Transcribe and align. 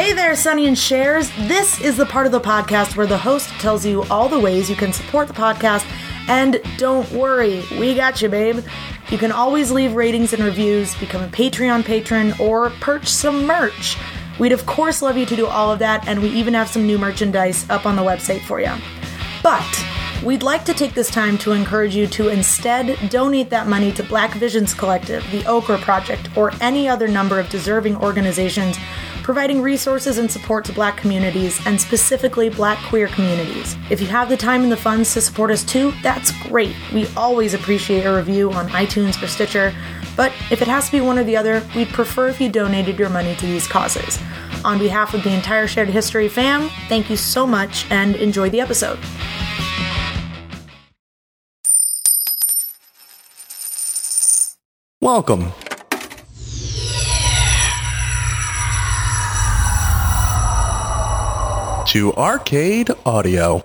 Hey 0.00 0.14
there, 0.14 0.34
Sunny 0.34 0.66
and 0.66 0.78
Shares. 0.78 1.30
This 1.40 1.78
is 1.78 1.98
the 1.98 2.06
part 2.06 2.24
of 2.24 2.32
the 2.32 2.40
podcast 2.40 2.96
where 2.96 3.06
the 3.06 3.18
host 3.18 3.50
tells 3.60 3.84
you 3.84 4.02
all 4.04 4.30
the 4.30 4.40
ways 4.40 4.70
you 4.70 4.74
can 4.74 4.94
support 4.94 5.28
the 5.28 5.34
podcast. 5.34 5.84
And 6.26 6.58
don't 6.78 7.08
worry, 7.12 7.62
we 7.78 7.94
got 7.94 8.22
you, 8.22 8.30
babe. 8.30 8.64
You 9.10 9.18
can 9.18 9.30
always 9.30 9.70
leave 9.70 9.92
ratings 9.92 10.32
and 10.32 10.42
reviews, 10.42 10.94
become 10.94 11.22
a 11.22 11.28
Patreon 11.28 11.84
patron, 11.84 12.32
or 12.40 12.70
purchase 12.80 13.12
some 13.12 13.44
merch. 13.44 13.98
We'd 14.38 14.52
of 14.52 14.64
course 14.64 15.02
love 15.02 15.18
you 15.18 15.26
to 15.26 15.36
do 15.36 15.46
all 15.46 15.70
of 15.70 15.80
that, 15.80 16.08
and 16.08 16.22
we 16.22 16.30
even 16.30 16.54
have 16.54 16.70
some 16.70 16.86
new 16.86 16.96
merchandise 16.96 17.68
up 17.68 17.84
on 17.84 17.94
the 17.94 18.02
website 18.02 18.40
for 18.40 18.58
you. 18.58 18.72
But 19.42 19.84
we'd 20.24 20.42
like 20.42 20.64
to 20.64 20.72
take 20.72 20.94
this 20.94 21.10
time 21.10 21.36
to 21.38 21.52
encourage 21.52 21.94
you 21.94 22.06
to 22.06 22.28
instead 22.28 23.10
donate 23.10 23.50
that 23.50 23.66
money 23.66 23.92
to 23.92 24.02
Black 24.02 24.32
Visions 24.32 24.72
Collective, 24.72 25.30
the 25.30 25.44
Okra 25.44 25.76
Project, 25.76 26.34
or 26.38 26.52
any 26.62 26.88
other 26.88 27.06
number 27.06 27.38
of 27.38 27.50
deserving 27.50 27.96
organizations 27.96 28.78
providing 29.22 29.62
resources 29.62 30.18
and 30.18 30.30
support 30.30 30.64
to 30.64 30.72
black 30.72 30.96
communities 30.96 31.60
and 31.66 31.80
specifically 31.80 32.48
black 32.48 32.78
queer 32.88 33.08
communities. 33.08 33.76
If 33.90 34.00
you 34.00 34.06
have 34.08 34.28
the 34.28 34.36
time 34.36 34.62
and 34.62 34.72
the 34.72 34.76
funds 34.76 35.12
to 35.14 35.20
support 35.20 35.50
us 35.50 35.64
too, 35.64 35.92
that's 36.02 36.32
great. 36.42 36.74
We 36.92 37.06
always 37.16 37.54
appreciate 37.54 38.04
a 38.04 38.14
review 38.14 38.50
on 38.52 38.68
iTunes 38.70 39.22
or 39.22 39.26
Stitcher, 39.26 39.74
but 40.16 40.32
if 40.50 40.60
it 40.62 40.68
has 40.68 40.86
to 40.86 40.92
be 40.92 41.00
one 41.00 41.18
or 41.18 41.24
the 41.24 41.36
other, 41.36 41.62
we'd 41.74 41.88
prefer 41.88 42.28
if 42.28 42.40
you 42.40 42.48
donated 42.50 42.98
your 42.98 43.08
money 43.08 43.34
to 43.36 43.46
these 43.46 43.66
causes. 43.66 44.18
On 44.64 44.78
behalf 44.78 45.14
of 45.14 45.22
the 45.22 45.32
entire 45.32 45.66
Shared 45.66 45.88
History 45.88 46.28
fam, 46.28 46.68
thank 46.88 47.08
you 47.08 47.16
so 47.16 47.46
much 47.46 47.90
and 47.90 48.16
enjoy 48.16 48.50
the 48.50 48.60
episode. 48.60 48.98
Welcome. 55.00 55.52
To 61.90 62.14
Arcade 62.14 62.94
Audio. 63.04 63.64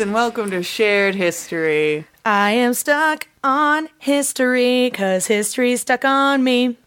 And 0.00 0.14
welcome 0.14 0.50
to 0.50 0.62
Shared 0.62 1.14
History. 1.14 2.06
I 2.24 2.52
am 2.52 2.72
stuck 2.72 3.28
on 3.44 3.90
history 3.98 4.90
cuz 4.94 5.26
history's 5.26 5.82
stuck 5.82 6.06
on 6.06 6.42
me. 6.42 6.78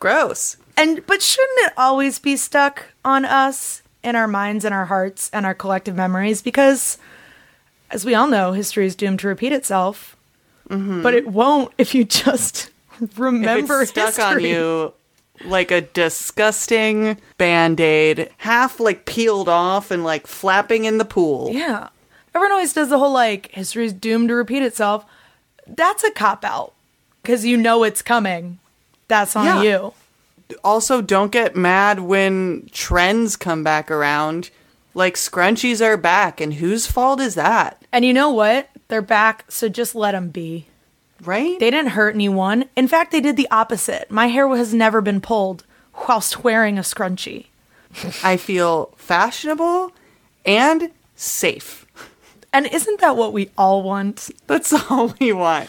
Gross. 0.00 0.56
And 0.76 1.06
but 1.06 1.22
shouldn't 1.22 1.58
it 1.60 1.74
always 1.76 2.18
be 2.18 2.36
stuck 2.36 2.86
on 3.04 3.24
us 3.24 3.82
in 4.02 4.16
our 4.16 4.26
minds 4.26 4.64
and 4.64 4.74
our 4.74 4.86
hearts 4.86 5.30
and 5.32 5.46
our 5.46 5.54
collective 5.54 5.94
memories 5.94 6.42
because 6.42 6.98
as 7.90 8.04
we 8.04 8.16
all 8.16 8.26
know, 8.26 8.50
history 8.50 8.86
is 8.86 8.96
doomed 8.96 9.20
to 9.20 9.28
repeat 9.28 9.52
itself. 9.52 10.16
Mm-hmm. 10.68 11.02
But 11.02 11.14
it 11.14 11.28
won't 11.28 11.72
if 11.78 11.94
you 11.94 12.02
just 12.02 12.70
remember 13.16 13.86
stuck 13.86 14.18
on 14.18 14.40
you 14.40 14.92
like 15.44 15.70
a 15.70 15.82
disgusting 15.82 17.16
band 17.38 17.80
aid, 17.80 18.30
half 18.38 18.80
like 18.80 19.04
peeled 19.04 19.48
off 19.48 19.92
and 19.92 20.02
like 20.02 20.26
flapping 20.26 20.84
in 20.84 20.98
the 20.98 21.04
pool. 21.04 21.50
Yeah. 21.52 21.90
Everyone 22.34 22.52
always 22.52 22.72
does 22.72 22.88
the 22.88 22.98
whole 22.98 23.12
like 23.12 23.50
history's 23.52 23.92
doomed 23.92 24.28
to 24.28 24.34
repeat 24.34 24.62
itself. 24.62 25.04
That's 25.66 26.04
a 26.04 26.10
cop 26.10 26.44
out 26.44 26.72
because 27.22 27.44
you 27.44 27.56
know 27.56 27.84
it's 27.84 28.02
coming. 28.02 28.58
That's 29.08 29.36
on 29.36 29.44
Yeah. 29.46 29.62
you. 29.62 29.94
Also, 30.62 31.00
don't 31.00 31.32
get 31.32 31.56
mad 31.56 32.00
when 32.00 32.68
trends 32.72 33.36
come 33.36 33.62
back 33.64 33.90
around. 33.90 34.50
Like 34.96 35.14
scrunchies 35.14 35.84
are 35.84 35.96
back, 35.96 36.40
and 36.40 36.54
whose 36.54 36.86
fault 36.86 37.20
is 37.20 37.34
that? 37.34 37.82
And 37.92 38.04
you 38.04 38.12
know 38.12 38.30
what? 38.30 38.68
They're 38.88 39.02
back, 39.02 39.44
so 39.50 39.68
just 39.68 39.94
let 39.94 40.12
them 40.12 40.28
be. 40.28 40.66
Right? 41.24 41.58
They 41.58 41.70
didn't 41.70 41.92
hurt 41.92 42.14
anyone. 42.14 42.66
In 42.76 42.86
fact, 42.86 43.10
they 43.10 43.20
did 43.20 43.36
the 43.36 43.48
opposite. 43.50 44.10
My 44.10 44.26
hair 44.28 44.46
has 44.54 44.72
never 44.74 45.00
been 45.00 45.20
pulled 45.20 45.64
whilst 46.06 46.44
wearing 46.44 46.78
a 46.78 46.82
scrunchie. 46.82 47.46
I 48.22 48.36
feel 48.36 48.92
fashionable 48.96 49.92
and 50.44 50.90
safe. 51.16 51.83
And 52.54 52.66
isn't 52.66 53.00
that 53.00 53.16
what 53.16 53.32
we 53.32 53.50
all 53.58 53.82
want? 53.82 54.30
That's 54.46 54.72
all 54.90 55.12
we 55.20 55.32
want. 55.32 55.68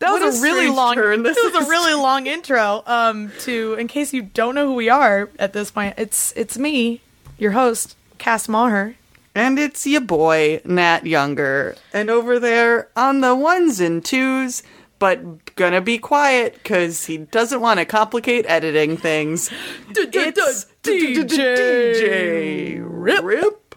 That 0.00 0.10
What 0.10 0.22
was 0.22 0.36
a 0.36 0.40
a 0.40 0.42
really 0.42 0.68
long. 0.68 0.94
turn 0.94 1.22
this 1.22 1.36
This 1.36 1.52
was 1.52 1.62
is. 1.62 1.68
a 1.68 1.70
really 1.70 1.94
long 1.94 2.26
intro. 2.26 2.82
Um, 2.86 3.30
to 3.40 3.74
in 3.74 3.86
case 3.88 4.12
you 4.12 4.22
don't 4.22 4.54
know 4.56 4.66
who 4.66 4.74
we 4.74 4.88
are 4.88 5.28
at 5.38 5.52
this 5.52 5.70
point, 5.70 5.94
it's 5.98 6.32
it's 6.34 6.58
me, 6.58 7.00
your 7.38 7.52
host, 7.52 7.96
Cass 8.18 8.48
Maher. 8.48 8.96
And 9.36 9.58
it's 9.58 9.86
your 9.86 10.00
boy, 10.00 10.60
Nat 10.64 11.06
Younger. 11.06 11.76
And 11.92 12.08
over 12.08 12.38
there 12.38 12.88
on 12.96 13.20
the 13.20 13.34
ones 13.34 13.80
and 13.80 14.04
twos, 14.04 14.62
but 14.98 15.54
gonna 15.56 15.80
be 15.80 15.98
quiet 15.98 16.54
because 16.54 17.04
he 17.06 17.18
doesn't 17.18 17.60
want 17.60 17.80
to 17.80 17.84
complicate 17.84 18.46
editing 18.48 18.96
things. 18.96 19.50
It's 19.90 20.66
DJ 20.82 22.80
Rip. 22.82 23.74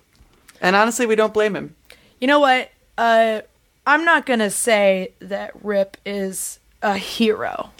And 0.61 0.75
honestly, 0.75 1.05
we 1.05 1.15
don't 1.15 1.33
blame 1.33 1.55
him. 1.55 1.75
You 2.19 2.27
know 2.27 2.39
what? 2.39 2.69
Uh, 2.97 3.41
I'm 3.85 4.03
not 4.03 4.25
gonna 4.25 4.49
say 4.49 5.13
that 5.19 5.51
Rip 5.63 5.97
is 6.05 6.59
a 6.81 6.97
hero, 6.97 7.71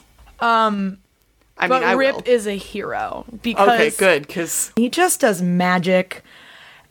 I 1.57 1.63
mean, 1.63 1.69
but 1.69 1.83
I 1.83 1.93
Rip 1.93 2.15
will. 2.15 2.23
is 2.25 2.47
a 2.47 2.55
hero 2.57 3.25
because 3.41 3.67
Okay, 3.67 3.89
good, 3.97 4.27
because 4.27 4.71
he 4.75 4.89
just 4.89 5.19
does 5.21 5.41
magic. 5.41 6.23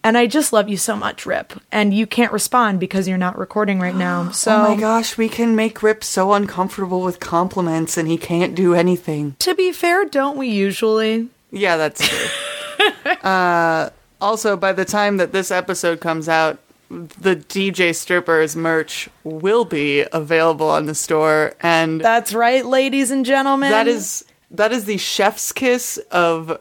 And 0.05 0.17
I 0.17 0.29
just 0.29 0.53
love 0.53 0.69
you 0.69 0.77
so 0.77 0.95
much, 0.95 1.27
Rip. 1.27 1.53
And 1.73 1.93
you 1.93 2.07
can't 2.07 2.31
respond 2.31 2.79
because 2.79 3.09
you're 3.09 3.19
not 3.19 3.37
recording 3.37 3.81
right 3.81 3.95
now. 3.95 4.31
So 4.33 4.55
oh 4.55 4.63
my 4.75 4.81
gosh, 4.81 5.19
we 5.19 5.29
can 5.29 5.57
make 5.57 5.83
Rip 5.83 6.05
so 6.05 6.33
uncomfortable 6.33 7.01
with 7.01 7.19
compliments, 7.19 7.97
and 7.97 8.07
he 8.07 8.17
can't 8.17 8.55
do 8.55 8.73
anything. 8.75 9.35
to 9.41 9.55
be 9.55 9.73
fair, 9.73 10.05
don't 10.05 10.37
we 10.37 10.49
usually? 10.49 11.29
Yeah, 11.51 11.77
that's 11.77 12.07
true. 12.07 13.11
uh, 13.23 13.91
also, 14.21 14.57
by 14.57 14.73
the 14.73 14.85
time 14.85 15.17
that 15.17 15.33
this 15.33 15.51
episode 15.51 16.01
comes 16.01 16.29
out, 16.29 16.59
the 16.89 17.37
DJ 17.37 17.95
Strippers 17.95 18.55
merch 18.57 19.09
will 19.25 19.65
be 19.65 20.05
available 20.13 20.69
on 20.71 20.87
the 20.87 20.95
store, 20.95 21.55
and 21.61 22.01
That's 22.01 22.33
right, 22.33 22.65
ladies 22.65 23.11
and 23.11 23.25
gentlemen. 23.25 23.71
that 23.71 23.89
is 23.89 24.25
that 24.53 24.73
is 24.73 24.85
the 24.85 24.97
chef's 24.99 25.51
kiss 25.53 25.99
of 26.11 26.59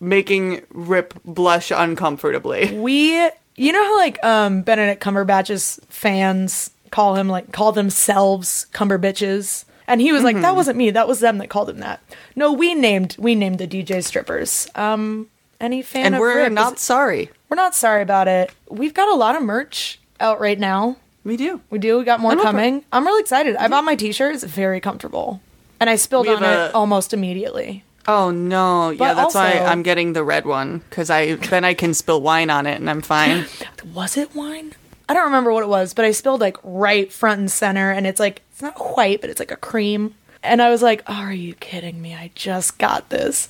making 0.00 0.62
Rip 0.70 1.14
blush 1.24 1.70
uncomfortably. 1.70 2.76
we. 2.78 3.30
You 3.56 3.72
know 3.72 3.82
how 3.84 3.96
like 3.98 4.24
um 4.24 4.62
Benedict 4.62 5.02
Cumberbatch's 5.02 5.78
fans 5.90 6.70
call 6.90 7.14
him 7.16 7.28
like 7.28 7.52
call 7.52 7.72
themselves 7.72 8.66
Cumberbitches, 8.72 9.66
and 9.86 10.00
he 10.00 10.12
was 10.12 10.22
like, 10.22 10.36
Mm-hmm. 10.36 10.42
"That 10.42 10.56
wasn't 10.56 10.78
me. 10.78 10.90
That 10.90 11.06
was 11.06 11.20
them 11.20 11.36
that 11.38 11.50
called 11.50 11.68
him 11.68 11.80
that." 11.80 12.00
No, 12.34 12.52
we 12.52 12.74
named 12.74 13.16
we 13.18 13.34
named 13.34 13.58
the 13.58 13.66
DJ 13.68 14.02
strippers. 14.02 14.66
Um, 14.74 15.28
any 15.60 15.82
fan 15.82 16.06
And 16.06 16.14
of 16.14 16.20
we're 16.20 16.36
Rip 16.44 16.52
not 16.52 16.74
is- 16.74 16.80
sorry. 16.80 17.30
we're 17.48 17.56
not 17.56 17.74
sorry 17.74 18.02
about 18.02 18.28
it. 18.28 18.50
We've 18.68 18.94
got 18.94 19.08
a 19.08 19.14
lot 19.14 19.36
of 19.36 19.42
merch 19.42 19.98
out 20.18 20.40
right 20.40 20.58
now. 20.58 20.96
We 21.24 21.36
do. 21.36 21.60
We 21.70 21.78
do. 21.78 21.98
We 21.98 22.04
got 22.04 22.20
more 22.20 22.32
I'm 22.32 22.40
coming. 22.40 22.84
I'm 22.92 23.04
really 23.04 23.20
excited. 23.20 23.54
I 23.56 23.68
bought 23.68 23.84
my 23.84 23.94
t-shirt. 23.94 24.34
It's 24.34 24.44
very 24.44 24.80
comfortable, 24.80 25.40
and 25.78 25.90
I 25.90 25.96
spilled 25.96 26.28
on 26.28 26.42
have 26.42 26.70
it 26.70 26.70
a- 26.70 26.74
almost 26.74 27.12
immediately. 27.12 27.84
Oh 28.08 28.30
no! 28.30 28.88
Yeah, 28.90 28.96
But 28.98 29.14
that's 29.14 29.34
why 29.34 29.52
I'm 29.58 29.82
getting 29.82 30.14
the 30.14 30.24
red 30.24 30.46
one 30.46 30.78
because 30.88 31.10
I 31.10 31.34
then 31.34 31.64
I 31.64 31.74
can 31.74 31.92
spill 31.92 32.22
wine 32.22 32.48
on 32.48 32.66
it 32.66 32.80
and 32.80 32.88
I'm 32.88 33.02
fine. 33.02 33.44
was 33.94 34.16
it 34.16 34.34
wine? 34.34 34.72
I 35.08 35.12
don't 35.12 35.24
remember 35.24 35.52
what 35.52 35.62
it 35.62 35.68
was, 35.68 35.92
but 35.92 36.04
I 36.06 36.12
spilled 36.12 36.40
like 36.40 36.56
right 36.62 37.12
front 37.12 37.38
and 37.40 37.50
center, 37.50 37.90
and 37.90 38.06
it's 38.06 38.18
like 38.18 38.40
it's 38.52 38.62
not 38.62 38.96
white, 38.96 39.20
but 39.20 39.28
it's 39.28 39.38
like 39.40 39.50
a 39.50 39.56
cream. 39.56 40.14
And 40.42 40.62
I 40.62 40.70
was 40.70 40.82
like, 40.82 41.02
oh, 41.06 41.14
"Are 41.14 41.32
you 41.32 41.54
kidding 41.54 42.00
me? 42.00 42.14
I 42.14 42.30
just 42.34 42.78
got 42.78 43.10
this." 43.10 43.48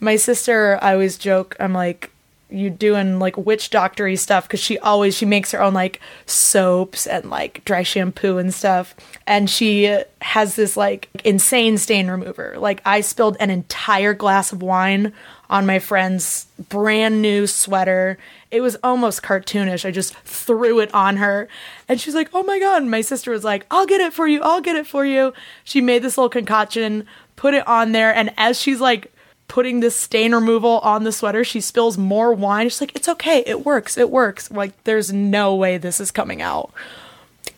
My 0.00 0.16
sister, 0.16 0.78
I 0.82 0.92
always 0.92 1.16
joke, 1.16 1.56
I'm 1.60 1.72
like, 1.72 2.10
"You 2.50 2.68
doing 2.70 3.18
like 3.18 3.36
witch 3.36 3.70
doctory 3.70 4.16
stuff?" 4.16 4.48
Because 4.48 4.60
she 4.60 4.78
always 4.78 5.16
she 5.16 5.24
makes 5.24 5.52
her 5.52 5.62
own 5.62 5.74
like 5.74 6.00
soaps 6.26 7.06
and 7.06 7.30
like 7.30 7.64
dry 7.64 7.82
shampoo 7.82 8.38
and 8.38 8.52
stuff, 8.52 8.94
and 9.26 9.48
she 9.48 9.98
has 10.20 10.56
this 10.56 10.76
like 10.76 11.08
insane 11.24 11.78
stain 11.78 12.08
remover. 12.08 12.56
Like 12.58 12.82
I 12.84 13.00
spilled 13.02 13.36
an 13.40 13.50
entire 13.50 14.14
glass 14.14 14.52
of 14.52 14.62
wine 14.62 15.12
on 15.52 15.66
my 15.66 15.78
friend's 15.78 16.46
brand 16.70 17.20
new 17.20 17.46
sweater. 17.46 18.16
It 18.50 18.62
was 18.62 18.78
almost 18.82 19.22
cartoonish. 19.22 19.84
I 19.84 19.90
just 19.90 20.14
threw 20.20 20.80
it 20.80 20.92
on 20.94 21.18
her. 21.18 21.46
And 21.88 22.00
she's 22.00 22.14
like, 22.14 22.30
oh 22.32 22.42
my 22.42 22.58
God. 22.58 22.80
And 22.80 22.90
my 22.90 23.02
sister 23.02 23.30
was 23.30 23.44
like, 23.44 23.66
I'll 23.70 23.84
get 23.84 24.00
it 24.00 24.14
for 24.14 24.26
you. 24.26 24.40
I'll 24.40 24.62
get 24.62 24.76
it 24.76 24.86
for 24.86 25.04
you. 25.04 25.34
She 25.62 25.82
made 25.82 26.02
this 26.02 26.16
little 26.16 26.30
concoction, 26.30 27.06
put 27.36 27.52
it 27.52 27.68
on 27.68 27.92
there. 27.92 28.14
And 28.14 28.32
as 28.38 28.58
she's 28.58 28.80
like 28.80 29.12
putting 29.46 29.80
this 29.80 29.94
stain 29.94 30.34
removal 30.34 30.78
on 30.78 31.04
the 31.04 31.12
sweater, 31.12 31.44
she 31.44 31.60
spills 31.60 31.98
more 31.98 32.32
wine. 32.32 32.70
She's 32.70 32.80
like, 32.80 32.96
it's 32.96 33.10
okay. 33.10 33.44
It 33.44 33.66
works. 33.66 33.98
It 33.98 34.08
works. 34.08 34.50
Like, 34.50 34.84
there's 34.84 35.12
no 35.12 35.54
way 35.54 35.76
this 35.76 36.00
is 36.00 36.10
coming 36.10 36.40
out. 36.40 36.72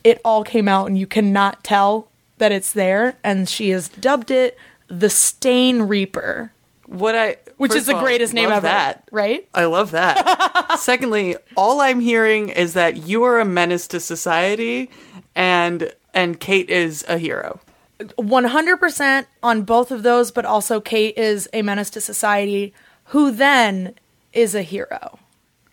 it 0.02 0.20
all 0.24 0.42
came 0.42 0.66
out 0.66 0.88
and 0.88 0.98
you 0.98 1.06
cannot 1.06 1.62
tell 1.62 2.08
that 2.38 2.50
it's 2.50 2.72
there. 2.72 3.16
And 3.22 3.48
she 3.48 3.70
has 3.70 3.88
dubbed 3.88 4.32
it 4.32 4.58
the 4.88 5.08
Stain 5.08 5.82
Reaper, 5.82 6.50
What 6.86 7.14
I 7.14 7.36
which 7.56 7.70
first 7.72 7.80
is 7.82 7.86
the 7.86 7.94
all, 7.96 8.02
greatest 8.02 8.32
name 8.34 8.50
ever. 8.50 8.62
That. 8.62 9.08
Right? 9.12 9.48
I 9.54 9.64
love 9.66 9.90
that. 9.92 10.76
Secondly, 10.78 11.36
all 11.56 11.80
I'm 11.80 12.00
hearing 12.00 12.48
is 12.48 12.74
that 12.74 12.96
you 13.06 13.24
are 13.24 13.40
a 13.40 13.44
menace 13.44 13.86
to 13.88 14.00
society, 14.00 14.90
and 15.34 15.92
and 16.12 16.38
Kate 16.40 16.70
is 16.70 17.04
a 17.08 17.18
hero. 17.18 17.60
100% 18.00 19.26
on 19.42 19.62
both 19.62 19.90
of 19.90 20.02
those, 20.02 20.30
but 20.30 20.44
also 20.44 20.80
Kate 20.80 21.16
is 21.16 21.48
a 21.52 21.62
menace 21.62 21.90
to 21.90 22.00
society, 22.00 22.72
who 23.06 23.30
then 23.30 23.94
is 24.32 24.54
a 24.54 24.62
hero. 24.62 25.18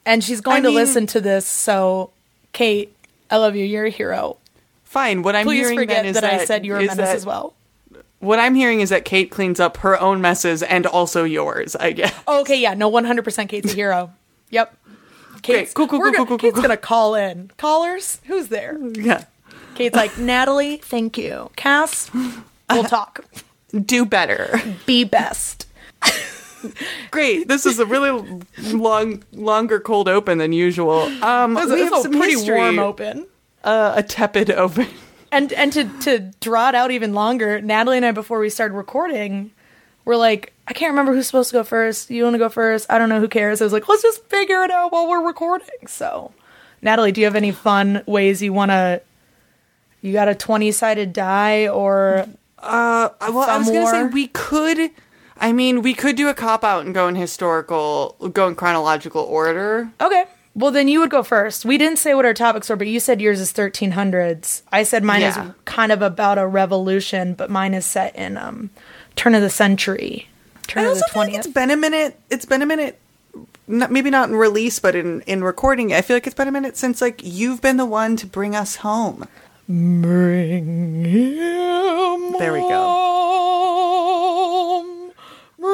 And 0.06 0.24
she's 0.24 0.42
going 0.42 0.58
I 0.58 0.62
to 0.62 0.68
mean- 0.68 0.76
listen 0.76 1.08
to 1.08 1.22
this, 1.22 1.46
so 1.46 2.12
Kate, 2.54 2.96
I 3.30 3.38
love 3.38 3.56
you. 3.56 3.66
You're 3.66 3.86
a 3.86 3.90
hero. 3.90 4.38
Fine. 4.84 5.22
What 5.24 5.36
I'm 5.36 5.46
Please 5.46 5.62
hearing 5.68 5.80
forget 5.80 5.98
then 6.04 6.06
is 6.08 6.20
that, 6.20 6.42
I 6.42 6.46
said 6.46 6.66
you're 6.66 6.78
a 6.78 6.82
menace 6.82 6.98
that- 6.98 7.16
as 7.16 7.26
well. 7.26 7.54
What 8.22 8.40
I'm 8.40 8.56
hearing 8.56 8.80
is 8.82 8.90
that 8.90 9.04
Kate 9.04 9.30
cleans 9.30 9.60
up 9.60 9.78
her 9.78 10.00
own 10.00 10.22
messes 10.22 10.64
and 10.64 10.86
also 10.86 11.24
yours. 11.24 11.76
I 11.76 11.92
guess. 11.92 12.14
Oh, 12.28 12.42
okay, 12.42 12.60
yeah, 12.60 12.74
no, 12.76 12.90
100% 12.90 13.50
Kate's 13.50 13.74
a 13.74 13.76
hero. 13.76 14.14
Yep. 14.52 14.78
Kate's, 15.42 15.74
cool, 15.74 15.88
cool, 15.88 16.00
cool, 16.00 16.06
gonna, 16.12 16.18
cool, 16.18 16.26
cool, 16.28 16.38
Kate's 16.38 16.54
cool. 16.54 16.62
gonna 16.62 16.78
call 16.78 17.16
in. 17.16 17.52
Callers? 17.58 18.22
Who's 18.26 18.48
there? 18.48 18.78
Yeah. 18.96 19.26
Kate's 19.74 19.96
like, 19.96 20.18
Natalie, 20.18 20.78
thank 20.78 21.18
you. 21.18 21.50
Cass, 21.56 22.12
we'll 22.70 22.84
talk. 22.84 23.26
Do 23.86 24.06
better. 24.06 24.60
Be 24.86 25.04
best. 25.06 25.66
Great. 27.10 27.48
This 27.48 27.66
is 27.66 27.80
a 27.80 27.86
really 27.86 28.44
long, 28.72 29.24
longer 29.32 29.80
cold 29.80 30.08
open 30.08 30.38
than 30.38 30.54
usual. 30.54 31.04
Um, 31.24 31.56
This 31.56 31.72
we 31.72 31.80
have 31.82 31.94
a 31.94 32.02
some 32.02 32.12
pretty 32.12 32.34
history, 32.34 32.58
warm 32.58 32.80
open. 32.80 33.28
Uh, 33.64 33.94
a 33.96 34.04
tepid 34.04 34.52
open. 34.52 34.88
And 35.32 35.54
and 35.54 35.72
to 35.74 35.86
to 36.02 36.20
draw 36.42 36.70
it 36.70 36.76
out 36.76 36.92
even 36.92 37.14
longer, 37.14 37.62
Natalie 37.62 37.98
and 37.98 38.06
I 38.06 38.12
before 38.12 38.40
we 38.40 38.50
started 38.50 38.76
recording, 38.76 39.52
were 40.04 40.18
like, 40.18 40.54
I 40.68 40.74
can't 40.74 40.92
remember 40.92 41.14
who's 41.14 41.28
supposed 41.28 41.50
to 41.52 41.54
go 41.58 41.64
first. 41.64 42.10
You 42.10 42.24
want 42.24 42.34
to 42.34 42.38
go 42.40 42.50
first? 42.50 42.86
I 42.90 42.98
don't 42.98 43.08
know. 43.10 43.20
Who 43.20 43.28
cares? 43.30 43.62
I 43.62 43.64
was 43.64 43.74
like, 43.74 43.88
let's 43.88 44.02
just 44.02 44.26
figure 44.26 44.64
it 44.64 44.72
out 44.72 44.92
while 44.92 45.08
we're 45.08 45.26
recording. 45.26 45.88
So, 45.88 46.34
Natalie, 46.82 47.12
do 47.14 47.22
you 47.22 47.26
have 47.26 47.36
any 47.36 47.52
fun 47.52 48.04
ways 48.06 48.42
you 48.42 48.52
want 48.52 48.72
to? 48.72 49.02
You 50.02 50.12
got 50.14 50.28
a 50.28 50.36
twenty 50.36 50.72
sided 50.72 51.14
die 51.14 51.68
or 51.68 52.26
Uh, 52.60 53.10
well, 53.22 53.50
I 53.50 53.58
was 53.58 53.68
gonna 53.70 53.88
say 53.88 54.04
we 54.06 54.28
could. 54.28 54.92
I 55.38 55.54
mean, 55.54 55.82
we 55.82 55.94
could 55.94 56.16
do 56.18 56.28
a 56.28 56.34
cop 56.34 56.64
out 56.64 56.86
and 56.86 56.94
go 56.94 57.08
in 57.08 57.16
historical, 57.16 58.16
go 58.34 58.48
in 58.48 58.56
chronological 58.56 59.22
order. 59.24 59.90
okay? 60.02 60.26
Well, 60.54 60.72
then 60.72 60.88
you 60.90 61.00
would 61.00 61.10
go 61.10 61.24
first. 61.24 61.64
We 61.64 61.78
didn't 61.78 61.98
say 62.00 62.14
what 62.14 62.26
our 62.26 62.34
topics 62.34 62.70
were, 62.70 62.76
but 62.76 62.88
you 62.88 63.00
said 63.00 63.22
yours 63.22 63.40
is 63.40 63.52
thirteen 63.54 63.92
hundreds. 63.92 64.64
I 64.72 64.84
said 64.84 65.04
mine 65.04 65.22
Yeah. 65.22 65.48
is 65.48 65.54
kind 65.66 65.92
of 65.94 66.02
about 66.02 66.38
a 66.38 66.46
revolution, 66.46 67.34
but 67.36 67.50
mine 67.50 67.74
is 67.74 67.86
set 67.86 68.14
in 68.16 68.38
um 68.38 68.70
turn 69.16 69.34
of 69.34 69.42
the 69.42 69.50
century, 69.50 70.28
turn 70.68 70.84
I 70.84 70.86
of 70.88 70.90
also 70.90 71.06
the 71.08 71.14
feel 71.14 71.22
like 71.24 71.34
it's 71.36 71.48
been 71.48 71.72
a 71.72 71.78
minute. 71.78 72.20
It's 72.30 72.46
been 72.46 72.62
a 72.62 72.66
minute. 72.66 73.00
Not, 73.68 73.92
maybe 73.92 74.10
not 74.10 74.28
in 74.28 74.36
release, 74.36 74.80
but 74.80 74.94
in 74.94 75.22
in 75.22 75.42
recording. 75.44 75.94
I 75.94 76.02
feel 76.02 76.18
like 76.18 76.28
it's 76.28 76.36
been 76.36 76.50
a 76.50 76.52
minute 76.52 76.76
since 76.76 77.00
like 77.00 77.22
you've 77.24 77.62
been 77.62 77.78
the 77.78 77.86
one 77.86 78.18
to 78.18 78.28
bring 78.28 78.54
us 78.54 78.78
home. 78.78 79.28
Bring 79.70 81.06
him 81.06 82.34
There 82.40 82.52
we 82.52 82.60
go. 82.60 82.98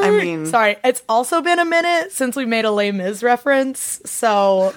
I 0.04 0.10
mean- 0.12 0.46
sorry, 0.46 0.78
it's 0.84 1.02
also 1.10 1.42
been 1.42 1.60
a 1.60 1.66
minute 1.66 2.12
since 2.12 2.36
we 2.36 2.46
made 2.46 2.66
a 2.66 2.72
Les 2.72 2.92
Mis 2.92 3.24
reference, 3.24 4.02
so 4.06 4.74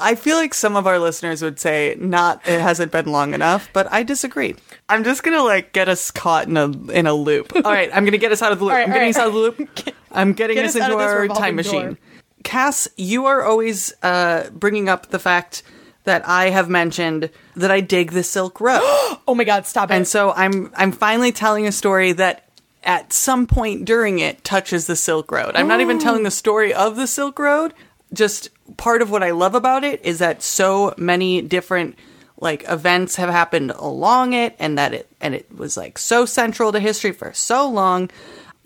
I 0.00 0.14
feel 0.16 0.36
like 0.36 0.52
some 0.54 0.74
of 0.76 0.86
our 0.86 0.98
listeners 0.98 1.42
would 1.42 1.60
say 1.60 1.96
not. 1.98 2.40
It 2.46 2.60
hasn't 2.60 2.90
been 2.90 3.06
long 3.06 3.34
enough, 3.34 3.68
but 3.72 3.90
I 3.92 4.02
disagree. 4.02 4.56
I'm 4.88 5.04
just 5.04 5.22
gonna 5.22 5.42
like 5.44 5.72
get 5.72 5.88
us 5.88 6.10
caught 6.10 6.48
in 6.48 6.56
a 6.56 6.70
in 6.92 7.06
a 7.06 7.14
loop. 7.14 7.52
All 7.56 7.62
right, 7.62 7.90
I'm 7.94 8.04
gonna 8.04 8.18
get 8.18 8.32
us 8.32 8.42
out 8.42 8.52
of 8.52 8.58
the 8.58 8.64
loop. 8.64 8.74
Right, 8.74 8.88
I'm 8.88 8.92
getting 8.92 9.02
all 9.04 9.10
us 9.10 9.16
out 9.18 9.26
of 9.28 9.32
the 9.34 9.38
loop. 9.38 9.94
I'm 10.10 10.32
getting 10.32 10.56
Get 10.56 10.64
us 10.66 10.76
us 10.76 10.82
into 10.82 10.96
our 10.96 11.28
time 11.28 11.56
machine. 11.56 11.82
door. 11.86 11.98
Cass, 12.42 12.88
you 12.96 13.26
are 13.26 13.42
always 13.44 13.94
uh, 14.02 14.50
bringing 14.50 14.88
up 14.88 15.08
the 15.08 15.18
fact 15.18 15.62
that 16.04 16.26
I 16.28 16.50
have 16.50 16.68
mentioned 16.68 17.30
that 17.54 17.70
I 17.70 17.80
dig 17.80 18.10
the 18.10 18.22
Silk 18.24 18.60
Road. 18.60 18.80
oh 18.82 19.34
my 19.36 19.44
god, 19.44 19.66
stop 19.66 19.90
it. 19.90 19.94
And 19.94 20.08
so 20.08 20.32
I'm 20.32 20.72
I'm 20.76 20.90
finally 20.92 21.32
telling 21.32 21.66
a 21.66 21.72
story 21.72 22.12
that 22.12 22.48
at 22.84 23.12
some 23.12 23.46
point 23.46 23.84
during 23.84 24.18
it 24.18 24.44
touches 24.44 24.86
the 24.86 24.96
Silk 24.96 25.30
Road. 25.30 25.52
I'm 25.54 25.68
not 25.68 25.80
even 25.80 25.98
mm. 25.98 26.02
telling 26.02 26.22
the 26.22 26.30
story 26.30 26.72
of 26.72 26.96
the 26.96 27.06
Silk 27.06 27.38
Road. 27.38 27.74
Just 28.12 28.50
part 28.76 29.02
of 29.02 29.10
what 29.10 29.22
I 29.22 29.30
love 29.30 29.54
about 29.54 29.84
it 29.84 30.04
is 30.04 30.18
that 30.18 30.42
so 30.42 30.94
many 30.96 31.42
different 31.42 31.96
like 32.40 32.64
events 32.68 33.16
have 33.16 33.30
happened 33.30 33.70
along 33.70 34.32
it 34.32 34.56
and 34.58 34.76
that 34.76 34.92
it 34.92 35.08
and 35.20 35.34
it 35.34 35.46
was 35.56 35.76
like 35.76 35.96
so 35.96 36.26
central 36.26 36.72
to 36.72 36.80
history 36.80 37.12
for 37.12 37.32
so 37.32 37.68
long. 37.68 38.10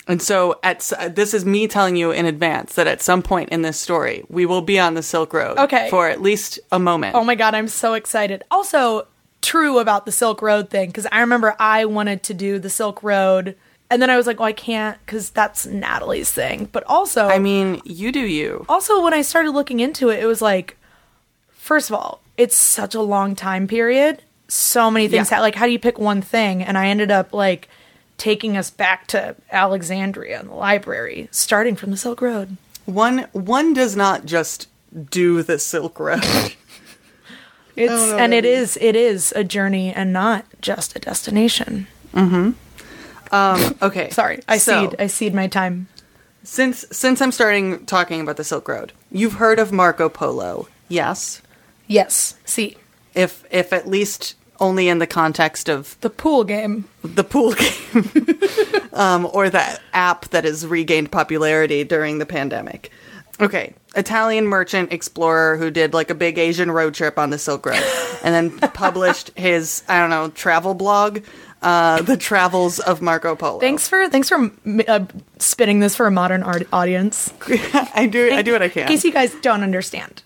And 0.08 0.22
so 0.22 0.58
at 0.62 0.80
this 1.10 1.34
is 1.34 1.44
me 1.44 1.68
telling 1.68 1.96
you 1.96 2.10
in 2.10 2.26
advance 2.26 2.74
that 2.74 2.86
at 2.86 3.02
some 3.02 3.22
point 3.22 3.50
in 3.50 3.62
this 3.62 3.78
story 3.78 4.24
we 4.28 4.46
will 4.46 4.62
be 4.62 4.78
on 4.78 4.94
the 4.94 5.02
Silk 5.02 5.32
Road 5.32 5.58
Okay. 5.58 5.90
for 5.90 6.08
at 6.08 6.22
least 6.22 6.58
a 6.72 6.78
moment. 6.78 7.14
Oh 7.14 7.24
my 7.24 7.34
god, 7.34 7.54
I'm 7.54 7.68
so 7.68 7.94
excited. 7.94 8.42
Also, 8.50 9.06
true 9.42 9.78
about 9.78 10.06
the 10.06 10.12
Silk 10.12 10.42
Road 10.42 10.70
thing 10.70 10.88
because 10.88 11.06
I 11.12 11.20
remember 11.20 11.54
I 11.58 11.84
wanted 11.84 12.22
to 12.24 12.34
do 12.34 12.58
the 12.58 12.70
Silk 12.70 13.02
Road, 13.02 13.56
and 13.90 14.02
then 14.02 14.10
I 14.10 14.16
was 14.16 14.26
like, 14.26 14.38
well, 14.38 14.48
I 14.48 14.52
can't 14.52 14.98
because 15.04 15.30
that's 15.30 15.66
Natalie's 15.66 16.30
thing. 16.30 16.68
But 16.72 16.84
also, 16.86 17.26
I 17.26 17.38
mean, 17.38 17.80
you 17.84 18.12
do 18.12 18.20
you. 18.20 18.64
also 18.68 19.02
when 19.02 19.14
I 19.14 19.22
started 19.22 19.52
looking 19.52 19.80
into 19.80 20.08
it, 20.08 20.22
it 20.22 20.26
was 20.26 20.42
like, 20.42 20.76
first 21.52 21.90
of 21.90 21.96
all, 21.96 22.20
it's 22.36 22.56
such 22.56 22.94
a 22.94 23.00
long 23.00 23.34
time 23.34 23.66
period. 23.68 24.22
So 24.48 24.90
many 24.90 25.08
things. 25.08 25.30
Yeah. 25.30 25.38
ha- 25.38 25.42
like, 25.42 25.54
how 25.56 25.66
do 25.66 25.72
you 25.72 25.78
pick 25.78 25.98
one 25.98 26.22
thing? 26.22 26.62
And 26.62 26.78
I 26.78 26.88
ended 26.88 27.10
up 27.10 27.32
like 27.32 27.68
taking 28.18 28.56
us 28.56 28.70
back 28.70 29.06
to 29.08 29.36
Alexandria 29.50 30.40
and 30.40 30.48
the 30.48 30.54
library, 30.54 31.28
starting 31.30 31.76
from 31.76 31.90
the 31.90 31.96
Silk 31.96 32.20
Road. 32.20 32.56
One 32.84 33.26
one 33.32 33.72
does 33.72 33.96
not 33.96 34.26
just 34.26 34.68
do 35.10 35.42
the 35.42 35.58
Silk 35.58 35.98
Road. 36.00 36.22
It's 37.76 37.92
and 37.92 38.32
it 38.32 38.46
is 38.46 38.78
it 38.80 38.96
is 38.96 39.32
a 39.36 39.44
journey 39.44 39.92
and 39.92 40.10
not 40.10 40.46
just 40.62 40.96
a 40.96 40.98
destination. 40.98 41.86
Mm-hmm. 42.14 42.52
Okay. 43.32 44.10
Sorry, 44.10 44.40
I 44.48 44.58
so, 44.58 44.88
cede. 44.90 44.96
I 44.98 45.06
cede 45.06 45.34
my 45.34 45.46
time. 45.46 45.88
Since 46.42 46.84
since 46.92 47.20
I'm 47.20 47.32
starting 47.32 47.84
talking 47.86 48.20
about 48.20 48.36
the 48.36 48.44
Silk 48.44 48.68
Road, 48.68 48.92
you've 49.10 49.34
heard 49.34 49.58
of 49.58 49.72
Marco 49.72 50.08
Polo, 50.08 50.68
yes? 50.88 51.42
Yes, 51.88 52.36
see 52.44 52.76
If 53.14 53.44
if 53.50 53.72
at 53.72 53.88
least 53.88 54.34
only 54.60 54.88
in 54.88 54.98
the 54.98 55.06
context 55.06 55.68
of 55.68 55.96
the 56.00 56.10
pool 56.10 56.44
game. 56.44 56.84
the 57.02 57.24
pool 57.24 57.52
game, 57.92 58.38
um, 58.92 59.28
or 59.32 59.50
that 59.50 59.80
app 59.92 60.26
that 60.28 60.44
has 60.44 60.66
regained 60.66 61.10
popularity 61.12 61.84
during 61.84 62.18
the 62.18 62.26
pandemic. 62.26 62.90
Okay, 63.38 63.74
Italian 63.94 64.46
merchant 64.46 64.92
explorer 64.92 65.58
who 65.58 65.70
did 65.70 65.92
like 65.92 66.08
a 66.10 66.14
big 66.14 66.38
Asian 66.38 66.70
road 66.70 66.94
trip 66.94 67.18
on 67.18 67.30
the 67.30 67.38
Silk 67.38 67.66
Road, 67.66 67.82
and 68.24 68.34
then 68.34 68.58
published 68.72 69.30
his 69.36 69.82
I 69.88 69.98
don't 69.98 70.10
know 70.10 70.28
travel 70.28 70.74
blog, 70.74 71.20
uh, 71.62 72.02
the 72.02 72.16
travels 72.16 72.78
of 72.80 73.00
Marco 73.02 73.34
Polo. 73.36 73.58
Thanks 73.60 73.88
for 73.88 74.08
thanks 74.08 74.28
for 74.28 74.50
uh, 74.88 75.06
spinning 75.38 75.80
this 75.80 75.96
for 75.96 76.06
a 76.06 76.10
modern 76.10 76.42
art 76.42 76.66
audience. 76.72 77.32
I 77.94 78.06
do 78.10 78.30
I 78.32 78.42
do 78.42 78.52
what 78.52 78.62
I 78.62 78.68
can. 78.68 78.82
In 78.82 78.88
case 78.88 79.04
you 79.04 79.12
guys 79.12 79.34
don't 79.42 79.62
understand. 79.62 80.22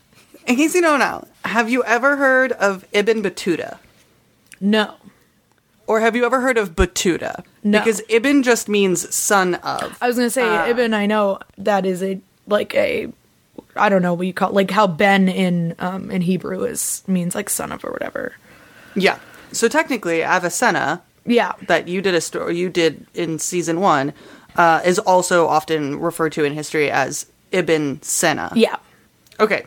In 0.47 0.57
case 0.57 0.75
you 0.75 0.81
don't 0.81 0.99
know, 0.99 1.27
have 1.45 1.71
you 1.71 1.85
ever 1.85 2.17
heard 2.17 2.53
of 2.53 2.85
Ibn 2.93 3.23
Battuta? 3.23 3.79
No. 4.61 4.95
Or 5.87 6.01
have 6.01 6.15
you 6.15 6.25
ever 6.25 6.41
heard 6.41 6.57
of 6.59 6.77
Battuta? 6.77 7.45
No. 7.65 7.79
Because 7.79 8.01
Ibn 8.09 8.43
just 8.43 8.69
means 8.69 9.13
son 9.15 9.55
of. 9.57 9.97
I 10.01 10.07
was 10.07 10.17
gonna 10.17 10.31
say 10.31 10.43
Ah. 10.45 10.67
Ibn. 10.69 10.95
I 10.95 11.07
know 11.07 11.39
that 11.59 11.87
is 11.87 12.03
a 12.03 12.21
like 12.47 12.75
a 12.75 13.13
I 13.77 13.89
don't 13.89 14.03
know 14.03 14.15
what 14.15 14.27
you 14.27 14.33
call 14.33 14.51
it, 14.51 14.55
like 14.55 14.71
how 14.71 14.87
Ben 14.87 15.29
in 15.29 15.75
um 15.79 16.11
in 16.11 16.23
Hebrew 16.23 16.65
is 16.65 17.03
means 17.07 17.35
like 17.35 17.49
son 17.49 17.71
of 17.73 17.85
or 17.85 17.91
whatever. 17.93 18.35
Yeah. 18.95 19.19
So 19.53 19.69
technically, 19.69 20.23
Avicenna, 20.23 21.03
Yeah. 21.31 21.53
that 21.69 21.89
you 21.89 22.03
did 22.03 22.15
a 22.15 22.21
story 22.21 22.57
you 22.57 22.69
did 22.69 23.07
in 23.15 23.39
season 23.39 23.81
one, 23.81 24.13
uh, 24.57 24.81
is 24.85 24.99
also 24.99 25.47
often 25.47 25.99
referred 26.01 26.33
to 26.33 26.45
in 26.45 26.53
history 26.53 26.91
as 26.91 27.27
Ibn 27.53 28.03
Sina. 28.03 28.53
Yeah. 28.55 28.77
Okay. 29.39 29.67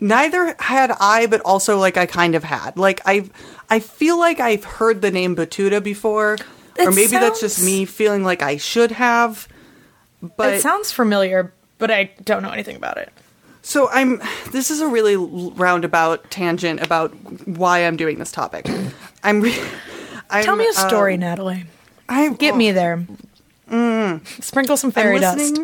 Neither 0.00 0.54
had 0.58 0.92
I, 0.98 1.26
but 1.26 1.40
also 1.42 1.78
like 1.78 1.96
I 1.96 2.06
kind 2.06 2.34
of 2.34 2.44
had. 2.44 2.76
Like 2.78 3.00
I, 3.04 3.28
I 3.68 3.80
feel 3.80 4.18
like 4.18 4.40
I've 4.40 4.64
heard 4.64 5.02
the 5.02 5.10
name 5.10 5.36
Battuta 5.36 5.82
before, 5.82 6.34
or 6.78 6.88
It 6.88 6.94
maybe 6.94 7.08
that's 7.08 7.40
just 7.40 7.62
me 7.62 7.84
feeling 7.84 8.24
like 8.24 8.40
I 8.40 8.56
should 8.56 8.92
have. 8.92 9.46
But 10.36 10.54
it 10.54 10.62
sounds 10.62 10.90
familiar, 10.92 11.52
but 11.78 11.90
I 11.90 12.10
don't 12.24 12.42
know 12.42 12.50
anything 12.50 12.76
about 12.76 12.96
it. 12.96 13.12
So 13.62 13.90
I'm. 13.90 14.22
This 14.52 14.70
is 14.70 14.80
a 14.80 14.88
really 14.88 15.16
roundabout 15.16 16.30
tangent 16.30 16.80
about 16.80 17.10
why 17.46 17.80
I'm 17.80 17.96
doing 17.96 18.18
this 18.18 18.32
topic. 18.32 18.66
I'm. 19.22 19.42
Re- 19.42 19.62
I'm 20.30 20.44
Tell 20.44 20.56
me 20.56 20.66
a 20.66 20.72
story, 20.72 21.14
uh, 21.14 21.18
Natalie. 21.18 21.64
I 22.08 22.28
Get 22.30 22.56
me 22.56 22.72
there. 22.72 23.04
Sprinkle 24.40 24.76
some 24.76 24.90
fairy 24.90 25.16
I'm 25.16 25.20
dust. 25.20 25.60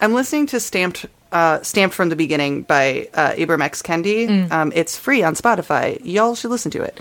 I'm 0.00 0.14
listening 0.14 0.46
to 0.48 0.60
Stamped. 0.60 1.06
Uh, 1.30 1.62
Stamped 1.62 1.94
from 1.94 2.08
the 2.10 2.16
beginning 2.16 2.62
by 2.62 3.08
uh, 3.14 3.30
Ibram 3.32 3.62
X. 3.62 3.80
Kendi. 3.82 4.28
Mm. 4.28 4.52
Um, 4.52 4.72
it's 4.74 4.98
free 4.98 5.22
on 5.22 5.34
Spotify. 5.34 5.98
Y'all 6.04 6.34
should 6.34 6.50
listen 6.50 6.70
to 6.72 6.82
it. 6.82 7.00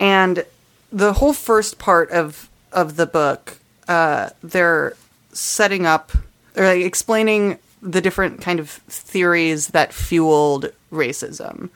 and 0.00 0.44
the 0.92 1.12
whole 1.12 1.32
first 1.32 1.78
part 1.78 2.10
of 2.10 2.48
of 2.72 2.96
the 2.96 3.06
book, 3.06 3.58
uh, 3.88 4.30
they're 4.42 4.94
setting 5.32 5.84
up 5.84 6.12
or 6.56 6.64
like 6.64 6.80
explaining 6.82 7.58
the 7.82 8.00
different 8.00 8.40
kind 8.40 8.58
of 8.60 8.70
theories 8.70 9.68
that 9.68 9.92
fueled 9.92 10.70
racism, 10.92 11.68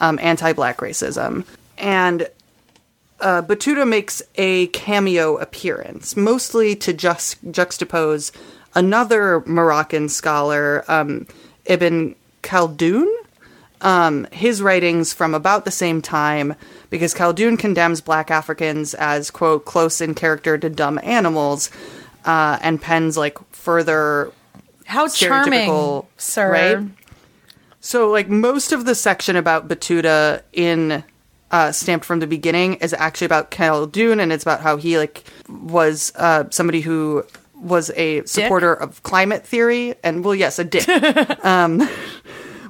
um, 0.00 0.18
anti-black 0.22 0.78
racism, 0.78 1.44
and 1.76 2.28
uh, 3.22 3.42
Battuta 3.42 3.88
makes 3.88 4.20
a 4.34 4.66
cameo 4.68 5.38
appearance, 5.38 6.16
mostly 6.16 6.76
to 6.76 6.92
just 6.92 7.42
juxtapose 7.50 8.32
another 8.74 9.42
Moroccan 9.46 10.08
scholar, 10.08 10.84
um, 10.88 11.26
Ibn 11.64 12.14
Khaldun. 12.42 13.06
Um, 13.80 14.28
his 14.30 14.62
writings 14.62 15.12
from 15.12 15.34
about 15.34 15.64
the 15.64 15.72
same 15.72 16.00
time, 16.00 16.54
because 16.88 17.14
Khaldun 17.14 17.58
condemns 17.58 18.00
black 18.00 18.30
Africans 18.30 18.94
as, 18.94 19.28
quote, 19.28 19.64
close 19.64 20.00
in 20.00 20.14
character 20.14 20.56
to 20.56 20.70
dumb 20.70 21.00
animals, 21.02 21.68
uh, 22.24 22.60
and 22.62 22.80
pens 22.80 23.16
like 23.16 23.38
further 23.50 24.30
How 24.84 25.08
charming, 25.08 26.04
sir. 26.16 26.52
right? 26.52 26.78
So, 27.80 28.08
like, 28.08 28.28
most 28.28 28.70
of 28.70 28.84
the 28.84 28.94
section 28.94 29.34
about 29.34 29.66
Battuta 29.66 30.42
in 30.52 31.02
uh, 31.52 31.70
Stamped 31.70 32.04
from 32.04 32.20
the 32.20 32.26
Beginning 32.26 32.74
is 32.74 32.94
actually 32.94 33.26
about 33.26 33.50
Khaldun, 33.50 34.20
and 34.20 34.32
it's 34.32 34.42
about 34.42 34.60
how 34.60 34.76
he, 34.76 34.98
like, 34.98 35.24
was 35.48 36.12
uh, 36.16 36.44
somebody 36.50 36.80
who 36.80 37.24
was 37.54 37.90
a 37.90 38.24
supporter 38.24 38.72
of 38.72 39.02
climate 39.02 39.46
theory, 39.46 39.94
and, 40.02 40.24
well, 40.24 40.34
yes, 40.34 40.58
a 40.58 40.64
dick. 40.64 40.88
um, 41.44 41.88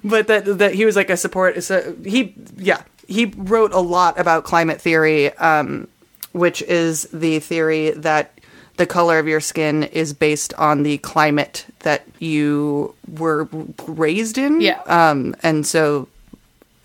but 0.05 0.27
that, 0.27 0.45
that 0.59 0.75
he 0.75 0.85
was, 0.85 0.97
like, 0.97 1.11
a 1.11 1.17
support, 1.17 1.62
so 1.62 1.97
he, 2.05 2.35
yeah, 2.57 2.83
he 3.07 3.27
wrote 3.37 3.73
a 3.73 3.81
lot 3.81 4.19
about 4.19 4.45
climate 4.45 4.81
theory, 4.81 5.33
um, 5.39 5.87
which 6.33 6.61
is 6.62 7.05
the 7.12 7.39
theory 7.39 7.91
that 7.93 8.39
the 8.79 8.87
color 8.87 9.19
of 9.19 9.29
your 9.29 9.41
skin 9.41 9.85
is 9.85 10.12
based 10.12 10.55
on 10.55 10.83
the 10.83 10.99
climate 10.99 11.67
that 11.81 12.05
you 12.19 12.95
were 13.07 13.49
raised 13.87 14.39
in. 14.39 14.61
Yeah. 14.61 14.81
Um, 14.87 15.37
and 15.43 15.67
so, 15.67 16.09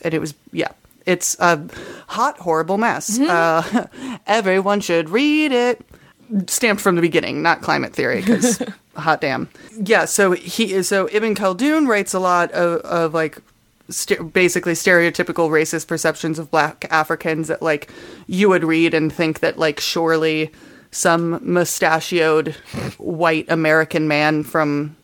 and 0.03 0.13
it 0.13 0.19
was, 0.19 0.33
yeah, 0.51 0.71
it's 1.07 1.37
a 1.39 1.65
hot, 2.07 2.37
horrible 2.37 2.77
mess. 2.77 3.17
Uh, 3.17 3.87
everyone 4.27 4.81
should 4.81 5.09
read 5.09 5.51
it. 5.51 5.81
Stamped 6.47 6.81
from 6.81 6.95
the 6.95 7.01
beginning, 7.01 7.41
not 7.41 7.61
climate 7.61 7.93
theory, 7.93 8.19
because 8.19 8.61
hot 8.95 9.21
damn. 9.21 9.49
Yeah. 9.71 10.03
So 10.03 10.33
he, 10.33 10.83
so 10.83 11.07
Ibn 11.09 11.33
Khaldun 11.33 11.87
writes 11.87 12.13
a 12.13 12.19
lot 12.19 12.51
of, 12.51 12.81
of 12.81 13.13
like, 13.13 13.37
st- 13.89 14.33
basically 14.33 14.73
stereotypical 14.73 15.49
racist 15.49 15.87
perceptions 15.87 16.37
of 16.37 16.51
black 16.51 16.85
Africans 16.91 17.47
that 17.47 17.61
like 17.61 17.89
you 18.27 18.49
would 18.49 18.65
read 18.65 18.93
and 18.93 19.11
think 19.11 19.39
that 19.39 19.57
like 19.57 19.79
surely 19.79 20.51
some 20.91 21.39
mustachioed 21.41 22.49
white 22.97 23.45
American 23.49 24.09
man 24.09 24.43
from 24.43 24.97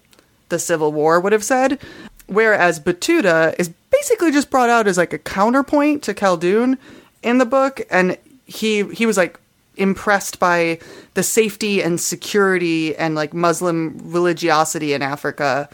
the 0.49 0.59
Civil 0.59 0.91
War 0.91 1.21
would 1.21 1.31
have 1.31 1.43
said. 1.43 1.79
Whereas 2.27 2.79
Battuta 2.79 3.55
is 3.57 3.69
basically 4.03 4.31
just 4.31 4.49
brought 4.49 4.69
out 4.69 4.85
as 4.85 4.97
like 4.97 5.13
a 5.13 5.17
counterpoint 5.17 6.03
to 6.03 6.13
Khaldun 6.13 6.77
in 7.21 7.37
the 7.37 7.45
book, 7.45 7.79
and 7.89 8.17
he 8.45 8.83
he 8.83 9.05
was 9.05 9.15
like 9.15 9.39
impressed 9.77 10.39
by 10.39 10.77
the 11.13 11.23
safety 11.23 11.81
and 11.81 12.01
security 12.01 12.95
and 12.97 13.15
like 13.15 13.33
Muslim 13.33 13.97
religiosity 14.11 14.91
in 14.91 15.01
Africa. 15.01 15.69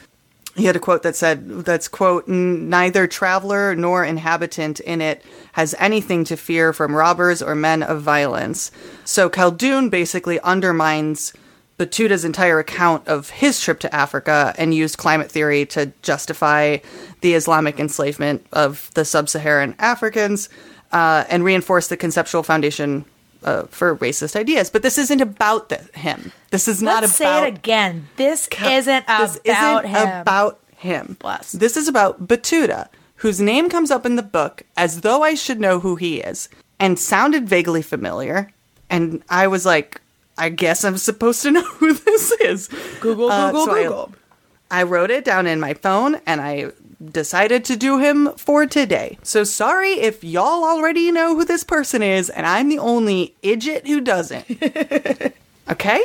He 0.55 0.65
had 0.65 0.75
a 0.75 0.79
quote 0.79 1.01
that 1.01 1.15
said, 1.15 1.65
"That's 1.65 1.87
quote 1.87 2.27
neither 2.27 3.07
traveler 3.07 3.75
nor 3.75 4.05
inhabitant 4.05 4.79
in 4.79 5.01
it 5.01 5.23
has 5.53 5.73
anything 5.79 6.23
to 6.25 6.37
fear 6.37 6.71
from 6.71 6.95
robbers 6.95 7.41
or 7.41 7.55
men 7.55 7.81
of 7.81 8.03
violence." 8.03 8.69
So 9.05 9.27
Khaldun 9.27 9.89
basically 9.89 10.39
undermines 10.41 11.33
Battuta's 11.79 12.25
entire 12.25 12.59
account 12.59 13.07
of 13.07 13.29
his 13.29 13.59
trip 13.59 13.79
to 13.79 13.95
Africa 13.95 14.53
and 14.57 14.75
used 14.75 14.97
climate 14.97 15.31
theory 15.31 15.65
to 15.67 15.91
justify 16.03 16.77
the 17.21 17.33
Islamic 17.33 17.79
enslavement 17.79 18.45
of 18.53 18.89
the 18.93 19.03
sub-Saharan 19.05 19.75
Africans 19.79 20.49
uh, 20.91 21.25
and 21.29 21.43
reinforce 21.43 21.87
the 21.87 21.97
conceptual 21.97 22.43
foundation 22.43 23.05
uh, 23.43 23.63
for 23.63 23.95
racist 23.97 24.35
ideas. 24.35 24.69
But 24.69 24.81
this 24.83 24.97
isn't 24.97 25.21
about 25.21 25.69
the, 25.69 25.77
him. 25.97 26.31
This 26.51 26.67
is 26.67 26.81
not 26.81 27.03
Let's 27.03 27.19
about 27.19 27.41
say 27.43 27.47
it 27.47 27.55
again. 27.55 28.07
This 28.17 28.47
isn't 28.63 29.07
this 29.07 29.35
about 29.45 29.85
isn't 29.85 29.91
him. 29.91 30.21
about 30.21 30.59
him. 30.77 31.17
Bless. 31.19 31.51
This 31.53 31.77
is 31.77 31.87
about 31.87 32.27
Battuta, 32.27 32.87
whose 33.17 33.39
name 33.41 33.69
comes 33.69 33.91
up 33.91 34.05
in 34.05 34.15
the 34.15 34.23
book 34.23 34.63
as 34.77 35.01
though 35.01 35.23
I 35.23 35.35
should 35.35 35.59
know 35.59 35.79
who 35.79 35.95
he 35.95 36.19
is, 36.21 36.49
and 36.79 36.97
sounded 36.97 37.47
vaguely 37.47 37.81
familiar. 37.81 38.51
And 38.89 39.21
I 39.29 39.47
was 39.47 39.65
like, 39.65 40.01
I 40.37 40.49
guess 40.49 40.83
I'm 40.85 40.97
supposed 40.97 41.41
to 41.43 41.51
know 41.55 41.63
who 41.63 41.93
this 41.93 42.31
is. 42.41 42.69
Google, 43.01 43.29
Uh, 43.29 43.51
Google, 43.51 43.73
I- 43.75 43.83
Google. 43.83 44.13
I 44.71 44.83
wrote 44.83 45.09
it 45.11 45.25
down 45.25 45.47
in 45.47 45.59
my 45.59 45.73
phone 45.73 46.21
and 46.27 46.39
I 46.39 46.71
decided 47.03 47.63
to 47.65 47.75
do 47.75 47.99
him 47.99 48.31
for 48.35 48.65
today. 48.65 49.17
So 49.23 49.43
sorry 49.43 49.91
if 49.93 50.23
y'all 50.23 50.63
already 50.63 51.11
know 51.11 51.35
who 51.35 51.45
this 51.45 51.63
person 51.63 52.01
is 52.03 52.29
and 52.29 52.45
I'm 52.45 52.69
the 52.69 52.79
only 52.79 53.35
idiot 53.41 53.87
who 53.87 54.01
doesn't. 54.01 54.45
okay? 55.69 56.03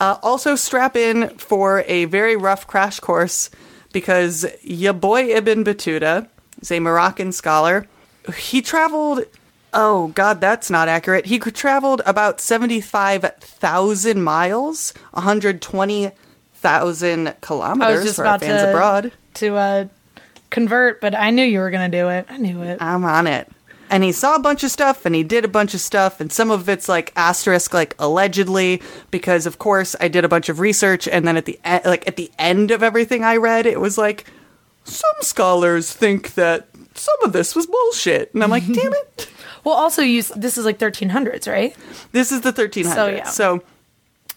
Uh, 0.00 0.16
also, 0.22 0.54
strap 0.54 0.96
in 0.96 1.28
for 1.38 1.84
a 1.88 2.04
very 2.06 2.36
rough 2.36 2.66
crash 2.66 3.00
course 3.00 3.50
because 3.92 4.46
ya 4.62 4.92
boy 4.92 5.24
Ibn 5.34 5.64
Battuta 5.64 6.28
is 6.60 6.70
a 6.70 6.80
Moroccan 6.80 7.32
scholar. 7.32 7.86
He 8.36 8.62
traveled. 8.62 9.24
Oh 9.74 10.08
God, 10.08 10.40
that's 10.40 10.70
not 10.70 10.88
accurate. 10.88 11.26
He 11.26 11.38
traveled 11.38 12.00
about 12.06 12.40
seventy-five 12.40 13.22
thousand 13.40 14.22
miles, 14.22 14.94
one 15.12 15.24
hundred 15.24 15.60
twenty 15.60 16.12
thousand 16.54 17.28
I 17.28 17.34
kilometers 17.40 17.96
was 17.96 18.04
just 18.04 18.16
for 18.16 18.24
fans 18.24 18.62
to 18.62 18.70
abroad. 18.70 19.12
to 19.34 19.56
uh, 19.56 19.88
convert, 20.50 21.00
but 21.00 21.14
I 21.14 21.30
knew 21.30 21.44
you 21.44 21.58
were 21.60 21.70
gonna 21.70 21.88
do 21.88 22.08
it. 22.08 22.26
I 22.28 22.36
knew 22.38 22.62
it. 22.62 22.78
I'm 22.80 23.04
on 23.04 23.26
it. 23.26 23.48
And 23.90 24.04
he 24.04 24.12
saw 24.12 24.34
a 24.34 24.38
bunch 24.38 24.62
of 24.64 24.70
stuff 24.70 25.06
and 25.06 25.14
he 25.14 25.22
did 25.22 25.46
a 25.46 25.48
bunch 25.48 25.72
of 25.72 25.80
stuff 25.80 26.20
and 26.20 26.30
some 26.30 26.50
of 26.50 26.68
it's 26.68 26.88
like 26.90 27.10
asterisk 27.16 27.72
like 27.72 27.94
allegedly 27.98 28.82
because 29.10 29.46
of 29.46 29.58
course 29.58 29.96
I 29.98 30.08
did 30.08 30.26
a 30.26 30.28
bunch 30.28 30.50
of 30.50 30.60
research 30.60 31.08
and 31.08 31.26
then 31.26 31.38
at 31.38 31.46
the 31.46 31.58
e- 31.66 31.80
like 31.86 32.06
at 32.06 32.16
the 32.16 32.30
end 32.38 32.70
of 32.70 32.82
everything 32.82 33.24
I 33.24 33.36
read 33.38 33.64
it 33.64 33.80
was 33.80 33.96
like 33.96 34.26
some 34.84 35.10
scholars 35.22 35.90
think 35.90 36.34
that 36.34 36.68
some 36.94 37.14
of 37.24 37.32
this 37.32 37.56
was 37.56 37.66
bullshit 37.66 38.34
and 38.34 38.44
I'm 38.44 38.50
like 38.50 38.66
damn 38.72 38.92
it 38.92 39.30
Well, 39.64 39.74
also, 39.74 40.02
you 40.02 40.22
this 40.36 40.58
is 40.58 40.66
like 40.66 40.78
1300s, 40.78 41.50
right? 41.50 41.74
this 42.12 42.30
is 42.30 42.42
the 42.42 42.52
1300s 42.52 42.94
So, 42.94 43.06
yeah. 43.06 43.24
so 43.24 43.62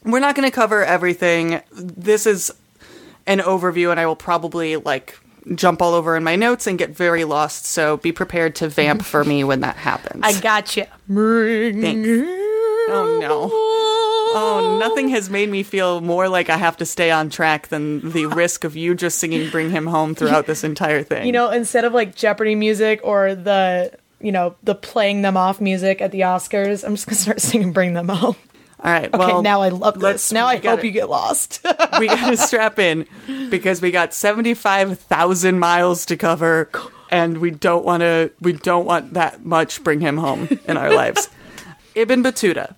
we're 0.05 0.19
not 0.21 0.35
going 0.35 0.47
to 0.49 0.55
cover 0.55 0.83
everything 0.85 1.61
this 1.73 2.25
is 2.25 2.51
an 3.27 3.39
overview 3.39 3.91
and 3.91 3.99
I 3.99 4.05
will 4.05 4.15
probably 4.15 4.77
like 4.77 5.19
jump 5.55 5.81
all 5.81 5.93
over 5.93 6.15
in 6.15 6.23
my 6.23 6.35
notes 6.35 6.67
and 6.67 6.77
get 6.77 6.91
very 6.91 7.23
lost 7.23 7.65
so 7.65 7.97
be 7.97 8.11
prepared 8.11 8.55
to 8.55 8.67
vamp 8.69 9.01
for 9.03 9.23
me 9.23 9.43
when 9.43 9.61
that 9.61 9.75
happens 9.75 10.21
I 10.23 10.39
got 10.39 10.77
you. 10.77 10.85
Thanks. 11.07 12.09
Oh 12.89 13.17
no. 13.21 13.49
Oh, 14.33 14.77
nothing 14.79 15.09
has 15.09 15.29
made 15.29 15.49
me 15.49 15.61
feel 15.63 15.99
more 16.01 16.29
like 16.29 16.49
I 16.49 16.57
have 16.57 16.77
to 16.77 16.85
stay 16.85 17.11
on 17.11 17.29
track 17.29 17.67
than 17.67 18.11
the 18.11 18.27
risk 18.27 18.63
of 18.63 18.75
you 18.75 18.95
just 18.95 19.17
singing 19.17 19.49
Bring 19.49 19.71
Him 19.71 19.87
Home 19.87 20.15
throughout 20.15 20.45
this 20.45 20.63
entire 20.63 21.03
thing. 21.03 21.25
You 21.25 21.33
know, 21.33 21.49
instead 21.49 21.83
of 21.85 21.93
like 21.93 22.15
Jeopardy 22.15 22.55
music 22.55 23.01
or 23.03 23.35
the 23.35 23.91
you 24.19 24.31
know 24.31 24.55
the 24.63 24.75
playing 24.75 25.21
them 25.21 25.35
off 25.35 25.59
music 25.59 26.01
at 26.01 26.11
the 26.11 26.21
Oscars, 26.21 26.83
I'm 26.85 26.95
just 26.95 27.07
gonna 27.07 27.17
start 27.17 27.41
singing 27.49 27.73
"Bring 27.73 27.93
Them 27.93 28.07
Home." 28.09 28.35
All 28.83 28.91
right. 28.91 29.05
Okay, 29.13 29.17
Well, 29.17 29.41
now 29.43 29.61
I 29.61 29.69
love 29.69 29.95
this. 29.95 30.03
let's- 30.03 30.31
Now 30.31 30.47
I 30.47 30.55
gotta- 30.57 30.77
hope 30.77 30.85
you 30.85 30.91
get 30.91 31.09
lost. 31.09 31.59
we 31.99 32.07
got 32.07 32.29
to 32.31 32.37
strap 32.37 32.79
in 32.79 33.05
because 33.49 33.81
we 33.81 33.91
got 33.91 34.13
75,000 34.13 35.59
miles 35.59 36.05
to 36.07 36.17
cover 36.17 36.69
and 37.09 37.37
we 37.37 37.51
don't 37.51 37.85
want 37.85 38.01
to 38.01 38.31
we 38.41 38.53
don't 38.53 38.85
want 38.85 39.13
that 39.13 39.45
much 39.45 39.83
bring 39.83 39.99
him 39.99 40.17
home 40.17 40.47
in 40.67 40.77
our 40.77 40.91
lives. 40.93 41.29
Ibn 41.95 42.23
Battuta 42.23 42.75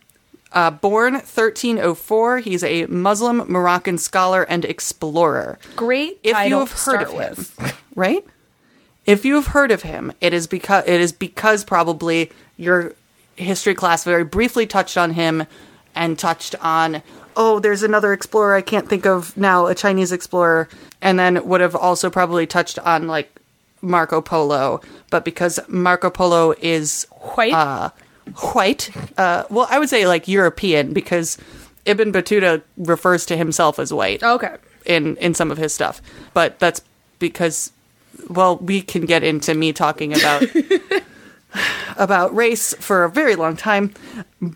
uh, 0.51 0.69
born 0.71 1.13
1304, 1.13 2.39
he's 2.39 2.63
a 2.63 2.85
Muslim 2.87 3.37
Moroccan 3.51 3.97
scholar 3.97 4.43
and 4.43 4.65
explorer. 4.65 5.57
Great 5.75 6.19
if 6.23 6.35
you 6.47 6.59
have 6.59 6.69
to 6.69 6.91
heard 6.91 7.07
start 7.07 7.07
of 7.07 7.13
with. 7.13 7.59
him, 7.59 7.71
right? 7.95 8.25
If 9.05 9.25
you 9.25 9.35
have 9.35 9.47
heard 9.47 9.71
of 9.71 9.81
him, 9.83 10.13
it 10.21 10.33
is 10.33 10.47
because 10.47 10.83
it 10.85 11.01
is 11.01 11.11
because 11.11 11.63
probably 11.63 12.31
your 12.57 12.93
history 13.35 13.73
class 13.73 14.03
very 14.03 14.23
briefly 14.23 14.65
touched 14.67 14.97
on 14.97 15.11
him 15.11 15.45
and 15.95 16.17
touched 16.17 16.55
on 16.61 17.01
oh, 17.35 17.59
there's 17.59 17.81
another 17.81 18.13
explorer 18.13 18.53
I 18.55 18.61
can't 18.61 18.87
think 18.87 19.07
of 19.07 19.35
now, 19.35 19.65
a 19.65 19.73
Chinese 19.73 20.11
explorer, 20.11 20.69
and 21.01 21.17
then 21.17 21.43
would 21.47 21.61
have 21.61 21.75
also 21.75 22.11
probably 22.11 22.45
touched 22.45 22.77
on 22.79 23.07
like 23.07 23.39
Marco 23.81 24.21
Polo, 24.21 24.81
but 25.09 25.25
because 25.25 25.59
Marco 25.67 26.11
Polo 26.11 26.53
is 26.61 27.07
White. 27.35 27.53
uh, 27.53 27.89
white, 28.53 28.91
uh, 29.17 29.45
well, 29.49 29.67
I 29.69 29.79
would 29.79 29.89
say 29.89 30.05
like 30.05 30.27
European 30.27 30.93
because 30.93 31.39
Ibn 31.85 32.13
Battuta 32.13 32.61
refers 32.77 33.25
to 33.25 33.35
himself 33.35 33.79
as 33.79 33.91
white 33.91 34.23
okay. 34.23 34.55
in 34.85 35.17
in 35.17 35.33
some 35.33 35.51
of 35.51 35.57
his 35.57 35.73
stuff 35.73 36.01
but 36.33 36.57
that's 36.59 36.81
because 37.19 37.71
well 38.29 38.57
we 38.57 38.81
can 38.81 39.05
get 39.05 39.23
into 39.23 39.53
me 39.53 39.73
talking 39.73 40.13
about 40.13 40.43
about 41.97 42.33
race 42.35 42.73
for 42.79 43.03
a 43.03 43.09
very 43.09 43.35
long 43.35 43.55
time, 43.55 43.93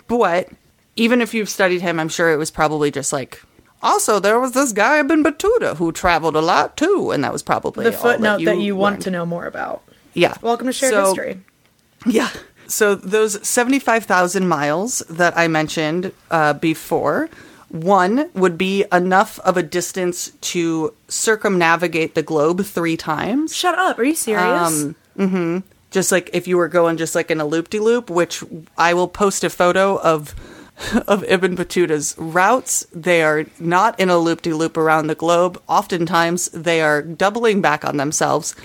but 0.08 0.50
even 0.98 1.22
if 1.22 1.34
you've 1.34 1.50
studied 1.50 1.82
him, 1.82 2.00
I'm 2.00 2.10
sure 2.10 2.32
it 2.34 2.38
was 2.38 2.52
probably 2.52 2.92
just 2.92 3.14
like. 3.14 3.42
Also, 3.84 4.20
there 4.20 4.40
was 4.40 4.52
this 4.54 4.74
guy 4.74 5.00
Ibn 5.00 5.24
Battuta 5.24 5.78
who 5.78 5.92
traveled 5.92 6.36
a 6.36 6.42
lot 6.42 6.76
too, 6.76 7.12
and 7.12 7.24
that 7.24 7.32
was 7.32 7.44
probably 7.44 7.84
The 7.86 7.92
footnote 7.92 8.44
that 8.44 8.58
you, 8.58 8.76
want 8.76 8.96
learned. 8.96 9.04
to 9.04 9.12
know 9.12 9.26
more 9.26 9.46
about. 9.46 9.84
Yeah. 10.14 10.34
Welcome 10.42 10.66
to 10.68 10.74
Shared 10.74 10.94
So- 10.94 11.06
History. 11.06 11.40
Yeah. 12.06 12.30
So 12.68 12.96
those 12.96 13.48
75,000 13.48 14.48
miles 14.48 15.00
that 15.10 15.38
I 15.38 15.48
mentioned 15.48 16.12
uh, 16.32 16.54
before, 16.54 17.30
one 17.70 18.30
would 18.34 18.58
be 18.58 18.84
enough 18.92 19.40
of 19.40 19.58
a 19.58 19.64
distance 19.64 20.32
to 20.42 20.94
circumnavigate 21.08 22.16
the 22.16 22.24
globe 22.24 22.66
three 22.66 22.98
times. 22.98 23.56
Shut 23.56 23.78
up. 23.78 24.00
Are 24.00 24.04
you 24.04 24.16
serious? 24.16 24.94
Um, 25.18 25.64
Just 25.92 26.12
like 26.12 26.30
if 26.34 26.48
you 26.48 26.58
were 26.58 26.68
going 26.68 26.98
just 26.98 27.16
like 27.16 27.32
in 27.32 27.40
a 27.40 27.46
loop 27.46 27.70
de 27.70 27.80
loop, 27.80 28.10
which 28.10 28.44
I 28.78 28.94
will 28.94 29.08
post 29.08 29.44
a 29.44 29.50
photo 29.50 29.98
of 30.02 30.36
of 31.08 31.24
Ibn 31.24 31.56
Battuta's 31.56 32.16
routes. 32.18 32.86
They 32.94 33.24
are 33.24 33.46
not 33.60 34.00
in 34.00 34.10
a 34.10 34.18
loop 34.18 34.42
de 34.42 34.54
loop 34.54 34.78
around 34.78 35.08
the 35.08 35.16
globe. 35.16 35.62
Oftentimes 35.68 36.50
they 36.50 36.82
are 36.82 37.02
doubling 37.02 37.62
back 37.62 37.84
on 37.84 37.98
themselves 37.98 38.56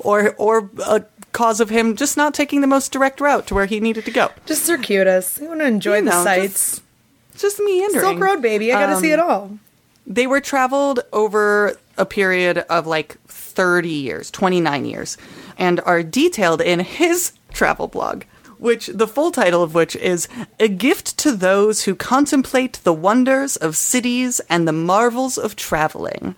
or 0.00 0.34
or 0.38 0.70
a 0.86 1.04
cause 1.32 1.60
of 1.60 1.68
him 1.70 1.94
just 1.96 2.16
not 2.16 2.32
taking 2.34 2.60
the 2.60 2.66
most 2.66 2.90
direct 2.92 3.20
route 3.20 3.46
to 3.46 3.54
where 3.54 3.66
he 3.66 3.80
needed 3.80 4.04
to 4.04 4.10
go. 4.10 4.30
just 4.46 4.64
circuitous. 4.64 5.38
You 5.40 5.48
want 5.48 5.60
to 5.60 5.66
enjoy 5.66 5.96
You 5.98 6.04
the 6.04 6.10
know, 6.10 6.24
sights. 6.24 6.80
Just 7.36 7.60
meandering. 7.64 8.00
Silk 8.00 8.18
Road, 8.18 8.42
baby. 8.42 8.72
I 8.72 8.80
got 8.86 8.94
to 8.94 9.00
see 9.00 9.12
it 9.12 9.18
all. 9.20 9.42
Um, 9.44 9.60
they 10.06 10.26
were 10.26 10.40
traveled 10.40 11.00
over 11.12 11.76
a 11.98 12.06
period 12.06 12.58
of 12.70 12.86
like 12.86 13.18
30 13.28 13.88
years, 13.90 14.30
29 14.30 14.84
years, 14.86 15.18
and 15.58 15.80
are 15.80 16.02
detailed 16.02 16.60
in 16.60 16.80
his 16.80 17.32
travel 17.52 17.86
blog, 17.88 18.22
which 18.58 18.88
the 18.88 19.06
full 19.06 19.30
title 19.30 19.62
of 19.62 19.74
which 19.74 19.96
is 19.96 20.28
A 20.58 20.68
Gift 20.68 21.16
to 21.18 21.32
Those 21.32 21.84
Who 21.84 21.94
Contemplate 21.94 22.80
the 22.84 22.92
Wonders 22.92 23.56
of 23.56 23.76
Cities 23.76 24.40
and 24.48 24.66
the 24.66 24.72
Marvels 24.72 25.38
of 25.38 25.56
Traveling. 25.56 26.34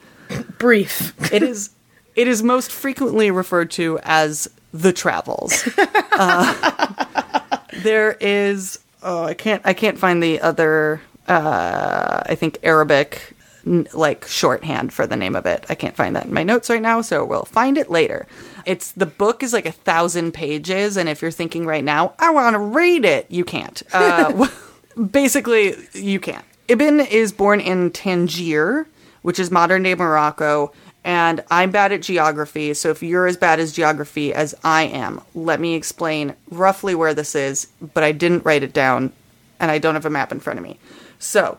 Brief. 0.59 1.15
It 1.33 1.43
is 1.43 1.71
it 2.15 2.29
is 2.29 2.43
most 2.43 2.71
frequently 2.71 3.31
referred 3.31 3.71
to 3.73 3.99
as 4.03 4.49
the 4.73 4.93
travels. 4.93 5.69
Uh, 6.21 7.57
there 7.83 8.13
is 8.21 8.79
oh 9.03 9.25
I 9.25 9.33
can't 9.33 9.63
I 9.65 9.73
can't 9.73 9.97
find 9.97 10.23
the 10.23 10.39
other 10.43 11.01
uh, 11.29 12.23
I 12.27 12.35
think 12.35 12.59
Arabic 12.63 13.35
like 13.65 14.27
shorthand 14.27 14.93
for 14.93 15.07
the 15.07 15.17
name 15.17 15.35
of 15.35 15.47
it. 15.47 15.65
I 15.69 15.75
can't 15.75 15.97
find 15.97 16.17
that 16.17 16.27
in 16.27 16.35
my 16.35 16.43
notes 16.43 16.69
right 16.69 16.83
now, 16.83 17.01
so 17.01 17.25
we'll 17.25 17.45
find 17.45 17.79
it 17.79 17.91
later. 17.91 18.27
It's 18.67 18.93
the 18.93 19.07
book 19.07 19.43
is 19.43 19.53
like 19.53 19.67
a 19.67 19.73
thousand 19.73 20.33
pages, 20.33 20.97
and 20.97 21.09
if 21.09 21.23
you're 21.23 21.31
thinking 21.31 21.67
right 21.67 21.85
now, 21.85 22.15
I 22.19 22.31
want 22.31 22.55
to 22.55 22.59
read 22.59 23.05
it, 23.05 23.27
you 23.31 23.45
can't. 23.45 23.83
Uh, 23.93 24.49
basically, 25.11 25.77
you 25.93 26.21
can't. 26.21 26.45
Ibn 26.69 27.01
is 27.01 27.33
born 27.33 27.61
in 27.61 27.91
Tangier, 27.91 28.87
which 29.23 29.39
is 29.39 29.51
modern 29.51 29.83
day 29.83 29.95
Morocco, 29.95 30.73
and 31.05 31.43
I'm 31.51 31.71
bad 31.71 31.93
at 31.93 32.03
geography, 32.03 32.75
so 32.75 32.91
if 32.91 33.03
you're 33.03 33.27
as 33.27 33.37
bad 33.37 33.59
as 33.59 33.73
geography 33.73 34.33
as 34.35 34.55
I 34.63 34.83
am, 34.85 35.21
let 35.35 35.59
me 35.61 35.75
explain 35.75 36.35
roughly 36.51 36.95
where 36.95 37.15
this 37.15 37.35
is, 37.35 37.67
but 37.95 38.05
I 38.05 38.13
didn't 38.13 38.45
write 38.45 38.63
it 38.63 38.73
down, 38.73 39.13
and 39.59 39.71
I 39.71 39.79
don't 39.79 39.95
have 39.95 40.07
a 40.07 40.11
map 40.11 40.31
in 40.31 40.41
front 40.41 40.59
of 40.59 40.63
me. 40.65 40.79
So, 41.19 41.59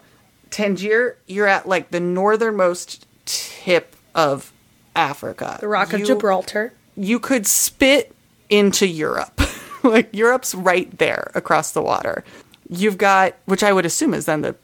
Tangier, 0.52 1.18
you're 1.28 1.48
at 1.48 1.68
like 1.68 1.92
the 1.92 2.00
northernmost 2.00 3.06
tip 3.26 3.96
of 4.14 4.52
Africa. 4.96 5.58
The 5.60 5.68
Rock 5.68 5.94
of 5.94 6.02
You- 6.02 6.06
Gibraltar. 6.06 6.74
You 6.96 7.20
could 7.20 7.46
spit 7.48 8.14
into 8.50 8.88
Europe. 8.88 9.40
like 9.84 10.10
Europe's 10.14 10.54
right 10.56 10.96
there 10.98 11.32
across 11.36 11.72
the 11.72 11.82
water. 11.82 12.24
You've 12.70 12.98
got, 12.98 13.36
which 13.46 13.64
I 13.64 13.74
would 13.74 13.86
assume 13.86 14.14
is 14.14 14.26
then 14.26 14.42
the 14.42 14.56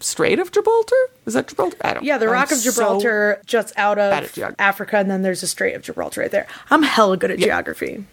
Strait 0.00 0.38
of 0.38 0.50
Gibraltar. 0.52 0.96
Is 1.24 1.34
that 1.34 1.48
Gibraltar? 1.48 1.76
I 1.82 1.94
don't. 1.94 2.04
Yeah, 2.04 2.18
the 2.18 2.26
I'm 2.26 2.32
Rock 2.32 2.50
of 2.52 2.58
so- 2.58 2.70
Gibraltar 2.70 3.40
juts 3.46 3.72
out 3.76 3.98
of 3.98 4.12
Africa, 4.58 4.96
and 4.98 5.10
then 5.10 5.22
there's 5.22 5.42
a 5.42 5.46
Strait 5.46 5.74
of 5.74 5.82
Gibraltar 5.82 6.20
right 6.22 6.30
there. 6.30 6.46
I'm 6.70 6.82
hella 6.82 7.16
good 7.16 7.30
at 7.30 7.38
geography. 7.38 8.04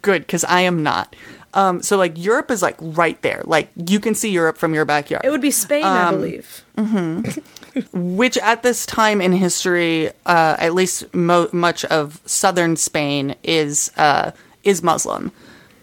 good 0.00 0.22
because 0.22 0.44
I 0.44 0.60
am 0.62 0.82
not. 0.82 1.14
Um, 1.52 1.82
so 1.82 1.96
like 1.98 2.16
Europe 2.16 2.50
is 2.50 2.62
like 2.62 2.76
right 2.80 3.20
there. 3.22 3.42
Like 3.44 3.68
you 3.76 4.00
can 4.00 4.14
see 4.14 4.30
Europe 4.30 4.56
from 4.56 4.72
your 4.74 4.84
backyard. 4.84 5.24
It 5.24 5.30
would 5.30 5.42
be 5.42 5.50
Spain, 5.50 5.84
I 5.84 6.08
Um, 6.08 6.14
believe. 6.16 6.64
which 7.92 8.38
at 8.38 8.62
this 8.62 8.86
time 8.86 9.20
in 9.20 9.32
history, 9.32 10.08
uh, 10.26 10.56
at 10.58 10.74
least 10.74 11.12
mo- 11.14 11.48
much 11.52 11.84
of 11.86 12.20
southern 12.26 12.76
Spain 12.76 13.34
is 13.42 13.90
uh, 13.96 14.32
is 14.62 14.82
Muslim. 14.82 15.32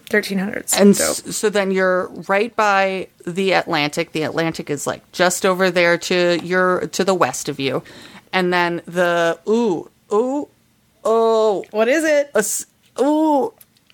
1300s. 0.09 0.77
And 0.79 0.95
so. 0.95 1.13
so 1.13 1.49
then 1.49 1.71
you're 1.71 2.07
right 2.27 2.53
by 2.55 3.07
the 3.25 3.53
Atlantic. 3.53 4.11
The 4.11 4.23
Atlantic 4.23 4.69
is 4.69 4.85
like 4.85 5.09
just 5.13 5.45
over 5.45 5.71
there 5.71 5.97
to 5.97 6.39
your 6.43 6.87
to 6.87 7.03
the 7.03 7.15
west 7.15 7.47
of 7.49 7.59
you, 7.59 7.81
and 8.33 8.53
then 8.53 8.81
the 8.85 9.39
ooh 9.47 9.89
ooh 10.11 10.49
oh 11.03 11.63
What 11.71 11.87
is 11.87 12.03
it? 12.03 12.31
a 12.35 13.01
ooh 13.01 13.53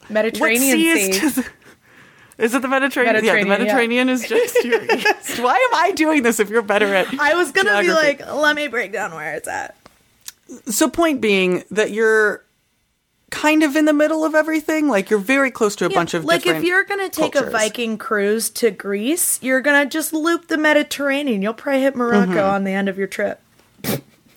Mediterranean 0.10 0.78
sea 0.78 1.12
Sea. 1.30 1.44
Is 2.38 2.52
to 2.52 2.54
the, 2.54 2.56
is 2.56 2.56
it 2.56 2.62
the 2.62 2.68
Mediterranean? 2.68 3.24
yeah, 3.26 3.36
the 3.44 3.46
Mediterranean, 3.46 4.08
yeah. 4.08 4.14
Is 4.14 4.28
just 4.28 4.56
your 4.64 4.84
east. 4.84 5.40
Why 5.40 5.56
am 5.56 5.76
I 5.80 5.92
doing 5.94 6.24
this 6.24 6.40
if 6.40 6.50
you're 6.50 6.62
better 6.62 6.94
at? 6.94 7.08
I 7.20 7.34
was 7.36 7.52
gonna 7.52 7.82
be 7.82 7.90
like, 7.92 8.26
let 8.34 8.56
me 8.56 8.68
break 8.68 8.92
down 8.92 9.14
where 9.14 9.34
it's 9.36 9.48
at. 9.48 9.76
So 10.66 10.90
point 10.90 11.20
being 11.22 11.64
that 11.72 11.92
you're 11.92 12.44
kind 13.30 13.62
of 13.64 13.76
in 13.76 13.84
the 13.84 13.92
middle 13.94 14.24
of 14.24 14.34
everything. 14.36 14.88
Like 14.88 15.10
you're 15.10 15.20
very 15.20 15.52
close 15.52 15.76
to 15.78 15.86
a 15.86 15.90
bunch 15.90 16.14
of 16.14 16.24
like 16.24 16.46
if 16.48 16.64
you're 16.64 16.86
gonna 16.86 17.10
take 17.10 17.36
a. 17.36 17.50
Viking 17.50 17.98
cruise 17.98 18.50
to 18.52 18.72
Greece, 18.72 19.40
you're 19.44 19.60
gonna 19.62 19.86
just 19.86 20.14
loop 20.14 20.48
the 20.48 20.58
Mediterranean. 20.58 21.42
You'll 21.42 21.54
probably 21.54 21.82
hit 21.82 21.96
Morocco 21.96 22.32
Mm-hmm. 22.32 22.40
on 22.56 22.64
the 22.64 22.72
end 22.72 22.88
of 22.88 22.98
your 22.98 23.08
trip. 23.08 23.42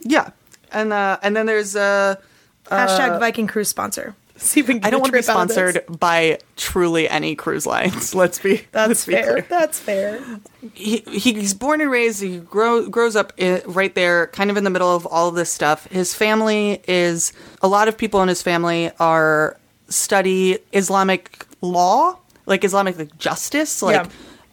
Yeah, 0.03 0.31
and 0.73 0.93
uh, 0.93 1.19
and 1.23 1.37
then 1.37 1.47
there's 1.47 1.77
uh, 1.77 2.17
Hashtag 2.67 3.21
Viking 3.21 3.47
cruise 3.47 3.69
sponsor. 3.69 4.17
See 4.43 4.61
if 4.61 4.69
we 4.69 4.75
can 4.75 4.81
get 4.81 4.87
I 4.87 4.91
don't 4.91 5.01
want 5.01 5.13
to 5.13 5.19
be 5.19 5.23
trip 5.23 5.37
out 5.37 5.43
of 5.43 5.49
this. 5.49 5.57
sponsored 5.57 6.01
by 6.01 6.39
truly 6.57 7.09
any 7.09 7.35
cruise 7.35 7.67
lines. 7.67 8.15
Let's 8.21 8.39
be 8.39 8.63
That's 8.73 8.89
let's 8.89 9.07
be 9.07 9.13
fair. 9.13 9.33
clear. 9.33 9.47
That's 9.49 9.79
fair. 9.79 10.41
He, 10.73 10.99
he's 11.07 11.53
born 11.53 11.81
and 11.83 11.91
raised. 11.91 12.23
He 12.23 12.39
grow, 12.39 12.89
grows 12.89 13.17
up 13.17 13.33
i 13.39 13.63
right 13.67 13.95
there, 13.95 14.29
kind 14.29 14.51
of 14.51 14.57
in 14.57 14.65
the 14.65 14.71
middle 14.71 14.95
of 14.95 15.05
all 15.07 15.29
of 15.29 15.35
this 15.35 15.53
stuff. 15.53 15.87
His 15.89 16.15
family 16.15 16.83
is 16.89 17.33
a 17.61 17.69
lot 17.69 17.87
of 17.89 17.99
people 17.99 18.23
in 18.23 18.29
his 18.29 18.43
family 18.43 18.91
are 18.99 19.59
study 19.89 20.59
Islamic 20.73 21.47
law, 21.61 22.19
like 22.47 22.65
Islamic 22.65 22.99
like 22.99 23.19
justice, 23.19 23.83
like. 23.83 24.07
Yeah. 24.07 24.11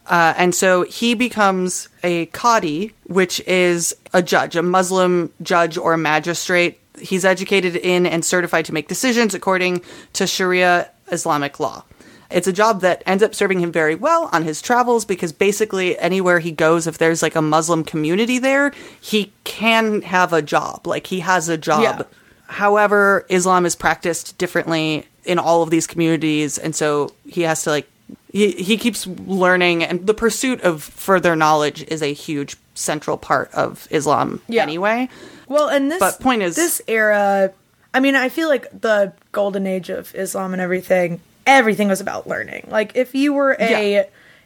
Uh, 0.10 0.34
and 0.38 0.56
so 0.56 0.84
he 0.84 1.16
becomes 1.16 1.90
a 2.02 2.28
qadi, 2.28 2.94
which 3.08 3.42
is 3.42 3.94
a 4.14 4.24
judge, 4.24 4.56
a 4.56 4.64
Muslim 4.64 5.34
judge 5.42 5.78
or 5.78 5.98
magistrate. 5.98 6.80
He's 7.00 7.26
educated 7.26 7.76
in 7.76 8.06
and 8.06 8.24
certified 8.26 8.66
to 8.66 8.74
make 8.74 8.88
decisions 8.88 9.34
according 9.34 9.82
to 10.14 10.28
Sharia 10.28 10.90
Islamic 11.12 11.60
law. 11.60 11.84
It's 12.30 12.48
a 12.48 12.54
job 12.54 12.82
that 12.82 13.04
ends 13.06 13.24
up 13.24 13.34
serving 13.34 13.60
him 13.62 13.72
very 13.72 13.96
well 13.96 14.30
on 14.34 14.44
his 14.44 14.62
travels 14.62 15.06
because 15.06 15.32
basically 15.32 15.98
anywhere 15.98 16.40
he 16.40 16.52
goes, 16.52 16.86
if 16.86 16.98
there's 16.98 17.22
like 17.22 17.36
a 17.36 17.42
Muslim 17.42 17.84
community 17.86 18.38
there, 18.38 18.74
he 19.00 19.32
can 19.46 20.02
have 20.02 20.34
a 20.34 20.42
job. 20.42 20.86
Like 20.86 21.08
he 21.08 21.22
has 21.22 21.48
a 21.48 21.58
job. 21.58 21.82
Yeah. 21.82 22.02
However, 22.48 23.26
Islam 23.30 23.66
is 23.66 23.76
practiced 23.76 24.38
differently 24.38 25.06
in 25.24 25.40
all 25.40 25.64
of 25.64 25.70
these 25.70 25.86
communities, 25.88 26.58
and 26.58 26.74
so 26.76 27.14
he 27.26 27.42
has 27.42 27.64
to 27.64 27.70
like 27.70 27.90
he, 28.32 28.52
he 28.52 28.78
keeps 28.78 29.06
learning, 29.08 29.84
and 29.84 30.06
the 30.08 30.14
pursuit 30.14 30.62
of 30.62 30.82
further 30.84 31.36
knowledge 31.36 31.84
is 31.90 32.02
a 32.02 32.14
huge 32.14 32.56
central 32.74 33.18
part 33.18 33.52
of 33.54 33.88
Islam 33.92 34.42
Yeah. 34.48 34.64
anyway. 34.64 35.10
Well, 35.48 35.70
and 35.70 35.92
this 35.92 36.00
But 36.00 36.20
point 36.20 36.42
is- 36.44 36.56
this 36.56 36.82
era. 36.88 37.52
I 37.94 38.00
mean, 38.00 38.16
I 38.16 38.30
feel 38.30 38.50
like 38.50 38.68
the 38.82 39.14
golden 39.32 39.66
age 39.66 39.90
of 39.90 40.14
Islam 40.14 40.54
and 40.54 40.62
everything. 40.62 41.20
Everything 41.46 41.88
was 41.88 42.02
about 42.02 42.28
learning. 42.28 42.68
Like 42.70 42.92
if 42.96 43.16
you 43.16 43.34
were 43.34 43.56
a, 43.60 43.92
Yeah. 43.94 44.04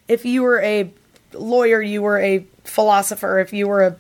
if 0.07 0.23
you 0.25 0.43
were 0.43 0.61
a 0.61 0.89
lawyer, 1.33 1.81
you 1.81 2.01
were 2.01 2.19
a 2.19 2.45
philosopher. 2.63 3.39
If 3.39 3.51
you 3.53 3.67
were 3.67 3.83
a 3.83 3.95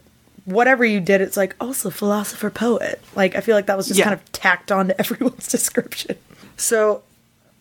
whatever 0.45 0.85
you 0.85 0.99
did, 0.99 1.21
it's 1.21 1.35
like 1.37 1.55
also 1.59 1.89
philosopher 1.89 2.49
poet. 2.51 3.01
Like 3.15 3.35
I 3.35 3.41
feel 3.41 3.55
like 3.55 3.65
that 3.65 3.77
was 3.77 3.87
just 3.87 3.97
Yeah. 3.97 4.05
kind 4.05 4.13
of 4.13 4.31
tacked 4.31 4.71
on 4.71 4.89
to 4.89 4.99
everyone's 4.99 5.47
description. 5.47 6.15
So, 6.57 7.01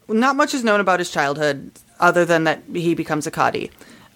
not 0.08 0.36
much 0.36 0.52
is 0.52 0.62
known 0.62 0.80
about 0.80 0.98
his 0.98 1.10
childhood 1.10 1.70
other 1.98 2.24
than 2.26 2.44
that 2.44 2.60
he 2.72 2.94
becomes 2.94 3.26
a 3.26 3.30
Qadi. 3.30 3.70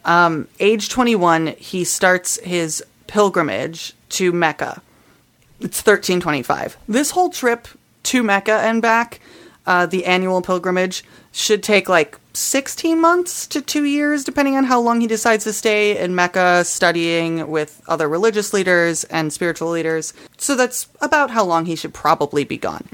Um, 0.05 0.49
age 0.61 0.91
21, 0.91 1.49
he 1.59 1.85
starts 1.85 2.39
his 2.43 2.85
pilgrimage 3.07 3.95
to 4.11 4.33
Mecca. 4.33 4.83
It's 5.65 5.79
1325. 5.79 6.77
This 6.87 7.11
whole 7.13 7.31
trip 7.31 7.67
to 8.05 8.23
Mecca 8.23 8.53
and 8.53 8.83
back, 8.83 9.21
uh, 9.67 9.87
the 9.87 10.05
annual 10.05 10.43
pilgrimage, 10.43 11.03
should 11.33 11.63
take 11.63 11.89
like 11.89 12.19
16 12.35 13.01
months 13.01 13.47
to 13.47 13.63
two 13.63 13.85
years, 13.85 14.25
depending 14.25 14.57
on 14.57 14.65
how 14.65 14.79
long 14.79 15.01
he 15.01 15.07
decides 15.07 15.45
to 15.45 15.55
stay 15.55 15.97
in 15.99 16.15
Mecca 16.15 16.65
studying 16.67 17.49
with 17.49 17.81
other 17.89 18.09
religious 18.09 18.53
leaders 18.53 19.05
and 19.05 19.33
spiritual 19.33 19.71
leaders. 19.71 20.13
So 20.37 20.55
that's 20.55 20.87
about 21.01 21.31
how 21.31 21.45
long 21.45 21.65
he 21.65 21.77
should 21.77 21.95
probably 21.95 22.45
be 22.45 22.59
gone. 22.59 22.87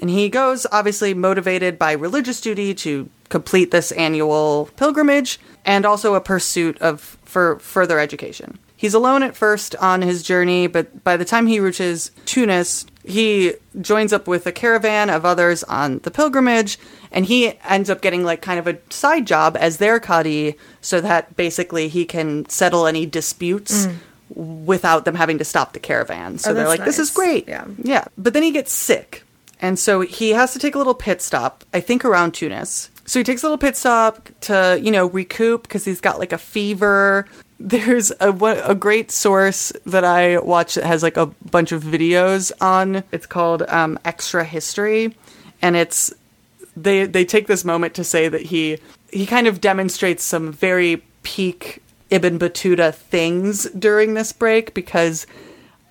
And 0.00 0.08
he 0.08 0.30
goes, 0.30 0.66
obviously 0.72 1.12
motivated 1.12 1.78
by 1.78 1.92
religious 1.92 2.40
duty 2.40 2.74
to 2.76 3.10
complete 3.28 3.70
this 3.70 3.92
annual 3.92 4.70
pilgrimage 4.76 5.38
and 5.66 5.84
also 5.84 6.14
a 6.14 6.20
pursuit 6.20 6.78
of 6.80 7.18
for 7.26 7.58
further 7.58 7.98
education. 7.98 8.58
He's 8.80 8.94
alone 8.94 9.22
at 9.22 9.36
first 9.36 9.76
on 9.76 10.00
his 10.00 10.22
journey, 10.22 10.66
but 10.66 11.04
by 11.04 11.18
the 11.18 11.26
time 11.26 11.46
he 11.46 11.60
reaches 11.60 12.10
Tunis, 12.24 12.86
he 13.04 13.52
joins 13.78 14.10
up 14.10 14.26
with 14.26 14.46
a 14.46 14.52
caravan 14.52 15.10
of 15.10 15.26
others 15.26 15.62
on 15.64 15.98
the 15.98 16.10
pilgrimage, 16.10 16.78
and 17.12 17.26
he 17.26 17.52
ends 17.68 17.90
up 17.90 18.00
getting 18.00 18.24
like 18.24 18.40
kind 18.40 18.58
of 18.58 18.66
a 18.66 18.78
side 18.88 19.26
job 19.26 19.54
as 19.60 19.76
their 19.76 20.00
Qadi 20.00 20.56
so 20.80 21.02
that 21.02 21.36
basically 21.36 21.88
he 21.88 22.06
can 22.06 22.48
settle 22.48 22.86
any 22.86 23.04
disputes 23.04 23.86
without 24.34 25.04
them 25.04 25.14
having 25.14 25.36
to 25.36 25.44
stop 25.44 25.74
the 25.74 25.78
caravan. 25.78 26.38
So 26.38 26.48
Mm. 26.48 26.52
Oh, 26.52 26.54
they're 26.54 26.68
like, 26.68 26.86
this 26.86 26.98
is 26.98 27.10
great. 27.10 27.46
Yeah. 27.46 27.66
Yeah. 27.82 28.04
But 28.16 28.32
then 28.32 28.42
he 28.42 28.50
gets 28.50 28.72
sick. 28.72 29.24
And 29.60 29.78
so 29.78 30.00
he 30.00 30.30
has 30.30 30.54
to 30.54 30.58
take 30.58 30.74
a 30.74 30.78
little 30.78 30.94
pit 30.94 31.20
stop, 31.20 31.64
I 31.74 31.80
think 31.80 32.02
around 32.02 32.32
Tunis. 32.32 32.88
So 33.04 33.20
he 33.20 33.24
takes 33.24 33.42
a 33.42 33.46
little 33.46 33.58
pit 33.58 33.76
stop 33.76 34.30
to, 34.42 34.80
you 34.82 34.90
know, 34.90 35.04
recoup 35.10 35.64
because 35.64 35.84
he's 35.84 36.00
got 36.00 36.18
like 36.18 36.32
a 36.32 36.38
fever. 36.38 37.26
There's 37.62 38.10
a, 38.20 38.32
a 38.32 38.74
great 38.74 39.10
source 39.10 39.70
that 39.84 40.02
I 40.02 40.38
watch 40.38 40.76
that 40.76 40.84
has 40.84 41.02
like 41.02 41.18
a 41.18 41.26
bunch 41.26 41.72
of 41.72 41.82
videos 41.82 42.52
on. 42.60 43.04
It's 43.12 43.26
called 43.26 43.62
um, 43.68 43.98
Extra 44.04 44.44
History. 44.44 45.14
And 45.60 45.76
it's 45.76 46.12
they 46.76 47.04
they 47.04 47.24
take 47.24 47.46
this 47.46 47.64
moment 47.64 47.94
to 47.94 48.04
say 48.04 48.28
that 48.28 48.42
he 48.42 48.78
he 49.12 49.26
kind 49.26 49.46
of 49.46 49.60
demonstrates 49.60 50.24
some 50.24 50.52
very 50.52 51.02
peak 51.22 51.82
Ibn 52.10 52.38
Battuta 52.38 52.94
things 52.94 53.64
during 53.70 54.14
this 54.14 54.32
break 54.32 54.74
because 54.74 55.26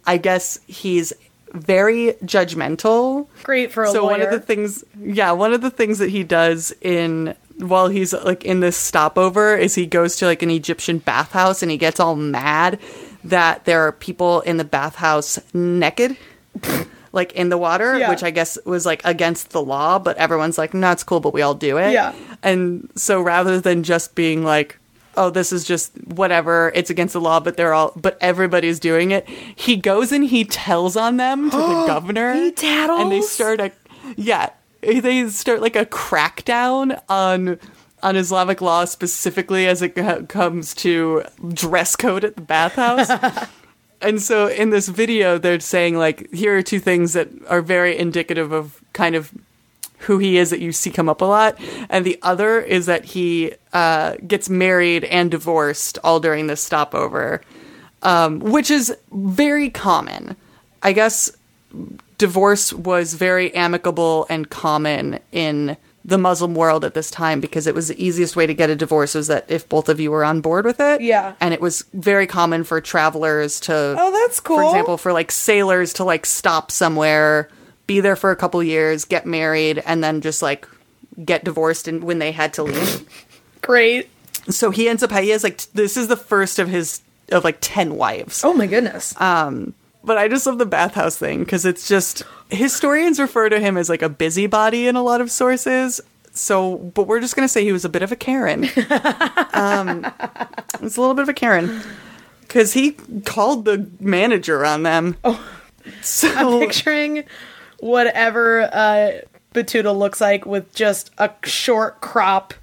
I 0.05 0.17
guess 0.17 0.59
he's 0.67 1.13
very 1.53 2.13
judgmental. 2.23 3.27
Great 3.43 3.71
for 3.71 3.83
a 3.83 3.91
so 3.91 4.05
one 4.05 4.21
of 4.21 4.31
the 4.31 4.39
things 4.39 4.83
yeah, 4.99 5.31
one 5.31 5.53
of 5.53 5.61
the 5.61 5.71
things 5.71 5.99
that 5.99 6.09
he 6.09 6.23
does 6.23 6.73
in 6.81 7.35
while 7.59 7.87
he's 7.89 8.13
like 8.13 8.43
in 8.45 8.59
this 8.61 8.75
stopover 8.77 9.55
is 9.55 9.75
he 9.75 9.85
goes 9.85 10.15
to 10.17 10.25
like 10.25 10.41
an 10.41 10.49
Egyptian 10.49 10.97
bathhouse 10.99 11.61
and 11.61 11.69
he 11.71 11.77
gets 11.77 11.99
all 11.99 12.15
mad 12.15 12.79
that 13.23 13.65
there 13.65 13.81
are 13.81 13.91
people 13.91 14.41
in 14.41 14.57
the 14.57 14.63
bathhouse 14.63 15.37
naked 15.53 16.15
like 17.11 17.31
in 17.33 17.49
the 17.49 17.57
water, 17.57 17.97
Yeah. 17.97 18.09
which 18.09 18.23
I 18.23 18.29
guess 18.31 18.57
was 18.65 18.85
like 18.85 19.01
against 19.03 19.49
the 19.51 19.61
law, 19.61 19.99
but 19.99 20.17
everyone's 20.17 20.57
like, 20.57 20.73
no, 20.73 20.91
it's 20.91 21.03
cool, 21.03 21.19
but 21.19 21.33
we 21.33 21.41
all 21.41 21.55
do 21.55 21.77
it. 21.77 21.91
Yeah. 21.91 22.13
And 22.43 22.89
so 22.95 23.21
rather 23.21 23.59
than 23.59 23.83
just 23.83 24.15
being 24.15 24.43
like, 24.43 24.77
oh, 25.17 25.29
this 25.29 25.51
is 25.51 25.65
just 25.65 25.91
whatever, 26.05 26.71
it's 26.75 26.89
against 26.89 27.13
the 27.13 27.19
law, 27.19 27.39
but 27.41 27.57
they're 27.57 27.73
all, 27.73 27.91
but 27.95 28.17
everybody's 28.21 28.79
doing 28.79 29.11
it, 29.11 29.27
he 29.27 29.75
goes 29.75 30.11
and 30.13 30.23
he 30.23 30.45
tells 30.45 30.95
on 30.95 31.17
them 31.17 31.49
to 31.49 31.57
the 31.57 31.63
governor. 31.87 32.33
He 32.35 32.51
tattles? 32.51 33.01
And 33.01 33.11
they 33.11 33.21
start 33.21 33.59
a, 33.59 33.71
yeah, 34.15 34.49
they 34.81 35.27
start 35.29 35.61
like 35.61 35.75
a 35.75 35.85
crackdown 35.85 37.01
on. 37.09 37.59
On 38.01 38.15
Islamic 38.15 38.61
law 38.61 38.85
specifically, 38.85 39.67
as 39.67 39.81
it 39.81 39.93
co- 39.93 40.23
comes 40.23 40.73
to 40.75 41.25
dress 41.49 41.97
code 41.97 42.23
at 42.23 42.37
the 42.37 42.41
bathhouse, 42.41 43.09
and 44.01 44.21
so 44.21 44.47
in 44.47 44.69
this 44.69 44.87
video, 44.87 45.37
they're 45.37 45.59
saying 45.59 45.97
like, 45.97 46.31
here 46.31 46.57
are 46.57 46.61
two 46.61 46.79
things 46.79 47.11
that 47.11 47.27
are 47.49 47.61
very 47.61 47.97
indicative 47.97 48.53
of 48.53 48.81
kind 48.93 49.15
of 49.15 49.33
who 49.99 50.17
he 50.17 50.37
is 50.37 50.49
that 50.49 50.61
you 50.61 50.71
see 50.71 50.89
come 50.89 51.09
up 51.09 51.21
a 51.21 51.25
lot, 51.25 51.59
and 51.89 52.05
the 52.05 52.17
other 52.21 52.61
is 52.61 52.85
that 52.85 53.03
he 53.03 53.53
uh, 53.73 54.15
gets 54.25 54.49
married 54.49 55.03
and 55.03 55.29
divorced 55.29 55.99
all 56.03 56.21
during 56.21 56.47
this 56.47 56.63
stopover, 56.63 57.41
um, 58.01 58.39
which 58.39 58.71
is 58.71 58.95
very 59.11 59.69
common. 59.69 60.37
I 60.81 60.93
guess 60.93 61.29
divorce 62.19 62.71
was 62.71 63.15
very 63.15 63.51
amicable 63.55 64.27
and 64.29 64.47
common 64.51 65.19
in 65.31 65.75
the 66.05 66.17
Muslim 66.17 66.53
world 66.55 66.85
at 66.85 66.93
this 66.93 67.09
time 67.11 67.39
because 67.39 67.65
it 67.67 67.73
was 67.75 67.87
the 67.87 68.03
easiest 68.03 68.35
way 68.35 68.45
to 68.47 68.53
get 68.53 68.69
a 68.69 68.75
divorce 68.75 69.13
was 69.15 69.27
that 69.27 69.45
if 69.49 69.67
both 69.67 69.89
of 69.89 69.99
you 69.99 70.11
were 70.11 70.23
on 70.23 70.41
board 70.41 70.65
with 70.65 70.79
it. 70.79 71.01
Yeah. 71.01 71.33
And 71.41 71.53
it 71.53 71.61
was 71.61 71.83
very 71.93 72.25
common 72.27 72.63
for 72.63 72.79
travelers 72.81 73.59
to 73.61 73.73
Oh, 73.97 74.11
that's 74.11 74.39
cool. 74.39 74.57
For 74.57 74.63
example, 74.65 74.97
for 74.97 75.13
like 75.13 75.31
sailors 75.31 75.93
to 75.93 76.03
like 76.03 76.25
stop 76.25 76.71
somewhere, 76.71 77.49
be 77.87 77.99
there 77.99 78.15
for 78.15 78.31
a 78.31 78.35
couple 78.35 78.61
years, 78.63 79.05
get 79.05 79.25
married, 79.25 79.81
and 79.85 80.03
then 80.03 80.21
just 80.21 80.41
like 80.41 80.67
get 81.25 81.43
divorced 81.43 81.87
and 81.87 82.03
when 82.03 82.19
they 82.19 82.31
had 82.31 82.53
to 82.53 82.63
leave. 82.63 83.07
Great. 83.61 84.09
so 84.49 84.71
he 84.71 84.87
ends 84.89 85.03
up 85.03 85.11
he 85.11 85.29
has 85.29 85.43
like 85.43 85.57
t- 85.57 85.67
this 85.73 85.97
is 85.97 86.07
the 86.07 86.15
first 86.17 86.59
of 86.59 86.69
his 86.69 87.01
of 87.31 87.43
like 87.43 87.57
10 87.61 87.95
wives. 87.95 88.43
Oh 88.43 88.53
my 88.53 88.67
goodness. 88.67 89.19
Um, 89.21 89.73
But 90.09 90.17
I 90.17 90.27
just 90.27 90.47
love 90.47 90.57
the 90.57 90.65
bathhouse 90.65 91.17
thing 91.17 91.41
because 91.41 91.67
it's 91.67 91.87
just 91.87 92.23
historians 92.49 93.19
refer 93.19 93.47
to 93.47 93.59
him 93.59 93.77
as 93.77 93.89
like 93.89 94.01
a 94.01 94.09
busybody 94.09 94.87
in 94.87 94.95
a 94.95 95.03
lot 95.03 95.21
of 95.21 95.29
sources. 95.29 96.01
So, 96.31 96.77
but 96.77 97.03
we're 97.03 97.19
just 97.19 97.35
gonna 97.35 97.47
say 97.47 97.63
he 97.63 97.71
was 97.71 97.85
a 97.85 97.89
bit 97.89 98.01
of 98.01 98.11
a 98.11 98.15
Karen. 98.15 98.63
um, 99.53 100.11
it's 100.81 100.97
a 100.97 100.99
little 100.99 101.13
bit 101.13 101.21
of 101.21 101.29
a 101.29 101.33
Karen 101.35 101.79
because 102.41 102.73
he 102.73 102.93
called 103.23 103.65
the 103.65 103.87
manager 103.99 104.65
on 104.65 104.81
them. 104.81 105.15
Oh, 105.23 105.47
so 106.01 106.27
I'm 106.33 106.59
picturing 106.59 107.25
whatever 107.79 108.63
uh, 108.63 109.11
Battuta 109.53 109.95
looks 109.95 110.19
like 110.19 110.43
with 110.43 110.73
just 110.73 111.11
a 111.19 111.29
short 111.43 112.01
crop 112.01 112.55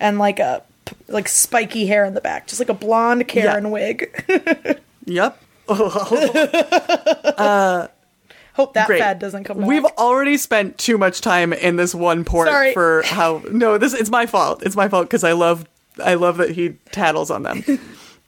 and 0.00 0.18
like 0.18 0.38
a 0.38 0.62
like 1.08 1.28
spiky 1.28 1.84
hair 1.84 2.06
in 2.06 2.14
the 2.14 2.22
back, 2.22 2.46
just 2.46 2.62
like 2.62 2.70
a 2.70 2.74
blonde 2.74 3.28
Karen 3.28 3.64
Yeah. 3.64 3.70
wig. 3.70 4.80
yep. 5.04 5.38
Uh, 7.36 7.88
Hope 8.54 8.74
that 8.74 8.86
Great. 8.86 9.00
fad 9.00 9.18
doesn't 9.18 9.42
come 9.44 9.58
back. 9.58 9.66
We've 9.66 9.84
already 9.84 10.36
spent 10.36 10.78
too 10.78 10.96
much 10.96 11.20
time 11.20 11.52
in 11.52 11.74
this 11.74 11.92
one 11.92 12.24
port 12.24 12.46
Sorry. 12.46 12.72
for 12.72 13.02
how 13.04 13.42
no, 13.50 13.78
this 13.78 13.94
it's 13.94 14.10
my 14.10 14.26
fault. 14.26 14.62
It's 14.62 14.76
my 14.76 14.88
fault 14.88 15.06
because 15.08 15.24
I 15.24 15.32
love 15.32 15.66
I 16.02 16.14
love 16.14 16.36
that 16.36 16.50
he 16.50 16.70
tattles 16.92 17.30
on 17.32 17.42
them. 17.42 17.64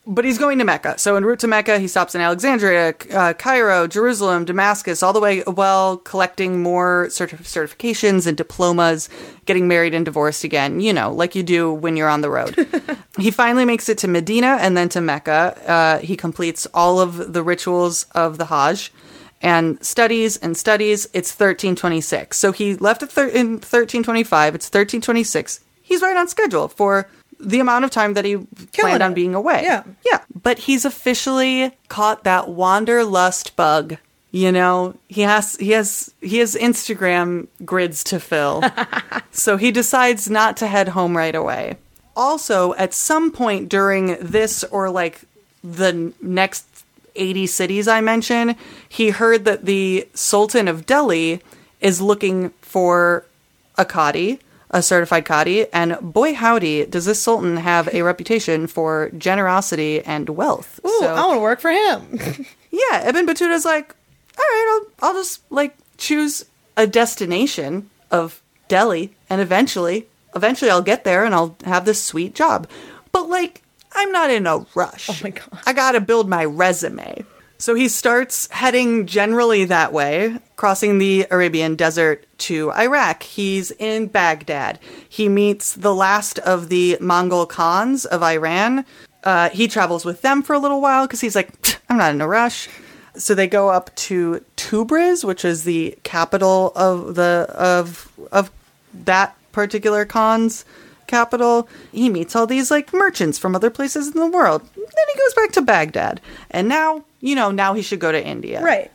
but 0.07 0.25
he's 0.25 0.39
going 0.39 0.59
to 0.59 0.65
Mecca. 0.65 0.99
So 0.99 1.17
en 1.17 1.25
route 1.25 1.41
to 1.41 1.49
Mecca, 1.49 1.79
he 1.79 1.89
stops 1.89 2.15
in 2.15 2.21
Alexandria, 2.21 2.95
uh, 3.13 3.33
Cairo, 3.33 3.87
Jerusalem, 3.89 4.45
Damascus, 4.45 5.03
all 5.03 5.13
the 5.13 5.21
way 5.21 5.41
while 5.43 5.97
collecting 5.97 6.63
more 6.63 7.07
certif- 7.11 7.41
certifications 7.41 8.27
and 8.27 8.37
diplomas, 8.37 9.09
getting 9.47 9.67
married 9.67 9.95
and 9.95 10.05
divorced 10.05 10.45
again. 10.45 10.81
You 10.81 10.93
know, 10.93 11.13
like 11.13 11.35
you 11.35 11.43
do 11.43 11.73
when 11.73 11.97
you're 11.97 12.09
on 12.09 12.21
the 12.21 12.31
road. 12.31 12.55
he 13.19 13.31
finally 13.31 13.65
makes 13.65 13.89
it 13.89 13.99
to 13.99 14.09
Medina 14.09 14.59
and 14.61 14.77
then 14.77 14.89
to 14.91 15.01
Mecca. 15.01 15.61
Uh, 15.67 15.99
he 15.99 16.17
completes 16.17 16.67
all 16.73 17.01
of 17.01 17.33
the 17.33 17.43
rituals 17.43 18.05
of 18.15 18.39
the 18.39 18.47
Hajj 18.47 18.93
and 19.43 19.85
studies 19.85 20.37
and 20.37 20.57
studies. 20.57 21.07
It's 21.07 21.31
1326. 21.31 22.39
So 22.39 22.53
he 22.53 22.77
left 22.77 23.03
at 23.03 23.11
thir- 23.11 23.29
in 23.29 23.55
1325. 23.55 24.55
It's 24.55 24.67
1326. 24.67 25.61
He's 25.83 26.03
right 26.03 26.17
on 26.17 26.29
schedule 26.29 26.69
for 26.69 27.09
the 27.39 27.61
amount 27.61 27.85
of 27.85 27.91
time 27.91 28.15
that 28.15 28.25
he 28.25 28.39
planned 28.73 29.03
on 29.03 29.13
it. 29.13 29.15
being 29.15 29.35
away. 29.35 29.63
Yeah. 29.63 29.83
Yeah. 30.05 30.23
But 30.43 30.61
he's 30.61 30.85
officially 30.85 31.73
caught 31.89 32.25
that 32.25 32.49
wanderlust 32.49 33.57
bug. 33.57 33.97
You 34.31 34.53
know, 34.53 34.95
he 35.09 35.23
has 35.23 35.57
he 35.57 35.71
has 35.71 36.13
he 36.21 36.39
has 36.39 36.55
Instagram 36.55 37.49
grids 37.65 38.05
to 38.05 38.21
fill. 38.21 38.63
so 39.31 39.57
he 39.57 39.71
decides 39.71 40.29
not 40.29 40.57
to 40.59 40.67
head 40.67 40.89
home 40.89 41.17
right 41.17 41.35
away. 41.35 41.77
Also, 42.15 42.75
at 42.75 42.93
some 42.93 43.31
point 43.31 43.69
during 43.69 44.17
this 44.21 44.65
or 44.65 44.91
like 44.91 45.23
the 45.63 46.13
next 46.21 46.67
80 47.15 47.47
cities 47.47 47.89
I 47.89 48.01
mention, 48.01 48.57
he 48.89 49.11
heard 49.11 49.45
that 49.45 49.65
the 49.65 50.07
Sultan 50.15 50.69
of 50.69 50.87
Delhi 50.87 51.41
is 51.81 52.01
looking 52.01 52.51
for 52.61 53.25
a 53.77 53.85
Qadi, 53.85 54.39
a 54.77 54.83
certified 54.83 55.25
Qadi, 55.25 55.69
and 55.73 55.97
boy 56.03 56.35
howdy, 56.35 56.85
does 56.85 57.07
this 57.07 57.21
Sultan 57.23 57.57
have 57.57 57.89
a 57.95 58.03
reputation 58.03 58.67
for 58.67 59.11
generosity 59.17 60.03
and 60.03 60.29
wealth. 60.29 60.79
Ooh, 60.87 60.99
So- 61.01 61.15
I 61.15 61.25
want 61.27 61.39
to 61.39 61.41
work 61.41 61.61
for 61.61 61.71
him. 61.71 62.19
yeah, 62.71 63.09
Ibn 63.09 63.27
Battuta's 63.27 63.65
like, 63.65 63.95
all 64.39 64.45
right, 64.45 64.81
I'll, 65.03 65.09
I'll 65.09 65.15
just 65.15 65.41
like 65.51 65.75
choose 65.97 66.45
a 66.77 66.87
destination 66.87 67.89
of 68.11 68.43
Delhi, 68.69 69.15
and 69.31 69.41
eventually, 69.41 70.09
eventually 70.35 70.71
I'll 70.71 70.83
get 70.83 71.05
there 71.05 71.25
and 71.25 71.35
I'll 71.35 71.57
have 71.65 71.87
this 71.87 72.03
sweet 72.05 72.35
job. 72.35 72.69
But 73.13 73.31
like, 73.31 73.63
I'm 73.93 74.13
not 74.13 74.29
in 74.29 74.47
a 74.47 74.67
rush. 74.75 75.09
Oh 75.09 75.17
my 75.25 75.31
God. 75.31 75.49
I 75.65 75.73
gotta 75.73 76.03
build 76.03 76.29
my 76.29 76.45
resume. 76.45 77.25
So 77.59 77.75
he 77.75 77.89
starts 77.89 78.51
heading 78.51 79.07
generally 79.07 79.65
that 79.65 79.93
way, 79.93 80.39
crossing 80.57 80.99
the 80.99 81.27
Arabian 81.31 81.75
desert 81.75 82.27
to 82.39 82.71
Iraq. 82.73 83.23
He's 83.23 83.71
in 83.73 84.09
Baghdad. 84.09 84.79
He 85.09 85.29
meets 85.29 85.75
the 85.75 85.95
last 85.95 86.39
of 86.41 86.69
the 86.69 86.99
Mongol 87.01 87.47
Khans 87.47 88.05
of 88.05 88.23
Iran. 88.23 88.85
Uh, 89.25 89.49
he 89.49 89.69
travels 89.69 90.05
with 90.05 90.23
them 90.23 90.43
for 90.43 90.55
a 90.55 90.59
little 90.59 90.81
while 90.81 91.07
because 91.07 91.21
he's 91.21 91.35
like, 91.35 91.51
I'm 91.89 91.97
not 91.97 92.15
in 92.15 92.21
a 92.21 92.29
rush. 92.29 92.69
So 93.17 93.35
they 93.35 93.47
go 93.47 93.71
up 93.71 93.95
to 93.97 94.45
Tabriz, 94.57 95.25
which 95.25 95.45
is 95.45 95.65
the 95.65 95.97
capital 96.03 96.73
of 96.77 97.15
the 97.15 97.47
of 97.57 98.13
of 98.31 98.51
that 98.93 99.35
particular 99.53 100.05
Khan's 100.05 100.67
capital. 101.07 101.69
He 101.93 102.09
meets 102.09 102.35
all 102.37 102.47
these 102.47 102.71
like 102.71 102.93
merchants 102.93 103.39
from 103.39 103.55
other 103.55 103.71
places 103.71 104.09
in 104.09 104.15
the 104.21 104.27
world. 104.27 104.63
Then 104.75 105.07
he 105.13 105.19
goes 105.19 105.35
back 105.35 105.53
to 105.53 105.63
Baghdad. 105.63 106.21
And 106.51 106.69
now, 106.69 107.05
you 107.21 107.35
know, 107.35 107.51
now 107.51 107.75
he 107.75 107.83
should 107.83 108.01
go 108.01 108.13
to 108.13 108.25
India. 108.25 108.63
right. 108.63 108.91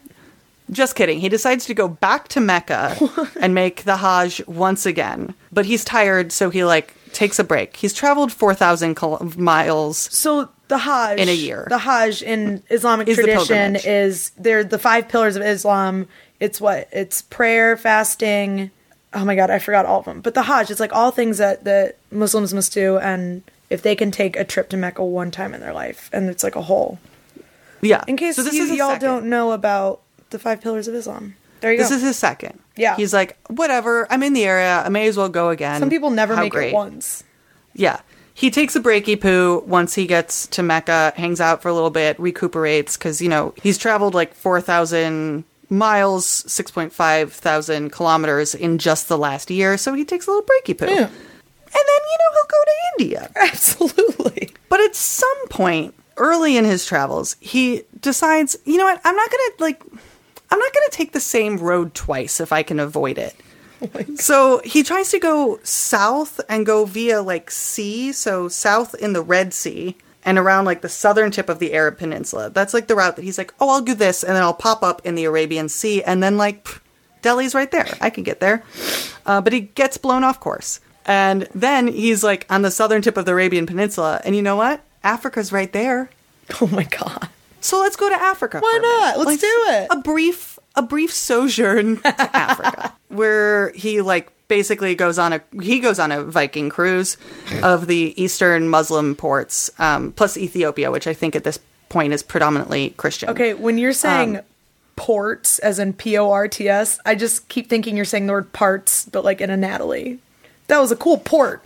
Just 0.69 0.95
kidding. 0.95 1.19
He 1.19 1.27
decides 1.27 1.65
to 1.65 1.73
go 1.73 1.89
back 1.89 2.29
to 2.29 2.39
Mecca 2.39 2.95
and 3.41 3.53
make 3.53 3.83
the 3.83 3.97
Hajj 3.97 4.47
once 4.47 4.85
again. 4.85 5.35
But 5.51 5.65
he's 5.65 5.83
tired, 5.83 6.31
so 6.31 6.49
he 6.49 6.63
like 6.63 6.93
takes 7.11 7.39
a 7.39 7.43
break. 7.43 7.75
He's 7.75 7.93
traveled 7.93 8.31
4,000 8.31 8.95
kil- 8.95 9.33
miles. 9.37 9.97
So 9.97 10.47
the 10.69 10.77
Hajj 10.77 11.19
In 11.19 11.27
a 11.27 11.33
year. 11.35 11.65
the 11.67 11.77
Hajj 11.77 12.23
in 12.23 12.63
Islamic 12.69 13.09
Is 13.09 13.17
tradition 13.17 13.73
pilgrimage. 13.73 13.85
is 13.85 14.31
they're 14.37 14.63
the 14.63 14.79
five 14.79 15.09
pillars 15.09 15.35
of 15.35 15.41
Islam. 15.41 16.07
It's 16.39 16.61
what 16.61 16.87
it's 16.93 17.21
prayer, 17.21 17.75
fasting. 17.75 18.71
Oh 19.13 19.25
my 19.25 19.35
god, 19.35 19.49
I 19.49 19.59
forgot 19.59 19.85
all 19.85 19.99
of 19.99 20.05
them. 20.05 20.21
But 20.21 20.33
the 20.35 20.43
Hajj, 20.43 20.71
it's 20.71 20.79
like 20.79 20.93
all 20.93 21.11
things 21.11 21.37
that 21.37 21.63
that 21.65 21.97
Muslims 22.11 22.53
must 22.53 22.73
do, 22.73 22.97
and 22.97 23.43
if 23.69 23.81
they 23.81 23.95
can 23.95 24.11
take 24.11 24.35
a 24.37 24.43
trip 24.45 24.69
to 24.69 24.77
Mecca 24.77 25.03
one 25.03 25.31
time 25.31 25.53
in 25.53 25.59
their 25.61 25.73
life, 25.73 26.09
and 26.13 26.29
it's 26.29 26.43
like 26.43 26.55
a 26.55 26.61
whole. 26.61 26.99
Yeah. 27.81 28.03
In 28.07 28.15
case 28.17 28.35
So 28.35 28.43
this 28.43 28.53
you, 28.53 28.63
is 28.65 28.71
y'all 28.75 28.89
second. 28.91 29.05
don't 29.07 29.29
know 29.29 29.51
about 29.51 30.01
the 30.29 30.39
five 30.39 30.61
pillars 30.61 30.87
of 30.87 30.93
Islam, 30.95 31.35
there 31.61 31.71
you 31.71 31.77
This 31.79 31.89
go. 31.89 31.95
This 31.95 32.03
is 32.03 32.09
his 32.09 32.17
second. 32.17 32.59
Yeah. 32.77 32.95
He's 32.95 33.13
like, 33.13 33.37
whatever. 33.49 34.07
I'm 34.11 34.23
in 34.23 34.33
the 34.33 34.43
area. 34.45 34.81
I 34.85 34.89
may 34.89 35.07
as 35.07 35.17
well 35.17 35.29
go 35.29 35.49
again. 35.49 35.79
Some 35.79 35.89
people 35.89 36.09
never 36.11 36.35
How 36.35 36.43
make 36.43 36.51
great. 36.51 36.69
it 36.69 36.73
once. 36.75 37.23
Yeah. 37.73 37.99
He 38.33 38.49
takes 38.49 38.75
a 38.75 38.79
breaky 38.79 39.19
poo 39.19 39.63
once 39.67 39.95
he 39.95 40.05
gets 40.07 40.47
to 40.47 40.63
Mecca, 40.63 41.13
hangs 41.17 41.41
out 41.41 41.61
for 41.61 41.67
a 41.69 41.73
little 41.73 41.89
bit, 41.89 42.19
recuperates 42.19 42.97
because, 42.97 43.21
you 43.21 43.29
know, 43.29 43.53
he's 43.61 43.77
traveled 43.77 44.13
like 44.13 44.33
4,000 44.33 45.43
miles, 45.71 46.43
6.5 46.43 47.31
thousand 47.31 47.91
kilometers 47.91 48.53
in 48.53 48.77
just 48.77 49.07
the 49.07 49.17
last 49.17 49.49
year. 49.49 49.77
So 49.77 49.93
he 49.93 50.05
takes 50.05 50.27
a 50.27 50.31
little 50.31 50.45
breaky 50.45 50.77
poo. 50.77 50.85
Yeah. 50.85 51.07
And 51.73 51.85
then, 51.87 52.01
you 52.11 52.17
know, 52.19 52.31
he'll 52.33 52.49
go 52.49 52.63
to 52.65 53.03
India. 53.03 53.31
Absolutely. 53.37 54.49
But 54.69 54.81
at 54.81 54.95
some 54.95 55.47
point 55.47 55.95
early 56.17 56.57
in 56.57 56.65
his 56.65 56.85
travels, 56.85 57.37
he 57.39 57.83
decides, 57.99 58.57
you 58.65 58.77
know 58.77 58.83
what, 58.83 59.01
I'm 59.03 59.15
not 59.15 59.31
going 59.31 59.51
to 59.57 59.63
like 59.63 59.83
I'm 60.51 60.59
not 60.59 60.73
going 60.73 60.89
to 60.89 60.95
take 60.95 61.13
the 61.13 61.21
same 61.21 61.57
road 61.57 61.93
twice 61.93 62.41
if 62.41 62.51
I 62.51 62.61
can 62.63 62.79
avoid 62.79 63.17
it. 63.17 63.35
Oh 63.81 64.15
so 64.15 64.61
he 64.63 64.83
tries 64.83 65.09
to 65.09 65.19
go 65.19 65.59
south 65.63 66.39
and 66.47 66.65
go 66.65 66.85
via 66.85 67.21
like 67.21 67.49
sea, 67.49 68.11
so 68.11 68.47
south 68.47 68.93
in 68.95 69.13
the 69.13 69.23
Red 69.23 69.53
Sea 69.53 69.95
and 70.23 70.37
around 70.37 70.65
like 70.65 70.81
the 70.81 70.89
southern 70.89 71.31
tip 71.31 71.49
of 71.49 71.59
the 71.59 71.73
Arab 71.73 71.97
Peninsula. 71.97 72.49
That's 72.49 72.73
like 72.73 72.87
the 72.87 72.95
route 72.95 73.15
that 73.15 73.23
he's 73.23 73.37
like, 73.37 73.53
oh, 73.59 73.69
I'll 73.69 73.81
do 73.81 73.93
this, 73.95 74.23
and 74.23 74.35
then 74.35 74.43
I'll 74.43 74.53
pop 74.53 74.83
up 74.83 75.01
in 75.05 75.15
the 75.15 75.25
Arabian 75.25 75.69
Sea, 75.69 76.03
and 76.03 76.21
then 76.21 76.37
like 76.37 76.63
pff, 76.65 76.79
Delhi's 77.21 77.53
right 77.55 77.69
there. 77.71 77.87
I 78.01 78.09
can 78.09 78.23
get 78.23 78.39
there. 78.39 78.63
Uh, 79.25 79.41
but 79.41 79.53
he 79.53 79.61
gets 79.61 79.97
blown 79.97 80.23
off 80.23 80.39
course, 80.39 80.79
and 81.05 81.47
then 81.53 81.87
he's 81.87 82.23
like 82.23 82.45
on 82.49 82.61
the 82.61 82.71
southern 82.71 83.01
tip 83.01 83.17
of 83.17 83.25
the 83.25 83.31
Arabian 83.31 83.65
Peninsula, 83.65 84.21
and 84.23 84.35
you 84.35 84.41
know 84.41 84.55
what? 84.55 84.81
Africa's 85.03 85.51
right 85.51 85.71
there. 85.71 86.09
Oh 86.61 86.67
my 86.67 86.83
god. 86.83 87.29
So 87.61 87.79
let's 87.79 87.95
go 87.95 88.09
to 88.09 88.15
Africa. 88.15 88.59
Why 88.59 88.71
for 88.71 88.79
a 88.79 88.81
not? 88.81 89.17
Let's 89.19 89.25
Like, 89.27 89.39
do 89.39 89.63
it. 89.69 89.87
A 89.91 90.01
brief 90.01 90.57
a 90.75 90.81
brief 90.81 91.11
sojourn 91.13 91.97
to 91.97 92.07
Africa 92.35 92.80
where 93.11 93.71
he 93.73 94.01
like 94.01 94.31
basically 94.47 94.95
goes 94.95 95.17
on 95.17 95.33
a 95.33 95.41
he 95.61 95.79
goes 95.79 95.99
on 95.99 96.11
a 96.11 96.23
Viking 96.23 96.69
cruise 96.69 97.17
of 97.63 97.87
the 97.87 98.13
eastern 98.21 98.67
Muslim 98.69 99.15
ports 99.15 99.69
um, 99.79 100.11
plus 100.13 100.37
Ethiopia, 100.37 100.91
which 100.91 101.07
I 101.07 101.13
think 101.13 101.35
at 101.35 101.43
this 101.43 101.59
point 101.89 102.13
is 102.13 102.23
predominantly 102.23 102.91
Christian. 102.91 103.29
Okay, 103.29 103.53
when 103.53 103.77
you're 103.77 103.93
saying 103.93 104.37
Um, 104.37 104.43
ports, 104.95 105.59
as 105.59 105.79
in 105.79 105.93
P 105.93 106.17
O 106.17 106.31
R 106.31 106.47
T 106.47 106.67
S, 106.69 106.99
I 107.05 107.15
just 107.15 107.47
keep 107.49 107.69
thinking 107.69 107.95
you're 107.95 108.05
saying 108.05 108.27
the 108.27 108.33
word 108.33 108.51
parts, 108.53 109.05
but 109.05 109.23
like 109.23 109.41
in 109.41 109.49
a 109.49 109.57
Natalie. 109.57 110.19
That 110.67 110.79
was 110.79 110.91
a 110.91 110.95
cool 110.95 111.17
port. 111.17 111.63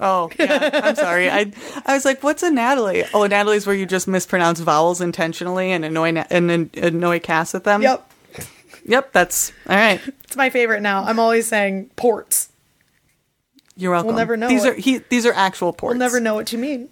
Oh, 0.00 0.30
yeah. 0.38 0.80
I'm 0.82 0.96
sorry. 0.96 1.30
I 1.30 1.52
I 1.86 1.94
was 1.94 2.04
like, 2.04 2.22
what's 2.22 2.42
a 2.42 2.50
Natalie? 2.50 3.04
Oh, 3.14 3.22
a 3.22 3.28
Natalie's 3.28 3.66
where 3.66 3.76
you 3.76 3.86
just 3.86 4.08
mispronounce 4.08 4.58
vowels 4.58 5.00
intentionally 5.00 5.70
and 5.70 5.84
annoy 5.84 6.10
na- 6.10 6.24
and 6.28 6.50
annoy 6.76 7.20
Cass 7.20 7.54
at 7.54 7.64
them. 7.64 7.82
Yep. 7.82 8.11
Yep. 8.84 9.12
That's 9.12 9.52
all 9.68 9.76
right. 9.76 10.00
It's 10.24 10.36
my 10.36 10.50
favorite 10.50 10.82
now. 10.82 11.04
I'm 11.04 11.18
always 11.18 11.46
saying 11.46 11.90
ports. 11.96 12.50
You're 13.76 13.92
welcome. 13.92 14.08
We'll 14.08 14.16
never 14.16 14.36
know 14.36 14.48
These 14.48 14.64
it. 14.64 14.68
are 14.70 14.74
he. 14.74 14.98
These 14.98 15.26
are 15.26 15.32
actual 15.32 15.72
ports. 15.72 15.92
We'll 15.92 15.98
never 15.98 16.20
know 16.20 16.34
what 16.34 16.52
you 16.52 16.58
mean. 16.58 16.88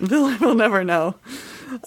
We'll, 0.00 0.36
we'll 0.40 0.54
never 0.54 0.84
know. 0.84 1.14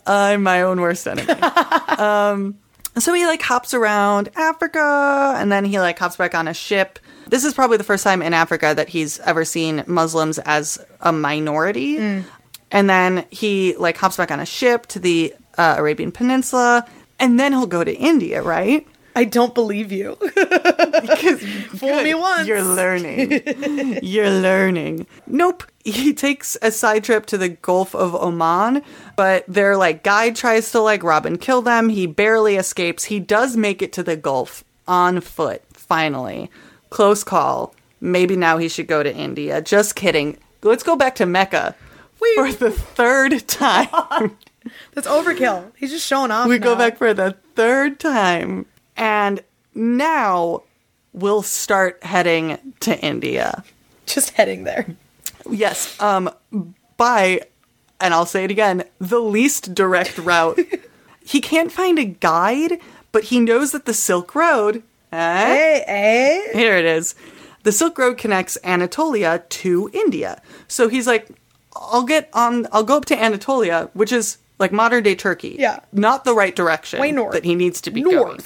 I'm 0.05 0.43
my 0.43 0.63
own 0.63 0.81
worst 0.81 1.07
enemy. 1.07 1.29
um, 1.97 2.57
so 2.97 3.13
he 3.13 3.25
like 3.27 3.41
hops 3.41 3.73
around 3.73 4.29
Africa, 4.35 5.35
and 5.37 5.51
then 5.51 5.65
he 5.65 5.79
like 5.79 5.99
hops 5.99 6.15
back 6.17 6.33
on 6.33 6.47
a 6.47 6.53
ship. 6.53 6.99
This 7.27 7.43
is 7.43 7.53
probably 7.53 7.77
the 7.77 7.83
first 7.83 8.03
time 8.03 8.21
in 8.21 8.33
Africa 8.33 8.73
that 8.75 8.89
he's 8.89 9.19
ever 9.19 9.45
seen 9.45 9.83
Muslims 9.85 10.39
as 10.39 10.83
a 11.01 11.11
minority. 11.11 12.23
And 12.71 12.89
then 12.89 13.25
he 13.29 13.75
like 13.77 13.97
hops 13.97 14.17
back 14.17 14.31
on 14.31 14.39
a 14.39 14.45
ship 14.45 14.87
to 14.87 14.99
the 14.99 15.33
uh, 15.57 15.75
Arabian 15.77 16.11
Peninsula, 16.11 16.87
and 17.19 17.39
then 17.39 17.51
he'll 17.51 17.67
go 17.67 17.83
to 17.83 17.93
India, 17.93 18.41
right? 18.41 18.87
I 19.17 19.23
don't 19.23 19.55
believe 19.55 19.91
you. 19.91 20.17
Because 20.97 21.41
fool 21.79 22.01
me 22.01 22.13
once. 22.15 22.47
You're 22.47 22.63
learning. 22.63 23.99
You're 24.03 24.29
learning. 24.31 25.05
Nope. 25.27 25.63
He 25.83 26.13
takes 26.13 26.57
a 26.61 26.71
side 26.71 27.03
trip 27.03 27.27
to 27.27 27.37
the 27.37 27.49
Gulf 27.49 27.93
of 27.95 28.15
Oman, 28.15 28.81
but 29.15 29.45
their 29.47 29.77
like 29.77 30.03
guide 30.03 30.35
tries 30.35 30.71
to 30.71 30.79
like 30.79 31.03
rob 31.03 31.25
and 31.25 31.39
kill 31.39 31.61
them. 31.61 31.89
He 31.89 32.07
barely 32.07 32.55
escapes. 32.55 33.05
He 33.05 33.19
does 33.19 33.55
make 33.55 33.81
it 33.81 33.93
to 33.93 34.03
the 34.03 34.15
Gulf 34.15 34.63
on 34.87 35.21
foot, 35.21 35.61
finally. 35.73 36.49
Close 36.89 37.23
call. 37.23 37.75
Maybe 38.01 38.35
now 38.35 38.57
he 38.57 38.67
should 38.67 38.87
go 38.87 39.03
to 39.03 39.15
India. 39.15 39.61
Just 39.61 39.95
kidding. 39.95 40.37
Let's 40.63 40.83
go 40.83 40.95
back 40.95 41.15
to 41.15 41.25
Mecca 41.25 41.75
We 42.19 42.35
for 42.35 42.51
the 42.51 42.71
third 42.71 43.47
time. 43.47 44.35
That's 44.93 45.07
overkill. 45.07 45.71
He's 45.75 45.91
just 45.91 46.07
showing 46.07 46.31
off. 46.31 46.47
we 46.47 46.57
go 46.59 46.75
back 46.75 46.97
for 46.97 47.13
the 47.13 47.37
third 47.55 47.99
time. 47.99 48.65
And 48.97 49.41
now 49.75 50.63
we'll 51.13 51.43
start 51.43 52.03
heading 52.03 52.57
to 52.81 52.99
India. 52.99 53.63
Just 54.05 54.31
heading 54.31 54.63
there. 54.63 54.85
Yes, 55.49 55.99
um 56.01 56.29
by 56.97 57.41
and 57.99 58.13
I'll 58.13 58.25
say 58.25 58.43
it 58.43 58.51
again, 58.51 58.83
the 58.99 59.19
least 59.19 59.73
direct 59.73 60.17
route. 60.29 60.59
he 61.25 61.41
can't 61.41 61.71
find 61.71 61.97
a 61.99 62.05
guide, 62.05 62.79
but 63.11 63.25
he 63.25 63.39
knows 63.39 63.71
that 63.71 63.85
the 63.85 63.93
Silk 63.93 64.35
Road 64.35 64.83
eh? 65.11 65.45
Hey, 65.45 65.83
hey. 65.87 66.49
Here 66.59 66.75
it 66.77 66.85
is. 66.85 67.15
The 67.63 67.71
Silk 67.71 67.97
Road 67.97 68.17
connects 68.17 68.57
Anatolia 68.63 69.43
to 69.49 69.89
India. 69.93 70.41
So 70.67 70.87
he's 70.87 71.07
like, 71.07 71.27
I'll 71.75 72.03
get 72.03 72.29
on, 72.33 72.67
I'll 72.71 72.83
go 72.83 72.97
up 72.97 73.05
to 73.05 73.21
Anatolia, 73.21 73.89
which 73.93 74.11
is 74.11 74.37
like 74.59 74.71
modern 74.71 75.03
day 75.03 75.15
Turkey. 75.15 75.55
Yeah. 75.59 75.79
Not 75.91 76.23
the 76.23 76.33
right 76.33 76.55
direction. 76.55 76.99
Way 76.99 77.11
north. 77.11 77.33
That 77.33 77.45
he 77.45 77.55
needs 77.55 77.81
to 77.81 77.91
be 77.91 78.01
North. 78.03 78.13
going. 78.15 78.39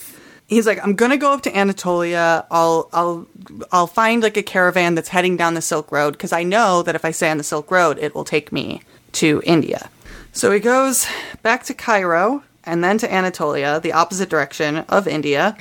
He's 0.51 0.67
like, 0.67 0.83
I'm 0.83 0.95
gonna 0.95 1.15
go 1.15 1.31
up 1.31 1.43
to 1.43 1.57
Anatolia. 1.57 2.45
I'll, 2.51 2.89
I'll, 2.91 3.25
I'll 3.71 3.87
find 3.87 4.21
like 4.21 4.35
a 4.35 4.43
caravan 4.43 4.95
that's 4.95 5.07
heading 5.07 5.37
down 5.37 5.53
the 5.53 5.61
Silk 5.61 5.89
Road 5.93 6.11
because 6.11 6.33
I 6.33 6.43
know 6.43 6.83
that 6.83 6.93
if 6.93 7.05
I 7.05 7.11
stay 7.11 7.31
on 7.31 7.37
the 7.37 7.43
Silk 7.43 7.71
Road, 7.71 7.97
it 7.99 8.13
will 8.13 8.25
take 8.25 8.51
me 8.51 8.81
to 9.13 9.41
India. 9.45 9.89
So 10.33 10.51
he 10.51 10.59
goes 10.59 11.07
back 11.41 11.63
to 11.63 11.73
Cairo 11.73 12.43
and 12.65 12.83
then 12.83 12.97
to 12.97 13.09
Anatolia, 13.09 13.79
the 13.79 13.93
opposite 13.93 14.27
direction 14.29 14.79
of 14.89 15.07
India, 15.07 15.55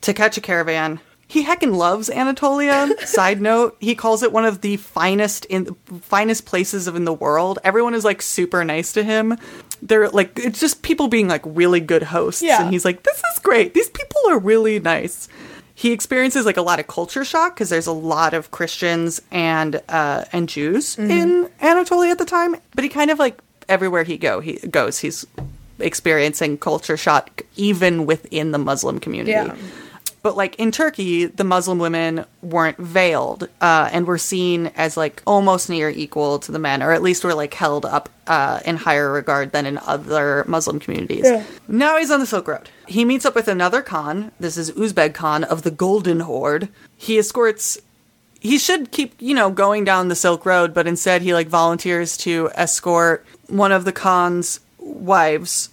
to 0.00 0.14
catch 0.14 0.38
a 0.38 0.40
caravan. 0.40 1.00
He 1.28 1.44
heckin' 1.44 1.76
loves 1.76 2.08
Anatolia. 2.08 2.88
Side 3.06 3.42
note, 3.42 3.76
he 3.80 3.94
calls 3.94 4.22
it 4.22 4.32
one 4.32 4.46
of 4.46 4.62
the 4.62 4.78
finest 4.78 5.44
in 5.46 5.76
finest 6.00 6.46
places 6.46 6.86
of 6.86 6.96
in 6.96 7.04
the 7.04 7.12
world. 7.12 7.58
Everyone 7.64 7.92
is 7.92 8.02
like 8.02 8.22
super 8.22 8.64
nice 8.64 8.94
to 8.94 9.04
him. 9.04 9.36
They're 9.82 10.08
like 10.08 10.38
it's 10.38 10.60
just 10.60 10.82
people 10.82 11.08
being 11.08 11.28
like 11.28 11.42
really 11.44 11.80
good 11.80 12.04
hosts. 12.04 12.42
Yeah. 12.42 12.62
And 12.62 12.72
he's 12.72 12.84
like, 12.84 13.02
This 13.02 13.16
is 13.16 13.38
great. 13.40 13.74
These 13.74 13.90
people 13.90 14.20
are 14.28 14.38
really 14.38 14.78
nice. 14.78 15.28
He 15.74 15.90
experiences 15.90 16.46
like 16.46 16.56
a 16.56 16.62
lot 16.62 16.78
of 16.78 16.86
culture 16.86 17.24
shock 17.24 17.54
because 17.54 17.68
there's 17.68 17.88
a 17.88 17.92
lot 17.92 18.34
of 18.34 18.50
Christians 18.50 19.20
and 19.30 19.82
uh, 19.88 20.24
and 20.32 20.48
Jews 20.48 20.96
in 20.98 21.50
Anatolia 21.60 22.12
at 22.12 22.18
the 22.18 22.24
time. 22.24 22.56
But 22.74 22.84
he 22.84 22.90
kind 22.90 23.10
of 23.10 23.18
like 23.18 23.40
everywhere 23.68 24.04
he 24.04 24.16
go 24.16 24.40
he 24.40 24.54
goes, 24.70 25.00
he's 25.00 25.26
experiencing 25.78 26.58
culture 26.58 26.96
shock 26.96 27.42
even 27.56 28.06
within 28.06 28.52
the 28.52 28.58
Muslim 28.58 29.00
community. 29.00 29.32
Yeah. 29.32 29.56
But 30.22 30.36
like 30.36 30.54
in 30.56 30.70
Turkey, 30.70 31.26
the 31.26 31.42
Muslim 31.42 31.78
women 31.78 32.24
weren't 32.42 32.78
veiled 32.78 33.48
uh, 33.60 33.90
and 33.92 34.06
were 34.06 34.18
seen 34.18 34.68
as 34.76 34.96
like 34.96 35.20
almost 35.26 35.68
near 35.68 35.90
equal 35.90 36.38
to 36.40 36.52
the 36.52 36.60
men, 36.60 36.80
or 36.82 36.92
at 36.92 37.02
least 37.02 37.24
were 37.24 37.34
like 37.34 37.52
held 37.54 37.84
up 37.84 38.08
uh, 38.28 38.60
in 38.64 38.76
higher 38.76 39.10
regard 39.10 39.50
than 39.50 39.66
in 39.66 39.78
other 39.78 40.44
Muslim 40.46 40.78
communities. 40.78 41.24
Yeah. 41.24 41.44
Now 41.66 41.98
he's 41.98 42.12
on 42.12 42.20
the 42.20 42.26
Silk 42.26 42.46
Road. 42.46 42.70
He 42.86 43.04
meets 43.04 43.24
up 43.24 43.34
with 43.34 43.48
another 43.48 43.82
Khan. 43.82 44.30
This 44.38 44.56
is 44.56 44.70
Uzbek 44.72 45.12
Khan 45.12 45.42
of 45.42 45.62
the 45.62 45.72
Golden 45.72 46.20
Horde. 46.20 46.68
He 46.96 47.18
escorts. 47.18 47.78
He 48.38 48.58
should 48.58 48.92
keep, 48.92 49.14
you 49.20 49.34
know, 49.34 49.50
going 49.50 49.84
down 49.84 50.06
the 50.06 50.14
Silk 50.14 50.46
Road, 50.46 50.72
but 50.72 50.86
instead 50.86 51.22
he 51.22 51.34
like 51.34 51.48
volunteers 51.48 52.16
to 52.18 52.50
escort 52.54 53.26
one 53.48 53.72
of 53.72 53.84
the 53.84 53.92
Khan's 53.92 54.60
wives, 54.78 55.68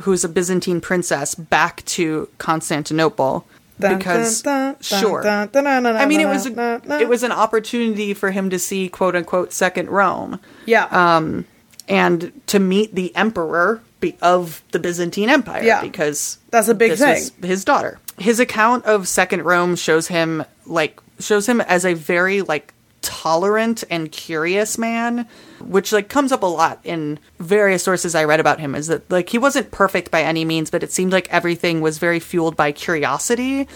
who's 0.00 0.24
a 0.24 0.28
Byzantine 0.28 0.80
princess, 0.80 1.36
back 1.36 1.84
to 1.84 2.28
Constantinople 2.38 3.46
because 3.82 4.42
sure. 4.80 5.22
I 5.26 6.06
mean, 6.06 6.20
it 6.20 6.26
was 6.26 6.46
a, 6.46 6.82
it 7.00 7.08
was 7.08 7.22
an 7.22 7.32
opportunity 7.32 8.14
for 8.14 8.30
him 8.30 8.50
to 8.50 8.58
see 8.58 8.88
quote 8.88 9.16
unquote 9.16 9.52
second 9.52 9.88
Rome 9.90 10.40
yeah. 10.66 10.86
um, 10.90 11.44
and 11.88 12.32
to 12.48 12.58
meet 12.58 12.94
the 12.94 13.14
emperor 13.16 13.82
be- 14.00 14.16
of 14.22 14.62
the 14.72 14.78
Byzantine 14.78 15.28
Empire 15.28 15.62
Yeah. 15.62 15.80
because 15.82 16.38
That's 16.50 16.68
a 16.68 16.74
big 16.74 16.90
was 16.92 17.32
his 17.42 17.64
daughter. 17.64 17.98
His 18.18 18.40
account 18.40 18.84
of 18.84 19.08
second 19.08 19.44
Rome 19.44 19.76
shows 19.76 20.08
him 20.08 20.44
like 20.66 21.00
shows 21.18 21.48
him 21.48 21.60
as 21.60 21.84
a 21.84 21.94
very 21.94 22.42
like 22.42 22.74
tolerant 23.02 23.84
and 23.90 24.10
curious 24.10 24.78
man, 24.78 25.28
which 25.60 25.92
like 25.92 26.08
comes 26.08 26.32
up 26.32 26.42
a 26.42 26.46
lot 26.46 26.80
in 26.84 27.18
various 27.38 27.82
sources 27.82 28.14
I 28.14 28.24
read 28.24 28.40
about 28.40 28.60
him 28.60 28.74
is 28.74 28.86
that 28.86 29.10
like 29.10 29.28
he 29.28 29.38
wasn't 29.38 29.70
perfect 29.70 30.10
by 30.10 30.22
any 30.22 30.44
means, 30.44 30.70
but 30.70 30.82
it 30.82 30.92
seemed 30.92 31.12
like 31.12 31.28
everything 31.30 31.80
was 31.80 31.98
very 31.98 32.20
fueled 32.20 32.56
by 32.56 32.72
curiosity. 32.72 33.68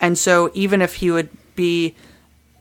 And 0.00 0.16
so 0.16 0.50
even 0.54 0.80
if 0.80 0.94
he 0.94 1.10
would 1.10 1.28
be 1.54 1.94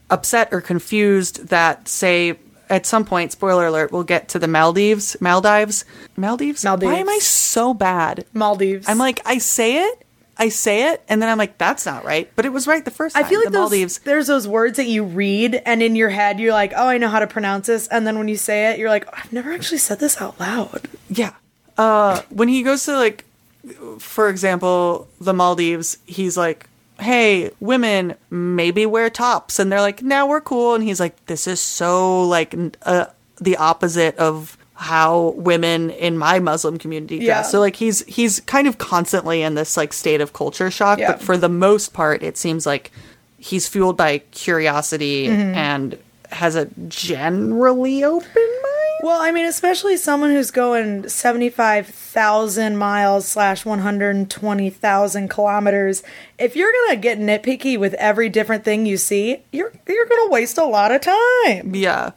upset 0.09 0.49
or 0.51 0.61
confused 0.61 1.47
that 1.47 1.87
say 1.87 2.37
at 2.69 2.85
some 2.85 3.05
point, 3.05 3.31
spoiler 3.31 3.67
alert, 3.67 3.91
we'll 3.91 4.03
get 4.03 4.29
to 4.29 4.39
the 4.39 4.47
Maldives, 4.47 5.15
Maldives, 5.21 5.85
Maldives. 6.15 6.63
Maldives. 6.63 6.91
Why 6.91 6.99
am 6.99 7.09
I 7.09 7.19
so 7.19 7.73
bad? 7.73 8.25
Maldives. 8.33 8.89
I'm 8.89 8.97
like, 8.97 9.21
I 9.25 9.37
say 9.37 9.85
it, 9.87 10.06
I 10.39 10.49
say 10.49 10.91
it, 10.91 11.03
and 11.09 11.21
then 11.21 11.29
I'm 11.29 11.37
like, 11.37 11.57
that's 11.57 11.85
not 11.85 12.03
right. 12.05 12.29
But 12.35 12.45
it 12.45 12.53
was 12.53 12.67
right 12.67 12.83
the 12.83 12.91
first 12.91 13.15
time. 13.15 13.25
I 13.25 13.27
feel 13.27 13.39
like 13.39 13.45
the 13.45 13.51
those, 13.51 13.71
Maldives. 13.71 13.99
there's 13.99 14.27
those 14.27 14.47
words 14.47 14.77
that 14.77 14.87
you 14.87 15.03
read, 15.03 15.61
and 15.65 15.81
in 15.81 15.95
your 15.95 16.09
head, 16.09 16.39
you're 16.39 16.53
like, 16.53 16.73
oh, 16.75 16.87
I 16.87 16.97
know 16.97 17.09
how 17.09 17.19
to 17.19 17.27
pronounce 17.27 17.67
this. 17.67 17.87
And 17.87 18.05
then 18.05 18.17
when 18.17 18.27
you 18.27 18.37
say 18.37 18.71
it, 18.71 18.79
you're 18.79 18.89
like, 18.89 19.07
I've 19.17 19.33
never 19.33 19.51
actually 19.51 19.79
said 19.79 19.99
this 19.99 20.21
out 20.21 20.39
loud. 20.39 20.87
Yeah. 21.09 21.33
Uh, 21.77 22.21
when 22.29 22.47
he 22.47 22.63
goes 22.63 22.85
to 22.85 22.95
like, 22.95 23.25
for 23.99 24.29
example, 24.29 25.07
the 25.19 25.33
Maldives, 25.33 25.97
he's 26.05 26.37
like, 26.37 26.67
"Hey, 26.99 27.51
women, 27.59 28.15
maybe 28.29 28.85
wear 28.85 29.09
tops," 29.09 29.59
and 29.59 29.71
they're 29.71 29.81
like, 29.81 30.01
"Now 30.01 30.27
we're 30.27 30.41
cool," 30.41 30.73
and 30.73 30.83
he's 30.83 30.99
like, 30.99 31.25
"This 31.27 31.47
is 31.47 31.59
so 31.59 32.23
like 32.23 32.55
uh, 32.83 33.05
the 33.39 33.57
opposite 33.57 34.15
of." 34.17 34.56
How 34.79 35.29
women 35.35 35.89
in 35.89 36.17
my 36.17 36.39
muslim 36.39 36.77
community 36.77 37.17
dress 37.17 37.27
Yeah. 37.27 37.41
so 37.41 37.59
like 37.59 37.75
he's 37.75 38.05
he's 38.05 38.39
kind 38.41 38.67
of 38.67 38.77
constantly 38.77 39.41
in 39.41 39.55
this 39.55 39.75
like 39.75 39.91
state 39.91 40.21
of 40.21 40.33
culture 40.33 40.69
shock 40.71 40.99
Yeah. 40.99 41.13
but 41.13 41.21
for 41.21 41.35
the 41.37 41.49
most 41.49 41.93
part 41.93 42.21
it 42.23 42.37
seems 42.37 42.65
like 42.65 42.91
he's 43.39 43.67
fueled 43.67 43.97
by 43.97 44.19
curiosity 44.31 45.27
Mm-hmm. 45.27 45.55
and 45.55 45.97
has 46.29 46.55
a 46.55 46.65
generally 46.87 48.03
open 48.03 48.27
mind 48.35 48.99
Well, 49.03 49.21
I 49.21 49.31
mean, 49.31 49.45
especially 49.45 49.95
someone 49.95 50.31
who's 50.31 50.51
going 50.51 51.07
75,000 51.07 52.77
miles 52.77 53.27
slash 53.27 53.63
120,000 53.65 55.27
kilometers. 55.29 56.03
If 56.37 56.55
you're 56.55 56.71
going 56.71 56.89
to 56.95 57.01
get 57.01 57.19
nitpicky 57.19 57.79
with 57.79 57.93
every 57.95 58.29
different 58.29 58.63
thing 58.65 58.85
you 58.85 58.97
see, 58.97 59.37
you're, 59.51 59.71
you're 59.87 60.05
going 60.05 60.27
to 60.27 60.31
waste 60.31 60.57
a 60.57 60.65
lot 60.65 60.91
of 60.91 61.01
time. 61.01 61.73
Yeah. 61.75 62.11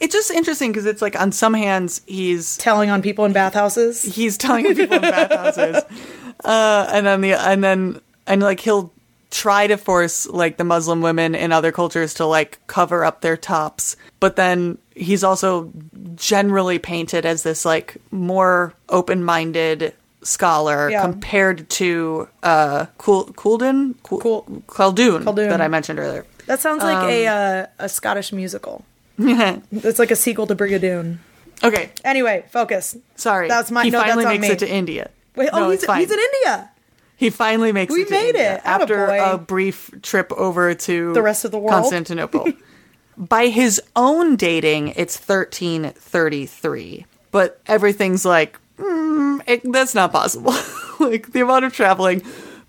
It's 0.00 0.12
just 0.14 0.30
interesting 0.30 0.70
because 0.72 0.86
it's 0.86 1.00
like 1.02 1.18
on 1.20 1.32
some 1.32 1.54
hands 1.54 2.02
he's 2.06 2.56
Telling 2.58 2.90
on 2.90 3.00
people 3.02 3.24
in 3.24 3.32
bathhouses. 3.32 4.02
he's 4.02 4.36
telling 4.36 4.66
on 4.66 4.74
people 4.74 4.96
in 4.96 5.02
bathhouses, 5.02 5.82
uh, 6.44 6.88
and 6.92 7.06
then 7.06 7.20
the 7.20 7.32
and 7.34 7.62
then 7.64 8.00
and 8.26 8.42
like 8.42 8.60
he'll 8.60 8.92
try 9.30 9.66
to 9.66 9.76
force 9.76 10.26
like 10.28 10.56
the 10.58 10.64
Muslim 10.64 11.00
women 11.00 11.34
in 11.34 11.50
other 11.52 11.72
cultures 11.72 12.14
to 12.14 12.26
like 12.26 12.58
cover 12.66 13.04
up 13.04 13.20
their 13.20 13.36
tops, 13.36 13.96
but 14.20 14.36
then 14.36 14.78
he's 14.94 15.24
also 15.24 15.70
generally 16.14 16.78
painted 16.78 17.24
as 17.26 17.42
this 17.42 17.64
like 17.64 17.96
more 18.12 18.72
open-minded 18.90 19.92
scholar 20.22 20.88
Yeah. 20.90 21.02
compared 21.02 21.68
to 21.70 22.28
uh 22.42 22.86
Kulden 22.98 23.94
Kul- 24.02 24.20
Kul- 24.20 24.46
Khaldun, 24.66 25.22
Khaldun. 25.24 25.48
that 25.48 25.60
I 25.60 25.68
mentioned 25.68 25.98
earlier. 25.98 26.24
That 26.46 26.60
sounds 26.60 26.82
like 26.82 27.02
a, 27.10 27.26
uh, 27.26 27.66
a 27.78 27.88
Scottish 27.88 28.32
musical. 28.32 28.84
It's 29.72 29.98
like 29.98 30.10
a 30.10 30.16
sequel 30.16 30.46
to 30.48 30.54
Brigadoon. 30.56 31.18
okay, 31.62 31.90
Anyway, 32.04 32.44
focus. 32.50 32.96
sorry. 33.16 33.48
That's 33.48 33.70
my- 33.70 33.84
he 33.84 33.90
no, 33.90 34.00
finally 34.00 34.24
makes 34.24 34.42
me. 34.42 34.48
it 34.50 34.58
to 34.60 34.68
India. 34.70 35.10
Wait, 35.36 35.50
oh, 35.52 35.58
No, 35.60 35.70
he's, 35.70 35.84
he's 35.84 36.10
in 36.10 36.18
India. 36.18 36.70
He 37.16 37.30
finally 37.30 37.72
makes 37.72 37.92
We 37.92 38.02
it 38.02 38.08
to 38.08 38.10
made 38.10 38.26
India 38.34 38.54
it. 38.56 38.62
after 38.64 39.06
a 39.06 39.38
brief 39.38 39.90
trip 40.02 40.32
over 40.32 40.74
to 40.74 41.12
The 41.12 41.22
rest 41.22 41.44
of 41.44 41.50
the 41.52 41.58
world. 41.58 41.70
Constantinople. 41.82 42.52
By 43.16 43.46
his 43.46 43.80
own 43.94 44.34
dating, 44.34 44.88
it's 44.96 45.16
1333, 45.16 47.06
but 47.30 47.60
everything's 47.66 48.24
like 48.24 48.58
mm, 48.78 49.40
it, 49.46 49.60
that's 49.72 49.94
not 49.94 50.10
possible. 50.12 50.52
like 51.00 51.30
the 51.32 51.40
amount 51.40 51.64
of 51.64 51.72
traveling 51.72 52.22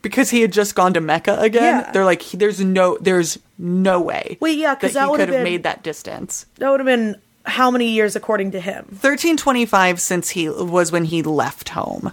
because 0.06 0.30
he 0.30 0.42
had 0.42 0.54
just 0.54 0.76
gone 0.76 0.94
to 0.94 1.02
Mecca 1.02 1.40
again. 1.40 1.64
Yeah. 1.82 1.92
They're 1.92 2.06
like 2.06 2.22
there's 2.30 2.60
no 2.62 2.96
there's 3.02 3.40
no 3.58 4.00
way. 4.00 4.38
Wait, 4.40 4.60
yeah, 4.60 4.76
'cause 4.76 4.94
that, 4.94 5.08
that 5.10 5.18
could 5.18 5.30
have 5.30 5.44
made 5.44 5.64
that 5.64 5.82
distance. 5.82 6.46
That 6.60 6.70
would 6.70 6.80
have 6.80 6.86
been 6.86 7.16
how 7.44 7.72
many 7.72 7.90
years 7.90 8.16
according 8.16 8.52
to 8.52 8.60
him? 8.60 8.86
1325 9.02 10.00
since 10.00 10.30
he 10.30 10.48
was 10.48 10.92
when 10.92 11.06
he 11.06 11.24
left 11.24 11.70
home. 11.70 12.12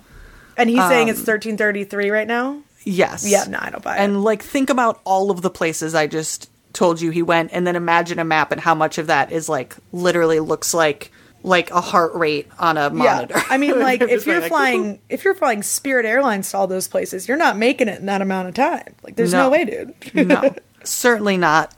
And 0.57 0.71
he's 0.71 0.81
saying 0.89 1.09
Um, 1.09 1.11
it's 1.11 1.19
1333 1.21 2.11
right 2.11 2.27
now? 2.27 2.63
Yes. 2.85 3.27
Yeah, 3.29 3.45
no, 3.45 3.59
I 3.61 3.69
don't 3.71 3.85
buy 3.85 3.97
it. 3.97 4.01
And 4.01 4.25
like 4.25 4.43
think 4.43 4.71
about 4.71 5.01
all 5.05 5.31
of 5.31 5.43
the 5.43 5.51
places 5.51 5.95
I 5.95 6.07
just 6.07 6.49
told 6.73 7.01
you 7.03 7.11
he 7.11 7.23
went 7.23 7.51
and 7.53 7.67
then 7.67 7.77
imagine 7.77 8.19
a 8.19 8.25
map 8.25 8.53
and 8.53 8.61
how 8.61 8.75
much 8.75 8.97
of 8.97 9.09
that 9.09 9.31
is 9.33 9.49
like 9.49 9.77
literally 9.93 10.41
looks 10.41 10.73
like 10.73 11.13
like 11.43 11.71
a 11.71 11.81
heart 11.81 12.15
rate 12.15 12.49
on 12.59 12.77
a 12.79 12.91
monitor. 12.91 13.35
Yeah. 13.37 13.45
I 13.49 13.57
mean, 13.59 13.79
like, 13.81 14.01
if 14.01 14.27
you're 14.27 14.41
like, 14.41 14.49
flying, 14.49 15.01
if 15.09 15.25
you're 15.25 15.35
flying 15.35 15.63
Spirit 15.63 16.07
Airlines 16.07 16.51
to 16.53 16.57
all 16.59 16.67
those 16.67 16.89
places, 16.89 17.27
you're 17.29 17.37
not 17.37 17.57
making 17.57 17.89
it 17.89 17.99
in 18.01 18.07
that 18.07 18.23
amount 18.23 18.49
of 18.49 18.55
time. 18.55 18.95
Like, 19.03 19.17
there's 19.17 19.33
no, 19.33 19.45
No. 19.45 19.51
way, 19.51 19.65
dude. 19.65 20.29
no. 20.29 20.55
Certainly 20.85 21.37
not 21.39 21.75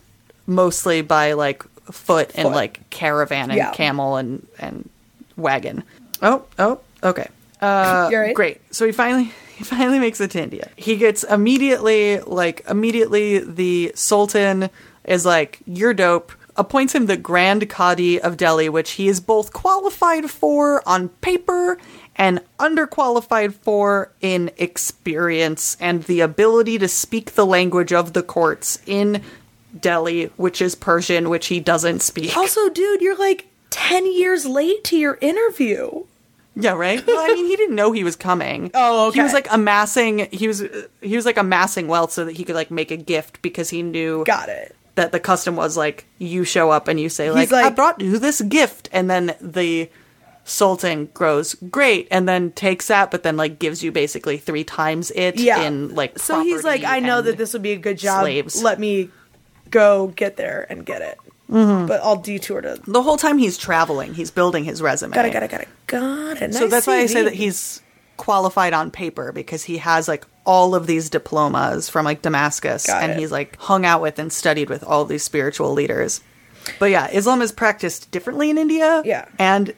mostly 0.46 1.00
by 1.02 1.32
like 1.32 1.62
foot 1.90 2.30
and 2.34 2.50
like 2.50 2.88
caravan 2.90 3.50
and 3.50 3.56
Yeah. 3.58 3.72
camel 3.72 4.16
and 4.16 4.46
and 4.58 4.88
wagon. 5.36 5.82
Oh, 6.22 6.44
oh, 6.58 6.80
okay. 7.02 7.28
Uh 7.60 8.10
right? 8.14 8.34
great. 8.34 8.60
So 8.74 8.86
he 8.86 8.92
finally 8.92 9.32
he 9.56 9.64
finally 9.64 9.98
makes 9.98 10.20
it 10.20 10.30
to 10.32 10.42
India. 10.42 10.68
He 10.76 10.96
gets 10.96 11.22
immediately 11.24 12.20
like 12.20 12.64
immediately 12.68 13.38
the 13.40 13.92
sultan 13.94 14.70
is 15.04 15.24
like 15.26 15.58
you're 15.66 15.94
dope. 15.94 16.32
Appoints 16.56 16.94
him 16.94 17.06
the 17.06 17.16
Grand 17.16 17.68
Qadi 17.68 18.18
of 18.18 18.36
Delhi, 18.36 18.68
which 18.68 18.92
he 18.92 19.08
is 19.08 19.20
both 19.20 19.52
qualified 19.52 20.30
for 20.30 20.86
on 20.88 21.08
paper 21.08 21.78
and 22.16 22.40
underqualified 22.60 23.54
for 23.54 24.12
in 24.20 24.50
experience 24.56 25.76
and 25.80 26.04
the 26.04 26.20
ability 26.20 26.78
to 26.78 26.86
speak 26.86 27.32
the 27.32 27.44
language 27.46 27.92
of 27.92 28.12
the 28.12 28.22
courts 28.22 28.80
in 28.86 29.20
Delhi, 29.80 30.26
which 30.36 30.62
is 30.62 30.76
Persian, 30.76 31.28
which 31.28 31.48
he 31.48 31.58
doesn't 31.58 32.00
speak. 32.02 32.36
Also, 32.36 32.68
dude, 32.68 33.00
you're 33.00 33.18
like 33.18 33.48
10 33.70 34.06
years 34.12 34.46
late 34.46 34.84
to 34.84 34.96
your 34.96 35.18
interview. 35.20 36.04
Yeah, 36.54 36.74
right. 36.74 37.04
Well, 37.04 37.18
I 37.18 37.34
mean, 37.34 37.46
he 37.46 37.56
didn't 37.56 37.74
know 37.74 37.90
he 37.90 38.04
was 38.04 38.14
coming. 38.14 38.70
Oh, 38.74 39.10
He 39.10 39.20
was 39.20 39.32
like 39.32 39.48
amassing. 39.50 40.28
He 40.30 40.46
was 40.46 40.62
he 41.00 41.16
was 41.16 41.26
like 41.26 41.36
amassing 41.36 41.88
wealth 41.88 42.12
so 42.12 42.24
that 42.24 42.36
he 42.36 42.44
could 42.44 42.54
like 42.54 42.70
make 42.70 42.92
a 42.92 42.96
gift 42.96 43.42
because 43.42 43.70
he 43.70 43.82
knew 43.82 44.22
Got 44.24 44.48
it. 44.48 44.76
That 44.96 45.12
the 45.12 45.20
custom 45.20 45.56
was 45.56 45.76
like 45.76 46.06
you 46.18 46.44
show 46.44 46.70
up 46.70 46.88
and 46.88 46.98
you 47.00 47.08
say 47.08 47.30
like, 47.30 47.50
like- 47.50 47.64
I 47.66 47.70
brought 47.70 48.00
you 48.00 48.18
this 48.18 48.40
gift, 48.42 48.88
and 48.92 49.10
then 49.10 49.34
the 49.40 49.90
sultan 50.46 51.06
grows 51.14 51.54
great 51.54 52.06
and 52.10 52.28
then 52.28 52.52
takes 52.52 52.88
that, 52.88 53.10
but 53.10 53.22
then 53.22 53.36
like 53.36 53.58
gives 53.58 53.82
you 53.82 53.90
basically 53.90 54.36
three 54.36 54.64
times 54.64 55.10
it 55.14 55.38
Yeah. 55.40 55.62
in 55.62 55.94
like. 55.94 56.18
So 56.18 56.42
he's 56.42 56.64
like, 56.64 56.84
I 56.84 57.00
know 57.00 57.22
that 57.22 57.36
this 57.38 57.52
would 57.54 57.62
be 57.62 57.72
a 57.72 57.76
good 57.78 57.98
job. 57.98 58.22
slaves. 58.22 58.62
Let 58.62 58.78
me 58.78 59.08
go 59.70 60.08
get 60.08 60.36
there 60.36 60.66
and 60.68 60.84
get 60.84 61.02
it. 61.02 61.18
Mm-hmm. 61.50 61.86
But 61.86 62.00
I'll 62.02 62.16
detour 62.16 62.60
to. 62.62 62.80
The 62.86 63.02
whole 63.02 63.16
time 63.18 63.36
he's 63.38 63.58
traveling, 63.58 64.14
he's 64.14 64.30
building 64.30 64.64
his 64.64 64.80
resume. 64.80 65.12
Got 65.12 65.26
it, 65.26 65.32
got 65.32 65.42
it, 65.42 65.50
got 65.50 65.60
it. 65.60 65.68
Got 65.86 66.42
it. 66.42 66.54
So 66.54 66.60
Nice 66.60 66.70
that's 66.70 66.86
why 66.86 66.98
I 66.98 67.06
say 67.06 67.22
that 67.22 67.34
he's 67.34 67.82
qualified 68.16 68.72
on 68.72 68.90
paper 68.90 69.32
because 69.32 69.64
he 69.64 69.78
has 69.78 70.08
like 70.08 70.24
all 70.46 70.74
of 70.74 70.86
these 70.86 71.10
diplomas 71.10 71.88
from 71.88 72.04
like 72.04 72.22
Damascus 72.22 72.86
Got 72.86 73.02
and 73.02 73.12
it. 73.12 73.18
he's 73.18 73.32
like 73.32 73.56
hung 73.56 73.84
out 73.84 74.00
with 74.02 74.18
and 74.18 74.32
studied 74.32 74.68
with 74.68 74.84
all 74.84 75.04
these 75.04 75.22
spiritual 75.22 75.72
leaders. 75.72 76.20
But 76.78 76.86
yeah, 76.86 77.08
Islam 77.12 77.42
is 77.42 77.52
practiced 77.52 78.10
differently 78.10 78.50
in 78.50 78.58
India. 78.58 79.02
Yeah. 79.04 79.26
And 79.38 79.74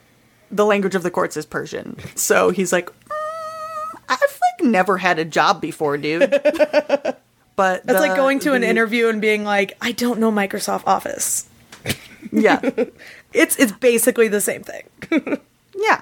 the 0.51 0.65
language 0.65 0.95
of 0.95 1.03
the 1.03 1.11
courts 1.11 1.37
is 1.37 1.47
Persian. 1.47 1.97
So 2.15 2.51
he's 2.51 2.73
like, 2.73 2.87
"Mm, 2.87 4.01
I've 4.09 4.21
like 4.21 4.67
never 4.71 4.99
had 4.99 5.19
a 5.19 5.25
job 5.25 5.61
before, 5.61 5.97
dude. 5.99 6.31
but 7.57 7.83
It's 7.85 7.93
like 7.93 8.17
going 8.17 8.39
to 8.41 8.53
an 8.53 8.63
interview 8.63 9.09
and 9.09 9.21
being 9.21 9.45
like, 9.45 9.77
I 9.81 9.93
don't 9.93 10.21
know 10.21 10.31
Microsoft 10.31 10.85
Office. 10.87 11.49
Yeah. 12.33 12.61
It's 13.33 13.59
it's 13.59 13.73
basically 13.73 14.29
the 14.29 14.41
same 14.41 14.63
thing. 14.63 14.85
Yeah. 15.79 16.01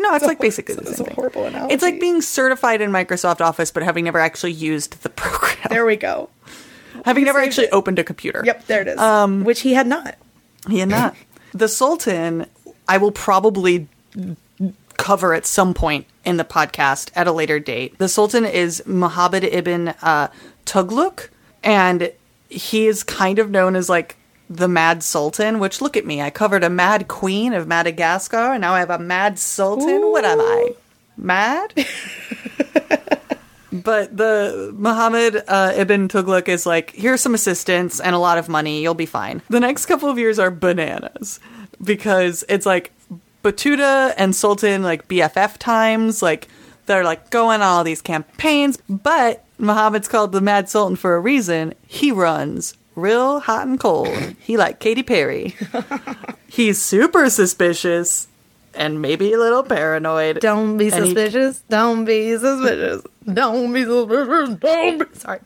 No. 0.00 0.10
No, 0.10 0.16
it's 0.16 0.24
like 0.24 0.38
basically 0.40 0.74
the 0.74 0.86
same 0.86 0.92
a 0.92 1.04
thing. 1.08 1.14
horrible 1.14 1.44
analogy. 1.44 1.74
It's 1.74 1.82
like 1.82 2.00
being 2.00 2.20
certified 2.22 2.80
in 2.80 2.90
Microsoft 2.90 3.40
Office, 3.40 3.70
but 3.70 3.82
having 3.82 4.04
never 4.04 4.18
actually 4.18 4.52
used 4.52 5.02
the 5.02 5.08
program. 5.22 5.56
There 5.68 5.84
we 5.86 5.96
go. 5.96 6.30
having 7.04 7.24
never 7.24 7.38
actually 7.38 7.66
it. 7.66 7.72
opened 7.72 7.98
a 7.98 8.04
computer. 8.04 8.42
Yep, 8.44 8.66
there 8.66 8.82
it 8.82 8.88
is. 8.88 8.98
Um, 8.98 9.44
Which 9.44 9.60
he 9.60 9.74
had 9.74 9.86
not. 9.86 10.16
He 10.68 10.78
had 10.80 10.88
not. 10.88 11.14
the 11.54 11.68
Sultan, 11.68 12.46
I 12.88 12.96
will 12.98 13.12
probably 13.12 13.88
cover 14.96 15.32
at 15.34 15.46
some 15.46 15.74
point 15.74 16.06
in 16.24 16.36
the 16.36 16.44
podcast 16.44 17.10
at 17.14 17.26
a 17.26 17.32
later 17.32 17.58
date. 17.58 17.96
The 17.98 18.08
Sultan 18.08 18.44
is 18.44 18.82
Muhammad 18.86 19.44
ibn 19.44 19.88
uh, 20.02 20.28
Tughlaq, 20.66 21.28
and 21.62 22.12
he 22.48 22.86
is 22.86 23.02
kind 23.04 23.38
of 23.38 23.50
known 23.50 23.76
as 23.76 23.88
like 23.88 24.16
the 24.50 24.68
Mad 24.68 25.02
Sultan. 25.02 25.60
Which 25.60 25.80
look 25.80 25.96
at 25.96 26.04
me, 26.04 26.20
I 26.20 26.28
covered 26.28 26.64
a 26.64 26.68
Mad 26.68 27.08
Queen 27.08 27.54
of 27.54 27.68
Madagascar, 27.68 28.52
and 28.52 28.60
now 28.60 28.74
I 28.74 28.80
have 28.80 28.90
a 28.90 28.98
Mad 28.98 29.38
Sultan. 29.38 30.10
What 30.10 30.24
am 30.24 30.40
I? 30.40 30.74
Mad? 31.16 31.72
but 33.72 34.16
the 34.16 34.74
Muhammad 34.76 35.44
uh, 35.46 35.72
ibn 35.76 36.08
Tughlaq 36.08 36.48
is 36.48 36.66
like, 36.66 36.90
here's 36.90 37.20
some 37.20 37.34
assistance 37.34 38.00
and 38.00 38.14
a 38.14 38.18
lot 38.18 38.36
of 38.36 38.48
money. 38.48 38.82
You'll 38.82 38.94
be 38.94 39.06
fine. 39.06 39.40
The 39.48 39.60
next 39.60 39.86
couple 39.86 40.08
of 40.08 40.18
years 40.18 40.38
are 40.38 40.50
bananas 40.50 41.38
because 41.82 42.44
it's 42.48 42.66
like 42.66 42.92
Battuta 43.44 44.12
and 44.16 44.34
Sultan 44.34 44.82
like 44.82 45.06
BFF 45.08 45.58
times. 45.58 46.22
Like 46.22 46.48
they're 46.86 47.04
like 47.04 47.30
going 47.30 47.60
on 47.60 47.68
all 47.68 47.84
these 47.84 48.02
campaigns, 48.02 48.78
but 48.88 49.44
Muhammad's 49.58 50.08
called 50.08 50.32
the 50.32 50.40
Mad 50.40 50.68
Sultan 50.68 50.96
for 50.96 51.14
a 51.14 51.20
reason. 51.20 51.74
He 51.86 52.10
runs 52.10 52.74
real 53.00 53.40
hot 53.40 53.66
and 53.66 53.78
cold. 53.80 54.08
He 54.40 54.56
like 54.56 54.78
Katy 54.80 55.02
Perry. 55.02 55.56
He's 56.48 56.80
super 56.80 57.30
suspicious 57.30 58.28
and 58.74 59.00
maybe 59.02 59.32
a 59.32 59.38
little 59.38 59.62
paranoid. 59.62 60.40
Don't 60.40 60.76
be 60.76 60.86
And 60.90 61.04
he- 61.04 61.14
suspicious. 61.14 61.62
Don't 61.68 62.04
be 62.04 62.36
suspicious. 62.36 63.02
Don't 63.32 63.72
be 63.72 63.84
suspicious. 63.84 64.54
Don't 64.60 64.98
be. 64.98 65.18
Sorry. 65.18 65.40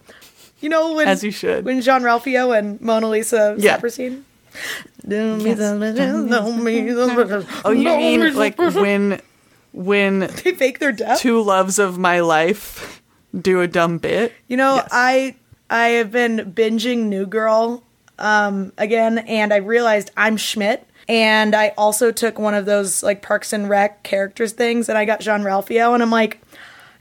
You 0.60 0.68
know 0.70 0.94
when 0.94 1.08
As 1.08 1.22
you 1.22 1.30
should. 1.30 1.64
when 1.64 1.80
Jean 1.82 2.02
Ralphio 2.02 2.56
and 2.56 2.80
Mona 2.80 3.08
Lisa 3.10 3.54
Yeah. 3.58 3.78
Saperstein. 3.78 4.22
Don't 5.06 5.42
be 5.42 5.54
suspicious. 5.54 5.96
Don't 6.30 6.64
be 6.64 6.90
suspicious. 6.90 7.60
Oh, 7.64 7.70
you 7.70 7.84
mean 7.84 8.34
like 8.34 8.56
when 8.58 9.20
when 9.72 10.20
they 10.20 10.52
fake 10.54 10.78
their 10.78 10.92
death? 10.92 11.18
two 11.20 11.42
loves 11.42 11.78
of 11.78 11.98
my 11.98 12.20
life 12.20 13.02
do 13.38 13.60
a 13.60 13.66
dumb 13.66 13.98
bit? 13.98 14.32
You 14.48 14.56
know, 14.56 14.76
Yes. 14.76 14.88
I 14.92 15.34
I 15.70 15.88
have 15.88 16.10
been 16.12 16.52
binging 16.54 17.04
New 17.04 17.26
Girl 17.26 17.82
um 18.18 18.72
again 18.78 19.18
and 19.18 19.52
I 19.52 19.56
realized 19.56 20.10
I'm 20.16 20.36
Schmidt 20.36 20.86
and 21.08 21.52
I 21.54 21.70
also 21.76 22.12
took 22.12 22.38
one 22.38 22.54
of 22.54 22.64
those 22.64 23.02
like 23.02 23.22
Parks 23.22 23.52
and 23.52 23.68
Rec 23.68 24.04
characters 24.04 24.52
things 24.52 24.88
and 24.88 24.96
I 24.96 25.04
got 25.04 25.20
Jean 25.20 25.40
Ralphio 25.40 25.94
and 25.94 26.02
I'm 26.02 26.10
like 26.10 26.40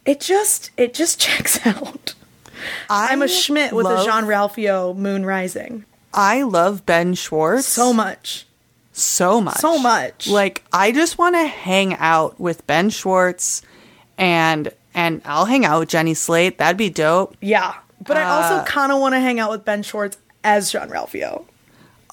it 0.05 0.19
just 0.19 0.71
it 0.75 0.93
just 0.93 1.19
checks 1.25 1.65
out. 1.67 2.15
I'm 2.89 3.21
a 3.21 3.27
Schmidt 3.27 3.73
with 3.73 3.85
a 3.85 4.03
Jean 4.05 4.23
Ralphio 4.23 4.95
Moon 4.95 5.25
Rising. 5.25 5.85
I 6.13 6.41
love 6.43 6.85
Ben 6.85 7.13
Schwartz 7.13 7.67
So 7.67 7.91
much. 7.93 8.45
so 8.91 9.39
much. 9.41 9.57
So 9.57 9.77
much. 9.77 10.27
Like 10.27 10.63
I 10.73 10.91
just 10.91 11.17
want 11.17 11.35
to 11.35 11.45
hang 11.45 11.93
out 11.95 12.39
with 12.39 12.65
Ben 12.65 12.89
Schwartz 12.89 13.61
and 14.17 14.69
and 14.95 15.21
I'll 15.25 15.45
hang 15.45 15.63
out 15.65 15.79
with 15.81 15.89
Jenny 15.89 16.13
Slate. 16.15 16.57
That'd 16.57 16.77
be 16.77 16.89
dope. 16.89 17.35
Yeah. 17.41 17.75
But 18.05 18.17
I 18.17 18.23
also 18.23 18.55
Uh, 18.55 18.65
kind 18.65 18.91
of 18.91 18.99
want 18.99 19.13
to 19.15 19.19
hang 19.19 19.39
out 19.39 19.49
with 19.51 19.63
Ben 19.65 19.83
Schwartz 19.83 20.17
as 20.43 20.71
Jean 20.71 20.89
Ralphio. 20.89 21.45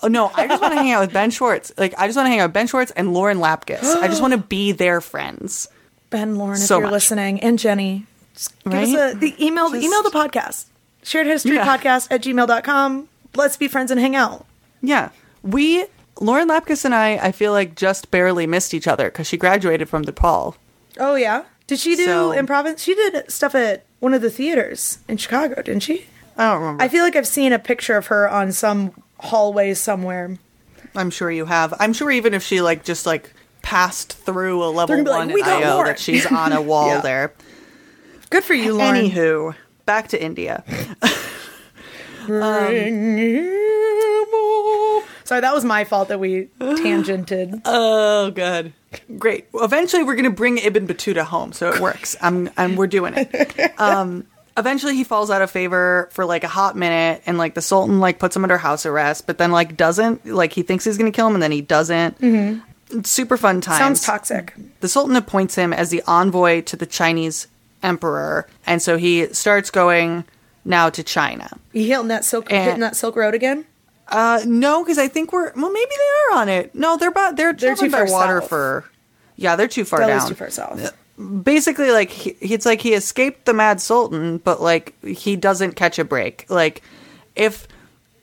Oh 0.03 0.09
no, 0.09 0.31
I 0.35 0.47
just 0.47 0.63
want 0.63 0.73
to 0.75 0.79
hang 0.81 0.93
out 0.93 1.01
with 1.01 1.13
Ben 1.13 1.31
Schwartz. 1.31 1.73
Like 1.77 1.95
I 1.99 2.07
just 2.07 2.17
want 2.17 2.27
to 2.27 2.31
hang 2.31 2.41
out 2.41 2.47
with 2.47 2.55
Ben 2.55 2.67
Schwartz 2.67 2.91
and 2.93 3.13
Lauren 3.13 3.39
Lapkus. 3.39 3.83
I 4.01 4.09
just 4.09 4.21
want 4.23 4.33
to 4.33 4.39
be 4.39 4.73
their 4.73 5.01
friends. 5.01 5.69
Ben 6.11 6.37
Lauren, 6.37 6.61
if 6.61 6.69
you're 6.71 6.81
much. 6.81 6.91
listening, 6.93 7.41
and 7.41 7.59
Jenny, 7.59 8.07
just 8.35 8.53
give 8.65 8.73
Right? 8.73 8.89
us 8.97 9.15
a 9.15 9.19
the 9.19 9.45
email. 9.45 9.71
Just- 9.71 9.85
email 9.85 10.03
the 10.03 10.11
podcast. 10.11 10.65
Shared 11.03 11.27
history 11.27 11.55
Yeah. 11.57 11.67
podcast 11.67 12.09
at 12.11 12.23
gmail.com. 12.23 13.09
Let's 13.37 13.57
be 13.57 13.69
friends 13.69 13.91
and 13.91 14.01
hang 14.01 14.17
out. 14.17 14.45
Yeah. 14.83 15.11
We 15.43 15.85
Lauren 16.21 16.49
Lapkus 16.49 16.85
and 16.85 16.95
I 16.95 17.19
I 17.23 17.33
feel 17.33 17.53
like 17.53 17.75
just 17.75 18.11
barely 18.11 18.47
missed 18.47 18.75
each 18.75 18.89
other 18.89 19.11
cuz 19.11 19.27
she 19.27 19.37
graduated 19.37 19.89
from 19.89 20.05
DePaul. 20.05 20.55
Oh 20.99 21.15
yeah. 21.15 21.43
Did 21.71 21.79
she 21.79 21.95
do 21.95 22.05
So- 22.05 22.31
improv? 22.33 22.77
She 22.81 22.97
did 22.97 23.31
stuff 23.31 23.55
at 23.55 23.85
one 24.01 24.13
of 24.13 24.23
the 24.23 24.29
theaters 24.31 24.99
in 25.07 25.19
Chicago, 25.19 25.55
didn't 25.63 25.85
she? 25.85 26.07
I 26.37 26.51
don't 26.51 26.61
remember. 26.63 26.83
I 26.83 26.89
feel 26.89 27.05
like 27.05 27.15
I've 27.15 27.29
seen 27.29 27.53
a 27.53 27.61
picture 27.61 27.97
of 27.97 28.07
her 28.09 28.29
on 28.29 28.51
some 28.51 28.91
hallway 29.21 29.75
somewhere. 29.75 30.37
I'm 30.97 31.11
sure 31.11 31.31
you 31.31 31.45
have. 31.45 31.73
I'm 31.79 31.93
sure 31.93 32.11
even 32.11 32.35
if 32.35 32.43
she 32.43 32.61
like 32.61 32.83
just 32.83 33.07
like 33.07 33.33
passed 33.63 34.15
through 34.15 34.65
a 34.65 34.67
level 34.71 34.97
like, 35.05 35.07
one 35.07 35.33
"We 35.33 35.43
got 35.43 35.63
IO 35.63 35.75
more." 35.77 35.85
that 35.85 36.01
she's 36.01 36.27
on 36.27 36.53
a 36.53 36.61
wall 36.71 36.89
Yeah. 36.89 37.01
there. 37.03 37.33
Good 38.31 38.43
for 38.43 38.55
you, 38.55 38.75
Lauren. 38.75 38.97
Anywho, 39.09 39.55
back 39.87 40.09
to 40.09 40.21
India. 40.21 40.65
Sorry, 45.25 45.41
that 45.43 45.55
was 45.55 45.65
my 45.65 45.85
fault 45.85 46.09
that 46.09 46.19
we 46.19 46.49
tangented. 46.61 47.63
Oh 47.65 48.31
good. 48.33 48.73
Great. 49.19 49.47
Well, 49.53 49.65
eventually 49.65 50.03
we're 50.03 50.17
gonna 50.17 50.31
bring 50.31 50.59
Ibn 50.59 50.87
Battuta 50.89 51.23
home, 51.23 51.53
so 51.53 51.73
it 51.73 51.81
works. 51.81 52.17
I'm 52.21 52.51
and 52.57 52.77
we're 52.77 52.87
doing 52.89 53.15
it. 53.17 53.73
Um 53.79 54.27
eventually 54.57 54.95
he 54.97 55.05
falls 55.05 55.31
out 55.31 55.41
of 55.43 55.51
favor 55.51 56.09
for 56.13 56.25
like 56.25 56.43
a 56.45 56.49
hot 56.49 56.77
minute 56.77 57.23
and 57.27 57.39
like 57.39 57.55
the 57.55 57.63
Sultan 57.63 58.01
like 58.01 58.19
puts 58.19 58.35
him 58.37 58.43
under 58.45 58.59
house 58.59 58.85
arrest, 58.85 59.27
but 59.27 59.39
then 59.39 59.53
like 59.53 59.77
doesn't 59.77 60.27
like 60.27 60.53
he 60.53 60.63
thinks 60.63 60.85
he's 60.85 60.99
gonna 60.99 61.13
kill 61.13 61.29
him 61.29 61.35
and 61.35 61.43
then 61.43 61.53
he 61.53 61.61
doesn't. 61.63 62.19
Mm-hmm. 62.21 63.03
Super 63.03 63.37
fun 63.37 63.61
times. 63.61 63.79
Sounds 63.79 64.03
toxic. 64.03 64.55
the 64.81 64.89
Sultan 64.89 65.15
appoints 65.15 65.55
him 65.55 65.73
as 65.73 65.91
the 65.91 66.03
envoy 66.09 66.61
to 66.63 66.77
the 66.77 66.87
Chinese 66.87 67.47
emperor, 67.85 68.49
and 68.67 68.83
so 68.83 68.97
he 68.99 69.33
starts 69.33 69.71
going 69.71 70.25
now 70.65 70.91
to 70.91 71.03
China. 71.03 71.51
You 71.73 71.87
hitting 71.87 72.09
that 72.09 72.25
silk 72.25 72.53
And- 72.53 72.65
hitting 72.65 72.81
that 72.81 72.97
Silk 72.97 73.17
Road 73.17 73.35
again? 73.35 73.65
Uh, 74.09 74.41
no, 74.45 74.83
because 74.83 74.99
I 74.99 75.07
think 75.07 75.33
we're 75.33 75.53
well, 75.55 75.71
maybe 75.71 75.91
they 75.91 76.35
are 76.35 76.41
on 76.41 76.49
it. 76.49 76.75
No, 76.75 76.97
they're 76.97 77.11
about 77.11 77.37
they're, 77.37 77.53
They're 77.53 77.77
too 77.77 77.91
by 77.91 77.99
far 78.07 78.11
water 78.11 78.41
south. 78.41 78.49
for. 78.49 78.85
Yeah, 79.37 79.55
they're 79.57 79.69
too 79.69 79.85
far 79.85 80.01
Delhi's 80.01 80.23
down. 80.23 80.29
too 80.31 80.35
far 80.35 80.51
south. 80.51 80.93
Basically, 81.43 81.91
like 81.93 82.11
he, 82.11 82.31
it's 82.41 82.67
like 82.67 82.81
he 82.81 82.95
escaped 82.95 83.45
the 83.45 83.53
Mad 83.55 83.81
Sultan, 83.81 84.39
but 84.39 84.61
like 84.61 85.01
he 85.05 85.37
doesn't 85.37 85.77
catch 85.77 85.99
a 85.99 86.05
break. 86.05 86.45
Like 86.49 86.83
if 87.37 87.69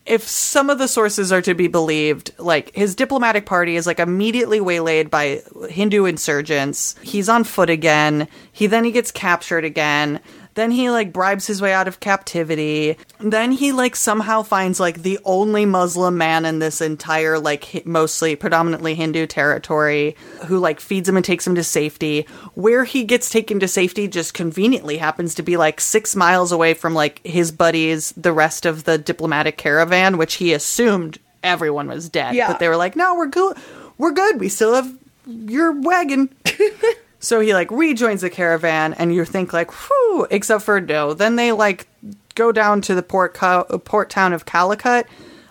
if 0.05 0.23
some 0.23 0.69
of 0.69 0.77
the 0.77 0.88
sources 0.88 1.31
are 1.31 1.41
to 1.41 1.53
be 1.53 1.67
believed, 1.67 2.31
like 2.38 2.73
his 2.75 2.93
diplomatic 2.95 3.45
party 3.45 3.75
is 3.77 3.85
like 3.88 3.99
immediately 3.99 4.59
waylaid 4.59 5.09
by 5.09 5.41
Hindu 5.69 6.05
insurgents. 6.05 6.95
He's 7.01 7.29
on 7.29 7.43
foot 7.45 7.69
again. 7.69 8.27
He 8.51 8.67
then 8.67 8.83
he 8.83 8.91
gets 8.91 9.11
captured 9.11 9.63
again. 9.63 10.19
Then 10.58 10.72
he 10.72 10.89
like 10.89 11.14
bribes 11.14 11.45
his 11.45 11.62
way 11.62 11.72
out 11.72 11.88
of 11.88 11.99
captivity. 11.99 12.97
Then 13.20 13.51
he 13.51 13.72
like 13.72 13.95
somehow 13.95 14.41
finds 14.41 14.80
like 14.80 15.03
the 15.03 15.20
only 15.24 15.68
Muslim 15.68 16.18
man 16.18 16.45
in 16.45 16.58
this 16.58 16.82
entire 16.82 17.38
like 17.38 17.64
hi- 17.66 17.84
mostly 17.86 18.36
predominantly 18.36 18.95
Hindu 18.95 19.28
territory 19.28 20.16
who 20.47 20.58
like 20.58 20.80
feeds 20.80 21.08
him 21.08 21.16
and 21.16 21.24
takes 21.24 21.45
him 21.45 21.53
to 21.53 21.64
safety. 21.64 22.26
Where 22.55 22.86
he 22.86 23.03
gets 23.03 23.30
taken 23.30 23.60
to 23.60 23.68
safety 23.68 24.08
just 24.08 24.34
conveniently 24.34 24.97
happens 24.97 25.36
to 25.36 25.43
be 25.43 25.58
like 25.58 25.80
6 25.80 26.16
miles 26.16 26.51
away 26.51 26.74
from 26.74 26.95
like 26.95 27.24
his 27.24 27.51
buddies, 27.51 28.12
the 28.18 28.34
rest 28.34 28.66
of 28.66 28.86
the 28.86 28.97
diplomatic 28.97 29.58
caravan, 29.58 30.18
which 30.18 30.36
he 30.36 30.53
assumed 30.53 31.20
everyone 31.43 31.88
was 31.88 32.10
dead. 32.10 32.34
Yeah. 32.34 32.47
But 32.47 32.58
they 32.58 32.68
were 32.68 32.78
like, 32.78 32.95
"No, 32.95 33.14
we're 33.14 33.28
good. 33.28 33.58
We're 33.99 34.12
good. 34.12 34.39
We 34.39 34.49
still 34.49 34.74
have 34.74 34.91
your 35.28 35.72
wagon." 35.80 36.30
So 37.28 37.41
he 37.41 37.53
like 37.53 37.69
rejoins 37.71 38.21
the 38.21 38.30
caravan, 38.30 38.93
and 38.93 39.13
you 39.13 39.25
think 39.25 39.51
like, 39.51 39.69
whew, 39.69 40.28
except 40.32 40.63
for 40.63 40.80
no. 40.80 41.13
Then 41.13 41.36
they 41.36 41.51
like 41.51 41.86
go 42.36 42.53
down 42.53 42.80
to 42.84 42.95
the 42.95 43.03
port 43.03 43.34
co- 43.34 43.65
port 43.84 44.09
town 44.09 44.32
of 44.32 44.45
Calicut. 44.45 45.07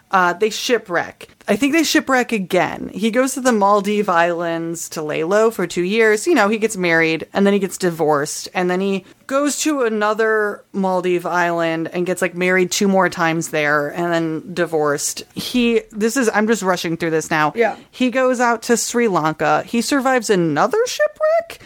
Uh, 0.09 0.33
they 0.33 0.51
shipwreck. 0.51 1.29
I 1.49 1.57
think 1.57 1.73
they 1.73 1.83
shipwreck 1.83 2.31
again. 2.31 2.91
He 2.91 3.11
goes 3.11 3.35
to 3.35 3.41
the 3.41 3.51
Maldive 3.51 4.09
Islands 4.09 4.89
to 4.91 5.03
lay 5.03 5.25
low 5.25 5.51
for 5.51 5.67
two 5.67 5.83
years. 5.83 6.29
You 6.29 6.35
know, 6.35 6.49
he 6.49 6.59
gets 6.59 6.77
married 6.77 7.27
and 7.33 7.45
then 7.45 7.53
he 7.53 7.59
gets 7.59 7.77
divorced 7.77 8.49
and 8.55 8.71
then 8.71 8.81
he 8.81 9.05
goes 9.27 9.61
to 9.63 9.83
another 9.83 10.65
Maldive 10.73 11.25
island 11.25 11.89
and 11.93 12.07
gets 12.07 12.23
like 12.23 12.37
married 12.37 12.71
two 12.71 12.87
more 12.87 13.09
times 13.09 13.49
there 13.49 13.89
and 13.89 14.13
then 14.13 14.55
divorced. 14.55 15.25
He, 15.35 15.83
this 15.91 16.17
is, 16.17 16.31
I'm 16.33 16.47
just 16.47 16.63
rushing 16.63 16.97
through 16.97 17.11
this 17.11 17.31
now. 17.31 17.53
Yeah. 17.57 17.77
He 17.91 18.11
goes 18.11 18.39
out 18.39 18.63
to 18.63 18.77
Sri 18.77 19.09
Lanka. 19.09 19.65
He 19.65 19.81
survives 19.81 20.31
another 20.31 20.79
shipwreck. 20.87 21.63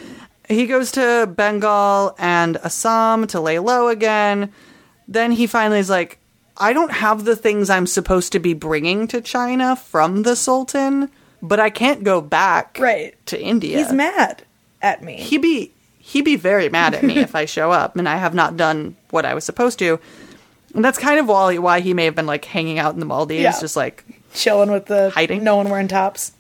He 0.49 0.67
goes 0.67 0.93
to 0.93 1.31
Bengal 1.37 2.15
and 2.19 2.57
Assam 2.57 3.27
to 3.29 3.41
lay 3.41 3.59
low 3.59 3.89
again. 3.89 4.53
Then 5.07 5.31
he 5.31 5.47
finally 5.47 5.79
is 5.79 5.91
like, 5.91 6.20
I 6.61 6.73
don't 6.75 6.93
have 6.93 7.25
the 7.25 7.35
things 7.37 7.71
I'm 7.71 7.87
supposed 7.87 8.33
to 8.33 8.39
be 8.39 8.53
bringing 8.55 9.09
to 9.09 9.21
China 9.21 9.75
from 9.77 10.23
the 10.23 10.37
Sultan, 10.37 11.11
but 11.43 11.59
I 11.59 11.71
can't 11.71 12.05
go 12.05 12.21
back 12.21 12.77
Right. 12.79 13.15
to 13.27 13.41
India. 13.41 13.79
He's 13.79 13.93
mad 13.93 14.43
at 14.83 15.03
me. 15.03 15.17
He 15.17 15.39
be 15.39 15.73
he 15.99 16.23
be 16.23 16.37
very 16.37 16.69
mad 16.69 16.93
at 16.95 17.03
me 17.05 17.19
if 17.19 17.35
I 17.37 17.45
show 17.45 17.71
up 17.71 17.97
and 17.97 18.09
I 18.09 18.17
have 18.17 18.35
not 18.35 18.57
done 18.57 18.97
what 19.11 19.25
I 19.25 19.33
was 19.35 19.45
supposed 19.45 19.79
to. 19.79 19.99
And 20.75 20.85
that's 20.85 20.99
kind 20.99 21.19
of 21.19 21.27
why 21.29 21.57
why 21.59 21.81
he 21.81 21.95
may 21.95 22.05
have 22.05 22.15
been 22.15 22.27
like 22.27 22.45
hanging 22.45 22.79
out 22.79 22.95
in 22.95 23.01
the 23.01 23.07
Maldives, 23.07 23.43
Yeah. 23.43 23.59
just 23.61 23.77
like 23.77 24.05
Chilling 24.35 24.71
with 24.71 24.87
the 24.87 25.11
Hiding. 25.11 25.43
no 25.43 25.57
one 25.57 25.69
wearing 25.71 25.89
tops. 25.89 26.33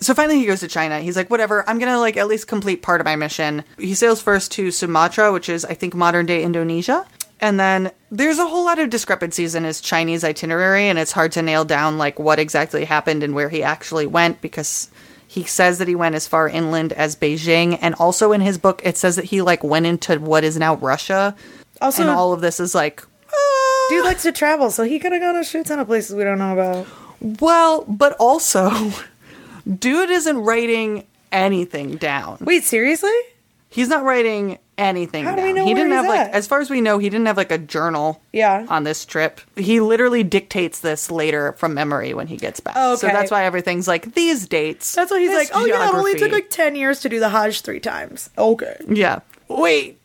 so 0.00 0.12
finally 0.14 0.38
he 0.38 0.46
goes 0.46 0.60
to 0.60 0.68
China. 0.68 1.00
He's 1.00 1.16
like, 1.16 1.30
whatever, 1.30 1.64
I'm 1.68 1.78
gonna 1.78 1.98
like 2.00 2.16
at 2.16 2.26
least 2.28 2.46
complete 2.48 2.82
part 2.82 3.00
of 3.00 3.04
my 3.04 3.16
mission. 3.16 3.64
He 3.78 3.94
sails 3.94 4.20
first 4.22 4.50
to 4.52 4.70
Sumatra, 4.70 5.32
which 5.32 5.48
is 5.48 5.64
I 5.64 5.74
think 5.74 5.94
modern 5.94 6.26
day 6.26 6.42
Indonesia. 6.42 7.06
And 7.40 7.58
then 7.58 7.92
there's 8.10 8.38
a 8.38 8.46
whole 8.46 8.64
lot 8.64 8.78
of 8.78 8.90
discrepancies 8.90 9.54
in 9.54 9.64
his 9.64 9.80
Chinese 9.80 10.24
itinerary, 10.24 10.88
and 10.88 10.98
it's 10.98 11.12
hard 11.12 11.32
to 11.32 11.42
nail 11.42 11.64
down 11.64 11.98
like 11.98 12.18
what 12.18 12.38
exactly 12.38 12.84
happened 12.84 13.22
and 13.22 13.34
where 13.34 13.48
he 13.48 13.62
actually 13.62 14.06
went 14.06 14.40
because 14.40 14.90
he 15.28 15.44
says 15.44 15.78
that 15.78 15.86
he 15.86 15.94
went 15.94 16.14
as 16.14 16.26
far 16.26 16.48
inland 16.48 16.92
as 16.94 17.14
Beijing, 17.14 17.78
and 17.80 17.94
also 17.96 18.32
in 18.32 18.40
his 18.40 18.58
book 18.58 18.80
it 18.84 18.96
says 18.96 19.16
that 19.16 19.26
he 19.26 19.42
like 19.42 19.62
went 19.62 19.86
into 19.86 20.18
what 20.18 20.42
is 20.42 20.56
now 20.58 20.74
Russia. 20.76 21.36
Also, 21.80 22.02
and 22.02 22.10
all 22.10 22.32
of 22.32 22.40
this 22.40 22.58
is 22.58 22.74
like 22.74 23.02
uh, 23.02 23.88
dude 23.88 24.04
likes 24.04 24.22
to 24.24 24.32
travel, 24.32 24.70
so 24.70 24.82
he 24.82 24.98
could 24.98 25.12
have 25.12 25.20
gone 25.20 25.34
to 25.34 25.40
a 25.40 25.44
shit 25.44 25.66
ton 25.66 25.78
of 25.78 25.86
places 25.86 26.16
we 26.16 26.24
don't 26.24 26.38
know 26.38 26.54
about. 26.54 26.86
well, 27.20 27.84
but 27.84 28.14
also 28.18 28.92
dude 29.78 30.10
isn't 30.10 30.38
writing 30.38 31.06
anything 31.30 31.96
down. 31.96 32.38
Wait, 32.40 32.64
seriously? 32.64 33.12
He's 33.68 33.88
not 33.88 34.02
writing 34.02 34.58
anything 34.78 35.24
How 35.24 35.32
do 35.32 35.36
down. 35.38 35.46
we 35.46 35.52
know 35.52 35.66
he 35.66 35.74
where 35.74 35.84
didn't 35.84 35.92
he's 35.98 36.06
have 36.06 36.08
like 36.08 36.28
at? 36.28 36.34
as 36.34 36.46
far 36.46 36.60
as 36.60 36.70
we 36.70 36.80
know, 36.80 36.98
he 36.98 37.10
didn't 37.10 37.26
have 37.26 37.36
like 37.36 37.50
a 37.52 37.58
journal 37.58 38.22
Yeah. 38.32 38.64
on 38.68 38.84
this 38.84 39.04
trip. 39.04 39.40
He 39.56 39.80
literally 39.80 40.22
dictates 40.22 40.80
this 40.80 41.10
later 41.10 41.52
from 41.54 41.74
memory 41.74 42.14
when 42.14 42.26
he 42.28 42.36
gets 42.36 42.60
back. 42.60 42.74
So 42.74 42.92
okay. 42.94 43.08
that's 43.12 43.30
why 43.30 43.44
everything's 43.44 43.88
like 43.88 44.14
these 44.14 44.46
dates. 44.48 44.94
That's 44.94 45.10
why 45.10 45.20
he's 45.20 45.32
like, 45.34 45.50
oh 45.52 45.64
yeah, 45.66 45.88
it 45.88 45.94
only 45.94 46.12
took 46.12 46.20
geography." 46.30 46.42
like 46.42 46.50
10 46.50 46.76
years 46.76 47.00
to 47.00 47.08
do 47.08 47.20
the 47.20 47.28
Hajj 47.28 47.60
three 47.62 47.80
times. 47.80 48.30
Okay. 48.38 48.76
Yeah. 48.88 49.20
Wait. 49.48 49.96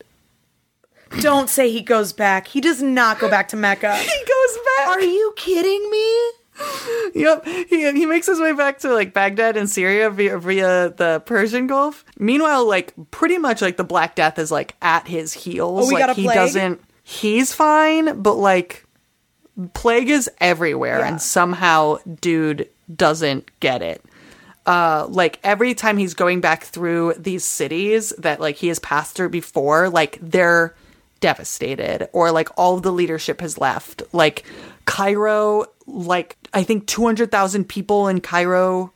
Don't 1.20 1.50
say 1.50 1.70
he 1.72 1.82
goes 1.82 2.12
back. 2.12 2.48
He 2.48 2.60
does 2.60 2.82
not 2.82 3.20
go 3.20 3.30
back 3.30 3.48
to 3.50 3.56
Mecca. 3.56 3.96
He 3.98 4.06
goes 4.26 4.58
back. 4.78 4.88
Are 4.88 5.02
you 5.02 5.34
kidding 5.36 5.90
me? 5.92 6.32
Yep, 7.16 7.46
he 7.46 7.92
he 7.92 8.06
makes 8.08 8.26
his 8.26 8.40
way 8.40 8.54
back 8.54 8.80
to 8.80 8.92
like 8.94 9.14
Baghdad 9.14 9.56
and 9.56 9.70
Syria 9.70 10.10
via, 10.10 10.38
via 10.40 10.90
the 10.90 11.22
Persian 11.26 11.68
Gulf. 11.68 12.04
Meanwhile, 12.18 12.68
like 12.68 12.94
pretty 13.12 13.38
much 13.38 13.62
like 13.62 13.78
the 13.78 13.84
Black 13.84 14.16
Death 14.16 14.40
is 14.40 14.52
like 14.52 14.76
at 14.82 15.08
his 15.08 15.32
heels. 15.34 15.86
Oh, 15.86 15.88
we 15.88 15.94
like 15.94 16.02
got 16.02 16.10
a 16.10 16.14
he 16.14 16.24
plague? 16.24 16.36
doesn't. 16.36 16.82
He's 17.04 17.54
fine, 17.54 18.22
but 18.22 18.34
like 18.36 18.86
plague 19.74 20.10
is 20.10 20.30
everywhere, 20.40 21.00
Yeah. 21.00 21.08
and 21.10 21.22
somehow 21.22 21.98
dude 22.20 22.68
doesn't 22.94 23.50
get 23.60 23.82
it. 23.84 24.04
Uh, 24.66 25.06
like 25.10 25.40
every 25.44 25.74
time 25.76 25.98
he's 25.98 26.14
going 26.16 26.42
back 26.42 26.64
through 26.64 27.14
these 27.18 27.44
cities 27.46 28.10
that 28.18 28.40
like 28.40 28.56
he 28.56 28.70
has 28.70 28.80
passed 28.80 29.16
through 29.16 29.30
before, 29.30 29.90
like 29.90 30.18
they're 30.22 30.74
devastated 31.20 32.10
or 32.12 32.32
like 32.32 32.50
all 32.58 32.76
of 32.76 32.82
the 32.82 32.92
leadership 32.92 33.40
has 33.42 33.58
left. 33.58 34.02
Like 34.14 34.44
Cairo, 34.86 35.66
like 35.86 36.38
I 36.54 36.64
think 36.64 36.88
200,000 36.88 37.66
people 37.68 38.08
in 38.08 38.22
Cairo 38.22 38.94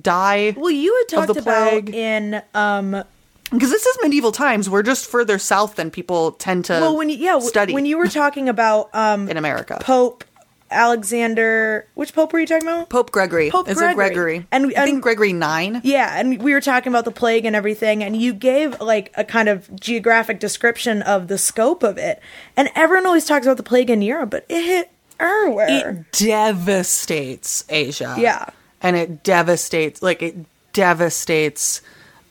die. 0.00 0.54
Well, 0.56 0.70
you 0.70 0.94
had 0.96 1.26
talked 1.26 1.38
about 1.38 1.88
in 1.88 2.42
um 2.54 3.02
Because 3.50 3.70
this 3.70 3.84
is 3.84 3.98
medieval 4.02 4.32
times. 4.32 4.70
We're 4.70 4.82
just 4.82 5.06
further 5.06 5.38
south 5.38 5.76
than 5.76 5.90
people 5.90 6.32
tend 6.32 6.64
to 6.66 6.74
well 6.74 6.96
when 6.96 7.10
you 7.10 7.16
yeah 7.16 7.38
study 7.40 7.74
when 7.74 7.86
you 7.86 7.98
were 7.98 8.08
talking 8.08 8.48
about 8.48 8.94
um 8.94 9.28
in 9.30 9.36
America. 9.36 9.78
Pope 9.80 10.24
Alexander 10.70 11.86
which 11.94 12.14
pope 12.14 12.32
were 12.32 12.40
you 12.40 12.46
talking 12.46 12.66
about? 12.66 12.88
Pope 12.88 13.10
Gregory. 13.10 13.50
Pope 13.50 13.68
is 13.68 13.76
Gregory. 13.76 13.92
it 13.92 13.96
Gregory? 13.96 14.46
And- 14.50 14.72
I 14.74 14.84
think 14.86 15.02
Gregory 15.02 15.34
9. 15.34 15.82
Yeah, 15.84 16.18
and 16.18 16.42
we 16.42 16.54
were 16.54 16.62
talking 16.62 16.90
about 16.90 17.04
the 17.04 17.10
plague 17.10 17.44
and 17.44 17.54
everything, 17.54 18.02
and 18.02 18.16
you 18.16 18.32
gave 18.32 18.80
like 18.80 19.12
a 19.14 19.24
kind 19.24 19.50
of 19.50 19.74
geographic 19.78 20.40
description 20.40 21.02
of 21.02 21.28
the 21.28 21.36
scope 21.36 21.82
of 21.82 21.98
it. 21.98 22.20
And 22.56 22.70
everyone 22.74 23.04
always 23.04 23.26
talks 23.26 23.44
about 23.44 23.58
the 23.58 23.62
plague 23.62 23.90
in 23.90 24.00
Europe, 24.00 24.30
but 24.30 24.46
it 24.48 24.64
hit 24.64 24.90
everywhere. 25.22 25.90
it 25.90 26.12
devastates 26.12 27.64
Asia. 27.68 28.14
Yeah. 28.18 28.46
And 28.80 28.96
it 28.96 29.22
devastates 29.22 30.02
like 30.02 30.22
it 30.22 30.36
devastates 30.72 31.82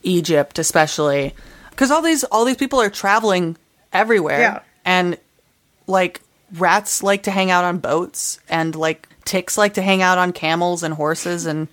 Egypt 0.02 0.58
especially 0.58 1.32
cuz 1.76 1.90
all 1.90 2.02
these 2.02 2.24
all 2.24 2.44
these 2.44 2.56
people 2.56 2.80
are 2.80 2.90
traveling 2.90 3.56
everywhere 3.92 4.40
Yeah. 4.40 4.58
and 4.84 5.16
like 5.86 6.20
rats 6.58 7.02
like 7.02 7.22
to 7.22 7.30
hang 7.30 7.50
out 7.50 7.64
on 7.64 7.78
boats 7.78 8.38
and 8.48 8.74
like 8.74 9.08
ticks 9.24 9.56
like 9.56 9.74
to 9.74 9.82
hang 9.82 10.02
out 10.02 10.18
on 10.18 10.32
camels 10.32 10.82
and 10.82 10.94
horses 10.94 11.46
and 11.46 11.68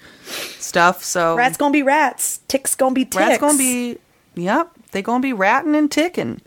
stuff. 0.60 1.04
So 1.04 1.36
rats 1.36 1.58
gonna 1.58 1.74
be 1.74 1.84
rats, 1.84 2.40
ticks 2.48 2.76
gonna 2.76 2.94
be 2.94 3.04
ticks. 3.06 3.16
Rats 3.18 3.40
gonna 3.40 3.58
be, 3.58 3.98
yep, 4.36 4.70
they 4.92 5.02
gonna 5.02 5.20
be 5.22 5.34
ratting 5.34 5.76
and 5.76 5.92
ticking. 5.92 6.40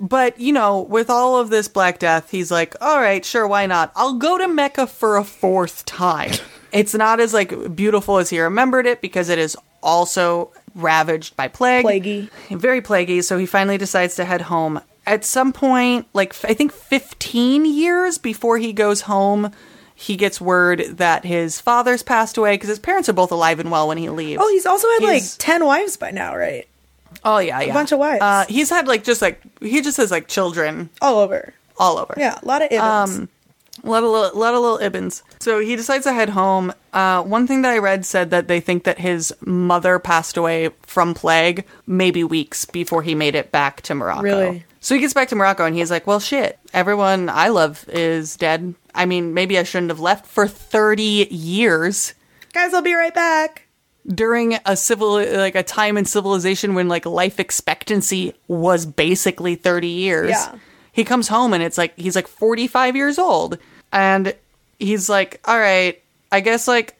But 0.00 0.40
you 0.40 0.52
know, 0.52 0.80
with 0.80 1.10
all 1.10 1.38
of 1.38 1.50
this 1.50 1.68
Black 1.68 1.98
Death, 1.98 2.30
he's 2.30 2.50
like, 2.50 2.74
all 2.80 2.98
right, 2.98 3.24
sure, 3.24 3.46
why 3.46 3.66
not? 3.66 3.92
I'll 3.94 4.14
go 4.14 4.38
to 4.38 4.48
Mecca 4.48 4.86
for 4.86 5.16
a 5.16 5.24
fourth 5.24 5.84
time. 5.84 6.32
it's 6.72 6.94
not 6.94 7.20
as 7.20 7.34
like 7.34 7.76
beautiful 7.76 8.16
as 8.18 8.30
he 8.30 8.40
remembered 8.40 8.86
it 8.86 9.00
because 9.00 9.28
it 9.28 9.38
is 9.38 9.56
also 9.82 10.50
ravaged 10.74 11.36
by 11.36 11.48
plague, 11.48 11.84
Plaguey. 11.84 12.30
very 12.50 12.80
plaguey. 12.80 13.22
So 13.22 13.38
he 13.38 13.46
finally 13.46 13.78
decides 13.78 14.16
to 14.16 14.24
head 14.24 14.42
home. 14.42 14.80
At 15.06 15.24
some 15.24 15.52
point, 15.52 16.06
like 16.12 16.34
I 16.44 16.54
think 16.54 16.72
15 16.72 17.66
years 17.66 18.18
before 18.18 18.58
he 18.58 18.72
goes 18.72 19.02
home. 19.02 19.52
He 19.94 20.16
gets 20.16 20.40
word 20.40 20.96
that 20.96 21.26
his 21.26 21.60
father's 21.60 22.02
passed 22.02 22.38
away 22.38 22.54
because 22.54 22.70
his 22.70 22.78
parents 22.78 23.10
are 23.10 23.12
both 23.12 23.30
alive 23.32 23.60
and 23.60 23.70
well 23.70 23.86
when 23.86 23.98
he 23.98 24.08
leaves. 24.08 24.40
Oh, 24.42 24.48
he's 24.48 24.64
also 24.64 24.88
had 24.92 25.02
like 25.02 25.22
ten 25.36 25.62
wives 25.62 25.98
by 25.98 26.10
now, 26.10 26.34
right? 26.34 26.66
Oh 27.24 27.38
yeah, 27.38 27.60
yeah. 27.60 27.70
A 27.70 27.74
bunch 27.74 27.92
of 27.92 27.98
wives. 27.98 28.22
Uh, 28.22 28.44
he's 28.48 28.70
had 28.70 28.88
like 28.88 29.04
just 29.04 29.20
like 29.22 29.40
he 29.60 29.80
just 29.82 29.96
has 29.98 30.10
like 30.10 30.28
children 30.28 30.90
All 31.00 31.18
over. 31.18 31.52
all 31.78 31.98
over. 31.98 32.14
Yeah, 32.16 32.38
a 32.42 32.46
lot 32.46 32.62
of 32.62 32.70
Ibns. 32.70 32.80
Um, 33.18 33.28
a 33.82 33.88
lot 33.88 34.02
of 34.04 34.10
little, 34.10 34.38
lot 34.38 34.54
of 34.54 34.60
little 34.60 34.78
Ibns. 34.78 35.22
So 35.40 35.58
he 35.58 35.74
decides 35.76 36.04
to 36.04 36.12
head 36.12 36.30
home. 36.30 36.72
Uh, 36.92 37.22
one 37.22 37.46
thing 37.46 37.62
that 37.62 37.70
I 37.72 37.78
read 37.78 38.04
said 38.04 38.30
that 38.30 38.46
they 38.48 38.60
think 38.60 38.84
that 38.84 38.98
his 38.98 39.32
mother 39.40 39.98
passed 39.98 40.36
away 40.36 40.70
from 40.82 41.14
plague 41.14 41.64
maybe 41.86 42.22
weeks 42.24 42.64
before 42.66 43.02
he 43.02 43.14
made 43.14 43.34
it 43.34 43.50
back 43.52 43.80
to 43.82 43.94
Morocco. 43.94 44.22
Really? 44.22 44.64
So 44.80 44.94
he 44.94 45.00
gets 45.00 45.14
back 45.14 45.28
to 45.28 45.36
Morocco 45.36 45.64
and 45.64 45.74
he's 45.76 45.90
like, 45.90 46.06
"Well, 46.06 46.20
shit. 46.20 46.58
Everyone 46.72 47.28
I 47.28 47.48
love 47.48 47.84
is 47.88 48.36
dead. 48.36 48.74
I 48.94 49.04
mean, 49.06 49.34
maybe 49.34 49.58
I 49.58 49.62
shouldn't 49.62 49.90
have 49.90 50.00
left 50.00 50.26
for 50.26 50.46
thirty 50.48 51.26
years." 51.30 52.14
Guys, 52.52 52.74
I'll 52.74 52.82
be 52.82 52.94
right 52.94 53.14
back. 53.14 53.66
During 54.06 54.58
a 54.66 54.76
civil 54.76 55.14
like 55.36 55.54
a 55.54 55.62
time 55.62 55.96
in 55.96 56.04
civilization 56.04 56.74
when 56.74 56.88
like 56.88 57.04
life 57.06 57.38
expectancy 57.38 58.32
was 58.48 58.86
basically 58.86 59.54
30 59.54 59.88
years 59.88 60.30
Yeah. 60.30 60.54
he 60.92 61.04
comes 61.04 61.28
home 61.28 61.52
and 61.52 61.62
it's 61.62 61.76
like 61.78 61.96
he's 61.98 62.16
like 62.16 62.26
45 62.26 62.96
years 62.96 63.18
old 63.18 63.58
and 63.92 64.34
he's 64.78 65.08
like 65.08 65.40
all 65.44 65.58
right 65.58 66.00
i 66.32 66.40
guess 66.40 66.66
like 66.66 66.96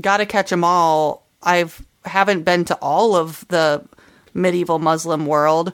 gotta 0.00 0.26
catch 0.26 0.50
them 0.50 0.64
all 0.64 1.24
i've 1.42 1.84
haven't 2.04 2.42
been 2.42 2.64
to 2.66 2.74
all 2.82 3.14
of 3.14 3.46
the 3.48 3.82
medieval 4.34 4.78
muslim 4.80 5.26
world 5.26 5.72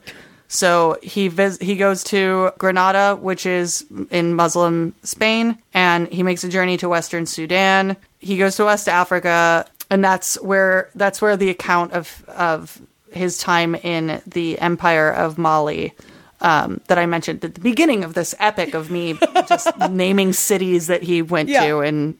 so 0.53 0.99
he 1.01 1.29
vis- 1.29 1.59
he 1.61 1.77
goes 1.77 2.03
to 2.05 2.51
Granada, 2.59 3.15
which 3.15 3.47
is 3.47 3.85
in 4.11 4.35
Muslim 4.35 4.97
Spain, 5.05 5.57
and 5.73 6.09
he 6.09 6.25
makes 6.25 6.43
a 6.43 6.49
journey 6.49 6.77
to 6.79 6.89
Western 6.89 7.25
Sudan. 7.25 7.97
He 8.19 8.37
goes 8.37 8.57
to 8.57 8.65
West 8.65 8.89
Africa, 8.89 9.65
and 9.91 10.03
that's 10.05 10.41
where 10.41 10.91
that's 10.95 11.21
where 11.21 11.37
the 11.37 11.51
account 11.51 11.93
of 11.93 12.25
of 12.29 12.81
his 13.13 13.39
time 13.39 13.75
in 13.75 14.23
the 14.27 14.59
Empire 14.61 15.11
of 15.11 15.37
Mali 15.37 15.93
um, 16.41 16.81
that 16.87 16.97
I 16.99 17.07
mentioned 17.07 17.45
at 17.45 17.55
the 17.55 17.61
beginning 17.61 18.05
of 18.05 18.15
this 18.15 18.35
epic 18.39 18.73
of 18.75 18.91
me 18.91 19.19
just 19.49 19.77
naming 19.91 20.33
cities 20.33 20.87
that 20.87 21.03
he 21.03 21.21
went 21.21 21.49
Yeah. 21.49 21.67
to 21.67 21.81
and 21.81 22.17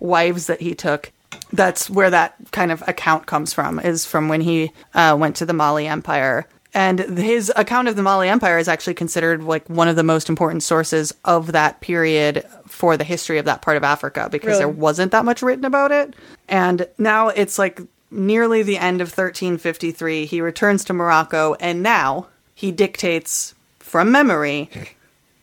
wives 0.00 0.46
that 0.46 0.60
he 0.60 0.74
took. 0.74 1.10
That's 1.52 1.88
where 1.88 2.10
that 2.10 2.34
kind 2.52 2.70
of 2.70 2.82
account 2.86 3.26
comes 3.26 3.52
from, 3.54 3.80
is 3.80 4.04
from 4.06 4.28
when 4.28 4.40
he 4.42 4.70
uh, 4.92 5.16
went 5.18 5.36
to 5.36 5.46
the 5.46 5.52
Mali 5.54 5.86
Empire. 5.86 6.46
And 6.76 6.98
his 6.98 7.52
account 7.56 7.86
of 7.88 7.96
the 7.96 8.02
Mali 8.02 8.28
Empire 8.28 8.58
is 8.58 8.68
actually 8.68 8.94
considered 8.94 9.42
like 9.44 9.68
one 9.70 9.88
of 9.88 9.96
the 9.96 10.02
most 10.02 10.28
important 10.28 10.62
sources 10.62 11.14
of 11.24 11.52
that 11.52 11.80
period 11.80 12.44
for 12.66 12.96
the 12.96 13.04
history 13.04 13.38
of 13.38 13.44
that 13.46 13.62
part 13.62 13.76
of 13.76 13.84
Africa 13.84 14.28
because 14.30 14.48
Really? 14.48 14.58
there 14.58 14.68
wasn't 14.68 15.12
that 15.12 15.24
much 15.24 15.40
written 15.42 15.64
about 15.64 15.90
it. 15.92 16.14
And 16.48 16.86
now 16.98 17.28
it's 17.28 17.58
like 17.58 17.80
nearly 18.10 18.62
the 18.62 18.78
end 18.78 19.00
of 19.00 19.08
1353. 19.08 20.26
He 20.26 20.40
returns 20.40 20.84
to 20.84 20.92
Morocco 20.92 21.54
and 21.54 21.82
now 21.82 22.28
he 22.54 22.70
dictates 22.70 23.54
from 23.78 24.10
memory 24.10 24.70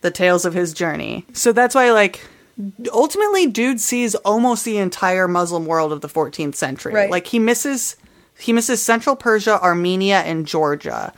the 0.02 0.12
tales 0.12 0.46
of 0.46 0.54
his 0.54 0.74
journey. 0.74 1.26
So 1.34 1.52
that's 1.52 1.76
why, 1.76 1.92
like, 1.92 2.28
ultimately, 2.92 3.48
dude 3.48 3.80
sees 3.80 4.16
almost 4.16 4.66
the 4.66 4.78
entire 4.78 5.28
Muslim 5.28 5.66
world 5.66 5.92
of 5.92 6.02
the 6.02 6.10
14th 6.10 6.56
century. 6.56 6.94
Right. 6.94 7.10
Like, 7.10 7.28
he 7.28 7.40
misses. 7.40 7.96
He 8.38 8.54
misses 8.54 8.82
Central 8.82 9.16
Persia, 9.16 9.62
Armenia, 9.62 10.22
and 10.22 10.48
Georgia. 10.48 11.14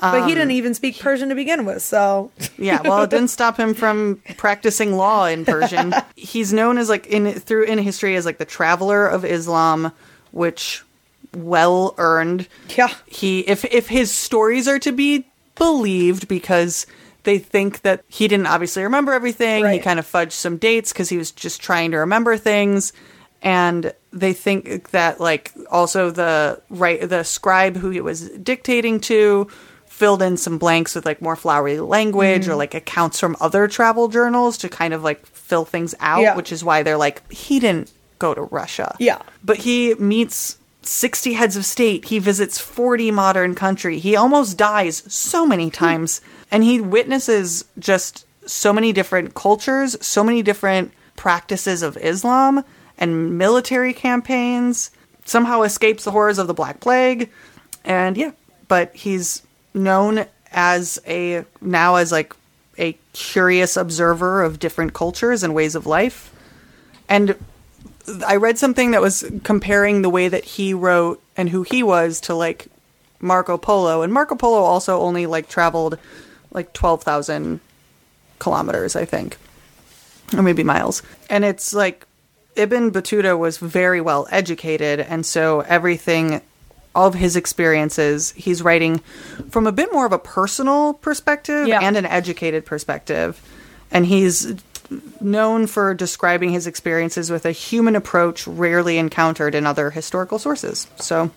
But 0.00 0.22
Um, 0.22 0.28
he 0.28 0.34
didn't 0.34 0.52
even 0.52 0.72
speak 0.74 0.98
Persian 0.98 1.28
to 1.28 1.34
begin 1.34 1.64
with, 1.66 1.82
so 1.82 2.30
Yeah, 2.56 2.80
well, 2.82 3.02
it 3.02 3.10
didn't 3.10 3.28
stop 3.28 3.58
him 3.58 3.74
from 3.74 4.22
practicing 4.36 4.96
law 4.96 5.26
in 5.26 5.44
Persian. 5.44 5.94
He's 6.16 6.52
known 6.52 6.78
as 6.78 6.88
like 6.88 7.06
in 7.06 7.32
through 7.32 7.64
in 7.64 7.78
history 7.78 8.16
as 8.16 8.24
like 8.24 8.38
the 8.38 8.44
traveler 8.44 9.06
of 9.06 9.24
Islam, 9.24 9.92
which 10.30 10.82
well 11.36 11.94
earned. 11.98 12.48
Yeah. 12.76 12.92
He 13.06 13.40
if 13.40 13.64
if 13.66 13.88
his 13.88 14.10
stories 14.10 14.66
are 14.66 14.78
to 14.80 14.92
be 14.92 15.26
believed 15.56 16.26
because 16.28 16.86
they 17.24 17.38
think 17.38 17.82
that 17.82 18.02
he 18.08 18.26
didn't 18.28 18.46
obviously 18.46 18.82
remember 18.82 19.12
everything. 19.12 19.66
He 19.66 19.78
kind 19.78 19.98
of 19.98 20.10
fudged 20.10 20.32
some 20.32 20.56
dates 20.56 20.92
because 20.92 21.10
he 21.10 21.18
was 21.18 21.30
just 21.30 21.60
trying 21.60 21.90
to 21.90 21.98
remember 21.98 22.36
things. 22.36 22.92
And 23.42 23.92
they 24.12 24.32
think 24.32 24.90
that 24.90 25.20
like 25.20 25.52
also 25.70 26.10
the 26.10 26.60
right 26.70 27.06
the 27.06 27.22
scribe 27.22 27.76
who 27.76 27.90
he 27.90 28.00
was 28.00 28.28
dictating 28.30 29.00
to 29.00 29.48
filled 30.00 30.22
in 30.22 30.36
some 30.38 30.56
blanks 30.58 30.94
with 30.94 31.04
like 31.06 31.20
more 31.20 31.36
flowery 31.36 31.78
language 31.78 32.42
Mm-hmm. 32.44 32.52
or 32.52 32.56
like 32.56 32.74
accounts 32.74 33.20
from 33.20 33.36
other 33.40 33.68
travel 33.68 34.08
journals 34.08 34.56
to 34.58 34.68
kind 34.68 34.94
of 34.94 35.02
like 35.04 35.24
fill 35.26 35.64
things 35.66 35.94
out, 36.00 36.22
Yeah. 36.22 36.36
which 36.36 36.50
is 36.52 36.64
why 36.64 36.82
they're 36.82 36.96
like 37.06 37.18
he 37.30 37.60
didn't 37.60 37.92
go 38.18 38.32
to 38.34 38.42
Russia. 38.60 38.96
Yeah. 38.98 39.20
But 39.44 39.58
he 39.58 39.94
meets 39.94 40.56
60 40.82 41.34
heads 41.34 41.56
of 41.56 41.64
state. 41.66 42.06
He 42.06 42.18
visits 42.18 42.58
40 42.58 43.10
modern 43.10 43.54
country. 43.54 43.98
He 43.98 44.16
almost 44.16 44.56
dies 44.56 45.02
so 45.12 45.46
many 45.46 45.68
times 45.70 46.20
and 46.50 46.64
he 46.64 46.80
witnesses 46.80 47.64
just 47.78 48.24
so 48.46 48.72
many 48.72 48.92
different 48.92 49.34
cultures, 49.34 49.96
so 50.04 50.24
many 50.24 50.42
different 50.42 50.92
practices 51.16 51.82
of 51.82 51.96
Islam 51.98 52.64
and 52.96 53.36
military 53.38 53.92
campaigns. 53.92 54.90
Somehow 55.26 55.62
escapes 55.62 56.04
the 56.04 56.10
horrors 56.10 56.38
of 56.38 56.46
the 56.46 56.54
Black 56.54 56.80
Plague. 56.80 57.30
And 57.84 58.16
yeah, 58.16 58.32
but 58.68 58.96
he's 58.96 59.42
known 59.74 60.26
as 60.52 60.98
a 61.06 61.44
now 61.60 61.96
as 61.96 62.10
like 62.10 62.34
a 62.78 62.96
curious 63.12 63.76
observer 63.76 64.42
of 64.42 64.58
different 64.58 64.94
cultures 64.94 65.42
and 65.42 65.54
ways 65.54 65.74
of 65.74 65.86
life. 65.86 66.34
And 67.08 67.36
I 68.26 68.36
read 68.36 68.58
something 68.58 68.92
that 68.92 69.00
was 69.00 69.30
comparing 69.44 70.02
the 70.02 70.10
way 70.10 70.28
that 70.28 70.44
he 70.44 70.74
wrote 70.74 71.22
and 71.36 71.48
who 71.48 71.62
he 71.62 71.82
was 71.82 72.20
to 72.22 72.34
like 72.34 72.66
Marco 73.20 73.58
Polo. 73.58 74.02
And 74.02 74.12
Marco 74.12 74.34
Polo 74.34 74.58
also 74.62 75.00
only 75.00 75.26
like 75.26 75.48
traveled 75.48 75.98
like 76.52 76.72
12,000 76.72 77.60
kilometers, 78.38 78.96
I 78.96 79.04
think, 79.04 79.36
or 80.34 80.42
maybe 80.42 80.64
miles. 80.64 81.02
And 81.28 81.44
it's 81.44 81.72
like 81.72 82.06
Ibn 82.56 82.90
Battuta 82.90 83.38
was 83.38 83.58
very 83.58 84.00
well 84.00 84.26
educated. 84.30 85.00
And 85.00 85.24
so 85.24 85.60
everything, 85.60 86.40
of 86.94 87.14
his 87.14 87.36
experiences, 87.36 88.32
he's 88.36 88.62
writing 88.62 88.98
from 89.50 89.66
a 89.66 89.72
bit 89.72 89.92
more 89.92 90.06
of 90.06 90.12
a 90.12 90.18
personal 90.18 90.94
perspective 90.94 91.68
Yeah. 91.68 91.80
and 91.80 91.96
an 91.96 92.06
educated 92.06 92.66
perspective. 92.66 93.40
And 93.92 94.06
he's 94.06 94.54
known 95.20 95.66
for 95.68 95.94
describing 95.94 96.50
his 96.50 96.66
experiences 96.66 97.30
with 97.30 97.46
a 97.46 97.52
human 97.52 97.94
approach 97.94 98.46
rarely 98.46 98.98
encountered 98.98 99.54
in 99.54 99.66
other 99.66 99.90
historical 99.90 100.38
sources. 100.38 100.88
So 100.98 101.30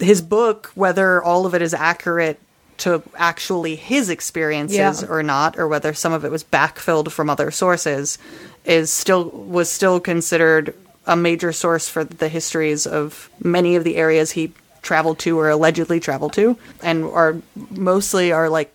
his 0.00 0.22
book, 0.22 0.70
whether 0.74 1.22
all 1.22 1.44
of 1.44 1.54
it 1.54 1.60
is 1.60 1.74
accurate 1.74 2.38
to 2.78 3.02
actually 3.16 3.74
his 3.76 4.08
experiences 4.08 5.02
Yeah. 5.02 5.08
or 5.08 5.22
not, 5.22 5.58
or 5.58 5.66
whether 5.68 5.92
some 5.92 6.12
of 6.12 6.24
it 6.24 6.30
was 6.30 6.44
backfilled 6.44 7.10
from 7.10 7.28
other 7.28 7.50
sources, 7.50 8.16
is 8.64 8.90
still 8.90 9.24
was 9.24 9.68
still 9.70 9.98
considered 10.00 10.74
a 11.06 11.16
major 11.16 11.52
source 11.52 11.88
for 11.88 12.04
the 12.04 12.28
histories 12.28 12.86
of 12.86 13.28
many 13.42 13.76
of 13.76 13.82
the 13.84 13.96
areas 13.96 14.32
he 14.32 14.52
traveled 14.82 15.18
to 15.20 15.38
or 15.38 15.48
allegedly 15.50 16.00
traveled 16.00 16.32
to, 16.34 16.56
and 16.82 17.04
are 17.04 17.36
mostly 17.70 18.32
are 18.32 18.48
like 18.48 18.72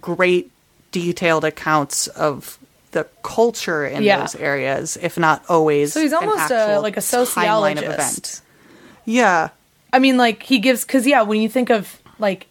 great 0.00 0.50
detailed 0.92 1.44
accounts 1.44 2.06
of 2.08 2.58
the 2.92 3.06
culture 3.22 3.84
in 3.84 4.02
Yeah. 4.04 4.20
those 4.20 4.36
areas, 4.36 4.96
if 5.00 5.18
not 5.18 5.44
always. 5.48 5.92
So 5.92 6.00
he's 6.00 6.12
almost 6.12 6.50
a, 6.50 6.78
like 6.80 6.96
a 6.96 7.00
sociologist. 7.00 8.42
Yeah, 9.04 9.50
I 9.92 9.98
mean, 9.98 10.16
like 10.16 10.42
he 10.42 10.58
gives 10.58 10.84
because 10.84 11.06
yeah, 11.06 11.22
when 11.22 11.40
you 11.40 11.48
think 11.48 11.70
of 11.70 12.00
like 12.18 12.46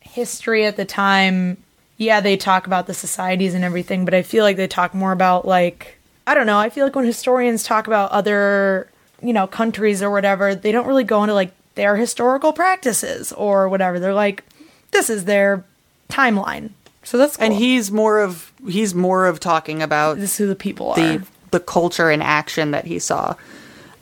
history 0.00 0.64
at 0.66 0.76
the 0.76 0.84
time, 0.84 1.56
yeah, 1.96 2.20
they 2.20 2.36
talk 2.36 2.66
about 2.66 2.86
the 2.86 2.94
societies 2.94 3.54
and 3.54 3.64
everything, 3.64 4.04
but 4.04 4.14
I 4.14 4.22
feel 4.22 4.44
like 4.44 4.56
they 4.56 4.66
talk 4.66 4.94
more 4.94 5.12
about 5.12 5.46
like 5.46 5.98
I 6.26 6.34
don't 6.34 6.46
know. 6.46 6.58
I 6.58 6.70
feel 6.70 6.84
like 6.84 6.96
when 6.96 7.04
historians 7.04 7.62
talk 7.62 7.86
about 7.86 8.10
other 8.10 8.88
you 9.22 9.32
know 9.32 9.46
countries 9.46 10.02
or 10.02 10.10
whatever, 10.10 10.54
they 10.54 10.72
don't 10.72 10.86
really 10.86 11.04
go 11.04 11.22
into 11.22 11.34
like 11.34 11.52
their 11.76 11.96
historical 11.96 12.52
practices 12.52 13.32
or 13.32 13.68
whatever. 13.68 14.00
They're 14.00 14.12
like, 14.12 14.42
this 14.90 15.08
is 15.08 15.24
their 15.24 15.64
timeline. 16.08 16.70
So 17.04 17.18
that's 17.18 17.36
cool. 17.36 17.46
and 17.46 17.54
he's 17.54 17.92
more 17.92 18.20
of 18.20 18.52
he's 18.68 18.92
more 18.92 19.26
of 19.26 19.38
talking 19.38 19.80
about 19.80 20.18
this 20.18 20.32
is 20.32 20.38
who 20.38 20.46
the 20.48 20.56
people 20.56 20.90
are. 20.90 20.96
the 20.96 21.26
the 21.52 21.60
culture 21.60 22.10
and 22.10 22.22
action 22.22 22.72
that 22.72 22.84
he 22.84 22.98
saw. 22.98 23.36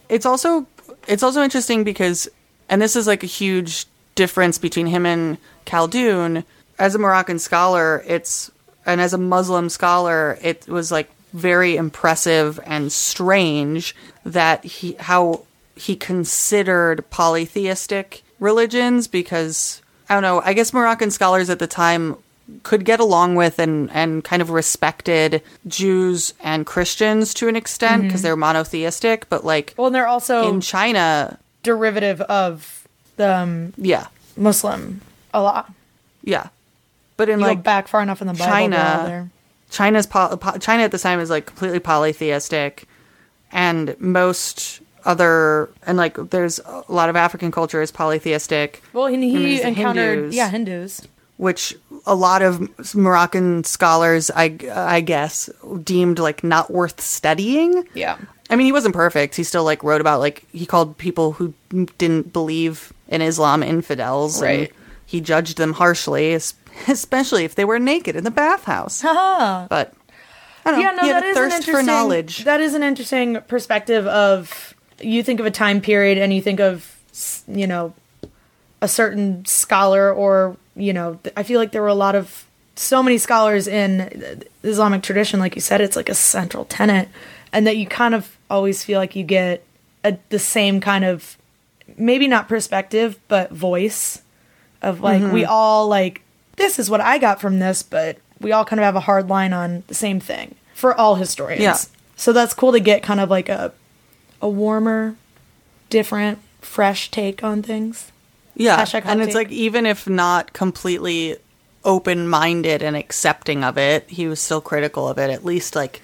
It's 0.09 0.25
also 0.25 0.66
it's 1.07 1.22
also 1.22 1.43
interesting 1.43 1.85
because 1.85 2.29
and 2.70 2.81
this 2.81 2.97
is 2.97 3.07
like 3.07 3.22
a 3.22 3.27
huge 3.27 3.85
difference 4.14 4.57
between 4.57 4.87
him 4.87 5.05
and 5.05 5.37
Khaldun. 5.66 6.45
As 6.79 6.95
a 6.95 6.99
Moroccan 6.99 7.39
scholar, 7.39 8.03
it's 8.07 8.51
and 8.87 9.01
as 9.01 9.12
a 9.12 9.18
Muslim 9.18 9.68
scholar, 9.68 10.39
it 10.41 10.66
was 10.66 10.91
like 10.91 11.11
very 11.35 11.77
impressive 11.77 12.59
and 12.64 12.91
strange 12.91 13.95
that 14.25 14.64
he 14.64 14.97
how 14.99 15.45
he 15.77 15.97
considered 15.97 17.09
polytheistic 17.11 18.22
religions 18.39 19.09
because 19.09 19.83
I 20.09 20.14
don't 20.14 20.22
know, 20.22 20.41
I 20.45 20.53
guess 20.53 20.72
Moroccan 20.72 21.11
scholars 21.11 21.51
at 21.51 21.59
the 21.59 21.66
time 21.66 22.16
could 22.62 22.85
get 22.85 23.01
along 23.01 23.37
with 23.37 23.59
and, 23.59 23.91
and 23.93 24.22
kind 24.22 24.43
of 24.43 24.51
respected 24.51 25.43
Jews 25.66 26.35
and 26.41 26.66
Christians 26.66 27.33
to 27.35 27.49
an 27.49 27.57
extent 27.57 28.03
because 28.03 28.20
they're 28.22 28.37
monotheistic, 28.37 29.29
but 29.31 29.45
like 29.45 29.75
well, 29.77 29.87
and 29.87 29.95
they're 29.95 30.07
also 30.07 30.49
in 30.49 30.61
China, 30.61 31.39
derivative 31.62 32.20
of 32.22 32.87
the 33.16 33.35
um, 33.35 33.72
yeah, 33.77 34.09
Muslim 34.37 35.01
a 35.33 35.43
lot. 35.43 35.72
yeah. 36.22 36.49
But 37.16 37.29
in 37.29 37.39
You 37.39 37.47
like 37.47 37.59
go 37.59 37.62
back 37.62 37.89
far 37.89 38.03
enough 38.03 38.20
in 38.20 38.27
the 38.27 38.35
Bible. 38.35 38.45
China- 38.45 38.77
they're 38.77 38.99
all 38.99 39.07
there. 39.07 39.31
China's 39.70 40.07
po- 40.07 40.37
China 40.61 40.83
at 40.83 40.91
the 40.93 40.99
time 40.99 41.18
is 41.20 41.31
like 41.31 41.47
completely 41.47 41.81
polytheistic, 41.81 42.87
and 43.51 43.97
most 43.99 44.81
other 45.05 45.70
and 45.86 45.96
like 45.98 46.16
there's 46.30 46.59
a 46.61 46.84
lot 46.88 47.09
of 47.09 47.16
African 47.16 47.50
culture 47.50 47.82
is 47.82 47.90
polytheistic. 47.90 48.82
Well, 48.92 49.07
he, 49.07 49.14
And 49.14 49.24
he 49.24 49.57
the 49.59 49.68
encountered 49.68 50.18
Hindus. 50.18 50.34
yeah 50.34 50.48
Hindus. 50.50 51.02
which 51.36 51.76
a 52.07 52.14
lot 52.14 52.42
of 52.42 52.94
Moroccan 52.94 53.64
scholars, 53.64 54.30
I, 54.34 54.59
I 54.74 55.00
guess, 55.00 55.48
deemed 55.82 56.18
like 56.18 56.44
not 56.44 56.70
worth 56.70 57.00
studying. 57.00 57.86
Yeah. 57.94 58.18
I 58.50 58.57
mean, 58.57 58.66
he 58.66 58.72
wasn't 58.72 58.94
perfect. 58.94 59.34
He 59.36 59.42
still 59.42 59.64
like 59.64 59.82
wrote 59.82 60.00
about 60.02 60.20
like 60.20 60.44
he 60.52 60.66
called 60.66 60.98
people 60.98 61.32
who 61.32 61.55
didn't 61.98 62.32
believe 62.32 62.92
in 63.09 63.22
Islam 63.22 63.62
infidels, 63.62 64.36
and 64.36 64.44
Right. 64.61 64.72
he 65.07 65.20
judged 65.22 65.57
them 65.57 65.72
harshly, 65.72 66.34
especially 66.88 67.44
if 67.44 67.55
they 67.55 67.64
were 67.64 67.78
naked 67.78 68.16
in 68.16 68.24
the 68.24 68.30
bathhouse. 68.30 69.00
But 69.02 69.94
I 70.66 70.70
don't 70.70 70.74
know. 70.76 70.78
Yeah, 70.80 70.90
no, 70.92 71.09
that 71.09 71.22
a 71.24 71.26
is 71.26 71.36
an 71.36 71.52
interesting. 71.52 72.44
That 72.44 72.61
is 72.61 72.74
an 72.74 72.82
interesting 72.82 73.40
perspective 73.48 74.07
of 74.07 74.74
you 75.01 75.22
think 75.22 75.40
of 75.40 75.47
a 75.47 75.51
time 75.51 75.80
period 75.80 76.18
and 76.18 76.32
you 76.32 76.40
think 76.40 76.61
of 76.61 76.90
you 77.47 77.66
know 77.66 77.95
a 78.82 78.88
certain 78.88 79.45
scholar 79.47 80.12
or 80.12 80.57
you 80.76 80.92
know 80.92 81.18
I 81.36 81.42
feel 81.42 81.61
like 81.61 81.72
there 81.72 81.82
were 81.82 81.88
a 81.88 81.95
lot 81.95 82.14
of 82.14 82.45
so 82.76 83.03
many 83.03 83.18
scholars 83.18 83.68
in 83.68 84.42
Islamic 84.62 85.03
tradition 85.03 85.40
like 85.40 85.55
you 85.55 85.61
said 85.61 85.80
it's 85.80 85.97
like 85.97 86.09
a 86.09 86.14
central 86.14 86.64
tenet 86.64 87.09
and 87.53 87.66
that 87.66 87.76
you 87.76 87.86
kind 87.86 88.14
of 88.14 88.36
always 88.51 88.82
feel 88.84 88.99
like 88.99 89.14
you 89.14 89.22
get 89.22 89.64
a, 90.03 90.18
the 90.30 90.38
same 90.38 90.80
kind 90.80 91.05
of 91.05 91.36
maybe 91.97 92.26
not 92.26 92.49
perspective 92.49 93.18
but 93.28 93.51
voice 93.53 94.22
of 94.82 95.01
like 95.01 95.22
Mm-hmm. 95.22 95.32
we 95.32 95.45
all 95.45 95.86
like 95.88 96.20
this 96.57 96.78
is 96.78 96.88
what 96.88 97.01
I 97.01 97.18
got 97.18 97.40
from 97.40 97.59
this, 97.59 97.82
but 97.82 98.16
we 98.40 98.53
all 98.53 98.64
kind 98.64 98.78
of 98.78 98.84
have 98.84 98.95
a 98.95 99.01
hard 99.01 99.28
line 99.28 99.53
on 99.53 99.82
the 99.88 99.95
same 99.95 100.20
thing 100.20 100.55
for 100.72 100.95
all 100.95 101.16
historians. 101.16 101.62
Yeah. 101.62 101.76
So 102.16 102.32
that's 102.32 102.55
cool 102.55 102.70
to 102.72 102.80
get 102.80 103.03
kind 103.03 103.18
of 103.18 103.28
like 103.28 103.49
a 103.49 103.72
a 104.45 104.49
warmer, 104.49 105.16
different, 105.88 106.38
fresh 106.61 107.11
take 107.11 107.42
on 107.42 107.62
things. 107.62 108.12
Yeah, 108.55 108.84
and 109.05 109.20
it's 109.22 109.28
take. 109.28 109.34
like 109.34 109.51
even 109.51 109.86
if 109.86 110.07
not 110.09 110.53
completely 110.53 111.36
open-minded 111.82 112.82
and 112.82 112.95
accepting 112.97 113.64
of 113.64 113.78
it, 113.78 114.09
he 114.09 114.26
was 114.28 114.38
still 114.40 114.61
critical 114.61 115.09
of 115.09 115.18
it. 115.18 115.30
At 115.30 115.45
least 115.45 115.74
like 115.74 116.03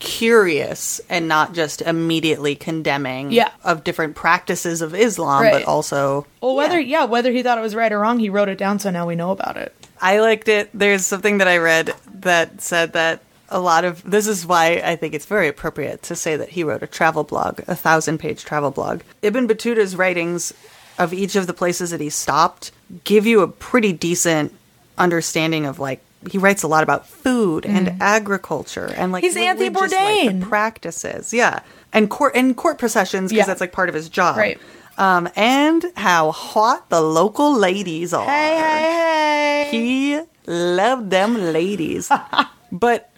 curious 0.00 1.00
and 1.08 1.28
not 1.28 1.54
just 1.54 1.82
immediately 1.82 2.54
condemning 2.54 3.30
Yeah. 3.32 3.50
of 3.62 3.84
different 3.84 4.16
practices 4.16 4.82
of 4.82 4.94
Islam, 4.94 5.42
Right. 5.42 5.52
but 5.52 5.64
also 5.64 6.26
Well, 6.40 6.56
whether 6.56 6.80
yeah. 6.80 7.04
whether 7.04 7.30
he 7.32 7.42
thought 7.42 7.58
it 7.58 7.62
was 7.62 7.74
right 7.74 7.92
or 7.92 8.00
wrong, 8.00 8.18
he 8.18 8.28
wrote 8.28 8.48
it 8.48 8.58
down 8.58 8.78
so 8.78 8.90
now 8.90 9.06
we 9.06 9.14
know 9.14 9.30
about 9.30 9.56
it. 9.56 9.74
I 10.00 10.18
liked 10.20 10.48
it. 10.48 10.70
There's 10.74 11.06
something 11.06 11.38
that 11.38 11.48
I 11.48 11.58
read 11.58 11.94
that 12.20 12.60
said 12.60 12.92
that 12.94 13.20
a 13.48 13.60
lot 13.60 13.84
of 13.84 14.02
this 14.10 14.26
is 14.26 14.46
why 14.46 14.82
I 14.84 14.96
think 14.96 15.14
it's 15.14 15.26
very 15.26 15.48
appropriate 15.48 16.02
to 16.04 16.16
say 16.16 16.36
that 16.36 16.50
he 16.50 16.64
wrote 16.64 16.82
a 16.82 16.86
travel 16.86 17.24
blog, 17.24 17.60
a 17.68 17.74
thousand 17.74 18.18
page 18.18 18.44
travel 18.44 18.70
blog. 18.70 19.02
Ibn 19.22 19.46
Battuta's 19.48 19.94
writings 19.96 20.52
of 20.98 21.12
each 21.12 21.36
of 21.36 21.46
the 21.46 21.54
places 21.54 21.90
that 21.90 22.00
he 22.00 22.10
stopped 22.10 22.70
give 23.04 23.26
you 23.26 23.40
a 23.40 23.48
pretty 23.48 23.92
decent 23.92 24.52
understanding 24.96 25.66
of 25.66 25.78
like 25.78 26.00
he 26.30 26.38
writes 26.38 26.62
a 26.62 26.68
lot 26.68 26.82
about 26.82 27.06
food 27.06 27.66
and 27.66 28.00
agriculture 28.00 28.90
and 28.96 29.12
like. 29.12 29.22
He's 29.22 29.36
Anthony 29.36 29.68
religious 29.68 29.92
life 29.92 30.28
and 30.30 30.42
Bourdain. 30.42 30.48
practices, 30.48 31.34
yeah, 31.34 31.60
and 31.92 32.08
court 32.08 32.32
and 32.34 32.56
court 32.56 32.78
processions 32.78 33.30
because 33.30 33.42
Yeah. 33.42 33.46
that's 33.46 33.60
like 33.60 33.72
part 33.72 33.88
of 33.90 33.94
his 33.94 34.08
job, 34.08 34.36
Right. 34.38 34.58
Um, 34.96 35.28
and 35.34 35.84
how 35.96 36.30
hot 36.30 36.88
the 36.88 37.00
local 37.02 37.52
ladies 37.52 38.14
are. 38.14 38.24
Hey, 38.24 38.56
hey, 38.56 39.64
hey. 39.64 39.68
He 39.70 40.20
loved 40.46 41.10
them 41.10 41.34
ladies. 41.52 42.10
but 42.72 43.10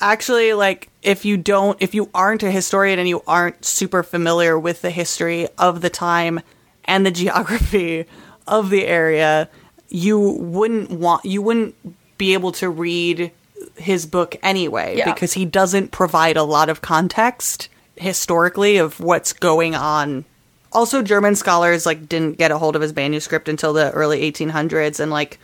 actually, 0.00 0.52
like, 0.54 0.88
if 1.02 1.24
you 1.24 1.36
don't, 1.36 1.76
if 1.80 1.94
you 1.94 2.10
aren't 2.14 2.42
a 2.42 2.50
historian 2.50 2.98
and 2.98 3.08
you 3.08 3.22
aren't 3.26 3.64
super 3.64 4.02
familiar 4.02 4.58
with 4.58 4.82
the 4.82 4.90
history 4.90 5.48
of 5.58 5.80
the 5.80 5.90
time 5.90 6.40
and 6.84 7.04
the 7.04 7.10
geography 7.22 8.06
of 8.46 8.70
the 8.70 8.86
area, 8.86 9.48
you 9.88 10.18
wouldn't 10.18 10.90
want, 10.90 11.24
you 11.24 11.42
wouldn't 11.42 11.74
be 12.18 12.32
able 12.34 12.52
to 12.52 12.68
read 12.70 13.30
his 13.76 14.06
book 14.06 14.36
anyway 14.42 14.96
Yeah. 14.96 15.12
because 15.12 15.32
he 15.32 15.44
doesn't 15.44 15.90
provide 15.90 16.36
a 16.36 16.42
lot 16.42 16.68
of 16.68 16.80
context 16.80 17.68
historically 17.96 18.76
of 18.76 19.00
what's 19.00 19.32
going 19.32 19.74
on 19.74 20.24
also 20.72 21.00
german 21.02 21.34
scholars 21.34 21.86
like 21.86 22.08
didn't 22.08 22.36
get 22.36 22.50
a 22.50 22.58
hold 22.58 22.76
of 22.76 22.82
his 22.82 22.94
manuscript 22.94 23.48
until 23.48 23.72
the 23.72 23.90
early 23.92 24.30
1800s 24.30 25.00
and 25.00 25.10
like 25.10 25.38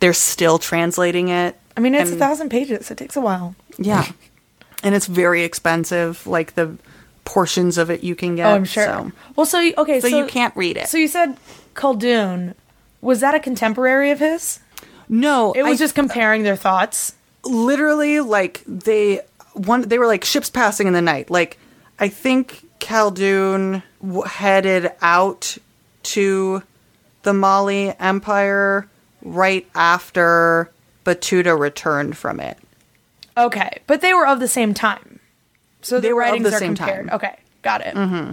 they're 0.00 0.12
still 0.12 0.58
translating 0.58 1.28
it 1.28 1.56
I 1.76 1.80
mean, 1.80 1.94
it's 1.94 2.10
a 2.10 2.16
thousand 2.16 2.50
pages. 2.50 2.90
It 2.90 2.98
takes 2.98 3.16
a 3.16 3.20
while. 3.22 3.54
Yeah 3.80 4.06
and 4.82 4.94
it's 4.94 5.06
very 5.06 5.42
expensive 5.42 6.26
like 6.26 6.54
the 6.54 6.76
portions 7.24 7.76
of 7.78 7.90
it 7.90 8.02
you 8.04 8.14
can 8.14 8.34
get 8.36 8.46
Oh, 8.46 8.54
I'm 8.54 8.64
sure. 8.64 8.84
so, 8.84 9.12
Well, 9.36 9.44
so 9.46 9.60
you- 9.60 9.74
okay, 9.76 10.00
so 10.00 10.08
so, 10.08 10.18
you 10.18 10.26
can't 10.26 10.54
read 10.56 10.76
it 10.76 10.88
So 10.88 10.96
you 10.98 11.08
said 11.08 11.36
Khaldun 11.74 12.54
was 13.02 13.20
that 13.20 13.34
a 13.34 13.40
contemporary 13.40 14.10
of 14.10 14.18
his? 14.20 14.60
No, 15.08 15.52
It 15.52 15.62
was 15.64 15.72
I- 15.80 15.84
just 15.84 15.94
comparing 15.94 16.42
their 16.44 16.56
thoughts. 16.56 17.14
literally 17.44 18.20
like 18.20 18.62
they 18.66 19.20
one 19.54 19.82
they 19.82 19.98
were 19.98 20.06
like 20.06 20.24
ships 20.24 20.48
passing 20.50 20.86
in 20.86 20.92
the 20.92 21.02
night. 21.02 21.30
Like 21.30 21.58
I 21.98 22.08
think 22.08 22.64
Khaldun 22.80 23.82
w- 24.02 24.22
headed 24.22 24.92
out 25.02 25.56
to 26.04 26.62
the 27.22 27.32
Mali 27.34 27.94
Empire 27.98 28.86
right 29.22 29.66
after 29.74 30.70
Battuta 31.04 31.58
returned 31.58 32.16
from 32.16 32.40
it. 32.40 32.56
Okay, 33.46 33.78
but 33.86 34.00
they 34.00 34.12
were 34.14 34.26
of 34.26 34.40
the 34.40 34.48
same 34.48 34.74
time. 34.74 35.20
So 35.82 35.96
the 35.96 36.00
They 36.08 36.12
were 36.12 36.22
of 36.22 36.28
writings 36.30 36.50
the 36.50 36.56
are 36.56 36.58
same 36.58 36.76
compared. 36.76 37.08
time. 37.08 37.16
Okay, 37.16 37.36
got 37.62 37.80
it. 37.86 37.94
Mm-hmm. 37.94 38.32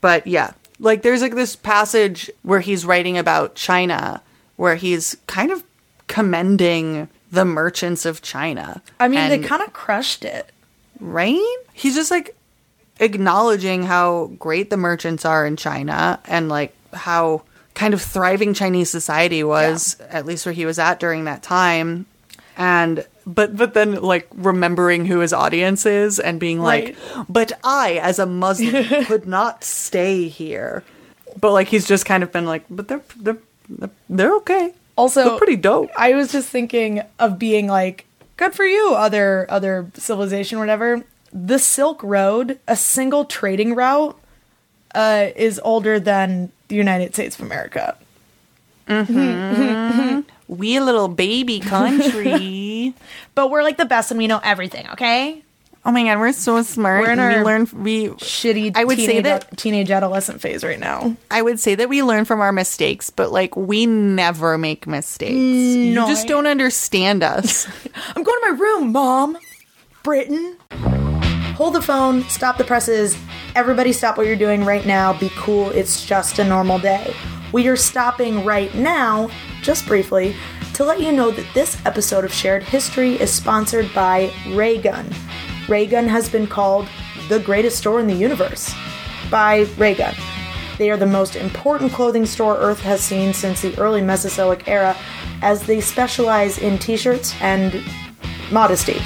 But 0.00 0.26
yeah, 0.26 0.52
like 0.78 1.02
there's 1.02 1.22
like 1.22 1.34
this 1.34 1.56
passage 1.56 2.30
where 2.42 2.60
he's 2.60 2.84
writing 2.84 3.16
about 3.18 3.54
China 3.54 4.22
where 4.56 4.74
he's 4.76 5.16
kind 5.26 5.50
of 5.52 5.62
commending 6.08 7.08
the 7.30 7.44
merchants 7.44 8.04
of 8.06 8.22
China. 8.22 8.82
I 8.98 9.06
mean, 9.08 9.28
they 9.28 9.38
kind 9.38 9.62
of 9.62 9.72
crushed 9.72 10.24
it. 10.24 10.50
right? 10.98 11.56
He's 11.72 11.94
just 11.94 12.10
like 12.10 12.34
acknowledging 13.00 13.84
how 13.84 14.26
great 14.38 14.70
the 14.70 14.76
merchants 14.76 15.24
are 15.24 15.46
in 15.46 15.56
China 15.56 16.18
and 16.24 16.48
like 16.48 16.74
how 16.92 17.42
kind 17.74 17.94
of 17.94 18.02
thriving 18.02 18.54
Chinese 18.54 18.90
society 18.90 19.44
was, 19.44 19.96
at 20.10 20.26
least 20.26 20.44
where 20.46 20.52
he 20.52 20.66
was 20.66 20.78
at 20.80 20.98
during 20.98 21.24
that 21.26 21.42
time. 21.44 22.06
And 22.56 23.06
but 23.28 23.54
but 23.54 23.74
then 23.74 24.00
like 24.00 24.26
remembering 24.34 25.04
who 25.04 25.18
his 25.18 25.34
audience 25.34 25.84
is 25.84 26.18
and 26.18 26.40
being 26.40 26.60
like, 26.60 26.96
but 27.28 27.52
I 27.62 28.00
as 28.02 28.18
a 28.18 28.24
Muslim 28.24 28.84
could 29.04 29.26
not 29.26 29.62
stay 29.62 30.28
here. 30.28 30.82
But 31.38 31.52
like 31.52 31.68
he's 31.68 31.86
just 31.86 32.06
kind 32.06 32.22
of 32.22 32.32
been 32.32 32.46
like, 32.46 32.64
but 32.70 32.88
they're 32.88 33.02
they're 33.16 33.38
they're 34.08 34.34
okay. 34.36 34.72
Also, 34.96 35.24
they're 35.24 35.38
pretty 35.38 35.56
dope. 35.56 35.90
I 35.96 36.14
was 36.14 36.32
just 36.32 36.48
thinking 36.48 37.02
of 37.18 37.38
being 37.38 37.68
like, 37.68 38.06
good 38.38 38.54
for 38.54 38.64
you, 38.64 38.94
other 38.94 39.46
other 39.50 39.90
civilization, 39.94 40.58
whatever. 40.58 41.04
The 41.30 41.58
Silk 41.58 42.02
Road, 42.02 42.58
a 42.66 42.74
single 42.76 43.26
trading 43.26 43.74
route, 43.74 44.18
uh, 44.94 45.26
is 45.36 45.60
older 45.62 46.00
than 46.00 46.50
the 46.68 46.76
United 46.76 47.12
States 47.12 47.38
of 47.38 47.44
America. 47.44 47.94
We 50.48 50.78
a 50.78 50.82
little 50.82 51.08
baby 51.08 51.60
country. 51.60 52.32
But 53.34 53.50
we're 53.50 53.62
like 53.62 53.76
the 53.76 53.84
best 53.84 54.10
and 54.10 54.18
we 54.18 54.26
know 54.26 54.40
everything, 54.42 54.88
okay? 54.90 55.42
Oh 55.84 55.92
my 55.92 56.02
god, 56.02 56.18
we're 56.18 56.32
so 56.32 56.60
smart. 56.62 57.02
We're 57.02 57.12
in 57.12 57.18
and 57.18 57.28
we 57.28 57.38
our- 57.38 57.44
learn 57.44 57.68
we 57.72 58.08
Shitty 58.08 58.72
I 58.76 58.84
would 58.84 58.98
say 58.98 59.06
teenage, 59.06 59.24
that- 59.24 59.56
teenage 59.56 59.90
adolescent 59.90 60.40
phase 60.40 60.62
right 60.64 60.78
now. 60.78 61.16
I 61.30 61.40
would 61.40 61.58
say 61.60 61.74
that 61.76 61.88
we 61.88 62.02
learn 62.02 62.24
from 62.24 62.40
our 62.40 62.52
mistakes, 62.52 63.08
but 63.10 63.32
like 63.32 63.56
we 63.56 63.86
never 63.86 64.58
make 64.58 64.86
mistakes. 64.86 65.32
Mm, 65.34 65.84
you 65.86 65.94
no, 65.94 66.06
just 66.08 66.24
I- 66.26 66.28
don't 66.28 66.46
understand 66.46 67.22
us. 67.22 67.66
I'm 68.16 68.22
going 68.22 68.40
to 68.44 68.52
my 68.52 68.58
room, 68.58 68.92
Mom. 68.92 69.38
Britain. 70.02 70.56
Hold 71.56 71.74
the 71.74 71.82
phone, 71.82 72.22
stop 72.24 72.56
the 72.58 72.64
presses. 72.64 73.16
Everybody 73.56 73.92
stop 73.92 74.16
what 74.16 74.26
you're 74.26 74.36
doing 74.36 74.64
right 74.64 74.86
now. 74.86 75.12
Be 75.18 75.30
cool, 75.36 75.70
it's 75.70 76.04
just 76.06 76.38
a 76.38 76.44
normal 76.44 76.78
day. 76.78 77.14
We 77.52 77.66
are 77.68 77.76
stopping 77.76 78.44
right 78.44 78.72
now, 78.74 79.28
just 79.62 79.86
briefly, 79.86 80.36
to 80.78 80.84
let 80.84 81.00
you 81.00 81.10
know 81.10 81.32
that 81.32 81.54
this 81.54 81.76
episode 81.86 82.24
of 82.24 82.32
Shared 82.32 82.62
History 82.62 83.14
is 83.20 83.34
sponsored 83.34 83.92
by 83.92 84.32
Raygun. 84.50 85.12
Raygun 85.68 86.06
has 86.06 86.28
been 86.28 86.46
called 86.46 86.86
the 87.28 87.40
greatest 87.40 87.78
store 87.78 87.98
in 87.98 88.06
the 88.06 88.14
universe 88.14 88.72
by 89.28 89.66
Raygun. 89.76 90.14
They 90.78 90.88
are 90.90 90.96
the 90.96 91.04
most 91.04 91.34
important 91.34 91.90
clothing 91.92 92.24
store 92.24 92.56
Earth 92.58 92.78
has 92.82 93.00
seen 93.00 93.34
since 93.34 93.60
the 93.60 93.76
early 93.76 94.02
Mesozoic 94.02 94.68
era, 94.68 94.96
as 95.42 95.64
they 95.64 95.80
specialize 95.80 96.58
in 96.58 96.78
t 96.78 96.96
shirts 96.96 97.34
and 97.40 97.82
modesty. 98.52 99.00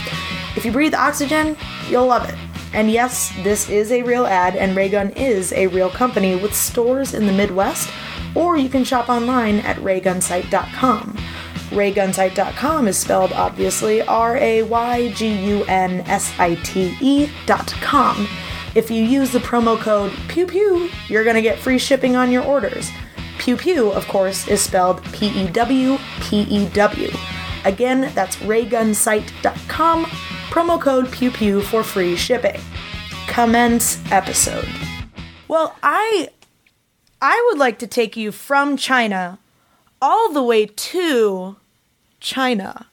If 0.54 0.66
you 0.66 0.72
breathe 0.72 0.92
oxygen, 0.92 1.56
you'll 1.88 2.06
love 2.06 2.28
it. 2.28 2.36
And 2.74 2.90
yes, 2.90 3.32
this 3.44 3.70
is 3.70 3.92
a 3.92 4.02
real 4.02 4.26
ad, 4.26 4.56
and 4.56 4.76
Raygun 4.76 5.08
is 5.12 5.54
a 5.54 5.68
real 5.68 5.88
company 5.88 6.36
with 6.36 6.54
stores 6.54 7.14
in 7.14 7.26
the 7.26 7.32
Midwest, 7.32 7.88
or 8.34 8.58
you 8.58 8.68
can 8.68 8.84
shop 8.84 9.08
online 9.08 9.60
at 9.60 9.78
raygunsite.com. 9.78 11.16
Raygunsite.com 11.72 12.86
is 12.86 12.98
spelled 12.98 13.32
obviously 13.32 14.02
R 14.02 14.36
A 14.36 14.62
Y 14.62 15.12
G 15.12 15.28
U 15.48 15.64
N 15.64 16.00
S 16.02 16.32
I 16.38 16.54
T 16.56 16.96
E 17.00 17.30
dot 17.46 17.72
com. 17.80 18.28
If 18.74 18.90
you 18.90 19.02
use 19.02 19.32
the 19.32 19.38
promo 19.38 19.78
code 19.78 20.12
Pew 20.28 20.46
Pew, 20.46 20.90
you're 21.08 21.24
going 21.24 21.36
to 21.36 21.42
get 21.42 21.58
free 21.58 21.78
shipping 21.78 22.14
on 22.14 22.30
your 22.30 22.44
orders. 22.44 22.90
Pew 23.38 23.56
Pew, 23.56 23.90
of 23.90 24.06
course, 24.08 24.46
is 24.48 24.60
spelled 24.60 25.02
P 25.12 25.28
E 25.28 25.48
W 25.48 25.98
P 26.20 26.42
E 26.42 26.66
W. 26.68 27.10
Again, 27.64 28.12
that's 28.14 28.36
raygunsite.com, 28.36 30.04
promo 30.04 30.80
code 30.80 31.10
Pew 31.10 31.30
Pew 31.30 31.62
for 31.62 31.82
free 31.82 32.16
shipping. 32.16 32.60
Commence 33.28 33.98
episode. 34.12 34.68
Well, 35.48 35.76
I 35.82 36.28
I 37.20 37.42
would 37.48 37.58
like 37.58 37.78
to 37.78 37.86
take 37.86 38.16
you 38.16 38.32
from 38.32 38.76
China 38.76 39.38
all 40.00 40.32
the 40.32 40.42
way 40.42 40.66
to 40.66 41.56
China. 42.22 42.86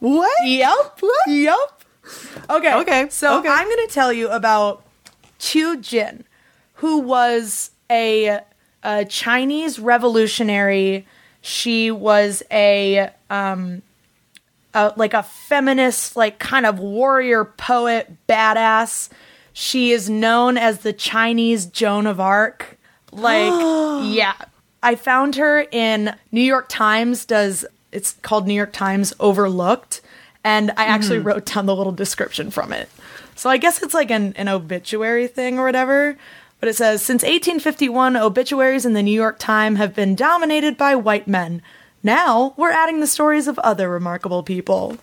what? 0.00 0.32
Yep. 0.44 1.00
Yep. 1.28 1.82
Okay. 2.50 2.74
Okay, 2.74 3.06
So 3.10 3.38
okay. 3.38 3.48
I'm 3.48 3.66
going 3.66 3.86
to 3.86 3.92
tell 3.92 4.12
you 4.12 4.28
about 4.30 4.82
Qiu 5.38 5.80
Jin, 5.80 6.24
who 6.74 6.98
was 6.98 7.70
a, 7.90 8.40
a 8.82 9.04
Chinese 9.04 9.78
revolutionary. 9.78 11.06
She 11.42 11.90
was 11.90 12.42
a 12.50 13.10
um 13.30 13.82
a, 14.74 14.92
like 14.96 15.14
a 15.14 15.22
feminist, 15.22 16.16
like 16.16 16.38
kind 16.38 16.66
of 16.66 16.78
warrior 16.78 17.44
poet, 17.44 18.14
badass. 18.28 19.08
She 19.52 19.90
is 19.92 20.10
known 20.10 20.58
as 20.58 20.80
the 20.80 20.92
Chinese 20.92 21.66
Joan 21.66 22.06
of 22.06 22.20
Arc. 22.20 22.78
Like, 23.10 23.52
yeah. 24.04 24.34
I 24.82 24.94
found 24.94 25.36
her 25.36 25.66
in 25.72 26.14
New 26.30 26.42
York 26.42 26.66
Times 26.68 27.24
does 27.24 27.64
it's 27.96 28.12
called 28.22 28.46
New 28.46 28.54
York 28.54 28.72
Times 28.72 29.12
Overlooked 29.18 30.02
and 30.46 30.70
I 30.76 30.84
actually 30.84 31.18
wrote 31.18 31.46
down 31.46 31.66
the 31.66 31.74
little 31.74 31.92
description 31.92 32.52
from 32.52 32.72
it. 32.72 32.88
So 33.34 33.50
I 33.50 33.56
guess 33.56 33.82
it's 33.82 33.94
like 33.94 34.12
an, 34.12 34.32
an 34.36 34.48
obituary 34.48 35.26
thing 35.26 35.58
or 35.58 35.64
whatever. 35.64 36.16
But 36.60 36.68
it 36.68 36.76
says 36.76 37.02
since 37.02 37.24
1851, 37.24 38.16
obituaries 38.16 38.86
in 38.86 38.92
the 38.92 39.02
New 39.02 39.14
York 39.14 39.40
Times 39.40 39.78
have 39.78 39.92
been 39.92 40.14
dominated 40.14 40.76
by 40.78 40.94
white 40.94 41.26
men. 41.26 41.62
Now 42.02 42.54
we're 42.56 42.70
adding 42.70 43.00
the 43.00 43.08
stories 43.08 43.48
of 43.48 43.58
other 43.58 43.88
remarkable 43.88 44.44
people, 44.44 44.98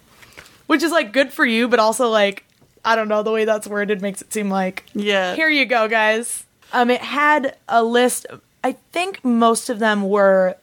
which 0.67 0.81
is 0.81 0.91
like 0.91 1.11
good 1.11 1.33
for 1.33 1.45
you, 1.45 1.67
but 1.67 1.79
also 1.79 2.07
like 2.07 2.45
I 2.85 2.95
don't 2.95 3.09
know 3.09 3.21
the 3.21 3.31
way 3.31 3.43
that's 3.43 3.67
worded 3.67 4.01
makes 4.01 4.21
it 4.21 4.31
seem 4.31 4.49
like 4.49 4.85
Yeah. 4.93 5.35
Here 5.35 5.49
you 5.49 5.65
go, 5.65 5.89
guys. 5.89 6.45
Um, 6.71 6.89
it 6.89 7.01
had 7.01 7.57
a 7.67 7.83
list. 7.83 8.27
I 8.63 8.77
think 8.93 9.25
most 9.25 9.69
of 9.69 9.79
them 9.79 10.03
were 10.03 10.55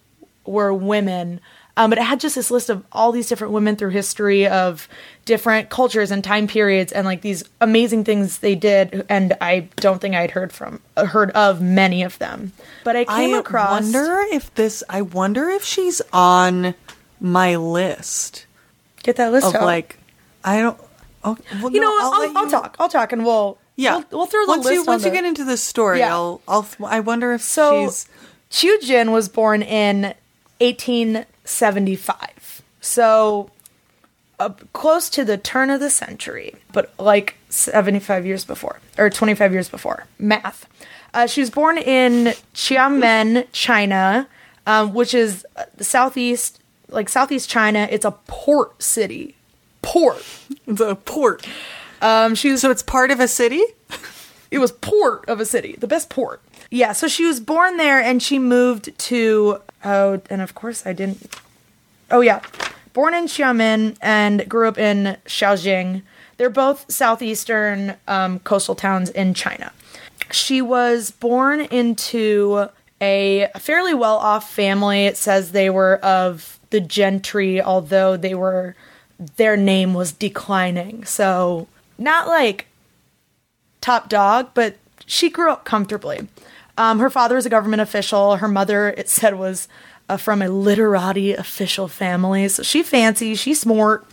were 0.46 0.72
women. 0.72 1.40
Um, 1.80 1.88
but 1.90 1.98
it 1.98 2.02
had 2.04 2.20
just 2.20 2.34
this 2.34 2.50
list 2.50 2.68
of 2.68 2.84
all 2.92 3.10
these 3.10 3.26
different 3.26 3.54
women 3.54 3.74
through 3.74 3.88
history 3.90 4.46
of 4.46 4.86
different 5.24 5.70
cultures 5.70 6.10
and 6.10 6.22
time 6.22 6.46
periods 6.46 6.92
and 6.92 7.06
like 7.06 7.22
these 7.22 7.42
amazing 7.60 8.04
things 8.04 8.38
they 8.40 8.54
did 8.54 9.06
and 9.08 9.34
I 9.40 9.68
don't 9.76 9.98
think 10.00 10.14
I'd 10.14 10.30
heard 10.32 10.52
from 10.52 10.82
heard 10.96 11.30
of 11.30 11.62
many 11.62 12.02
of 12.02 12.18
them. 12.18 12.52
But 12.84 12.96
I 12.96 13.04
came 13.06 13.34
I 13.34 13.38
across 13.38 13.70
I 13.70 13.98
wonder 13.98 14.18
if 14.30 14.54
this 14.56 14.82
I 14.90 15.00
wonder 15.02 15.48
if 15.48 15.64
she's 15.64 16.02
on 16.12 16.74
my 17.18 17.56
list 17.56 18.44
get 19.02 19.16
that 19.16 19.32
list 19.32 19.46
of 19.46 19.54
out. 19.54 19.64
like 19.64 19.98
I 20.44 20.60
don't 20.60 20.78
oh, 21.24 21.38
well, 21.62 21.72
you 21.72 21.80
no, 21.80 21.88
know? 21.88 21.98
I'll, 22.00 22.20
let 22.20 22.36
I'll, 22.36 22.44
you- 22.44 22.50
talk. 22.50 22.76
I'll 22.78 22.88
talk 22.90 23.12
and 23.12 23.24
we'll 23.24 23.56
Yeah. 23.76 23.96
we'll, 23.96 24.04
we'll 24.10 24.26
throw 24.26 24.44
the 24.44 24.48
once 24.48 24.64
list 24.66 24.74
you 24.74 24.80
on 24.80 24.86
once 24.86 25.04
you 25.06 25.12
get 25.12 25.24
into 25.24 25.44
the 25.44 25.56
story, 25.56 26.00
Yeah. 26.00 26.12
I'll 26.14 26.42
I'll 26.46 26.66
I 26.84 27.00
wonder 27.00 27.32
if 27.32 27.40
So, 27.42 27.86
she's 27.86 28.06
Qiu 28.50 28.82
Jin 28.82 29.12
was 29.12 29.30
born 29.30 29.62
in 29.62 30.14
1875. 31.50 32.62
So, 32.80 33.50
uh, 34.38 34.50
close 34.72 35.10
to 35.10 35.24
the 35.24 35.36
turn 35.36 35.70
of 35.70 35.80
the 35.80 35.90
century, 35.90 36.54
but 36.72 36.92
like 36.98 37.36
75 37.50 38.24
years 38.24 38.44
before, 38.44 38.80
or 38.96 39.10
25 39.10 39.52
years 39.52 39.68
before. 39.68 40.06
Math. 40.18 40.66
Uh, 41.12 41.26
she 41.26 41.40
was 41.40 41.50
born 41.50 41.76
in 41.76 42.34
Xiamen, 42.54 43.46
China, 43.52 44.28
um, 44.66 44.94
which 44.94 45.12
is 45.12 45.44
uh, 45.56 45.64
the 45.76 45.84
southeast, 45.84 46.60
like 46.88 47.08
southeast 47.08 47.50
China. 47.50 47.86
It's 47.90 48.04
a 48.04 48.12
port 48.26 48.82
city. 48.82 49.34
Port. 49.82 50.24
the 50.66 50.96
port. 50.96 51.46
Um, 52.00 52.34
she 52.34 52.50
was 52.50 52.60
So 52.60 52.70
it's 52.70 52.82
part 52.82 53.10
of 53.10 53.20
a 53.20 53.28
city? 53.28 53.62
it 54.50 54.58
was 54.58 54.72
port 54.72 55.28
of 55.28 55.40
a 55.40 55.44
city, 55.44 55.76
the 55.78 55.86
best 55.86 56.08
port. 56.08 56.40
Yeah, 56.70 56.92
so 56.92 57.08
she 57.08 57.24
was 57.26 57.40
born 57.40 57.76
there 57.76 58.00
and 58.00 58.22
she 58.22 58.38
moved 58.38 58.96
to 58.96 59.60
oh, 59.84 60.22
and 60.30 60.40
of 60.40 60.54
course 60.54 60.86
I 60.86 60.92
didn't. 60.92 61.36
Oh 62.10 62.20
yeah, 62.20 62.40
born 62.92 63.12
in 63.12 63.24
Xiamen 63.24 63.96
and 64.00 64.48
grew 64.48 64.68
up 64.68 64.78
in 64.78 65.16
Shaojing. 65.26 66.02
They're 66.36 66.48
both 66.48 66.90
southeastern 66.90 67.96
um, 68.08 68.38
coastal 68.40 68.74
towns 68.74 69.10
in 69.10 69.34
China. 69.34 69.72
She 70.30 70.62
was 70.62 71.10
born 71.10 71.60
into 71.60 72.68
a 73.02 73.48
fairly 73.58 73.94
well-off 73.94 74.50
family. 74.50 75.06
It 75.06 75.16
says 75.16 75.52
they 75.52 75.70
were 75.70 75.96
of 75.96 76.60
the 76.70 76.80
gentry, 76.80 77.60
although 77.60 78.16
they 78.16 78.34
were 78.34 78.76
their 79.36 79.56
name 79.56 79.92
was 79.92 80.12
declining. 80.12 81.04
So 81.04 81.66
not 81.98 82.26
like 82.26 82.66
top 83.80 84.08
dog, 84.08 84.50
but 84.54 84.76
she 85.04 85.28
grew 85.28 85.50
up 85.50 85.64
comfortably. 85.64 86.28
Um, 86.80 86.98
her 86.98 87.10
father 87.10 87.34
was 87.34 87.44
a 87.44 87.50
government 87.50 87.82
official. 87.82 88.36
Her 88.36 88.48
mother, 88.48 88.88
it 88.88 89.10
said, 89.10 89.38
was 89.38 89.68
uh, 90.08 90.16
from 90.16 90.40
a 90.40 90.48
literati 90.48 91.34
official 91.34 91.88
family. 91.88 92.48
So 92.48 92.62
she 92.62 92.82
fancy, 92.82 93.34
she 93.34 93.52
smart, 93.52 94.06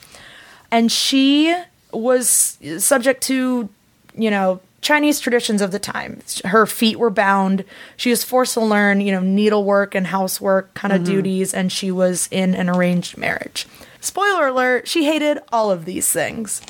and 0.70 0.92
she 0.92 1.56
was 1.94 2.58
subject 2.80 3.24
to, 3.24 3.70
you 4.16 4.30
know, 4.30 4.60
Chinese 4.82 5.22
traditions 5.22 5.62
of 5.62 5.72
the 5.72 5.80
time. 5.80 6.20
Her 6.44 6.66
feet 6.66 7.00
were 7.00 7.10
bound. 7.10 7.64
She 7.96 8.10
was 8.10 8.26
forced 8.26 8.56
to 8.56 8.62
learn, 8.62 9.00
you 9.00 9.14
know, 9.14 9.22
needlework 9.22 9.96
and 9.96 10.06
housework 10.06 10.74
kind 10.74 10.94
of 10.94 11.06
duties, 11.06 11.54
and 11.54 11.72
she 11.72 11.90
was 11.90 12.28
in 12.32 12.54
an 12.54 12.70
arranged 12.70 13.18
marriage. 13.18 13.66
Spoiler 14.02 14.48
alert, 14.48 14.90
she 14.90 15.06
hated 15.06 15.40
all 15.54 15.72
of 15.72 15.86
these 15.86 16.12
things. 16.12 16.62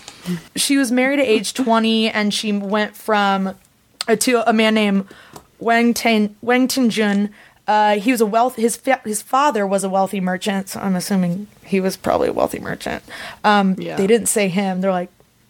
She 0.56 0.78
was 0.78 0.92
married 0.92 1.20
at 1.20 1.26
age 1.26 1.56
20 1.56 2.10
and 2.10 2.32
she 2.32 2.54
went 2.54 2.96
from 2.96 3.56
uh, 4.08 4.16
to 4.16 4.48
a 4.50 4.54
man 4.54 4.76
named 4.76 5.08
Wang 5.60 5.94
Ten 5.94 6.36
Wang 6.42 6.68
Tingjun. 6.68 7.30
Uh, 7.68 7.96
he 8.00 8.12
was 8.12 8.22
a 8.22 8.26
wealth. 8.26 8.56
His 8.56 8.78
fa- 8.78 9.02
his 9.04 9.22
father 9.22 9.68
was 9.68 9.84
a 9.84 9.90
wealthy 9.90 10.22
merchant, 10.22 10.70
so 10.70 10.80
I'm 10.80 10.96
assuming 10.96 11.48
he 11.66 11.82
was 11.82 11.98
probably 11.98 12.30
a 12.30 12.34
wealthy 12.34 12.60
merchant. 12.60 13.04
Um, 13.44 13.76
Yeah. 13.78 13.98
They 13.98 14.08
didn't 14.08 14.28
say 14.28 14.48
him. 14.48 14.80
They're 14.82 14.92
like 14.92 15.10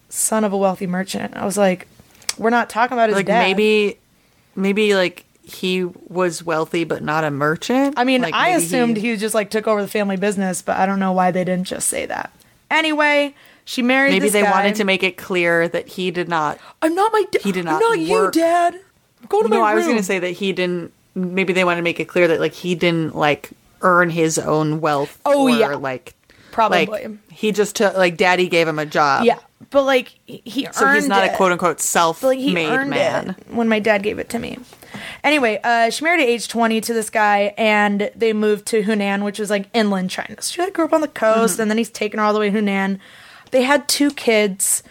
son 0.09 0.43
of 0.43 0.51
a 0.53 0.57
wealthy 0.57 0.87
merchant. 0.87 1.35
I 1.35 1.45
was 1.45 1.57
like, 1.57 1.87
we're 2.37 2.49
not 2.49 2.69
talking 2.69 2.97
about 2.97 3.09
his 3.09 3.17
like 3.17 3.27
dad. 3.27 3.41
maybe 3.41 3.99
maybe 4.55 4.95
like 4.95 5.25
he 5.43 5.83
was 5.83 6.43
wealthy 6.43 6.83
but 6.83 7.03
not 7.03 7.23
a 7.23 7.31
merchant. 7.31 7.93
I 7.97 8.03
mean, 8.03 8.21
Like, 8.21 8.33
I 8.33 8.49
assumed 8.49 8.97
he, 8.97 9.15
just 9.15 9.35
like 9.35 9.49
took 9.49 9.67
over 9.67 9.81
the 9.81 9.87
family 9.87 10.17
business, 10.17 10.61
but 10.61 10.75
I 10.77 10.85
don't 10.85 10.99
know 10.99 11.11
why 11.13 11.31
they 11.31 11.43
didn't 11.43 11.67
just 11.67 11.87
say 11.87 12.05
that. 12.07 12.31
Anyway, 12.69 13.33
she 13.63 13.81
married. 13.81 14.11
maybe 14.11 14.29
they 14.29 14.41
guy. 14.41 14.51
wanted 14.51 14.75
to 14.75 14.83
make 14.83 15.03
it 15.03 15.17
clear 15.17 15.67
that 15.69 15.87
he 15.87 16.11
did 16.11 16.27
not 16.27 16.57
I'm 16.81 16.95
not 16.95 17.13
my. 17.13 17.23
Da- 17.31 17.39
he 17.43 17.51
did 17.51 17.65
not. 17.65 17.75
I'm 17.75 17.79
not 17.79 17.97
not 17.97 17.99
you, 17.99 18.31
Dad. 18.31 18.79
Go 19.29 19.41
to 19.43 19.49
No, 19.49 19.61
I 19.63 19.75
was 19.75 19.85
going 19.85 19.97
to 19.97 20.03
say 20.03 20.19
that 20.19 20.31
he 20.31 20.53
didn't. 20.53 20.91
Maybe 21.15 21.53
they 21.53 21.63
want 21.63 21.77
to 21.77 21.81
make 21.81 21.99
it 21.99 22.05
clear 22.05 22.27
that 22.27 22.39
like 22.39 22.53
he 22.53 22.75
didn't 22.75 23.15
like 23.15 23.49
earn 23.81 24.09
his 24.09 24.37
own 24.37 24.81
wealth. 24.81 25.19
Oh, 25.25 25.43
or, 25.43 25.49
yeah. 25.49 25.75
like 25.75 26.13
Probably. 26.51 26.85
like 26.85 27.31
he 27.31 27.51
just 27.51 27.75
took 27.75 27.95
like 27.95 28.17
daddy 28.17 28.47
gave 28.47 28.67
him 28.67 28.79
a 28.79 28.85
job. 28.85 29.25
Yeah, 29.25 29.39
but 29.71 29.83
like 29.83 30.13
he 30.25 30.67
so 30.71 30.87
he's 30.87 31.07
not 31.07 31.23
it. 31.25 31.33
a 31.33 31.35
quote 31.35 31.51
unquote 31.51 31.79
self 31.81 32.21
like, 32.23 32.37
he 32.39 32.53
made 32.53 32.69
earned 32.69 32.89
man. 32.91 33.29
it 33.31 33.53
when 33.53 33.67
my 33.67 33.79
dad 33.79 34.03
gave 34.03 34.19
it 34.19 34.29
to 34.29 34.39
me. 34.39 34.57
Anyway, 35.23 35.59
uh, 35.63 35.89
she 35.89 36.03
married 36.03 36.21
at 36.21 36.27
age 36.29 36.47
20 36.47 36.81
to 36.81 36.93
this 36.93 37.09
guy, 37.09 37.53
and 37.57 38.09
they 38.15 38.33
moved 38.33 38.65
to 38.67 38.81
Hunan, 38.83 39.23
which 39.23 39.37
was 39.39 39.49
like 39.49 39.67
inland 39.73 40.09
China. 40.09 40.41
So 40.41 40.53
she 40.53 40.61
like, 40.61 40.73
grew 40.73 40.85
up 40.85 40.93
on 40.93 41.01
the 41.01 41.07
coast, 41.07 41.53
Mm-hmm. 41.53 41.61
and 41.63 41.71
then 41.71 41.77
he's 41.77 41.89
taken 41.89 42.19
her 42.19 42.25
all 42.25 42.33
the 42.33 42.39
way 42.39 42.49
to 42.49 42.57
Hunan. 42.61 42.99
They 43.51 43.63
had 43.63 43.87
two 43.87 44.11
kids, 44.11 44.81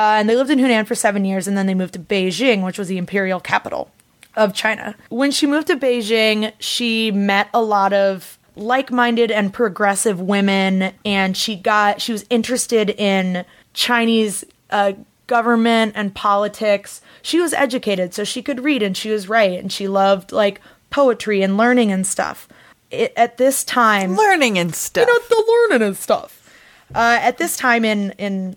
uh, 0.00 0.14
and 0.18 0.30
they 0.30 0.34
lived 0.34 0.48
in 0.48 0.58
Hunan 0.58 0.86
for 0.86 0.94
seven 0.94 1.26
years, 1.26 1.46
and 1.46 1.58
then 1.58 1.66
they 1.66 1.74
moved 1.74 1.92
to 1.92 1.98
Beijing, 2.00 2.64
which 2.64 2.78
was 2.78 2.88
the 2.88 2.96
imperial 2.96 3.38
capital 3.38 3.90
of 4.34 4.54
China. 4.54 4.94
When 5.10 5.30
she 5.30 5.46
moved 5.46 5.66
to 5.66 5.76
Beijing, 5.76 6.54
she 6.58 7.10
met 7.10 7.48
a 7.52 7.60
lot 7.60 7.92
of 7.92 8.38
like-minded 8.56 9.30
and 9.30 9.52
progressive 9.52 10.18
women 10.20 10.92
and 11.04 11.36
she 11.36 11.54
got 11.56 12.00
she 12.00 12.12
was 12.12 12.24
interested 12.30 12.90
in 12.90 13.44
Chinese 13.74 14.44
uh, 14.70 14.92
government 15.26 15.92
and 15.96 16.14
politics. 16.14 17.00
She 17.22 17.38
was 17.38 17.52
educated 17.52 18.12
so 18.14 18.24
she 18.24 18.42
could 18.42 18.60
read 18.64 18.82
and 18.82 18.96
she 18.96 19.10
was 19.10 19.28
right 19.28 19.58
and 19.58 19.70
she 19.70 19.86
loved 19.86 20.32
like 20.32 20.60
poetry 20.90 21.42
and 21.42 21.56
learning 21.56 21.92
and 21.92 22.06
stuff. 22.06 22.48
It, 22.90 23.12
at 23.16 23.36
this 23.36 23.64
time, 23.64 24.16
Learning 24.16 24.58
and 24.58 24.74
stuff. 24.74 25.06
you 25.06 25.12
know 25.12 25.20
the 25.28 25.68
learning 25.70 25.86
and 25.88 25.96
stuff. 25.96 26.50
Uh, 26.94 27.18
at 27.20 27.38
this 27.38 27.56
time 27.56 27.84
in 27.84 28.12
in 28.18 28.56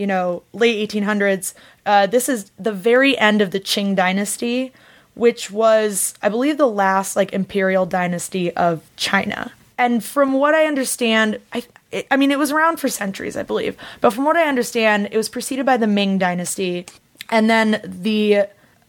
you 0.00 0.06
know 0.06 0.42
late 0.54 0.90
1800s, 0.90 1.52
uh, 1.84 2.06
this 2.06 2.28
is 2.28 2.50
the 2.58 2.72
very 2.72 3.16
end 3.18 3.42
of 3.42 3.50
the 3.50 3.60
Qing 3.60 3.94
dynasty, 3.94 4.72
which 5.14 5.50
was 5.50 6.14
I 6.22 6.30
believe 6.30 6.56
the 6.56 6.66
last 6.66 7.16
like 7.16 7.34
imperial 7.34 7.84
dynasty 7.84 8.50
of 8.56 8.82
China. 8.96 9.52
And 9.76 10.02
from 10.02 10.32
what 10.32 10.54
I 10.54 10.64
understand, 10.64 11.38
I 11.52 11.64
it, 11.92 12.06
I 12.10 12.16
mean 12.16 12.30
it 12.30 12.38
was 12.38 12.50
around 12.50 12.78
for 12.78 12.88
centuries, 12.88 13.36
I 13.36 13.42
believe. 13.42 13.76
But 14.00 14.10
from 14.10 14.24
what 14.24 14.38
I 14.38 14.48
understand, 14.48 15.08
it 15.10 15.16
was 15.18 15.28
preceded 15.28 15.66
by 15.66 15.76
the 15.76 15.86
Ming 15.86 16.16
dynasty, 16.16 16.86
and 17.28 17.50
then 17.50 17.80
the 17.84 18.46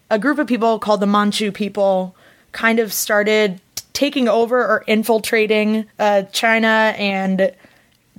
a 0.09 0.17
group 0.17 0.39
of 0.39 0.47
people 0.47 0.79
called 0.79 1.01
the 1.01 1.07
Manchu 1.07 1.51
people 1.51 2.15
kind 2.53 2.79
of 2.79 2.93
started 2.93 3.59
taking 3.93 4.27
over 4.27 4.57
or 4.59 4.83
infiltrating 4.87 5.87
uh, 5.99 6.23
China, 6.31 6.93
and 6.97 7.53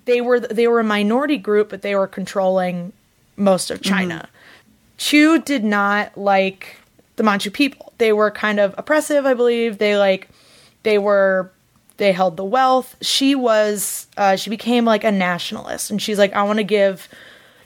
they 0.05 0.21
were 0.21 0.41
they 0.41 0.69
were 0.69 0.81
a 0.81 0.85
minority 0.85 1.39
group, 1.39 1.69
but 1.71 1.83
they 1.83 1.95
were 1.95 2.07
controlling 2.07 2.93
most 3.37 3.71
of 3.71 3.83
China. 3.83 4.29
Qiu 4.99 5.45
did 5.45 5.65
not 5.65 6.17
like 6.17 6.77
the 7.17 7.23
Manchu 7.23 7.51
people. 7.51 7.93
They 7.99 8.13
were 8.13 8.31
kind 8.31 8.61
of 8.61 8.75
oppressive, 8.79 9.27
I 9.27 9.35
believe. 9.35 9.79
They 9.79 9.97
like 9.97 10.29
they 10.83 10.99
were 10.99 11.51
they 11.97 12.13
held 12.13 12.37
the 12.37 12.45
wealth. 12.45 12.97
She 13.01 13.35
was 13.35 14.07
uh, 14.17 14.37
she 14.37 14.51
became 14.51 14.85
like 14.85 15.05
a 15.05 15.13
nationalist, 15.13 15.91
and 15.91 16.01
she's 16.01 16.19
like, 16.19 16.33
I 16.35 16.43
want 16.43 16.59
to 16.59 16.65
give 16.65 17.09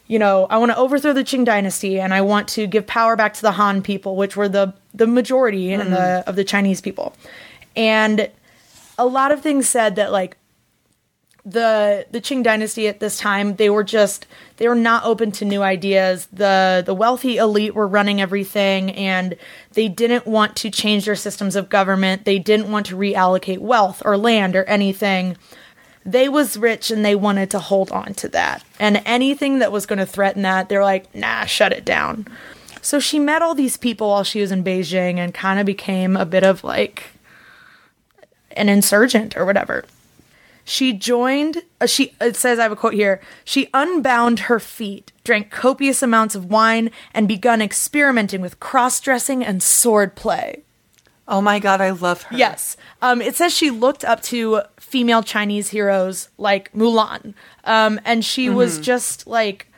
you 0.08 0.18
know, 0.18 0.46
I 0.50 0.58
want 0.58 0.70
to 0.70 0.78
overthrow 0.78 1.12
the 1.12 1.24
Qing 1.24 1.44
dynasty 1.44 1.98
and 1.98 2.14
I 2.14 2.20
want 2.20 2.48
to 2.50 2.66
give 2.66 2.86
power 2.86 3.16
back 3.16 3.34
to 3.34 3.42
the 3.42 3.52
Han 3.52 3.82
people, 3.82 4.16
which 4.16 4.36
were 4.36 4.48
the 4.48 4.72
the 4.94 5.06
majority 5.06 5.72
in 5.72 5.90
the 5.90 6.22
of 6.26 6.36
the 6.36 6.44
Chinese 6.44 6.80
people. 6.80 7.14
And 7.74 8.30
a 8.98 9.06
lot 9.06 9.32
of 9.32 9.42
things 9.42 9.68
said 9.68 9.96
that 9.96 10.12
like 10.12 10.36
the 11.46 12.06
the 12.10 12.20
Qing 12.20 12.42
dynasty 12.42 12.88
at 12.88 12.98
this 12.98 13.18
time, 13.18 13.54
they 13.54 13.70
were 13.70 13.84
just 13.84 14.26
they 14.56 14.68
were 14.68 14.74
not 14.74 15.04
open 15.04 15.30
to 15.32 15.44
new 15.44 15.62
ideas. 15.62 16.26
The 16.32 16.82
the 16.84 16.94
wealthy 16.94 17.36
elite 17.36 17.74
were 17.74 17.86
running 17.86 18.20
everything 18.20 18.90
and 18.90 19.36
they 19.72 19.88
didn't 19.88 20.26
want 20.26 20.56
to 20.56 20.70
change 20.70 21.06
their 21.06 21.14
systems 21.14 21.54
of 21.54 21.68
government. 21.68 22.24
They 22.24 22.40
didn't 22.40 22.70
want 22.70 22.86
to 22.86 22.96
reallocate 22.96 23.58
wealth 23.58 24.02
or 24.04 24.18
land 24.18 24.56
or 24.56 24.64
anything 24.64 25.36
they 26.06 26.28
was 26.28 26.56
rich 26.56 26.92
and 26.92 27.04
they 27.04 27.16
wanted 27.16 27.50
to 27.50 27.58
hold 27.58 27.90
on 27.90 28.14
to 28.14 28.28
that. 28.28 28.62
And 28.78 29.02
anything 29.04 29.58
that 29.58 29.72
was 29.72 29.86
going 29.86 29.98
to 29.98 30.06
threaten 30.06 30.42
that, 30.42 30.68
they're 30.68 30.84
like, 30.84 31.12
nah, 31.12 31.46
shut 31.46 31.72
it 31.72 31.84
down. 31.84 32.28
So 32.80 33.00
she 33.00 33.18
met 33.18 33.42
all 33.42 33.56
these 33.56 33.76
people 33.76 34.10
while 34.10 34.22
she 34.22 34.40
was 34.40 34.52
in 34.52 34.62
Beijing 34.62 35.16
and 35.16 35.34
kind 35.34 35.58
of 35.58 35.66
became 35.66 36.16
a 36.16 36.24
bit 36.24 36.44
of 36.44 36.62
like 36.62 37.06
an 38.52 38.68
insurgent 38.68 39.36
or 39.36 39.44
whatever. 39.44 39.84
She 40.68 40.92
joined, 40.92 41.62
uh, 41.80 41.86
she, 41.86 42.12
it 42.20 42.34
says, 42.34 42.58
I 42.58 42.64
have 42.64 42.72
a 42.72 42.76
quote 42.76 42.94
here. 42.94 43.20
She 43.44 43.68
unbound 43.72 44.40
her 44.40 44.58
feet, 44.58 45.12
drank 45.22 45.48
copious 45.48 46.02
amounts 46.02 46.34
of 46.34 46.46
wine, 46.46 46.90
and 47.14 47.28
begun 47.28 47.62
experimenting 47.62 48.40
with 48.40 48.58
cross 48.58 49.00
dressing 49.00 49.44
and 49.44 49.62
sword 49.62 50.16
play. 50.16 50.64
Oh 51.28 51.40
my 51.40 51.60
god, 51.60 51.80
I 51.80 51.90
love 51.90 52.22
her. 52.22 52.36
Yes. 52.36 52.76
Um, 53.00 53.22
it 53.22 53.36
says 53.36 53.54
she 53.54 53.70
looked 53.70 54.04
up 54.04 54.22
to 54.22 54.62
female 54.76 55.22
Chinese 55.22 55.70
heroes 55.70 56.30
like 56.36 56.72
Mulan. 56.72 57.34
Um, 57.62 58.00
and 58.04 58.24
she 58.24 58.50
was 58.50 58.80
just 58.80 59.24
like, 59.28 59.68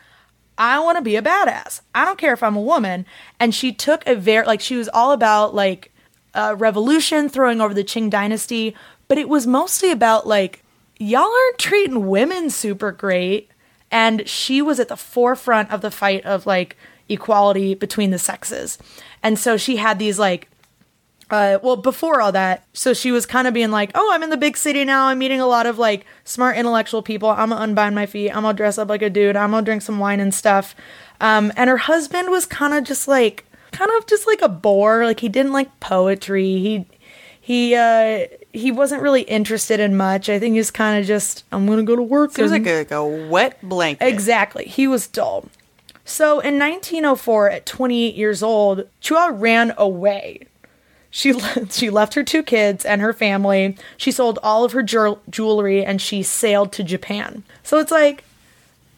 I 0.56 0.78
want 0.80 0.96
to 0.96 1.02
be 1.02 1.16
a 1.16 1.22
badass. 1.22 1.82
I 1.94 2.06
don't 2.06 2.18
care 2.18 2.32
if 2.32 2.42
I'm 2.42 2.56
a 2.56 2.62
woman. 2.62 3.04
And 3.38 3.54
she 3.54 3.72
took 3.72 4.06
a 4.06 4.14
very, 4.14 4.46
like, 4.46 4.62
she 4.62 4.76
was 4.76 4.88
all 4.88 5.12
about 5.12 5.54
like 5.54 5.92
uh, 6.32 6.56
revolution, 6.58 7.28
throwing 7.28 7.60
over 7.60 7.74
the 7.74 7.84
Qing 7.84 8.08
dynasty. 8.08 8.74
But 9.06 9.18
it 9.18 9.28
was 9.28 9.46
mostly 9.46 9.90
about 9.90 10.26
like, 10.26 10.62
y'all 10.98 11.22
aren't 11.22 11.58
treating 11.58 12.06
women 12.08 12.50
super 12.50 12.92
great. 12.92 13.50
And 13.90 14.28
she 14.28 14.60
was 14.60 14.78
at 14.78 14.88
the 14.88 14.96
forefront 14.96 15.70
of 15.70 15.80
the 15.80 15.90
fight 15.90 16.24
of 16.26 16.46
like 16.46 16.76
equality 17.08 17.74
between 17.74 18.10
the 18.10 18.18
sexes. 18.18 18.76
And 19.22 19.38
so 19.38 19.56
she 19.56 19.76
had 19.76 19.98
these 19.98 20.18
like, 20.18 20.48
uh, 21.30 21.58
well, 21.62 21.76
before 21.76 22.20
all 22.20 22.32
that, 22.32 22.64
so 22.72 22.94
she 22.94 23.12
was 23.12 23.26
kind 23.26 23.46
of 23.46 23.52
being 23.52 23.70
like, 23.70 23.90
"Oh, 23.94 24.10
I'm 24.12 24.22
in 24.22 24.30
the 24.30 24.36
big 24.38 24.56
city 24.56 24.82
now. 24.84 25.08
I'm 25.08 25.18
meeting 25.18 25.40
a 25.40 25.46
lot 25.46 25.66
of 25.66 25.78
like 25.78 26.06
smart, 26.24 26.56
intellectual 26.56 27.02
people. 27.02 27.28
I'm 27.28 27.50
gonna 27.50 27.60
unbind 27.60 27.94
my 27.94 28.06
feet. 28.06 28.30
I'm 28.30 28.44
gonna 28.44 28.56
dress 28.56 28.78
up 28.78 28.88
like 28.88 29.02
a 29.02 29.10
dude. 29.10 29.36
I'm 29.36 29.50
gonna 29.50 29.64
drink 29.64 29.82
some 29.82 29.98
wine 29.98 30.20
and 30.20 30.32
stuff." 30.32 30.74
Um, 31.20 31.52
and 31.54 31.68
her 31.68 31.76
husband 31.76 32.30
was 32.30 32.46
kind 32.46 32.72
of 32.72 32.84
just 32.84 33.08
like, 33.08 33.44
kind 33.72 33.90
of 33.98 34.06
just 34.06 34.26
like 34.26 34.40
a 34.40 34.48
bore. 34.48 35.04
Like 35.04 35.20
he 35.20 35.28
didn't 35.28 35.52
like 35.52 35.80
poetry. 35.80 36.44
He 36.44 36.86
he 37.40 37.74
uh 37.74 38.26
he 38.52 38.70
wasn't 38.72 39.02
really 39.02 39.22
interested 39.22 39.78
in 39.80 39.96
much. 39.96 40.28
I 40.28 40.38
think 40.38 40.54
he's 40.56 40.70
kind 40.70 40.98
of 41.00 41.06
just, 41.06 41.44
I'm 41.52 41.66
gonna 41.66 41.82
go 41.82 41.96
to 41.96 42.02
work. 42.02 42.32
Seems 42.32 42.50
and- 42.50 42.64
like 42.64 42.72
a, 42.74 42.78
like 42.78 42.90
a 42.90 43.28
wet 43.28 43.58
blanket. 43.62 44.06
Exactly. 44.06 44.64
He 44.64 44.86
was 44.86 45.06
dull. 45.06 45.46
So 46.04 46.40
in 46.40 46.58
1904, 46.58 47.50
at 47.50 47.66
28 47.66 48.14
years 48.14 48.42
old, 48.42 48.88
Qiu 49.02 49.38
ran 49.38 49.74
away. 49.76 50.46
She 51.10 51.32
le- 51.34 51.70
she 51.70 51.90
left 51.90 52.14
her 52.14 52.22
two 52.24 52.42
kids 52.42 52.84
and 52.84 53.00
her 53.02 53.12
family. 53.12 53.76
She 53.96 54.10
sold 54.10 54.38
all 54.42 54.64
of 54.64 54.72
her 54.72 54.82
jewel- 54.82 55.20
jewelry 55.28 55.84
and 55.84 56.00
she 56.00 56.22
sailed 56.22 56.72
to 56.72 56.82
Japan. 56.84 57.42
So 57.62 57.78
it's 57.78 57.90
like, 57.92 58.24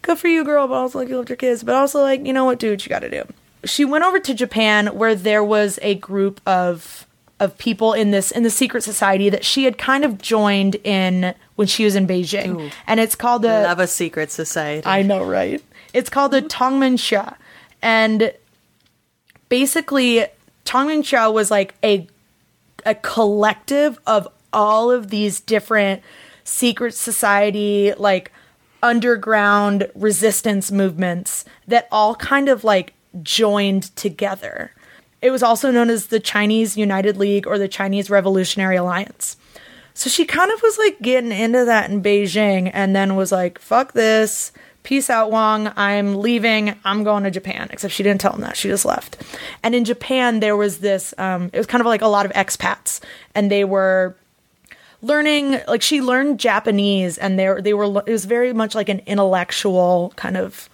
good 0.02 0.18
for 0.18 0.28
you, 0.28 0.44
girl, 0.44 0.68
but 0.68 0.74
also 0.74 0.98
like 1.00 1.08
you 1.08 1.16
left 1.18 1.28
your 1.28 1.36
kids, 1.36 1.62
but 1.64 1.74
also 1.74 2.00
like 2.02 2.24
you 2.24 2.32
know 2.32 2.44
what, 2.44 2.58
dude, 2.60 2.84
you 2.84 2.88
got 2.88 3.00
to 3.00 3.10
do. 3.10 3.24
She 3.64 3.84
went 3.84 4.04
over 4.04 4.18
to 4.20 4.32
Japan 4.32 4.86
where 4.88 5.14
there 5.14 5.44
was 5.44 5.78
a 5.82 5.96
group 5.96 6.40
of 6.46 7.06
of 7.40 7.56
people 7.58 7.94
in 7.94 8.10
this 8.12 8.30
in 8.30 8.42
the 8.44 8.50
secret 8.50 8.82
society 8.82 9.30
that 9.30 9.44
she 9.44 9.64
had 9.64 9.78
kind 9.78 10.04
of 10.04 10.18
joined 10.18 10.76
in 10.84 11.34
when 11.56 11.66
she 11.66 11.84
was 11.84 11.96
in 11.96 12.06
Beijing, 12.06 12.70
and 12.86 13.00
it's 13.00 13.16
called 13.16 13.42
the 13.42 13.48
Love 13.48 13.80
a 13.80 13.86
secret 13.86 14.30
society. 14.30 14.86
I 14.86 15.02
know, 15.02 15.24
right? 15.24 15.62
It's 15.92 16.10
called 16.10 16.30
the 16.30 16.42
Tongmengxia. 16.42 17.34
And 17.82 18.32
basically, 19.48 20.26
Tongmengxia 20.64 21.32
was 21.32 21.50
like 21.50 21.74
a 21.82 22.06
a 22.86 22.94
collective 22.94 23.98
of 24.06 24.28
all 24.52 24.90
of 24.90 25.10
these 25.10 25.40
different 25.40 26.02
secret 26.44 26.94
society, 26.94 27.92
like 27.96 28.32
underground 28.82 29.90
resistance 29.94 30.70
movements 30.70 31.44
that 31.66 31.88
all 31.90 32.14
kind 32.14 32.48
of 32.48 32.64
like 32.64 32.94
joined 33.22 33.94
together. 33.96 34.72
It 35.22 35.30
was 35.30 35.42
also 35.42 35.70
known 35.70 35.90
as 35.90 36.06
the 36.06 36.20
Chinese 36.20 36.76
United 36.76 37.16
League 37.16 37.46
or 37.46 37.58
the 37.58 37.68
Chinese 37.68 38.10
Revolutionary 38.10 38.76
Alliance. 38.76 39.36
So 39.92 40.08
she 40.08 40.24
kind 40.24 40.50
of 40.50 40.62
was 40.62 40.78
like 40.78 41.00
getting 41.00 41.32
into 41.32 41.64
that 41.66 41.90
in 41.90 42.02
Beijing 42.02 42.70
and 42.72 42.96
then 42.96 43.16
was 43.16 43.32
like, 43.32 43.58
fuck 43.58 43.92
this. 43.92 44.52
Peace 44.82 45.10
out, 45.10 45.30
Wang. 45.30 45.70
I'm 45.76 46.14
leaving. 46.16 46.74
I'm 46.86 47.04
going 47.04 47.24
to 47.24 47.30
Japan. 47.30 47.68
Except 47.70 47.92
she 47.92 48.02
didn't 48.02 48.22
tell 48.22 48.32
him 48.32 48.40
that. 48.40 48.56
She 48.56 48.68
just 48.68 48.86
left. 48.86 49.22
And 49.62 49.74
in 49.74 49.84
Japan, 49.84 50.40
there 50.40 50.56
was 50.56 50.78
this, 50.78 51.12
um, 51.18 51.50
it 51.52 51.58
was 51.58 51.66
kind 51.66 51.82
of 51.82 51.86
like 51.86 52.00
a 52.00 52.06
lot 52.06 52.24
of 52.24 52.32
expats. 52.32 53.00
And 53.34 53.50
they 53.50 53.64
were 53.64 54.16
learning, 55.02 55.60
like 55.68 55.82
she 55.82 56.00
learned 56.00 56.40
Japanese 56.40 57.18
and 57.18 57.38
they, 57.38 57.52
they 57.60 57.74
were, 57.74 57.98
it 58.06 58.10
was 58.10 58.24
very 58.24 58.54
much 58.54 58.74
like 58.74 58.88
an 58.88 59.00
intellectual 59.06 60.14
kind 60.16 60.38
of, 60.38 60.70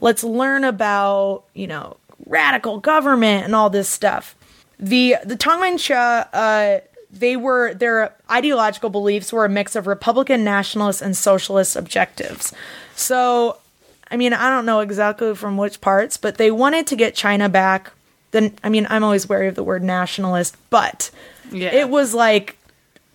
let's 0.00 0.22
learn 0.22 0.62
about, 0.64 1.42
you 1.54 1.66
know, 1.66 1.96
radical 2.30 2.78
government 2.78 3.44
and 3.44 3.54
all 3.54 3.68
this 3.68 3.88
stuff. 3.88 4.34
The, 4.78 5.16
the 5.24 5.36
Tongmenghui, 5.36 6.28
uh, 6.32 6.80
they 7.12 7.36
were 7.36 7.74
their 7.74 8.14
ideological 8.30 8.88
beliefs 8.88 9.32
were 9.32 9.44
a 9.44 9.48
mix 9.48 9.74
of 9.74 9.88
republican 9.88 10.44
nationalist 10.44 11.02
and 11.02 11.16
socialist 11.16 11.74
objectives 11.74 12.54
so 12.94 13.56
i 14.12 14.16
mean 14.16 14.32
i 14.32 14.48
don't 14.48 14.64
know 14.64 14.78
exactly 14.78 15.34
from 15.34 15.56
which 15.56 15.80
parts 15.80 16.16
but 16.16 16.38
they 16.38 16.52
wanted 16.52 16.86
to 16.86 16.94
get 16.94 17.12
china 17.16 17.48
back 17.48 17.90
then 18.30 18.54
i 18.62 18.68
mean 18.68 18.86
i'm 18.90 19.02
always 19.02 19.28
wary 19.28 19.48
of 19.48 19.56
the 19.56 19.64
word 19.64 19.82
nationalist 19.82 20.56
but 20.70 21.10
Yeah. 21.50 21.74
it 21.74 21.88
was 21.90 22.14
like 22.14 22.56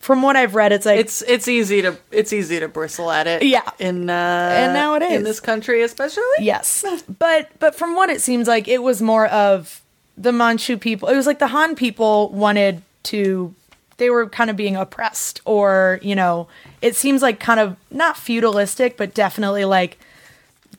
from 0.06 0.22
what 0.22 0.36
i've 0.36 0.54
read 0.54 0.72
it's 0.72 0.86
like 0.86 1.00
it's 1.00 1.24
it's 1.24 1.48
easy 1.48 1.82
to 1.82 1.98
it's 2.12 2.32
easy 2.32 2.60
to 2.60 2.68
bristle 2.68 3.10
at 3.10 3.26
it. 3.26 3.42
Yeah. 3.42 3.68
In 3.80 4.08
uh, 4.08 4.14
And 4.14 4.74
now 4.74 4.94
it 4.94 5.02
in 5.02 5.24
this 5.24 5.40
country 5.40 5.82
especially. 5.82 6.24
Yes. 6.40 6.86
But 7.18 7.50
but 7.58 7.74
from 7.74 7.96
what 7.96 8.12
it 8.12 8.22
seems 8.22 8.48
like 8.48 8.68
it 8.68 8.84
was 8.84 9.02
more 9.02 9.26
of 9.28 9.82
the 10.16 10.32
Manchu 10.32 10.78
people. 10.78 11.10
It 11.10 11.16
was 11.16 11.26
like 11.26 11.40
the 11.40 11.48
Han 11.48 11.76
people 11.76 12.30
wanted 12.30 12.84
to 13.04 13.56
they 13.98 14.12
were 14.12 14.30
kind 14.30 14.50
of 14.52 14.56
being 14.56 14.76
oppressed 14.76 15.42
or, 15.44 16.00
you 16.04 16.16
know, 16.16 16.48
it 16.84 16.96
seems 16.96 17.24
like 17.24 17.40
kind 17.40 17.60
of 17.60 17.76
not 17.90 18.16
feudalistic 18.16 18.98
but 18.98 19.16
definitely 19.16 19.66
like 19.66 19.98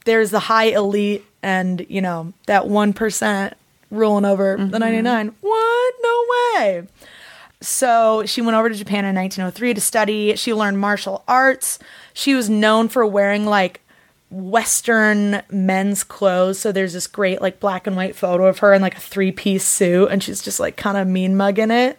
there's 0.04 0.30
the 0.30 0.38
high 0.40 0.66
elite 0.66 1.24
and, 1.42 1.84
you 1.88 2.00
know, 2.00 2.32
that 2.46 2.62
1% 2.62 3.52
ruling 3.90 4.24
over 4.24 4.56
the 4.56 4.78
99. 4.78 5.34
What? 5.40 5.94
No 6.02 6.24
way. 6.30 6.86
So 7.60 8.24
she 8.26 8.42
went 8.42 8.56
over 8.56 8.68
to 8.68 8.74
Japan 8.74 9.04
in 9.04 9.14
1903 9.14 9.74
to 9.74 9.80
study. 9.80 10.36
She 10.36 10.52
learned 10.52 10.78
martial 10.78 11.24
arts. 11.26 11.78
She 12.12 12.34
was 12.34 12.50
known 12.50 12.88
for 12.88 13.06
wearing 13.06 13.46
like 13.46 13.80
Western 14.30 15.42
men's 15.50 16.04
clothes. 16.04 16.58
So 16.58 16.72
there's 16.72 16.92
this 16.92 17.06
great 17.06 17.40
like 17.40 17.60
black 17.60 17.86
and 17.86 17.96
white 17.96 18.16
photo 18.16 18.46
of 18.46 18.58
her 18.58 18.74
in 18.74 18.82
like 18.82 18.96
a 18.96 19.00
three 19.00 19.32
piece 19.32 19.64
suit, 19.64 20.08
and 20.10 20.22
she's 20.22 20.42
just 20.42 20.60
like 20.60 20.76
kind 20.76 20.98
of 20.98 21.06
mean 21.06 21.36
mugging 21.36 21.70
it. 21.70 21.98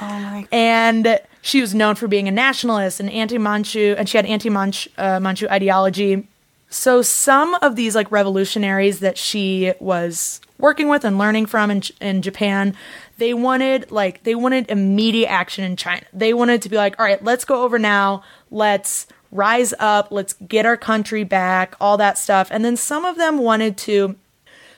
Oh 0.00 0.06
my 0.06 0.46
And 0.50 1.20
she 1.42 1.60
was 1.60 1.74
known 1.74 1.94
for 1.94 2.08
being 2.08 2.26
a 2.28 2.32
nationalist 2.32 2.98
and 2.98 3.10
anti 3.10 3.38
Manchu, 3.38 3.94
and 3.96 4.08
she 4.08 4.18
had 4.18 4.26
anti 4.26 4.50
Manchu 4.50 4.90
uh, 4.98 5.20
Manchu 5.20 5.46
ideology. 5.48 6.26
So 6.68 7.00
some 7.00 7.54
of 7.56 7.76
these 7.76 7.94
like 7.94 8.10
revolutionaries 8.10 8.98
that 9.00 9.16
she 9.16 9.72
was 9.78 10.40
working 10.58 10.88
with 10.88 11.04
and 11.04 11.18
learning 11.18 11.46
from 11.46 11.70
in, 11.70 11.82
in 12.00 12.22
Japan, 12.22 12.74
they 13.18 13.34
wanted 13.34 13.90
like 13.90 14.22
they 14.24 14.34
wanted 14.34 14.70
immediate 14.70 15.30
action 15.30 15.64
in 15.64 15.76
China. 15.76 16.04
They 16.12 16.34
wanted 16.34 16.62
to 16.62 16.68
be 16.68 16.76
like, 16.76 16.98
all 16.98 17.06
right, 17.06 17.22
let's 17.22 17.44
go 17.44 17.62
over 17.62 17.78
now. 17.78 18.22
Let's 18.50 19.06
rise 19.32 19.72
up. 19.78 20.08
Let's 20.10 20.34
get 20.34 20.66
our 20.66 20.76
country 20.76 21.24
back. 21.24 21.76
All 21.80 21.96
that 21.96 22.18
stuff. 22.18 22.48
And 22.50 22.64
then 22.64 22.76
some 22.76 23.04
of 23.04 23.16
them 23.16 23.38
wanted 23.38 23.76
to 23.78 24.16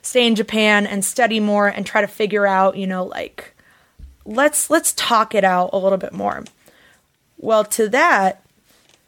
stay 0.03 0.26
in 0.26 0.34
Japan 0.34 0.86
and 0.86 1.05
study 1.05 1.41
more 1.41 1.68
and 1.68 1.84
try 1.84 2.01
to 2.01 2.07
figure 2.07 2.47
out, 2.47 2.76
you 2.76 2.86
know, 2.86 3.05
like 3.05 3.55
let's 4.24 4.70
let's 4.70 4.93
talk 4.93 5.34
it 5.34 5.45
out 5.45 5.70
a 5.72 5.78
little 5.78 5.99
bit 5.99 6.12
more. 6.12 6.45
Well, 7.39 7.64
to 7.64 7.89
that, 7.89 8.43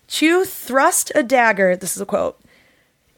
Qiu 0.09 0.47
thrust 0.47 1.13
a 1.15 1.23
dagger, 1.23 1.77
this 1.77 1.97
is 1.97 2.03
a 2.03 2.07
quote, 2.07 2.41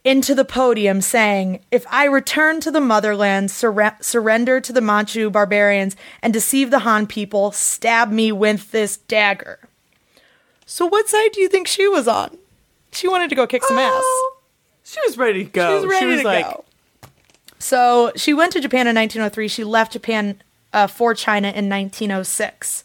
into 0.03 0.35
the 0.35 0.45
podium 0.45 1.01
saying, 1.01 1.61
If 1.71 1.85
I 1.89 2.05
return 2.05 2.59
to 2.61 2.71
the 2.71 2.81
motherland, 2.81 3.49
surre- 3.49 4.03
surrender 4.03 4.59
to 4.59 4.73
the 4.73 4.81
Manchu 4.81 5.29
barbarians, 5.29 5.95
and 6.21 6.33
deceive 6.33 6.71
the 6.71 6.79
Han 6.79 7.07
people, 7.07 7.51
stab 7.51 8.11
me 8.11 8.31
with 8.31 8.71
this 8.71 8.97
dagger. 8.97 9.59
So, 10.65 10.85
what 10.85 11.07
side 11.07 11.31
do 11.33 11.41
you 11.41 11.49
think 11.49 11.67
she 11.67 11.87
was 11.87 12.07
on? 12.07 12.37
She 12.91 13.07
wanted 13.07 13.29
to 13.29 13.35
go 13.35 13.47
kick 13.47 13.63
some 13.63 13.77
ass. 13.77 14.01
Oh, 14.03 14.37
She 14.83 14.99
was 15.05 15.17
ready 15.17 15.45
to 15.45 15.49
go. 15.49 15.69
She 15.69 15.85
was 15.85 15.91
ready 16.01 16.17
to 16.17 16.23
like, 16.23 16.45
go. 16.45 16.63
So 17.63 18.11
she 18.17 18.33
went 18.33 18.51
to 18.53 18.59
Japan 18.59 18.87
in 18.87 18.95
1903. 18.95 19.47
She 19.47 19.63
left 19.63 19.93
Japan 19.93 20.41
uh, 20.73 20.87
for 20.87 21.13
China 21.13 21.47
in 21.47 21.69
1906. 21.69 22.83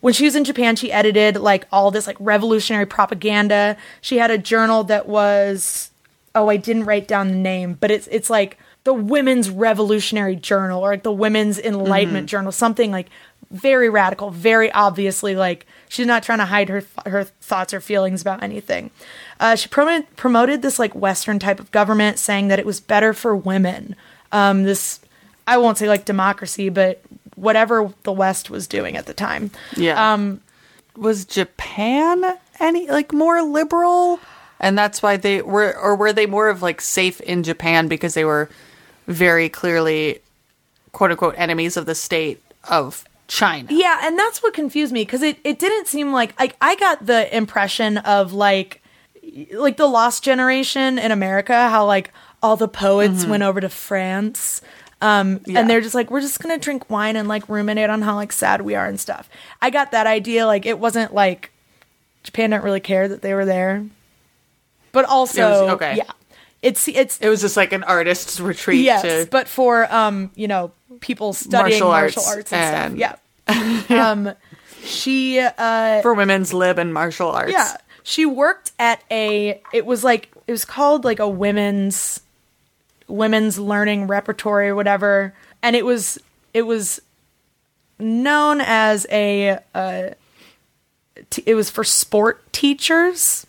When 0.00 0.12
she 0.12 0.24
was 0.24 0.34
in 0.34 0.42
Japan, 0.42 0.74
she 0.74 0.90
edited 0.90 1.36
like 1.36 1.66
all 1.70 1.92
this 1.92 2.08
like 2.08 2.16
revolutionary 2.18 2.84
propaganda. 2.84 3.76
She 4.00 4.18
had 4.18 4.32
a 4.32 4.38
journal 4.38 4.82
that 4.84 5.06
was 5.06 5.90
oh, 6.38 6.48
I 6.48 6.56
didn't 6.56 6.84
write 6.84 7.08
down 7.08 7.28
the 7.28 7.34
name, 7.34 7.76
but 7.78 7.90
it's 7.90 8.06
it's 8.08 8.30
like 8.30 8.58
the 8.84 8.94
Women's 8.94 9.50
Revolutionary 9.50 10.36
Journal 10.36 10.82
or 10.82 10.92
like 10.92 11.02
the 11.02 11.12
Women's 11.12 11.58
Enlightenment 11.58 12.28
Journal, 12.28 12.52
something 12.52 12.90
like 12.90 13.08
very 13.50 13.88
radical, 13.88 14.30
very 14.30 14.70
obviously 14.72 15.34
like 15.34 15.66
she's 15.88 16.06
not 16.06 16.22
trying 16.22 16.38
to 16.38 16.46
hide 16.46 16.68
her 16.68 16.82
her 17.06 17.24
thoughts 17.24 17.74
or 17.74 17.80
feelings 17.80 18.22
about 18.22 18.42
anything. 18.42 18.90
Uh, 19.40 19.56
she 19.56 19.68
promoted 19.68 20.16
promoted 20.16 20.62
this 20.62 20.78
like 20.78 20.94
Western 20.94 21.38
type 21.38 21.60
of 21.60 21.70
government, 21.70 22.18
saying 22.18 22.48
that 22.48 22.58
it 22.58 22.66
was 22.66 22.80
better 22.80 23.12
for 23.12 23.34
women. 23.36 23.94
Um, 24.32 24.64
this 24.64 25.00
I 25.46 25.58
won't 25.58 25.78
say 25.78 25.88
like 25.88 26.04
democracy, 26.04 26.68
but 26.68 27.02
whatever 27.34 27.92
the 28.02 28.12
West 28.12 28.50
was 28.50 28.66
doing 28.66 28.96
at 28.96 29.06
the 29.06 29.14
time. 29.14 29.50
Yeah. 29.76 30.12
Um, 30.12 30.40
was 30.96 31.24
Japan 31.24 32.38
any 32.60 32.88
like 32.88 33.12
more 33.12 33.42
liberal? 33.42 34.20
And 34.60 34.76
that's 34.76 35.02
why 35.02 35.16
they 35.16 35.40
were, 35.42 35.76
or 35.76 35.94
were 35.94 36.12
they 36.12 36.26
more 36.26 36.48
of 36.48 36.62
like 36.62 36.80
safe 36.80 37.20
in 37.20 37.42
Japan 37.42 37.88
because 37.88 38.14
they 38.14 38.24
were 38.24 38.48
very 39.06 39.48
clearly, 39.48 40.18
quote 40.92 41.10
unquote, 41.12 41.34
enemies 41.38 41.76
of 41.76 41.86
the 41.86 41.94
state 41.94 42.42
of 42.68 43.04
China? 43.28 43.68
Yeah, 43.70 44.00
and 44.02 44.18
that's 44.18 44.42
what 44.42 44.54
confused 44.54 44.92
me 44.92 45.02
because 45.02 45.22
it, 45.22 45.38
it 45.44 45.58
didn't 45.58 45.86
seem 45.86 46.12
like 46.12 46.38
like 46.40 46.56
I 46.60 46.74
got 46.76 47.06
the 47.06 47.34
impression 47.36 47.98
of 47.98 48.32
like 48.32 48.82
like 49.52 49.76
the 49.76 49.86
lost 49.86 50.24
generation 50.24 50.98
in 50.98 51.12
America, 51.12 51.68
how 51.68 51.86
like 51.86 52.10
all 52.42 52.56
the 52.56 52.68
poets 52.68 53.24
went 53.26 53.42
over 53.42 53.60
to 53.60 53.68
France. 53.68 54.60
Um, 55.00 55.40
Yeah. 55.46 55.60
and 55.60 55.70
they're 55.70 55.80
just 55.80 55.94
like, 55.94 56.10
we're 56.10 56.20
just 56.20 56.40
gonna 56.40 56.58
drink 56.58 56.90
wine 56.90 57.14
and 57.14 57.28
like 57.28 57.48
ruminate 57.48 57.90
on 57.90 58.02
how 58.02 58.16
like 58.16 58.32
sad 58.32 58.62
we 58.62 58.74
are 58.74 58.86
and 58.86 58.98
stuff. 58.98 59.28
I 59.62 59.70
got 59.70 59.92
that 59.92 60.06
idea. 60.08 60.46
Like 60.46 60.66
it 60.66 60.78
wasn't 60.80 61.14
like 61.14 61.50
Japan 62.24 62.50
didn't 62.50 62.64
really 62.64 62.80
care 62.80 63.06
that 63.06 63.22
they 63.22 63.32
were 63.34 63.44
there, 63.44 63.84
but 64.92 65.04
also 65.04 65.46
It 65.46 65.50
was- 65.62 65.70
okay. 65.74 65.96
yeah, 65.96 66.10
it's 66.62 66.88
it's 66.88 67.18
It 67.20 67.28
was 67.28 67.40
just 67.40 67.56
like 67.56 67.72
an 67.72 67.84
artist's 67.84 68.40
retreat 68.40 68.84
yes, 68.84 69.02
to 69.02 69.28
but 69.30 69.48
for 69.48 69.92
um, 69.94 70.30
you 70.34 70.48
know, 70.48 70.72
people 71.00 71.32
studying 71.32 71.80
Martial 71.80 71.88
martial, 71.88 72.22
arts 72.24 72.52
arts, 72.52 72.52
and, 72.52 72.98
and- 72.98 72.98
stuff. 72.98 73.18
Yeah. 73.88 74.10
um, 74.10 74.34
she 74.84 75.38
uh, 75.40 76.02
for 76.02 76.14
women's 76.14 76.52
lib 76.52 76.78
and 76.78 76.92
martial 76.94 77.30
arts. 77.30 77.52
yeah, 77.52 77.76
she 78.02 78.24
worked 78.26 78.72
at 78.78 79.02
a. 79.10 79.60
It 79.72 79.86
was 79.86 80.04
like 80.04 80.30
it 80.46 80.52
was 80.52 80.64
called 80.64 81.04
like 81.04 81.18
a 81.18 81.28
women's 81.28 82.20
women's 83.06 83.58
learning 83.58 84.06
repertory 84.06 84.68
or 84.68 84.74
whatever, 84.74 85.34
and 85.62 85.74
it 85.76 85.84
was 85.84 86.18
it 86.54 86.62
was 86.62 87.00
known 87.98 88.60
as 88.60 89.06
a. 89.10 89.58
Uh, 89.74 90.10
t- 91.30 91.42
it 91.46 91.54
was 91.54 91.70
for 91.70 91.84
sport 91.84 92.50
teachers, 92.52 93.46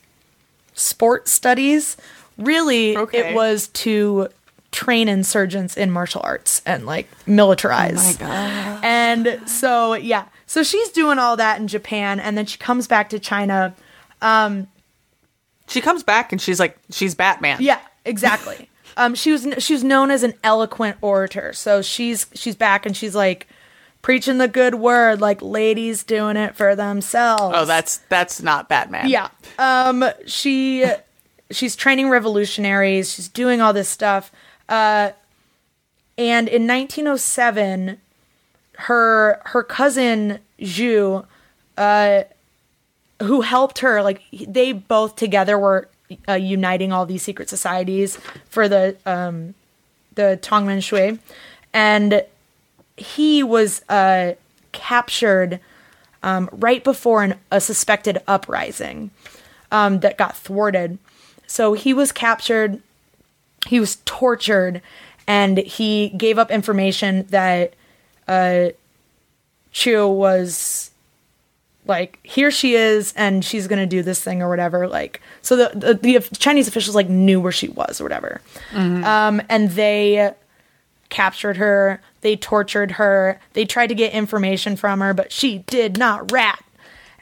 sport 0.79 1.27
studies. 1.27 1.97
Really, 2.37 2.95
Okay. 2.97 3.29
it 3.31 3.35
was 3.35 3.67
to 3.69 4.29
train 4.71 5.09
insurgents 5.09 5.75
in 5.75 5.89
martial 5.91 6.21
arts 6.23 6.61
and 6.65 6.85
like 6.85 7.07
militarize. 7.25 8.17
Oh 8.21 8.23
my 8.25 8.29
God. 8.29 8.83
And 8.83 9.41
so 9.49 9.93
yeah, 9.93 10.25
so 10.45 10.63
she's 10.63 10.89
doing 10.89 11.19
all 11.19 11.35
that 11.37 11.59
in 11.59 11.67
Japan, 11.67 12.19
and 12.19 12.37
then 12.37 12.45
she 12.45 12.57
comes 12.57 12.87
back 12.87 13.09
to 13.09 13.19
China. 13.19 13.73
She 15.67 15.81
comes 15.81 16.01
back 16.03 16.31
and 16.31 16.41
she's 16.41 16.59
like, 16.59 16.77
she's 16.89 17.13
Batman. 17.13 17.57
Yeah, 17.59 17.79
exactly. 18.05 18.69
um, 18.97 19.13
she 19.15 19.31
was 19.31 19.47
she 19.59 19.73
was 19.73 19.83
known 19.83 20.09
as 20.11 20.23
an 20.23 20.33
eloquent 20.43 20.97
orator. 21.01 21.53
So 21.53 21.81
she's 21.81 22.25
she's 22.33 22.55
back 22.55 22.85
and 22.85 22.95
she's 22.97 23.15
like 23.15 23.47
preaching 24.01 24.37
the 24.37 24.47
good 24.47 24.75
word, 24.75 25.21
like 25.21 25.41
ladies 25.41 26.03
doing 26.03 26.37
it 26.37 26.55
for 26.55 26.75
themselves. 26.75 27.55
Oh, 27.57 27.65
that's 27.65 27.97
that's 28.09 28.41
not 28.41 28.69
Batman. 28.69 29.09
Yeah. 29.09 29.29
Um 29.57 30.05
she 30.25 30.85
she's 31.51 31.75
training 31.75 32.09
revolutionaries, 32.09 33.13
she's 33.13 33.27
doing 33.27 33.61
all 33.61 33.73
this 33.73 33.89
stuff. 33.89 34.31
Uh 34.67 35.11
and 36.17 36.47
in 36.47 36.67
1907 36.67 37.99
her 38.77 39.41
her 39.45 39.63
cousin 39.63 40.39
Zhu 40.59 41.25
uh 41.77 42.23
who 43.21 43.41
helped 43.41 43.79
her 43.79 44.01
like 44.01 44.21
they 44.31 44.71
both 44.71 45.15
together 45.15 45.57
were 45.57 45.89
uh, 46.27 46.33
uniting 46.33 46.91
all 46.91 47.05
these 47.05 47.21
secret 47.21 47.49
societies 47.49 48.17
for 48.49 48.67
the 48.67 48.95
um 49.05 49.53
the 50.15 50.39
Tongmenghui 50.41 51.19
and 51.73 52.23
he 52.99 53.43
was 53.43 53.81
uh 53.89 54.33
captured 54.71 55.59
um, 56.21 56.49
right 56.51 56.83
before 56.83 57.23
an, 57.23 57.35
a 57.51 57.61
suspected 57.61 58.21
uprising 58.27 59.11
um, 59.71 59.99
that 60.01 60.17
got 60.17 60.35
thwarted. 60.35 60.97
So 61.47 61.73
he 61.73 61.93
was 61.93 62.11
captured, 62.11 62.81
he 63.67 63.79
was 63.79 63.97
tortured, 64.05 64.81
and 65.27 65.57
he 65.57 66.09
gave 66.09 66.37
up 66.37 66.51
information 66.51 67.25
that 67.29 67.73
uh, 68.27 68.69
Qiu 69.73 70.13
was 70.13 70.91
like, 71.87 72.19
here 72.23 72.51
she 72.51 72.75
is, 72.75 73.13
and 73.15 73.43
she's 73.43 73.67
gonna 73.67 73.87
do 73.87 74.03
this 74.03 74.21
thing 74.21 74.43
or 74.43 74.49
whatever. 74.49 74.87
Like, 74.87 75.21
so 75.41 75.55
the 75.55 75.95
the, 75.95 76.17
the 76.17 76.35
Chinese 76.37 76.67
officials 76.67 76.95
like 76.95 77.09
knew 77.09 77.39
where 77.39 77.51
she 77.51 77.69
was 77.69 77.99
or 77.99 78.03
whatever, 78.03 78.41
um, 78.75 79.41
and 79.49 79.71
they 79.71 80.33
captured 81.09 81.57
her. 81.57 82.01
They 82.21 82.35
tortured 82.35 82.91
her. 82.91 83.39
They 83.53 83.65
tried 83.65 83.87
to 83.87 83.95
get 83.95 84.13
information 84.13 84.75
from 84.75 84.99
her, 84.99 85.13
but 85.13 85.31
she 85.31 85.59
did 85.59 85.97
not 85.97 86.31
rat. 86.31 86.63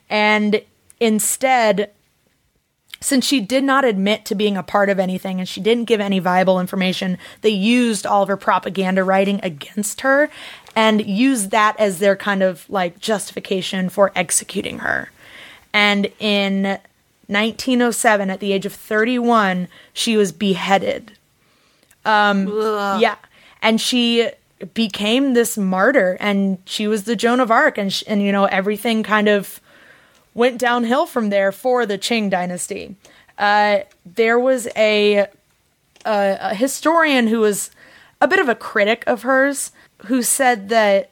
And 0.09 0.61
instead, 0.99 1.91
since 2.99 3.25
she 3.25 3.39
did 3.39 3.63
not 3.63 3.85
admit 3.85 4.25
to 4.25 4.35
being 4.35 4.57
a 4.57 4.63
part 4.63 4.89
of 4.89 4.99
anything 4.99 5.39
and 5.39 5.47
she 5.47 5.61
didn't 5.61 5.85
give 5.85 5.99
any 5.99 6.19
viable 6.19 6.59
information, 6.59 7.17
they 7.41 7.49
used 7.49 8.05
all 8.05 8.23
of 8.23 8.29
her 8.29 8.37
propaganda 8.37 9.03
writing 9.03 9.39
against 9.43 10.01
her 10.01 10.29
and 10.75 11.05
used 11.05 11.51
that 11.51 11.79
as 11.79 11.99
their 11.99 12.15
kind 12.15 12.41
of 12.41 12.67
like 12.69 12.99
justification 12.99 13.89
for 13.89 14.11
executing 14.15 14.79
her. 14.79 15.11
And 15.73 16.07
in 16.19 16.79
1907, 17.27 18.29
at 18.29 18.39
the 18.39 18.53
age 18.53 18.65
of 18.65 18.73
31, 18.73 19.67
she 19.93 20.17
was 20.17 20.31
beheaded. 20.31 21.11
Um, 22.05 22.47
yeah. 22.99 23.15
And 23.61 23.79
she 23.81 24.29
became 24.73 25.33
this 25.33 25.57
martyr 25.57 26.17
and 26.19 26.57
she 26.65 26.87
was 26.87 27.03
the 27.03 27.15
Joan 27.15 27.39
of 27.39 27.51
Arc 27.51 27.77
and, 27.77 28.03
and 28.07 28.21
you 28.21 28.31
know, 28.31 28.45
everything 28.45 29.03
kind 29.03 29.27
of 29.27 29.61
went 30.33 30.57
downhill 30.59 31.05
from 31.05 31.29
there 31.29 31.51
for 31.51 31.85
the 31.85 31.97
Qing 31.97 32.29
dynasty. 32.29 32.95
Uh, 33.37 33.79
there 34.05 34.39
was 34.39 34.67
a, 34.75 35.27
a, 36.05 36.37
a 36.41 36.55
historian 36.55 37.27
who 37.27 37.39
was 37.39 37.71
a 38.21 38.27
bit 38.27 38.39
of 38.39 38.49
a 38.49 38.55
critic 38.55 39.03
of 39.07 39.23
hers 39.23 39.71
who 40.05 40.21
said 40.21 40.69
that. 40.69 41.11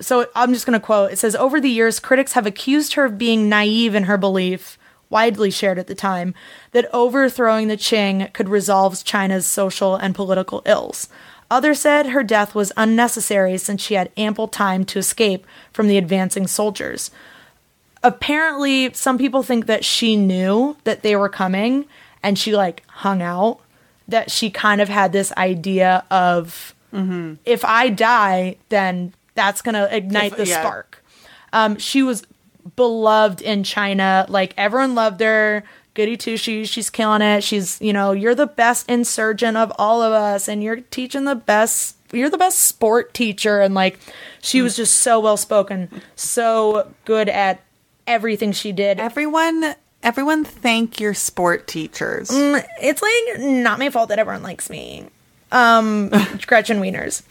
So 0.00 0.26
I'm 0.34 0.52
just 0.52 0.66
going 0.66 0.78
to 0.78 0.84
quote. 0.84 1.12
It 1.12 1.18
says, 1.18 1.36
Over 1.36 1.60
the 1.60 1.70
years, 1.70 2.00
critics 2.00 2.32
have 2.32 2.46
accused 2.46 2.94
her 2.94 3.04
of 3.04 3.18
being 3.18 3.48
naive 3.48 3.94
in 3.94 4.04
her 4.04 4.18
belief, 4.18 4.78
widely 5.10 5.50
shared 5.50 5.78
at 5.78 5.86
the 5.86 5.94
time, 5.94 6.34
that 6.72 6.90
overthrowing 6.92 7.68
the 7.68 7.76
Qing 7.76 8.32
could 8.32 8.48
resolve 8.48 9.04
China's 9.04 9.46
social 9.46 9.94
and 9.94 10.14
political 10.14 10.62
ills. 10.66 11.08
Others 11.52 11.80
said 11.80 12.06
her 12.06 12.22
death 12.22 12.54
was 12.54 12.72
unnecessary 12.78 13.58
since 13.58 13.82
she 13.82 13.92
had 13.92 14.10
ample 14.16 14.48
time 14.48 14.86
to 14.86 14.98
escape 14.98 15.46
from 15.70 15.86
the 15.86 15.98
advancing 15.98 16.46
soldiers. 16.46 17.10
Apparently 18.02 18.90
some 18.94 19.18
people 19.18 19.42
think 19.42 19.66
that 19.66 19.84
she 19.84 20.16
knew 20.16 20.76
that 20.84 21.02
they 21.02 21.14
were 21.14 21.28
coming 21.28 21.84
and 22.22 22.38
she 22.38 22.56
like 22.56 22.82
hung 22.88 23.20
out 23.20 23.60
that 24.08 24.30
she 24.30 24.48
kind 24.50 24.80
of 24.80 24.88
had 24.88 25.12
this 25.12 25.30
idea 25.36 26.04
of 26.10 26.74
if 27.44 27.64
i 27.64 27.88
die 27.88 28.56
then 28.68 29.12
that's 29.34 29.62
gonna 29.62 29.88
ignite 29.90 30.32
If- 30.32 30.38
the 30.38 30.46
yeah. 30.46 30.60
spark. 30.60 31.02
Um, 31.52 31.76
she 31.78 32.02
was 32.02 32.24
beloved 32.76 33.42
in 33.42 33.62
china 33.62 34.24
like 34.28 34.54
everyone 34.56 34.94
loved 34.94 35.20
her 35.20 35.64
goody 35.94 36.16
two 36.16 36.36
shoes 36.36 36.68
she's 36.68 36.90
killing 36.90 37.22
it. 37.22 37.42
She's 37.44 37.80
you 37.80 37.92
know 37.92 38.12
you're 38.12 38.34
the 38.34 38.46
best 38.46 38.88
insurgent 38.88 39.56
of 39.56 39.72
all 39.78 40.02
of 40.02 40.12
us 40.12 40.48
and 40.48 40.62
you're 40.62 40.80
teaching 40.80 41.24
the 41.24 41.34
best 41.34 41.96
you're 42.12 42.30
the 42.30 42.38
best 42.38 42.60
sport 42.60 43.14
teacher 43.14 43.60
and 43.60 43.74
like 43.74 43.98
she 44.40 44.62
was 44.62 44.76
just 44.76 44.98
so 44.98 45.18
well 45.20 45.36
spoken 45.36 46.02
so 46.14 46.92
good 47.04 47.28
at 47.28 47.62
everything 48.06 48.52
she 48.52 48.72
did. 48.72 48.98
Everyone 49.00 49.74
everyone 50.02 50.44
thank 50.44 50.98
your 51.00 51.14
sport 51.14 51.66
teachers. 51.66 52.28
it's 52.32 53.02
like 53.02 53.40
not 53.40 53.78
my 53.78 53.88
fault 53.90 54.08
that 54.08 54.18
everyone 54.18 54.42
likes 54.42 54.68
me. 54.70 55.06
Um 55.50 56.08
gretchen 56.46 56.80
wieners. 56.80 57.22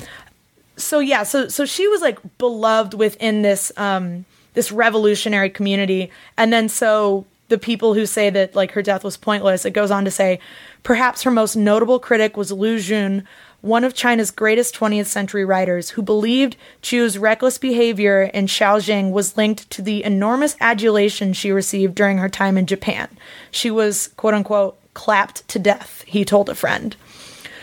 So 0.77 0.99
yeah 0.99 1.23
so 1.23 1.47
so 1.47 1.65
she 1.65 1.87
was 1.87 2.01
like 2.01 2.19
beloved 2.37 2.93
within 2.93 3.41
this 3.41 3.71
um 3.77 4.25
this 4.53 4.71
revolutionary 4.71 5.49
community 5.49 6.11
and 6.37 6.51
then 6.51 6.67
so 6.67 7.25
the 7.51 7.57
people 7.57 7.93
who 7.93 8.05
say 8.05 8.29
that 8.29 8.55
like 8.55 8.71
her 8.71 8.81
death 8.81 9.03
was 9.03 9.17
pointless 9.17 9.65
it 9.65 9.71
goes 9.71 9.91
on 9.91 10.05
to 10.05 10.11
say 10.11 10.39
perhaps 10.83 11.21
her 11.21 11.31
most 11.31 11.55
notable 11.55 11.99
critic 11.99 12.35
was 12.35 12.51
Lu 12.51 12.77
Xun 12.77 13.23
one 13.61 13.83
of 13.83 13.93
China's 13.93 14.31
greatest 14.31 14.75
20th 14.75 15.05
century 15.05 15.45
writers 15.45 15.91
who 15.91 16.01
believed 16.01 16.57
Qiu's 16.81 17.17
reckless 17.17 17.57
behavior 17.59 18.23
in 18.23 18.47
Shaoxing 18.47 19.11
was 19.11 19.37
linked 19.37 19.69
to 19.69 19.83
the 19.83 20.03
enormous 20.03 20.55
adulation 20.59 21.33
she 21.33 21.51
received 21.51 21.93
during 21.93 22.17
her 22.17 22.29
time 22.29 22.57
in 22.57 22.65
Japan. 22.65 23.07
She 23.51 23.69
was, 23.69 24.07
quote 24.17 24.33
unquote, 24.33 24.79
clapped 24.95 25.47
to 25.49 25.59
death, 25.59 26.03
he 26.07 26.25
told 26.25 26.49
a 26.49 26.55
friend. 26.55 26.95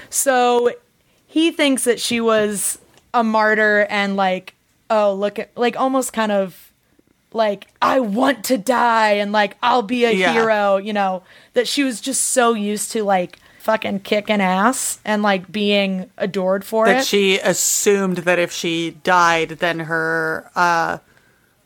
So 0.08 0.70
he 1.26 1.50
thinks 1.50 1.84
that 1.84 2.00
she 2.00 2.20
was 2.20 2.78
a 3.12 3.24
martyr 3.24 3.86
and 3.90 4.16
like, 4.16 4.54
oh, 4.88 5.14
look 5.14 5.40
at, 5.40 5.50
like 5.56 5.76
almost 5.76 6.12
kind 6.12 6.30
of 6.30 6.67
like, 7.32 7.66
I 7.82 8.00
want 8.00 8.44
to 8.44 8.58
die 8.58 9.12
and 9.12 9.32
like, 9.32 9.56
I'll 9.62 9.82
be 9.82 10.04
a 10.04 10.10
Yeah. 10.12 10.32
hero, 10.32 10.76
you 10.76 10.92
know, 10.92 11.22
that 11.54 11.68
she 11.68 11.84
was 11.84 12.00
just 12.00 12.22
so 12.24 12.54
used 12.54 12.92
to 12.92 13.04
like 13.04 13.38
fucking 13.60 14.00
kicking 14.00 14.40
ass 14.40 14.98
and 15.04 15.22
like 15.22 15.52
being 15.52 16.10
adored 16.16 16.64
for 16.64 16.86
that 16.86 16.90
it. 16.90 16.94
That 16.94 17.06
she 17.06 17.38
assumed 17.38 18.18
that 18.18 18.38
if 18.38 18.50
she 18.50 18.92
died 19.02 19.50
then 19.50 19.80
her 19.80 20.50
uh 20.56 20.98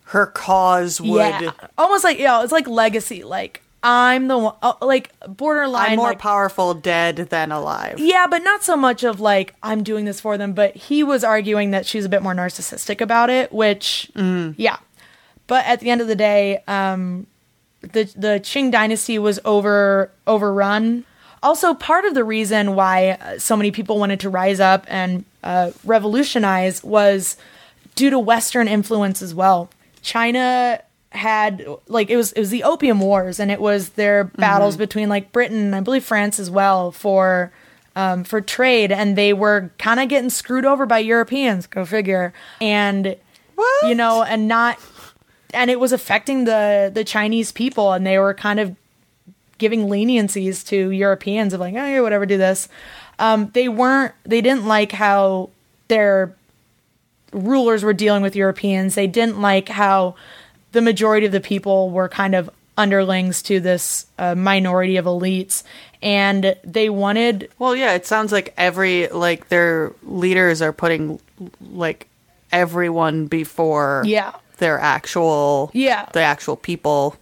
her 0.06 0.26
cause 0.26 1.00
would 1.00 1.16
yeah. 1.16 1.52
Almost 1.78 2.04
like, 2.04 2.18
yeah, 2.18 2.42
it's 2.42 2.52
like 2.52 2.66
legacy. 2.68 3.22
Like, 3.24 3.62
I'm 3.84 4.28
the 4.28 4.36
one, 4.36 4.54
uh, 4.62 4.74
like 4.82 5.10
borderline. 5.26 5.92
I'm 5.92 5.96
more 5.96 6.08
like, 6.08 6.18
powerful 6.18 6.74
dead 6.74 7.16
than 7.16 7.50
alive. 7.50 7.98
Yeah, 7.98 8.26
but 8.28 8.42
not 8.42 8.62
so 8.62 8.76
much 8.76 9.04
of 9.04 9.20
like 9.20 9.54
I'm 9.62 9.82
doing 9.82 10.04
this 10.04 10.20
for 10.20 10.36
them, 10.36 10.52
but 10.52 10.76
he 10.76 11.02
was 11.02 11.24
arguing 11.24 11.70
that 11.70 11.86
she's 11.86 12.04
a 12.04 12.08
bit 12.08 12.22
more 12.22 12.34
narcissistic 12.34 13.00
about 13.00 13.30
it, 13.30 13.52
which 13.52 14.10
yeah. 14.16 14.78
But 15.46 15.64
at 15.66 15.80
the 15.80 15.90
end 15.90 16.00
of 16.00 16.06
the 16.08 16.16
day, 16.16 16.62
um 16.66 17.26
the 17.80 18.04
the 18.16 18.40
Qing 18.42 18.70
dynasty 18.70 19.18
was 19.18 19.40
over 19.44 20.10
overrun. 20.26 21.04
Also, 21.42 21.74
part 21.74 22.04
of 22.04 22.14
the 22.14 22.22
reason 22.22 22.76
why 22.76 23.18
uh, 23.20 23.38
so 23.38 23.56
many 23.56 23.72
people 23.72 23.98
wanted 23.98 24.20
to 24.20 24.30
rise 24.30 24.60
up 24.60 24.84
and 24.86 25.24
uh, 25.42 25.72
revolutionize 25.84 26.84
was 26.84 27.36
due 27.96 28.10
to 28.10 28.18
Western 28.18 28.68
influence 28.68 29.20
as 29.22 29.34
well. 29.34 29.68
China 30.02 30.80
had 31.10 31.66
like 31.88 32.10
it 32.10 32.16
was 32.16 32.30
it 32.32 32.40
was 32.40 32.50
the 32.50 32.62
Opium 32.62 33.00
Wars, 33.00 33.40
and 33.40 33.50
it 33.50 33.60
was 33.60 33.90
their 33.90 34.24
battles 34.24 34.76
between 34.76 35.08
like 35.08 35.32
Britain 35.32 35.58
and 35.58 35.74
I 35.74 35.80
believe 35.80 36.04
France 36.04 36.38
as 36.38 36.48
well 36.48 36.92
for 36.92 37.52
um, 37.96 38.22
for 38.22 38.40
trade, 38.40 38.92
and 38.92 39.16
they 39.18 39.32
were 39.32 39.70
kind 39.78 39.98
of 39.98 40.08
getting 40.08 40.30
screwed 40.30 40.64
over 40.64 40.86
by 40.86 40.98
Europeans. 41.00 41.66
Go 41.66 41.84
figure. 41.84 42.32
And 42.60 43.16
What? 43.56 43.88
you 43.88 43.96
know, 43.96 44.22
and 44.22 44.46
not 44.46 44.78
and 45.52 45.70
it 45.70 45.80
was 45.80 45.92
affecting 45.92 46.44
the 46.44 46.90
the 46.92 47.04
Chinese 47.04 47.52
people, 47.52 47.92
and 47.92 48.06
they 48.06 48.18
were 48.18 48.34
kind 48.34 48.60
of 48.60 48.76
giving 49.58 49.86
leniencies 49.86 50.66
to 50.66 50.90
Europeans 50.90 51.52
of 51.52 51.60
like, 51.60 51.74
oh, 51.74 51.86
yeah, 51.86 52.00
whatever, 52.00 52.26
do 52.26 52.36
this. 52.36 52.68
Um, 53.18 53.50
they 53.52 53.68
weren't. 53.68 54.14
They 54.24 54.40
didn't 54.40 54.66
like 54.66 54.92
how 54.92 55.50
their 55.88 56.34
rulers 57.32 57.82
were 57.82 57.92
dealing 57.92 58.22
with 58.22 58.36
Europeans. 58.36 58.94
They 58.94 59.06
didn't 59.06 59.40
like 59.40 59.68
how 59.68 60.16
the 60.72 60.82
majority 60.82 61.26
of 61.26 61.32
the 61.32 61.40
people 61.40 61.90
were 61.90 62.08
kind 62.08 62.34
of 62.34 62.50
underlings 62.76 63.42
to 63.42 63.60
this 63.60 64.06
uh, 64.18 64.34
minority 64.34 64.96
of 64.96 65.04
elites, 65.04 65.62
and 66.02 66.56
they 66.64 66.88
wanted 66.88 67.50
Well, 67.58 67.76
yeah, 67.76 67.92
it 67.92 68.06
sounds 68.06 68.32
like 68.32 68.54
every 68.56 69.08
like 69.08 69.48
their 69.48 69.92
leaders 70.02 70.62
are 70.62 70.72
putting 70.72 71.20
like 71.72 72.08
everyone 72.50 73.26
before 73.26 74.02
Yeah. 74.04 74.32
Their 74.58 74.78
actual 74.78 75.70
Yeah. 75.72 76.06
the 76.12 76.20
actual 76.20 76.56
people 76.56 77.16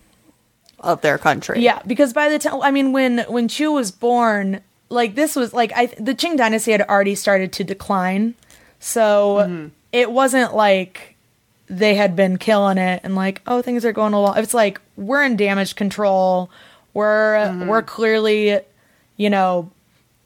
of 0.78 1.00
their 1.02 1.18
country. 1.18 1.60
Yeah, 1.60 1.80
because 1.86 2.12
by 2.12 2.28
the 2.28 2.38
time 2.38 2.60
I 2.62 2.70
mean 2.70 2.92
when 2.92 3.20
when 3.28 3.48
Qiu 3.48 3.72
was 3.72 3.90
born, 3.90 4.60
like 4.88 5.14
this 5.14 5.36
was 5.36 5.52
like 5.52 5.72
I 5.74 5.86
the 5.86 6.14
Qing 6.14 6.36
dynasty 6.36 6.72
had 6.72 6.82
already 6.82 7.14
started 7.14 7.52
to 7.54 7.64
decline. 7.64 8.34
So 8.78 9.38
mm-hmm. 9.40 9.68
it 9.92 10.10
wasn't 10.10 10.54
like 10.54 11.16
they 11.68 11.94
had 11.94 12.16
been 12.16 12.36
killing 12.36 12.78
it 12.78 13.00
and 13.04 13.14
like, 13.14 13.42
oh, 13.46 13.62
things 13.62 13.84
are 13.84 13.92
going 13.92 14.12
along. 14.12 14.38
It's 14.38 14.54
like 14.54 14.80
we're 14.96 15.22
in 15.22 15.36
damage 15.36 15.76
control. 15.76 16.50
We're 16.94 17.36
mm-hmm. 17.36 17.68
we're 17.68 17.82
clearly, 17.82 18.60
you 19.16 19.30
know, 19.30 19.70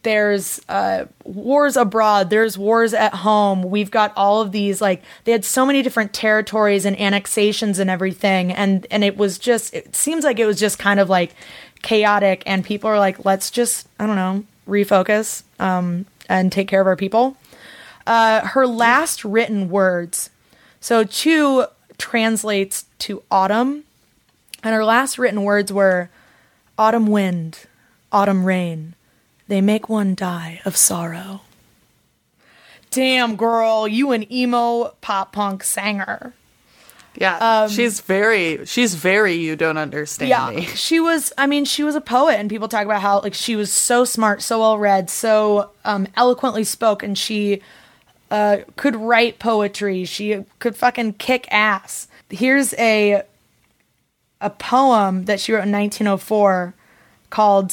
there's 0.05 0.61
uh, 0.69 1.07
wars 1.25 1.77
abroad. 1.77 2.31
There's 2.31 2.57
wars 2.57 2.95
at 2.95 3.13
home. 3.15 3.63
We've 3.63 3.91
got 3.91 4.13
all 4.17 4.41
of 4.41 4.53
these 4.53 4.81
like 4.81 5.03
they 5.25 5.33
had 5.33 5.45
so 5.45 5.67
many 5.67 5.83
different 5.83 6.13
territories 6.13 6.85
and 6.85 6.99
annexations 6.99 7.79
and 7.79 7.91
everything, 7.91 8.53
and 8.53 8.87
and 8.91 9.03
it 9.03 9.17
was 9.17 9.39
just 9.39 9.75
it 9.75 9.97
seems 9.97 10.25
like 10.25 10.39
it 10.39 10.47
was 10.47 10.61
just 10.61 10.79
kind 10.79 11.01
of 11.01 11.11
like 11.11 11.35
chaotic, 11.83 12.43
and 12.47 12.65
people 12.65 12.89
are 12.89 12.99
like, 12.99 13.25
let's 13.25 13.51
just 13.51 13.89
I 13.99 14.07
don't 14.07 14.17
know 14.17 14.45
refocus 14.69 15.43
um, 15.59 16.07
and 16.29 16.53
take 16.53 16.69
care 16.69 16.81
of 16.81 16.87
our 16.87 16.97
people. 16.97 17.37
Uh, 18.07 18.47
her 18.47 18.67
last 18.67 19.25
written 19.25 19.69
words. 19.69 20.31
So 20.81 21.05
Qiu 21.05 21.69
translates 21.97 22.85
to 23.01 23.23
autumn, 23.31 23.85
and 24.63 24.75
her 24.75 24.85
last 24.85 25.19
written 25.19 25.43
words 25.43 25.73
were 25.73 26.11
autumn 26.79 27.07
wind, 27.07 27.61
autumn 28.13 28.45
rain. 28.45 28.95
They 29.49 29.61
make 29.61 29.89
one 29.89 30.15
die 30.15 30.61
of 30.65 30.77
sorrow. 30.77 31.43
Damn, 32.91 33.37
girl, 33.37 33.89
you 33.89 34.13
an 34.13 34.31
emo 34.33 34.95
pop 35.01 35.33
punk 35.33 35.65
singer. 35.65 36.33
Yeah, 37.17 37.69
she's 37.69 38.01
very, 38.01 38.65
she's 38.67 38.95
very. 38.95 39.35
You 39.35 39.55
don't 39.57 39.79
understand 39.79 40.29
Yeah, 40.31 40.51
me. 40.51 40.63
she 40.75 40.99
was. 40.99 41.33
I 41.39 41.47
mean, 41.47 41.65
she 41.65 41.83
was 41.85 41.95
a 41.95 42.01
poet, 42.01 42.39
and 42.41 42.51
people 42.51 42.67
talk 42.69 42.85
about 42.85 43.03
how 43.03 43.21
like 43.21 43.35
she 43.35 43.55
was 43.55 43.73
so 43.73 44.05
smart, 44.05 44.43
so 44.43 44.61
well 44.61 44.79
read, 44.79 45.11
so 45.11 45.71
um, 45.85 46.09
eloquently 46.17 46.65
spoke, 46.65 47.03
and 47.05 47.17
she 47.17 47.63
uh, 48.31 48.59
could 48.77 48.97
write 48.97 49.39
poetry. 49.39 50.05
She 50.05 50.45
could 50.59 50.75
fucking 50.77 51.15
kick 51.15 51.47
ass. 51.53 52.09
Here's 52.31 52.75
a 52.75 53.23
a 54.41 54.51
poem 54.51 55.25
that 55.27 55.39
she 55.41 55.53
wrote 55.53 55.65
in 55.65 55.73
1904 55.73 56.75
called 57.31 57.73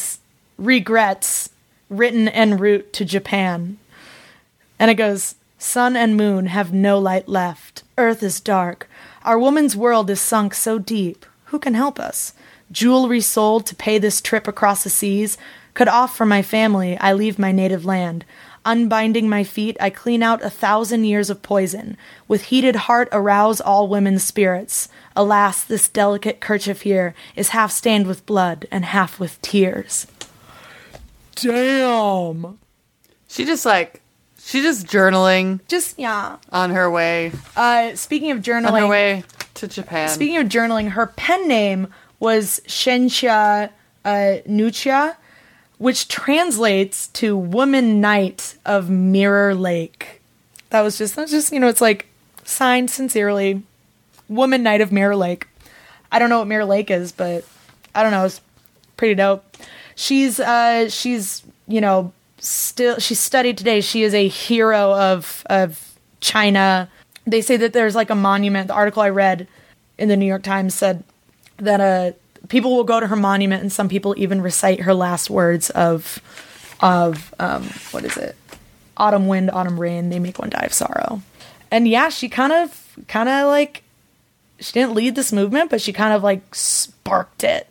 "Regrets," 0.58 1.50
written 1.92 2.28
en 2.30 2.58
route 2.58 2.92
to 2.94 3.06
Japan. 3.06 3.78
And 4.80 4.90
it 4.90 4.96
goes, 4.96 5.36
Sun 5.60 5.96
and 5.96 6.18
moon 6.18 6.48
have 6.48 6.74
no 6.74 6.98
light 6.98 7.28
left. 7.28 7.84
Earth 7.98 8.24
is 8.24 8.40
dark. 8.40 8.90
Our 9.24 9.38
woman's 9.38 9.76
world 9.76 10.10
is 10.10 10.20
sunk 10.20 10.56
so 10.56 10.80
deep. 10.80 11.26
Who 11.46 11.60
can 11.60 11.76
help 11.76 12.00
us? 12.00 12.34
Jewelry 12.72 13.22
sold 13.22 13.68
to 13.68 13.76
pay 13.76 14.00
this 14.00 14.22
trip 14.22 14.48
across 14.48 14.84
the 14.84 14.90
seas. 14.90 15.38
Cut 15.74 15.88
off 15.88 16.16
from 16.16 16.30
my 16.30 16.42
family, 16.42 16.98
I 16.98 17.14
leave 17.14 17.38
my 17.38 17.52
native 17.52 17.86
land. 17.86 18.26
Unbinding 18.66 19.28
my 19.28 19.44
feet, 19.44 19.76
I 19.80 19.90
clean 19.90 20.24
out 20.24 20.44
a 20.44 20.50
thousand 20.50 21.04
years 21.04 21.30
of 21.30 21.42
poison. 21.42 21.98
With 22.28 22.44
heated 22.44 22.76
heart, 22.88 23.10
arouse 23.12 23.60
all 23.60 23.88
women's 23.88 24.24
spirits. 24.24 24.88
Alas, 25.16 25.64
this 25.64 25.90
delicate 25.90 26.40
kerchief 26.40 26.82
here 26.82 27.14
is 27.36 27.50
half 27.50 27.72
stained 27.72 28.08
with 28.08 28.26
blood 28.26 28.68
and 28.72 28.86
half 28.86 29.20
with 29.20 29.42
tears. 29.42 30.08
Damn. 31.36 32.60
She 33.28 33.46
just 33.46 33.66
like, 33.66 34.02
she 34.40 34.62
just 34.62 34.88
journaling 34.88 35.60
Just 35.68 35.98
yeah. 36.00 36.38
on 36.52 36.72
her 36.72 36.90
way, 36.90 37.32
Uh, 37.56 37.96
speaking 37.96 38.32
of 38.32 38.40
journaling 38.40 38.68
on 38.68 38.74
her 38.74 38.80
journaling, 38.82 38.90
way 38.90 39.24
to 39.56 39.68
Japan. 39.68 40.10
speaking 40.10 40.38
of 40.38 40.48
journaling, 40.48 40.90
her 40.90 41.08
pen 41.08 41.48
name 41.48 41.88
was 42.20 42.60
Shenxia 42.68 43.70
uh, 44.04 44.10
Nuchia, 44.48 45.16
which 45.78 46.08
translates 46.08 47.08
to 47.10 47.38
Woman 47.38 48.02
Knight 48.02 48.56
of 48.66 48.90
Mirror 48.90 49.56
Lake. 49.56 50.22
That 50.72 50.82
was 50.82 50.98
just 50.98 51.16
that's 51.16 51.32
just 51.32 51.52
you 51.52 51.60
know 51.60 51.68
it's 51.68 51.82
like 51.82 52.08
signed 52.44 52.90
sincerely, 52.90 53.62
Woman 54.28 54.64
Knight 54.64 54.82
of 54.82 54.92
Mirror 54.92 55.16
Lake. 55.18 55.48
I 56.12 56.20
don't 56.20 56.30
know 56.30 56.40
what 56.40 56.48
Mirror 56.48 56.66
Lake 56.66 56.92
is, 56.92 57.12
but 57.12 57.46
I 57.96 58.04
don't 58.04 58.12
know. 58.12 58.26
It's 58.26 58.42
pretty 58.98 59.16
dope. 59.16 59.46
She's 60.02 60.40
uh 60.40 60.90
she's 60.90 61.44
you 61.68 61.80
know 61.80 62.12
still 62.40 62.98
she 62.98 63.14
studied 63.14 63.56
today. 63.56 63.82
She 63.82 64.02
is 64.02 64.16
a 64.16 64.28
hero 64.28 64.96
of 64.96 65.44
of 65.46 65.94
China. 66.22 66.90
They 67.28 67.42
say 67.42 67.56
that 67.58 67.74
there's 67.74 67.94
like 67.94 68.10
a 68.10 68.16
monument. 68.16 68.68
The 68.68 68.74
article 68.74 69.04
I 69.04 69.10
read 69.10 69.48
in 70.00 70.10
the 70.10 70.18
New 70.18 70.26
York 70.26 70.42
Times 70.42 70.74
said 70.74 71.04
that 71.58 71.80
uh 71.80 72.18
people 72.48 72.76
will 72.76 72.84
go 72.84 73.00
to 73.00 73.06
her 73.06 73.16
monument 73.16 73.62
and 73.62 73.72
some 73.72 73.88
people 73.88 74.16
even 74.18 74.42
recite 74.42 74.80
her 74.82 74.96
last 74.96 75.30
words 75.30 75.70
of 75.70 76.20
of 76.80 77.32
um 77.38 77.70
what 77.92 78.04
is 78.04 78.18
it? 78.18 78.36
Autumn 78.98 79.28
wind, 79.28 79.52
autumn 79.52 79.80
rain, 79.80 80.10
they 80.10 80.18
make 80.18 80.40
one 80.40 80.50
die 80.50 80.66
of 80.66 80.74
sorrow. 80.74 81.22
And 81.70 81.88
yeah, 81.88 82.10
she 82.10 82.28
kind 82.28 82.52
of 82.52 82.98
kind 83.08 83.30
of 83.30 83.50
like 83.50 83.84
she 84.60 84.74
didn't 84.74 84.96
lead 84.96 85.14
this 85.14 85.32
movement, 85.32 85.70
but 85.70 85.80
she 85.80 85.94
kind 85.94 86.12
of 86.12 86.24
like 86.24 86.56
sparked 86.56 87.44
it. 87.44 87.68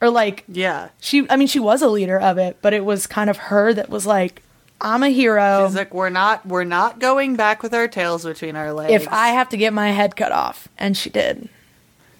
Or 0.00 0.08
like 0.10 0.44
yeah, 0.48 0.88
she 1.00 1.28
I 1.28 1.36
mean 1.36 1.48
she 1.48 1.60
was 1.60 1.82
a 1.82 1.88
leader 1.88 2.18
of 2.18 2.38
it, 2.38 2.56
but 2.62 2.72
it 2.72 2.84
was 2.84 3.06
kind 3.06 3.28
of 3.28 3.36
her 3.36 3.74
that 3.74 3.90
was 3.90 4.06
like 4.06 4.42
I'm 4.80 5.02
a 5.02 5.10
hero. 5.10 5.66
she's 5.66 5.76
like, 5.76 5.92
we're 5.92 6.08
not, 6.08 6.46
we're 6.46 6.64
not 6.64 7.00
going 7.00 7.36
back 7.36 7.62
with 7.62 7.74
our 7.74 7.86
tails 7.86 8.24
between 8.24 8.56
our 8.56 8.72
legs. 8.72 8.92
if 8.94 9.06
I 9.12 9.28
have 9.28 9.50
to 9.50 9.58
get 9.58 9.74
my 9.74 9.90
head 9.90 10.16
cut 10.16 10.32
off, 10.32 10.68
and 10.78 10.96
she 10.96 11.10
did. 11.10 11.50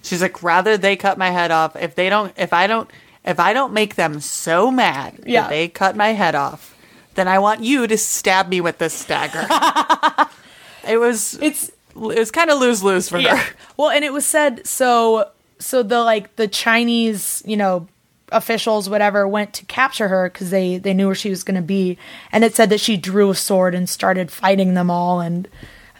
She's 0.02 0.20
like, 0.20 0.42
rather 0.42 0.76
they 0.76 0.94
cut 0.94 1.16
my 1.16 1.30
head 1.30 1.50
off. 1.50 1.74
If 1.74 1.94
they 1.94 2.10
don't, 2.10 2.34
if 2.36 2.52
I 2.52 2.66
don't, 2.66 2.90
if 3.24 3.40
I 3.40 3.54
don't 3.54 3.72
make 3.72 3.94
them 3.94 4.20
so 4.20 4.70
mad 4.70 5.20
Yeah. 5.24 5.42
that 5.42 5.48
they 5.50 5.68
cut 5.68 5.96
my 5.96 6.08
head 6.08 6.34
off, 6.34 6.76
then 7.14 7.28
I 7.28 7.38
want 7.38 7.62
you 7.62 7.86
to 7.86 7.96
stab 7.96 8.48
me 8.48 8.60
with 8.60 8.76
this 8.76 8.92
stagger. 8.92 9.46
it 10.86 10.98
was, 10.98 11.38
It's 11.40 11.68
it 11.68 12.18
was 12.18 12.30
kind 12.30 12.50
of 12.50 12.58
lose 12.60 12.82
lose 12.82 13.08
for 13.08 13.18
yeah. 13.18 13.36
her. 13.36 13.54
Well, 13.78 13.88
and 13.90 14.04
it 14.04 14.12
was 14.12 14.26
said 14.26 14.66
so 14.66 15.30
so 15.60 15.82
the 15.82 16.02
like 16.02 16.34
the 16.36 16.48
Chinese, 16.48 17.42
you 17.46 17.56
know, 17.56 17.86
officials 18.32 18.88
whatever 18.88 19.26
went 19.26 19.52
to 19.54 19.64
capture 19.66 20.08
her 20.08 20.30
cuz 20.30 20.50
they 20.50 20.78
they 20.78 20.94
knew 20.94 21.06
where 21.06 21.14
she 21.14 21.30
was 21.30 21.42
going 21.42 21.56
to 21.56 21.62
be 21.62 21.98
and 22.30 22.44
it 22.44 22.54
said 22.54 22.70
that 22.70 22.78
she 22.78 22.96
drew 22.96 23.30
a 23.30 23.34
sword 23.34 23.74
and 23.74 23.88
started 23.88 24.30
fighting 24.30 24.74
them 24.74 24.88
all 24.88 25.20
and 25.20 25.48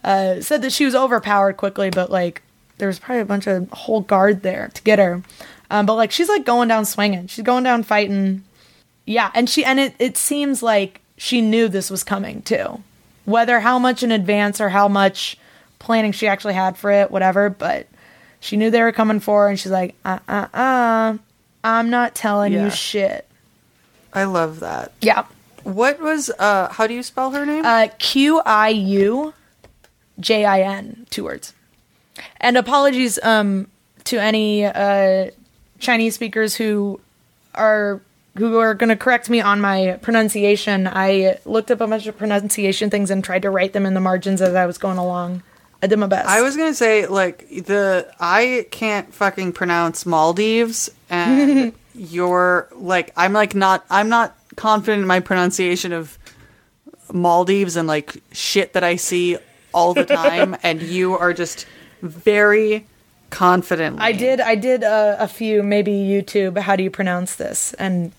uh 0.04 0.40
said 0.40 0.62
that 0.62 0.70
she 0.70 0.84
was 0.84 0.94
overpowered 0.94 1.56
quickly 1.56 1.90
but 1.90 2.08
like 2.08 2.42
there 2.78 2.86
was 2.86 3.00
probably 3.00 3.20
a 3.20 3.24
bunch 3.24 3.48
of 3.48 3.68
whole 3.70 4.00
guard 4.00 4.42
there 4.42 4.70
to 4.74 4.82
get 4.82 4.98
her. 4.98 5.22
Um 5.70 5.86
but 5.86 5.94
like 5.94 6.12
she's 6.12 6.28
like 6.28 6.44
going 6.44 6.68
down 6.68 6.84
swinging. 6.84 7.26
She's 7.26 7.44
going 7.44 7.64
down 7.64 7.82
fighting. 7.82 8.44
Yeah, 9.06 9.30
and 9.34 9.50
she 9.50 9.64
and 9.64 9.80
it 9.80 9.94
it 9.98 10.16
seems 10.16 10.62
like 10.62 11.00
she 11.16 11.40
knew 11.40 11.68
this 11.68 11.90
was 11.90 12.04
coming 12.04 12.42
too. 12.42 12.82
Whether 13.24 13.60
how 13.60 13.78
much 13.78 14.02
in 14.02 14.12
advance 14.12 14.60
or 14.60 14.70
how 14.70 14.88
much 14.88 15.36
planning 15.78 16.12
she 16.12 16.26
actually 16.28 16.54
had 16.54 16.76
for 16.76 16.90
it, 16.90 17.10
whatever, 17.10 17.50
but 17.50 17.86
she 18.40 18.56
knew 18.56 18.70
they 18.70 18.82
were 18.82 18.92
coming 18.92 19.20
for 19.20 19.44
her 19.44 19.48
and 19.50 19.58
she's 19.60 19.70
like, 19.72 19.94
uh 20.04 20.18
uh 20.28 20.46
uh, 20.54 21.18
I'm 21.62 21.90
not 21.90 22.14
telling 22.14 22.52
Yeah. 22.52 22.64
you 22.64 22.70
shit. 22.70 23.26
I 24.12 24.24
love 24.24 24.60
that. 24.60 24.92
Yeah. 25.00 25.24
What 25.62 26.00
was, 26.00 26.30
uh, 26.38 26.68
how 26.72 26.86
do 26.86 26.94
you 26.94 27.02
spell 27.02 27.30
her 27.32 27.44
name? 27.46 27.64
Uh, 27.64 27.88
Q 27.98 28.40
I 28.44 28.68
U 28.70 29.34
J 30.18 30.44
I 30.44 30.62
N, 30.62 31.06
two 31.10 31.24
words. 31.24 31.52
And 32.38 32.56
apologies 32.56 33.18
um, 33.22 33.68
to 34.04 34.18
any 34.18 34.64
uh, 34.64 35.30
Chinese 35.78 36.14
speakers 36.14 36.54
who 36.56 36.98
are 37.54 38.00
who 38.36 38.58
are 38.58 38.74
going 38.74 38.88
to 38.88 38.96
correct 38.96 39.28
me 39.28 39.40
on 39.40 39.60
my 39.60 39.98
pronunciation. 40.02 40.86
I 40.86 41.38
looked 41.44 41.70
up 41.70 41.80
a 41.80 41.86
bunch 41.86 42.06
of 42.06 42.16
pronunciation 42.16 42.88
things 42.88 43.10
and 43.10 43.22
tried 43.24 43.42
to 43.42 43.50
write 43.50 43.72
them 43.72 43.84
in 43.86 43.94
the 43.94 44.00
margins 44.00 44.40
as 44.40 44.54
I 44.54 44.66
was 44.66 44.78
going 44.78 44.98
along. 44.98 45.42
I 45.82 45.86
did 45.86 45.98
my 45.98 46.06
best. 46.06 46.28
I 46.28 46.42
was 46.42 46.56
gonna 46.56 46.74
say 46.74 47.06
like 47.06 47.48
the 47.48 48.12
I 48.20 48.66
can't 48.70 49.12
fucking 49.14 49.52
pronounce 49.52 50.04
Maldives 50.04 50.90
and 51.08 51.72
you're 51.94 52.68
like 52.72 53.12
I'm 53.16 53.32
like 53.32 53.54
not 53.54 53.84
I'm 53.90 54.08
not 54.08 54.36
confident 54.56 55.02
in 55.02 55.08
my 55.08 55.20
pronunciation 55.20 55.92
of 55.92 56.18
Maldives 57.12 57.76
and 57.76 57.88
like 57.88 58.22
shit 58.32 58.74
that 58.74 58.84
I 58.84 58.96
see 58.96 59.38
all 59.72 59.94
the 59.94 60.04
time 60.04 60.56
and 60.62 60.82
you 60.82 61.16
are 61.16 61.32
just 61.32 61.66
very 62.02 62.86
confident. 63.30 64.00
I 64.00 64.12
did. 64.12 64.40
I 64.40 64.54
did 64.56 64.84
uh, 64.84 65.16
a 65.18 65.28
few, 65.28 65.62
maybe 65.62 65.92
YouTube. 65.92 66.58
How 66.58 66.76
do 66.76 66.82
you 66.82 66.90
pronounce 66.90 67.36
this? 67.36 67.72
And 67.74 68.12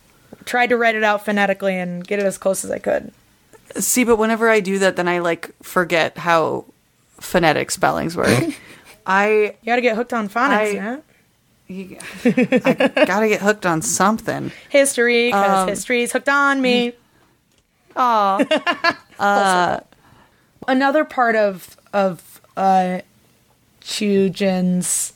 tried 0.45 0.67
to 0.67 0.77
write 0.77 0.95
it 0.95 1.03
out 1.03 1.23
phonetically 1.23 1.77
and 1.77 2.05
get 2.05 2.19
it 2.19 2.25
as 2.25 2.37
close 2.37 2.63
as 2.65 2.71
I 2.71 2.79
could. 2.79 3.11
see, 3.75 4.03
but 4.03 4.17
whenever 4.17 4.49
I 4.49 4.59
do 4.59 4.79
that, 4.79 4.95
then 4.95 5.07
I 5.07 5.19
like 5.19 5.51
forget 5.61 6.17
how 6.17 6.65
phonetic 7.21 7.71
spellings 7.71 8.17
work. 8.17 8.43
I 9.05 9.55
You 9.61 9.65
got 9.65 9.75
to 9.77 9.81
get 9.81 9.95
hooked 9.95 10.13
on 10.13 10.27
phonics, 10.29 10.57
I- 10.57 10.67
yeah. 10.71 10.97
you- 11.67 11.97
I 12.25 13.05
gotta 13.05 13.27
get 13.29 13.41
hooked 13.41 13.65
on 13.65 13.81
something. 13.81 14.51
History, 14.69 15.27
because 15.29 15.59
Um, 15.63 15.67
history's 15.69 16.11
hooked 16.11 16.27
on 16.29 16.61
me. 16.61 16.93
Aw. 17.95 18.37
Another 20.67 21.03
part 21.05 21.35
of 21.35 21.75
of 21.93 22.41
uh, 22.55 22.99
Qiu 23.81 24.31
Jin's 24.31 25.13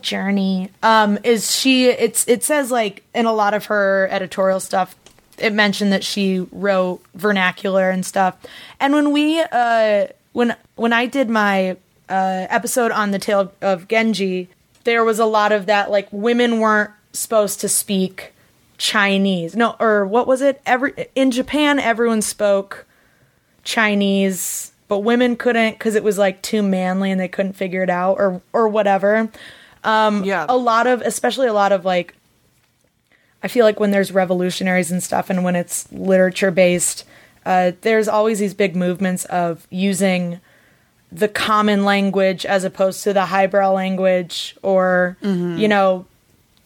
journey 0.00 0.70
um, 0.82 1.18
is 1.22 1.54
she. 1.54 1.86
It's 1.86 2.26
it 2.26 2.42
says 2.42 2.70
like 2.70 3.02
in 3.14 3.26
a 3.26 3.32
lot 3.32 3.54
of 3.54 3.66
her 3.66 4.08
editorial 4.10 4.60
stuff. 4.60 4.96
It 5.38 5.52
mentioned 5.52 5.92
that 5.92 6.02
she 6.02 6.46
wrote 6.50 7.02
vernacular 7.14 7.90
and 7.90 8.06
stuff. 8.06 8.36
And 8.80 8.94
when 8.94 9.12
we 9.12 9.40
uh, 9.40 10.06
when 10.36 10.54
when 10.74 10.92
I 10.92 11.06
did 11.06 11.30
my 11.30 11.78
uh, 12.10 12.46
episode 12.50 12.92
on 12.92 13.10
the 13.10 13.18
tale 13.18 13.52
of 13.62 13.88
Genji, 13.88 14.48
there 14.84 15.02
was 15.02 15.18
a 15.18 15.24
lot 15.24 15.50
of 15.50 15.64
that 15.66 15.90
like 15.90 16.06
women 16.12 16.60
weren't 16.60 16.90
supposed 17.14 17.58
to 17.60 17.68
speak 17.70 18.34
Chinese. 18.76 19.56
No, 19.56 19.76
or 19.80 20.04
what 20.06 20.26
was 20.26 20.42
it? 20.42 20.60
Every 20.66 20.92
in 21.14 21.30
Japan, 21.30 21.78
everyone 21.78 22.20
spoke 22.20 22.84
Chinese, 23.64 24.72
but 24.88 24.98
women 25.00 25.36
couldn't 25.36 25.72
because 25.72 25.94
it 25.94 26.04
was 26.04 26.18
like 26.18 26.42
too 26.42 26.62
manly 26.62 27.10
and 27.10 27.18
they 27.18 27.28
couldn't 27.28 27.54
figure 27.54 27.82
it 27.82 27.90
out, 27.90 28.18
or 28.18 28.42
or 28.52 28.68
whatever. 28.68 29.30
Um, 29.84 30.22
Yeah. 30.24 30.44
a 30.48 30.56
lot 30.56 30.86
of, 30.86 31.00
especially 31.00 31.46
a 31.46 31.52
lot 31.52 31.70
of 31.72 31.84
like, 31.84 32.14
I 33.42 33.48
feel 33.48 33.64
like 33.64 33.78
when 33.78 33.92
there's 33.92 34.10
revolutionaries 34.12 34.90
and 34.90 35.02
stuff, 35.02 35.30
and 35.30 35.44
when 35.44 35.56
it's 35.56 35.90
literature 35.92 36.50
based, 36.50 37.04
uh, 37.46 37.72
there's 37.80 38.08
always 38.08 38.38
these 38.40 38.52
big 38.54 38.74
movements 38.76 39.24
of 39.26 39.66
using 39.70 40.40
the 41.12 41.28
common 41.28 41.84
language 41.84 42.44
as 42.44 42.64
opposed 42.64 43.04
to 43.04 43.12
the 43.14 43.24
highbrow 43.26 43.72
language, 43.72 44.56
or 44.62 45.16
you 45.22 45.68
know, 45.68 46.04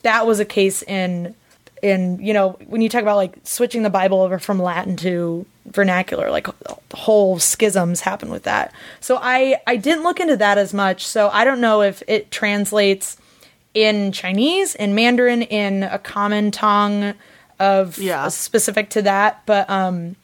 that 0.02 0.26
was 0.26 0.40
a 0.40 0.44
case 0.44 0.82
in 0.82 1.34
in 1.82 2.18
you 2.20 2.32
know 2.34 2.58
when 2.66 2.80
you 2.82 2.88
talk 2.88 3.00
about 3.02 3.16
like 3.16 3.32
switching 3.44 3.82
the 3.82 3.88
bible 3.88 4.20
over 4.20 4.38
from 4.38 4.60
latin 4.60 4.96
to 4.96 5.46
vernacular 5.64 6.30
like 6.30 6.46
whole 6.92 7.38
schisms 7.38 8.00
happen 8.02 8.28
with 8.30 8.42
that. 8.42 8.70
So 9.00 9.18
i 9.22 9.56
i 9.66 9.76
didn't 9.76 10.02
look 10.04 10.20
into 10.20 10.36
that 10.36 10.58
as 10.58 10.74
much. 10.74 11.06
So 11.06 11.30
i 11.30 11.42
don't 11.44 11.60
know 11.60 11.80
if 11.80 12.02
it 12.06 12.30
translates 12.30 13.16
in 13.72 14.12
chinese 14.12 14.74
in 14.74 14.94
mandarin 14.94 15.40
in 15.42 15.82
a 15.84 15.98
common 15.98 16.50
tongue 16.50 17.14
of 17.58 17.96
Yeah. 17.98 18.28
specific 18.28 18.90
to 18.90 19.02
that. 19.02 19.40
But 19.46 19.70
um 19.70 20.16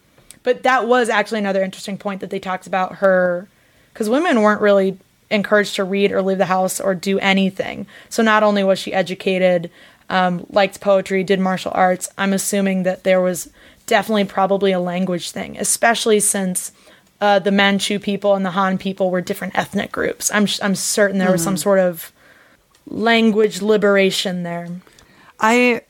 but 0.46 0.62
that 0.62 0.86
was 0.86 1.08
actually 1.08 1.40
another 1.40 1.60
interesting 1.60 1.98
point 1.98 2.20
that 2.20 2.30
they 2.30 2.38
talked 2.38 2.68
about 2.68 2.96
her 2.98 3.48
because 3.92 4.08
women 4.08 4.42
weren't 4.42 4.60
really 4.60 4.96
encouraged 5.28 5.74
to 5.74 5.82
read 5.82 6.12
or 6.12 6.22
leave 6.22 6.38
the 6.38 6.44
house 6.44 6.78
or 6.78 6.94
do 6.94 7.18
anything. 7.18 7.84
So 8.10 8.22
not 8.22 8.44
only 8.44 8.62
was 8.62 8.78
she 8.78 8.92
educated, 8.92 9.72
um, 10.08 10.46
liked 10.48 10.80
poetry, 10.80 11.24
did 11.24 11.40
martial 11.40 11.72
arts, 11.74 12.08
I'm 12.16 12.32
assuming 12.32 12.84
that 12.84 13.02
there 13.02 13.20
was 13.20 13.50
definitely 13.88 14.26
probably 14.26 14.70
a 14.70 14.78
language 14.78 15.32
thing, 15.32 15.58
especially 15.58 16.20
since 16.20 16.70
uh, 17.20 17.40
the 17.40 17.50
Manchu 17.50 17.98
people 17.98 18.36
and 18.36 18.46
the 18.46 18.50
Han 18.50 18.78
people 18.78 19.10
were 19.10 19.20
different 19.20 19.58
ethnic 19.58 19.90
groups. 19.90 20.30
I'm 20.32 20.46
I'm 20.62 20.76
certain 20.76 21.18
there 21.18 21.32
was 21.32 21.42
some 21.42 21.56
sort 21.56 21.80
of 21.80 22.12
language 22.86 23.62
liberation 23.62 24.44
there. 24.44 24.68
I 25.40 25.80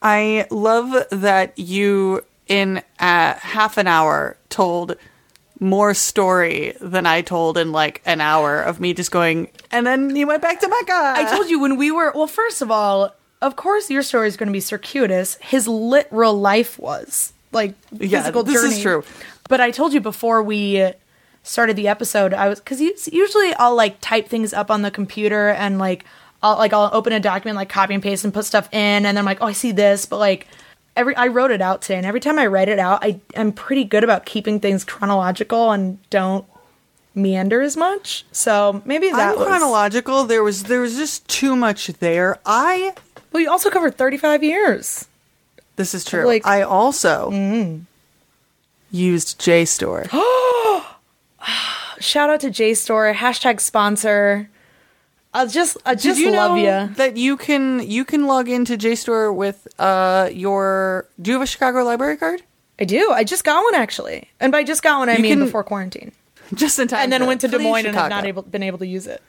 I 0.00 0.46
love 0.52 1.04
that 1.10 1.58
you 1.58 2.22
in 2.48 2.78
uh, 2.98 3.34
half 3.34 3.76
an 3.78 3.86
hour 3.86 4.36
told 4.48 4.96
more 5.60 5.94
story 5.94 6.76
than 6.80 7.06
I 7.06 7.22
told 7.22 7.56
in 7.56 7.72
like 7.72 8.02
an 8.04 8.20
hour 8.20 8.60
of 8.60 8.80
me 8.80 8.94
just 8.94 9.10
going, 9.10 9.48
and 9.70 9.86
then 9.86 10.14
he 10.14 10.24
went 10.24 10.42
back 10.42 10.60
to 10.60 10.68
Mecca. 10.68 11.14
I 11.16 11.34
told 11.34 11.48
you 11.48 11.60
when 11.60 11.76
we 11.76 11.90
were 11.90 12.12
well. 12.14 12.26
First 12.26 12.62
of 12.62 12.70
all, 12.70 13.14
of 13.40 13.56
course, 13.56 13.90
your 13.90 14.02
story 14.02 14.28
is 14.28 14.36
going 14.36 14.48
to 14.48 14.52
be 14.52 14.60
circuitous. 14.60 15.36
His 15.36 15.68
literal 15.68 16.34
life 16.38 16.78
was 16.78 17.32
like 17.52 17.74
Yeah, 17.92 18.20
physical 18.20 18.42
this 18.42 18.62
is 18.62 18.82
true. 18.82 19.04
But 19.48 19.60
I 19.60 19.70
told 19.70 19.92
you 19.92 20.00
before 20.00 20.42
we 20.42 20.92
started 21.44 21.76
the 21.76 21.88
episode, 21.88 22.34
I 22.34 22.48
was 22.48 22.58
because 22.58 22.80
usually 22.80 23.54
I'll 23.54 23.74
like 23.74 24.00
type 24.00 24.28
things 24.28 24.52
up 24.52 24.70
on 24.70 24.82
the 24.82 24.90
computer 24.90 25.50
and 25.50 25.78
like 25.78 26.04
I'll 26.42 26.56
like 26.56 26.72
I'll 26.72 26.90
open 26.92 27.12
a 27.12 27.20
document, 27.20 27.56
like 27.56 27.68
copy 27.68 27.94
and 27.94 28.02
paste 28.02 28.24
and 28.24 28.34
put 28.34 28.46
stuff 28.46 28.68
in, 28.72 28.78
and 28.78 29.04
then 29.04 29.18
I'm 29.18 29.24
like, 29.24 29.38
oh, 29.40 29.46
I 29.46 29.52
see 29.52 29.72
this, 29.72 30.06
but 30.06 30.18
like. 30.18 30.48
Every 30.94 31.16
I 31.16 31.28
wrote 31.28 31.50
it 31.50 31.62
out 31.62 31.82
today, 31.82 31.96
and 31.96 32.06
every 32.06 32.20
time 32.20 32.38
I 32.38 32.46
write 32.46 32.68
it 32.68 32.78
out, 32.78 33.02
I 33.02 33.20
am 33.34 33.52
pretty 33.52 33.84
good 33.84 34.04
about 34.04 34.26
keeping 34.26 34.60
things 34.60 34.84
chronological 34.84 35.70
and 35.70 35.98
don't 36.10 36.44
meander 37.14 37.62
as 37.62 37.76
much. 37.76 38.24
So 38.32 38.82
maybe 38.84 39.10
that 39.10 39.32
I'm 39.32 39.38
was 39.38 39.46
chronological. 39.46 40.24
There 40.24 40.42
was 40.42 40.64
there 40.64 40.80
was 40.80 40.96
just 40.96 41.26
too 41.28 41.56
much 41.56 41.86
there. 41.86 42.38
I 42.44 42.94
Well, 43.32 43.42
you 43.42 43.50
also 43.50 43.70
covered 43.70 43.96
35 43.96 44.44
years. 44.44 45.06
this 45.76 45.94
is 45.94 46.04
true. 46.04 46.26
Like- 46.26 46.46
I 46.46 46.62
also 46.62 47.30
mm. 47.30 47.82
used 48.90 49.40
JSTOR. 49.40 50.10
Shout 52.00 52.30
out 52.30 52.40
to 52.40 52.48
JSTOR, 52.48 53.14
hashtag 53.14 53.60
sponsor. 53.60 54.48
I 55.34 55.46
just, 55.46 55.78
I 55.86 55.94
just 55.94 56.18
Did 56.18 56.18
you 56.18 56.30
love 56.32 56.50
know 56.52 56.56
you. 56.88 56.94
that 56.96 57.16
you 57.16 57.36
can 57.38 57.80
you 57.88 58.04
can 58.04 58.26
log 58.26 58.48
into 58.48 58.76
JSTOR 58.76 59.34
with 59.34 59.66
uh 59.78 60.28
your 60.32 61.08
do 61.20 61.30
you 61.30 61.34
have 61.38 61.42
a 61.42 61.46
Chicago 61.46 61.82
library 61.84 62.16
card? 62.18 62.42
I 62.78 62.84
do. 62.84 63.10
I 63.12 63.24
just 63.24 63.44
got 63.44 63.62
one 63.64 63.74
actually, 63.74 64.28
and 64.40 64.50
by 64.52 64.62
just 64.64 64.82
got 64.82 64.98
one, 64.98 65.08
I 65.08 65.16
You 65.16 65.22
mean 65.22 65.32
can- 65.38 65.44
before 65.46 65.64
quarantine, 65.64 66.12
Just 66.54 66.78
in 66.78 66.88
time. 66.88 67.00
and 67.04 67.12
then 67.12 67.26
went 67.26 67.40
to 67.42 67.48
Des 67.48 67.58
Moines 67.58 67.86
and 67.86 67.94
have 67.96 68.10
not 68.10 68.24
able 68.26 68.42
been 68.42 68.62
able 68.62 68.78
to 68.78 68.86
use 68.86 69.06
it. 69.06 69.22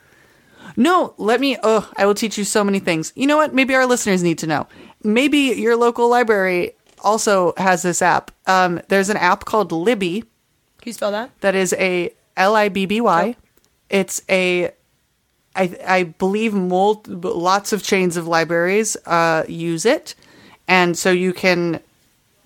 No, 0.76 1.14
let 1.18 1.40
me. 1.40 1.56
Oh, 1.62 1.88
I 1.96 2.04
will 2.06 2.14
teach 2.14 2.36
you 2.36 2.44
so 2.44 2.64
many 2.64 2.80
things. 2.80 3.12
You 3.14 3.26
know 3.26 3.36
what? 3.36 3.54
Maybe 3.54 3.74
our 3.74 3.86
listeners 3.86 4.22
need 4.22 4.38
to 4.38 4.46
know. 4.46 4.66
Maybe 5.04 5.38
your 5.38 5.76
local 5.76 6.08
library 6.08 6.72
also 7.02 7.52
has 7.58 7.82
this 7.82 8.02
app. 8.02 8.30
Um, 8.46 8.80
there's 8.88 9.08
an 9.10 9.16
app 9.18 9.44
called 9.44 9.70
Libby 9.72 10.20
Can 10.22 10.86
you 10.86 10.92
spell 10.92 11.12
that? 11.12 11.30
that 11.40 11.54
is 11.54 11.74
a 11.78 12.12
L 12.36 12.56
I 12.56 12.68
B 12.70 12.86
B 12.86 13.00
Y. 13.00 13.36
It's 13.90 14.22
a, 14.28 14.70
I 15.56 15.76
I 15.86 16.02
believe 16.04 16.54
mul- 16.54 17.02
lots 17.06 17.72
of 17.72 17.82
chains 17.82 18.16
of 18.16 18.26
libraries 18.26 18.96
uh, 19.06 19.44
use 19.48 19.84
it, 19.86 20.14
and 20.68 20.96
so 20.96 21.10
you 21.10 21.32
can 21.32 21.80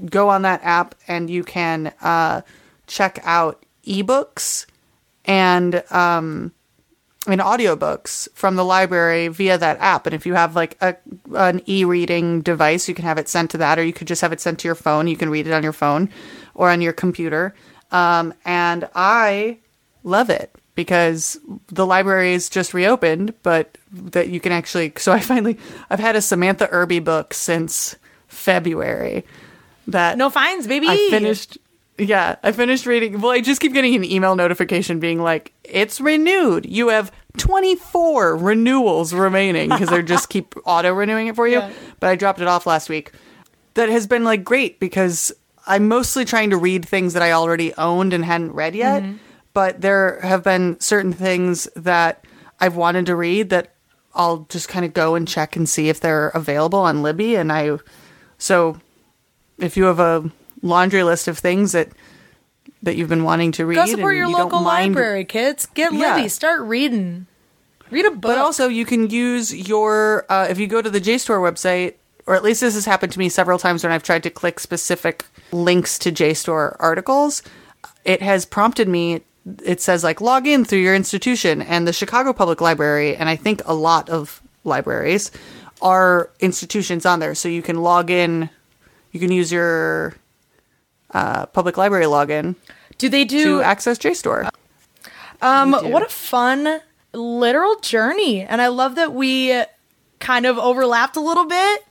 go 0.06 0.28
on 0.28 0.42
that 0.42 0.62
app 0.62 0.94
and 1.08 1.28
you 1.28 1.42
can 1.42 1.92
uh, 2.00 2.42
check 2.86 3.20
out 3.24 3.64
ebooks 3.84 4.66
and 5.24 5.82
um, 5.90 6.52
and 7.26 7.40
audiobooks 7.40 8.28
from 8.34 8.56
the 8.56 8.64
library 8.64 9.28
via 9.28 9.58
that 9.58 9.78
app. 9.80 10.06
And 10.06 10.14
if 10.14 10.24
you 10.26 10.34
have 10.34 10.54
like 10.54 10.76
a 10.80 10.96
an 11.34 11.62
e-reading 11.66 12.42
device, 12.42 12.88
you 12.88 12.94
can 12.94 13.04
have 13.04 13.18
it 13.18 13.28
sent 13.28 13.50
to 13.52 13.58
that, 13.58 13.78
or 13.78 13.84
you 13.84 13.92
could 13.92 14.08
just 14.08 14.22
have 14.22 14.32
it 14.32 14.40
sent 14.40 14.60
to 14.60 14.68
your 14.68 14.74
phone. 14.74 15.08
You 15.08 15.16
can 15.16 15.30
read 15.30 15.46
it 15.46 15.52
on 15.52 15.62
your 15.62 15.72
phone 15.72 16.10
or 16.54 16.70
on 16.70 16.80
your 16.80 16.92
computer. 16.92 17.54
Um, 17.90 18.34
and 18.44 18.88
I 18.94 19.58
love 20.04 20.30
it 20.30 20.54
because 20.78 21.40
the 21.72 21.84
library 21.84 22.34
is 22.34 22.48
just 22.48 22.72
reopened, 22.72 23.34
but 23.42 23.76
that 23.90 24.28
you 24.28 24.38
can 24.38 24.52
actually. 24.52 24.92
So 24.96 25.10
I 25.10 25.18
finally, 25.18 25.58
I've 25.90 25.98
had 25.98 26.14
a 26.14 26.22
Samantha 26.22 26.68
Irby 26.70 27.00
book 27.00 27.34
since 27.34 27.96
February. 28.28 29.24
That 29.88 30.16
No 30.16 30.30
fines, 30.30 30.68
baby. 30.68 30.86
I 30.88 31.08
finished. 31.10 31.58
Yeah, 31.98 32.36
I 32.44 32.52
finished 32.52 32.86
reading. 32.86 33.20
Well, 33.20 33.32
I 33.32 33.40
just 33.40 33.60
keep 33.60 33.72
getting 33.72 33.96
an 33.96 34.04
email 34.04 34.36
notification 34.36 35.00
being 35.00 35.20
like, 35.20 35.52
"It's 35.64 36.00
renewed. 36.00 36.64
You 36.64 36.90
have 36.90 37.10
24 37.38 38.36
renewals 38.36 39.12
remaining 39.12 39.70
because 39.70 39.88
they 39.88 40.00
just 40.04 40.28
keep 40.30 40.54
auto 40.64 40.92
renewing 40.92 41.26
it 41.26 41.34
for 41.34 41.48
you." 41.48 41.58
Yeah. 41.58 41.72
But 41.98 42.10
I 42.10 42.14
dropped 42.14 42.40
it 42.40 42.46
off 42.46 42.66
last 42.66 42.88
week. 42.88 43.10
That 43.74 43.88
has 43.88 44.06
been 44.06 44.22
like 44.22 44.44
great 44.44 44.78
because 44.78 45.32
I'm 45.66 45.88
mostly 45.88 46.24
trying 46.24 46.50
to 46.50 46.56
read 46.56 46.86
things 46.86 47.14
that 47.14 47.22
I 47.24 47.32
already 47.32 47.74
owned 47.74 48.12
and 48.12 48.24
hadn't 48.24 48.52
read 48.52 48.76
yet. 48.76 49.02
Mm-hmm. 49.02 49.16
But 49.58 49.80
there 49.80 50.20
have 50.20 50.44
been 50.44 50.78
certain 50.78 51.12
things 51.12 51.64
that 51.74 52.24
I've 52.60 52.76
wanted 52.76 53.06
to 53.06 53.16
read 53.16 53.50
that 53.50 53.74
I'll 54.14 54.46
just 54.48 54.68
kind 54.68 54.84
of 54.84 54.94
go 54.94 55.16
and 55.16 55.26
check 55.26 55.56
and 55.56 55.68
see 55.68 55.88
if 55.88 55.98
they're 55.98 56.28
available 56.28 56.78
on 56.78 57.02
Libby. 57.02 57.34
And 57.34 57.50
I, 57.50 57.78
so 58.38 58.78
if 59.58 59.76
you 59.76 59.82
have 59.86 59.98
a 59.98 60.30
laundry 60.62 61.02
list 61.02 61.26
of 61.26 61.38
things 61.40 61.72
that 61.72 61.88
that 62.84 62.94
you've 62.94 63.08
been 63.08 63.24
wanting 63.24 63.50
to 63.50 63.66
read, 63.66 63.74
Go 63.74 63.86
support 63.86 64.14
your 64.14 64.26
you 64.28 64.32
local 64.32 64.60
mind- 64.60 64.94
library, 64.94 65.24
kids. 65.24 65.66
Get 65.66 65.92
Yeah. 65.92 66.14
Libby. 66.14 66.28
Start 66.28 66.60
reading. 66.60 67.26
Read 67.90 68.06
a 68.06 68.12
book. 68.12 68.20
But 68.20 68.38
also, 68.38 68.68
you 68.68 68.84
can 68.84 69.10
use 69.10 69.52
your 69.52 70.24
uh, 70.28 70.46
if 70.48 70.60
you 70.60 70.68
go 70.68 70.80
to 70.80 70.88
the 70.88 71.00
JSTOR 71.00 71.40
website, 71.40 71.94
or 72.26 72.36
at 72.36 72.44
least 72.44 72.60
this 72.60 72.74
has 72.74 72.84
happened 72.84 73.12
to 73.14 73.18
me 73.18 73.28
several 73.28 73.58
times 73.58 73.82
when 73.82 73.90
I've 73.90 74.04
tried 74.04 74.22
to 74.22 74.30
click 74.30 74.60
specific 74.60 75.24
links 75.50 75.98
to 75.98 76.12
JSTOR 76.12 76.76
articles. 76.78 77.42
It 78.04 78.22
has 78.22 78.46
prompted 78.46 78.86
me. 78.86 79.22
It 79.64 79.80
says 79.80 80.04
like 80.04 80.20
log 80.20 80.46
in 80.46 80.64
through 80.64 80.80
your 80.80 80.94
institution, 80.94 81.62
and 81.62 81.86
the 81.86 81.92
Chicago 81.92 82.32
Public 82.32 82.60
Library, 82.60 83.16
and 83.16 83.28
I 83.28 83.36
think 83.36 83.62
a 83.64 83.74
lot 83.74 84.08
of 84.08 84.42
libraries 84.64 85.30
are 85.80 86.30
institutions 86.40 87.06
on 87.06 87.20
there, 87.20 87.34
so 87.34 87.48
you 87.48 87.62
can 87.62 87.82
log 87.82 88.10
in. 88.10 88.50
You 89.12 89.20
can 89.20 89.32
use 89.32 89.50
your 89.50 90.14
uh, 91.12 91.46
public 91.46 91.76
library 91.78 92.04
login 92.04 92.56
do 92.98 93.08
they 93.08 93.24
do 93.24 93.44
to 93.44 93.62
access 93.62 93.98
JSTOR. 93.98 94.50
Um, 95.40 95.72
what 95.72 96.02
a 96.02 96.08
fun 96.08 96.80
literal 97.12 97.76
journey. 97.76 98.42
And 98.42 98.60
I 98.60 98.68
love 98.68 98.96
that 98.96 99.14
we 99.14 99.62
kind 100.18 100.46
of 100.46 100.58
overlapped 100.58 101.16
a 101.16 101.20
little 101.20 101.46
bit. 101.46 101.84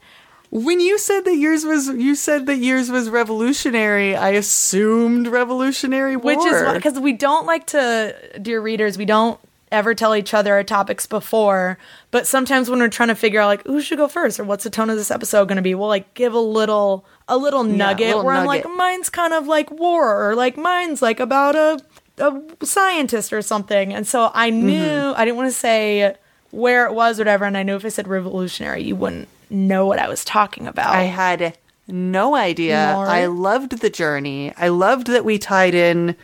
When 0.50 0.80
you 0.80 0.98
said 0.98 1.26
that 1.26 1.36
yours 1.36 1.64
was, 1.64 1.88
you 1.88 2.14
said 2.14 2.46
that 2.46 2.56
yours 2.56 2.90
was 2.90 3.10
revolutionary. 3.10 4.16
I 4.16 4.30
assumed 4.30 5.26
Revolutionary 5.26 6.16
War, 6.16 6.36
Which 6.36 6.46
is 6.46 6.72
because 6.72 6.98
we 6.98 7.12
don't 7.12 7.44
like 7.44 7.66
to, 7.68 8.16
dear 8.40 8.60
readers, 8.60 8.96
we 8.96 9.04
don't 9.04 9.38
ever 9.70 9.94
tell 9.94 10.14
each 10.14 10.32
other 10.32 10.54
our 10.54 10.64
topics 10.64 11.06
before. 11.06 11.78
But 12.10 12.26
sometimes 12.26 12.70
when 12.70 12.78
we're 12.78 12.88
trying 12.88 13.08
to 13.08 13.14
figure 13.14 13.40
out 13.40 13.46
like 13.48 13.64
who 13.64 13.80
should 13.82 13.98
go 13.98 14.08
first 14.08 14.40
or 14.40 14.44
what's 14.44 14.64
the 14.64 14.70
tone 14.70 14.88
of 14.88 14.96
this 14.96 15.10
episode 15.10 15.48
going 15.48 15.56
to 15.56 15.62
be, 15.62 15.74
we'll 15.74 15.88
like 15.88 16.14
give 16.14 16.32
a 16.32 16.40
little 16.40 17.04
a 17.28 17.36
little 17.36 17.64
nugget 17.64 18.06
little 18.08 18.24
where 18.24 18.34
I'm 18.34 18.46
like 18.46 18.64
mine's 18.64 19.10
kind 19.10 19.34
of 19.34 19.46
like 19.46 19.70
war 19.70 20.30
or 20.30 20.34
like 20.34 20.56
mine's 20.56 21.02
like 21.02 21.20
about 21.20 21.54
a 21.54 21.78
a 22.16 22.42
scientist 22.64 23.32
or 23.32 23.42
something. 23.42 23.92
And 23.92 24.06
so 24.06 24.30
I 24.34 24.50
mm-hmm. 24.50 24.66
knew 24.66 25.12
I 25.14 25.24
didn't 25.24 25.36
want 25.36 25.50
to 25.50 25.56
say 25.58 26.16
where 26.50 26.86
it 26.86 26.94
was, 26.94 27.20
or 27.20 27.22
whatever. 27.22 27.44
And 27.44 27.56
I 27.56 27.62
knew 27.62 27.76
if 27.76 27.84
I 27.84 27.88
said 27.88 28.08
revolutionary, 28.08 28.82
you 28.82 28.96
wouldn't 28.96 29.28
know 29.50 29.86
what 29.86 29.98
I 29.98 30.08
was 30.08 30.24
talking 30.24 30.66
about. 30.66 30.94
I 30.94 31.04
had 31.04 31.56
no 31.86 32.34
idea. 32.34 32.92
Nor- 32.94 33.06
I 33.06 33.26
loved 33.26 33.78
the 33.80 33.90
journey. 33.90 34.52
I 34.56 34.68
loved 34.68 35.06
that 35.08 35.24
we 35.24 35.38
tied 35.38 35.74
in 35.74 36.16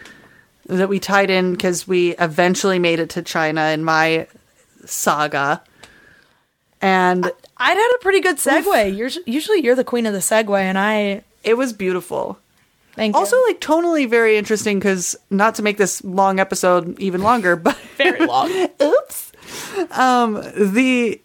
that 0.67 0.89
we 0.89 0.99
tied 0.99 1.29
in 1.31 1.53
because 1.53 1.87
we 1.87 2.17
eventually 2.17 2.79
made 2.79 2.99
it 2.99 3.11
to 3.11 3.23
China 3.23 3.67
in 3.67 3.85
my 3.85 4.27
saga. 4.87 5.63
And 6.81 7.25
I'd 7.57 7.77
had 7.77 7.93
a 7.97 8.03
pretty 8.03 8.21
good 8.21 8.37
segue. 8.37 8.97
You're, 8.97 9.11
usually 9.27 9.61
you're 9.63 9.75
the 9.75 9.85
queen 9.85 10.07
of 10.07 10.13
the 10.13 10.19
segue, 10.21 10.59
and 10.59 10.79
I 10.79 11.23
it 11.43 11.55
was 11.55 11.73
beautiful. 11.73 12.39
thank 12.95 13.15
Also, 13.15 13.37
you. 13.37 13.43
Also, 13.43 13.49
like 13.49 13.61
tonally 13.61 14.09
very 14.09 14.37
interesting 14.37 14.79
because 14.79 15.17
not 15.31 15.55
to 15.57 15.63
make 15.63 15.77
this 15.79 16.03
long 16.05 16.41
episode 16.41 16.99
even 16.99 17.23
longer, 17.23 17.57
but 17.57 17.77
very 17.97 18.25
long. 18.27 18.51
oops. 18.83 19.33
Um, 19.93 20.43
the 20.57 21.21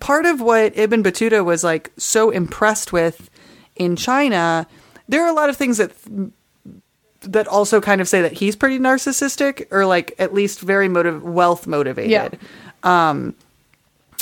part 0.00 0.26
of 0.26 0.40
what 0.40 0.76
Ibn 0.76 1.02
Battuta 1.02 1.44
was 1.44 1.64
like 1.64 1.92
so 1.96 2.30
impressed 2.30 2.92
with 2.92 3.30
in 3.76 3.96
China, 3.96 4.66
there 5.08 5.22
are 5.22 5.28
a 5.28 5.32
lot 5.32 5.48
of 5.48 5.56
things 5.56 5.78
that 5.78 5.92
that 7.22 7.48
also 7.48 7.80
kind 7.80 8.00
of 8.00 8.08
say 8.08 8.20
that 8.22 8.32
he's 8.32 8.54
pretty 8.54 8.78
narcissistic 8.78 9.66
or 9.70 9.86
like 9.86 10.14
at 10.18 10.34
least 10.34 10.60
very 10.60 10.88
motive 10.88 11.22
wealth 11.22 11.66
motivated. 11.66 12.38
Um, 12.82 13.34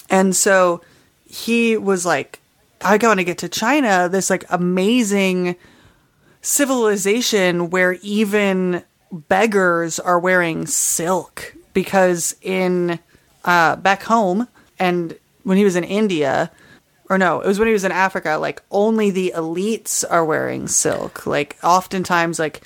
and 0.09 0.37
so 0.37 0.83
he 1.29 1.77
was 1.77 2.07
like, 2.07 2.39
I 2.81 2.99
want 3.03 3.19
to 3.19 3.25
get 3.25 3.39
to 3.39 3.49
China, 3.49 4.09
this 4.09 4.31
like 4.31 4.45
amazing 4.51 5.57
civilization 6.43 7.71
where 7.71 7.95
even 8.03 8.83
beggars 9.11 9.99
are 9.99 10.19
wearing 10.19 10.67
silk 10.67 11.55
because 11.75 12.37
in 12.43 12.99
uh, 13.45 13.77
back 13.77 14.03
home 14.03 14.49
and 14.79 15.17
when 15.45 15.59
he 15.59 15.65
was 15.65 15.77
in 15.77 15.85
India 15.85 16.51
or 17.13 17.19
no, 17.19 17.41
it 17.41 17.47
was 17.47 17.59
when 17.59 17.69
he 17.69 17.75
was 17.75 17.85
in 17.85 17.93
Africa, 17.93 18.39
like 18.41 18.63
only 18.71 19.11
the 19.11 19.35
elites 19.37 20.03
are 20.09 20.25
wearing 20.25 20.67
silk. 20.67 21.27
Like 21.27 21.59
oftentimes 21.63 22.39
like 22.39 22.63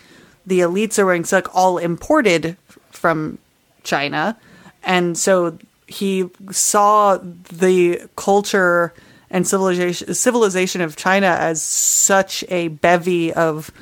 the 0.46 0.60
elites 0.60 1.00
are 1.00 1.06
wearing 1.06 1.24
silk 1.24 1.52
all 1.52 1.78
imported 1.78 2.56
from 2.90 3.38
China. 3.82 4.38
And 4.84 5.18
so 5.18 5.58
he 5.88 6.30
saw 6.52 7.18
the 7.18 8.02
culture 8.14 8.94
and 9.30 9.46
civilization 9.46 10.14
civilization 10.14 10.80
of 10.80 10.94
China 10.94 11.26
as 11.26 11.60
such 11.60 12.44
a 12.48 12.68
bevy 12.68 13.32
of 13.32 13.72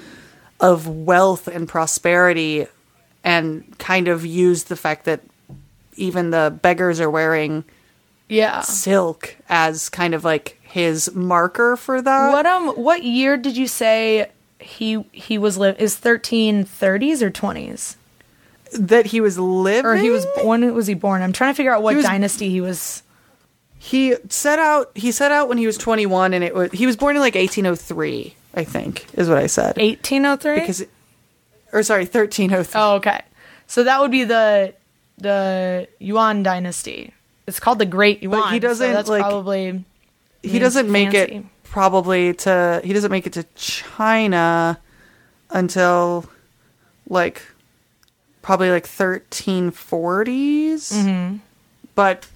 of 0.61 0.89
wealth 0.89 1.47
and 1.47 1.69
prosperity 1.69 2.67
and 3.23 3.79
kind 3.79 4.09
of 4.09 4.25
used 4.25 4.69
the 4.69 4.77
fact 4.77 5.05
that 5.05 5.21
even 5.97 6.31
the 6.31 6.59
beggars 6.63 7.01
are 7.01 7.11
wearing 7.11 7.65
Yeah. 8.29 8.61
silk 8.63 9.37
as 9.49 9.89
kind 9.89 10.15
of 10.15 10.25
like 10.25 10.59
his 10.63 11.15
marker 11.15 11.77
for 11.77 12.01
that. 12.03 12.33
What 12.33 12.47
um? 12.47 12.69
What 12.71 13.03
year 13.05 13.37
did 13.37 13.57
you 13.57 13.67
say 13.67 14.31
he 14.59 15.05
he 15.13 15.39
was 15.39 15.57
live? 15.59 15.79
Is 15.79 15.97
thirteen 15.97 16.65
thirties 16.65 17.23
or 17.23 17.31
twenties? 17.31 17.97
That 18.73 19.07
he 19.07 19.21
was 19.21 19.39
living 19.39 19.87
Or 19.87 19.95
he 19.95 20.11
was 20.11 20.27
when 20.43 20.75
was 20.75 20.87
he 20.89 20.95
born? 20.95 21.23
I'm 21.23 21.33
trying 21.33 21.53
to 21.53 21.57
figure 21.57 21.73
out 21.73 21.83
what 21.83 21.91
He 21.93 21.97
was- 21.99 22.07
dynasty 22.07 22.51
he 22.51 22.61
was. 22.61 23.03
he 23.79 24.17
set 24.31 24.59
out 24.59 24.91
he 24.97 25.13
set 25.13 25.31
out 25.31 25.49
when 25.49 25.59
he 25.59 25.67
was 25.67 25.77
21 25.79 26.35
and 26.35 26.43
it 26.43 26.55
was 26.55 26.73
he 26.73 26.87
was 26.87 26.97
born 26.97 27.15
in 27.15 27.21
like 27.23 27.35
1803 27.37 28.35
i 28.55 28.65
think 28.65 29.07
is 29.15 29.29
what 29.29 29.37
i 29.39 29.47
said 29.47 29.77
1803. 29.77 30.59
because 30.59 30.81
it- 30.81 30.91
or 31.73 31.83
sorry 31.85 32.03
1303 32.05 32.81
oh, 32.81 32.95
okay. 32.95 33.21
So 33.69 33.85
that 33.85 34.01
would 34.01 34.11
be 34.11 34.25
the 34.25 34.75
the 35.19 35.87
Yuan 36.01 36.43
dynasty. 36.43 37.13
It's 37.47 37.61
called 37.61 37.79
the 37.79 37.87
Great 37.87 38.23
Yuan. 38.23 38.53
he 38.53 38.59
doesn't, 38.59 38.93
that's 38.93 39.09
like- 39.09 39.23
probably 39.23 39.85
he 40.43 40.59
doesn't 40.59 40.91
make 40.91 41.15
it 41.15 41.45
probably 41.65 42.35
to 42.35 42.81
he 42.85 42.93
doesn't 42.93 43.11
make 43.11 43.27
it 43.27 43.33
to 43.35 43.45
china 43.55 44.79
until 45.51 46.25
like 47.09 47.43
probably 48.43 48.71
like 48.71 48.87
1340s 48.87 49.73
Mm-hmm. 50.93 51.37
but 51.95 52.27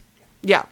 yeah 0.43 0.64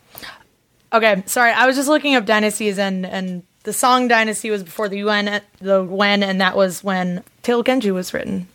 Okay, 0.93 1.25
sorry. 1.27 1.51
I 1.51 1.67
was 1.67 1.75
just 1.77 1.89
looking 1.89 2.15
up 2.15 2.25
dynasties, 2.25 2.79
and 2.79 3.05
and 3.05 3.43
the 3.65 3.73
Song 3.73 4.07
dynasty 4.07 4.51
was 4.51 4.63
before 4.63 4.89
the 4.89 4.99
Yuan, 4.99 5.41
the 5.61 5.83
Wen, 5.83 6.23
and 6.23 6.41
that 6.41 6.57
was 6.57 6.83
when 6.85 7.25
Tale 7.43 7.65
Genji 7.65 7.91
was 7.91 8.15
written. 8.15 8.47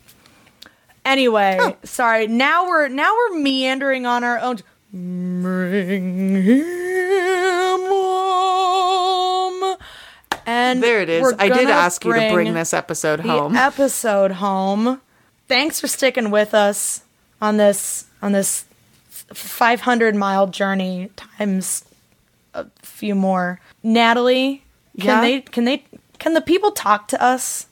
Anyway, 1.03 1.59
sorry. 1.83 2.27
Now 2.27 2.67
we're 2.67 2.87
now 2.87 3.13
we're 3.13 3.39
meandering 3.39 4.05
on 4.05 4.23
our 4.23 4.39
own. 4.39 4.59
Bring 4.91 6.43
him 6.43 7.79
home. 7.87 9.77
And 10.45 10.83
there 10.83 11.01
it 11.01 11.09
is 11.09 11.33
i 11.39 11.47
did 11.47 11.69
ask 11.69 12.03
you 12.03 12.13
to 12.13 12.29
bring 12.33 12.53
this 12.53 12.73
episode 12.73 13.23
the 13.23 13.29
home 13.29 13.55
episode 13.55 14.31
home. 14.33 14.99
Thanks 15.47 15.79
for 15.79 15.87
sticking 15.87 16.29
with 16.31 16.53
us 16.53 17.03
on 17.41 17.57
this 17.57 18.05
on 18.21 18.31
this 18.33 18.65
500 19.33 20.15
mile 20.15 20.47
journey 20.47 21.09
times 21.15 21.85
a 22.53 22.65
few 22.81 23.15
more. 23.15 23.61
Natalie, 23.83 24.63
can 24.99 25.05
Yeah? 25.07 25.21
they 25.21 25.41
can 25.41 25.63
they 25.65 25.83
can 26.19 26.33
the 26.33 26.41
people 26.41 26.71
talk 26.71 27.07
to 27.09 27.21
us? 27.23 27.67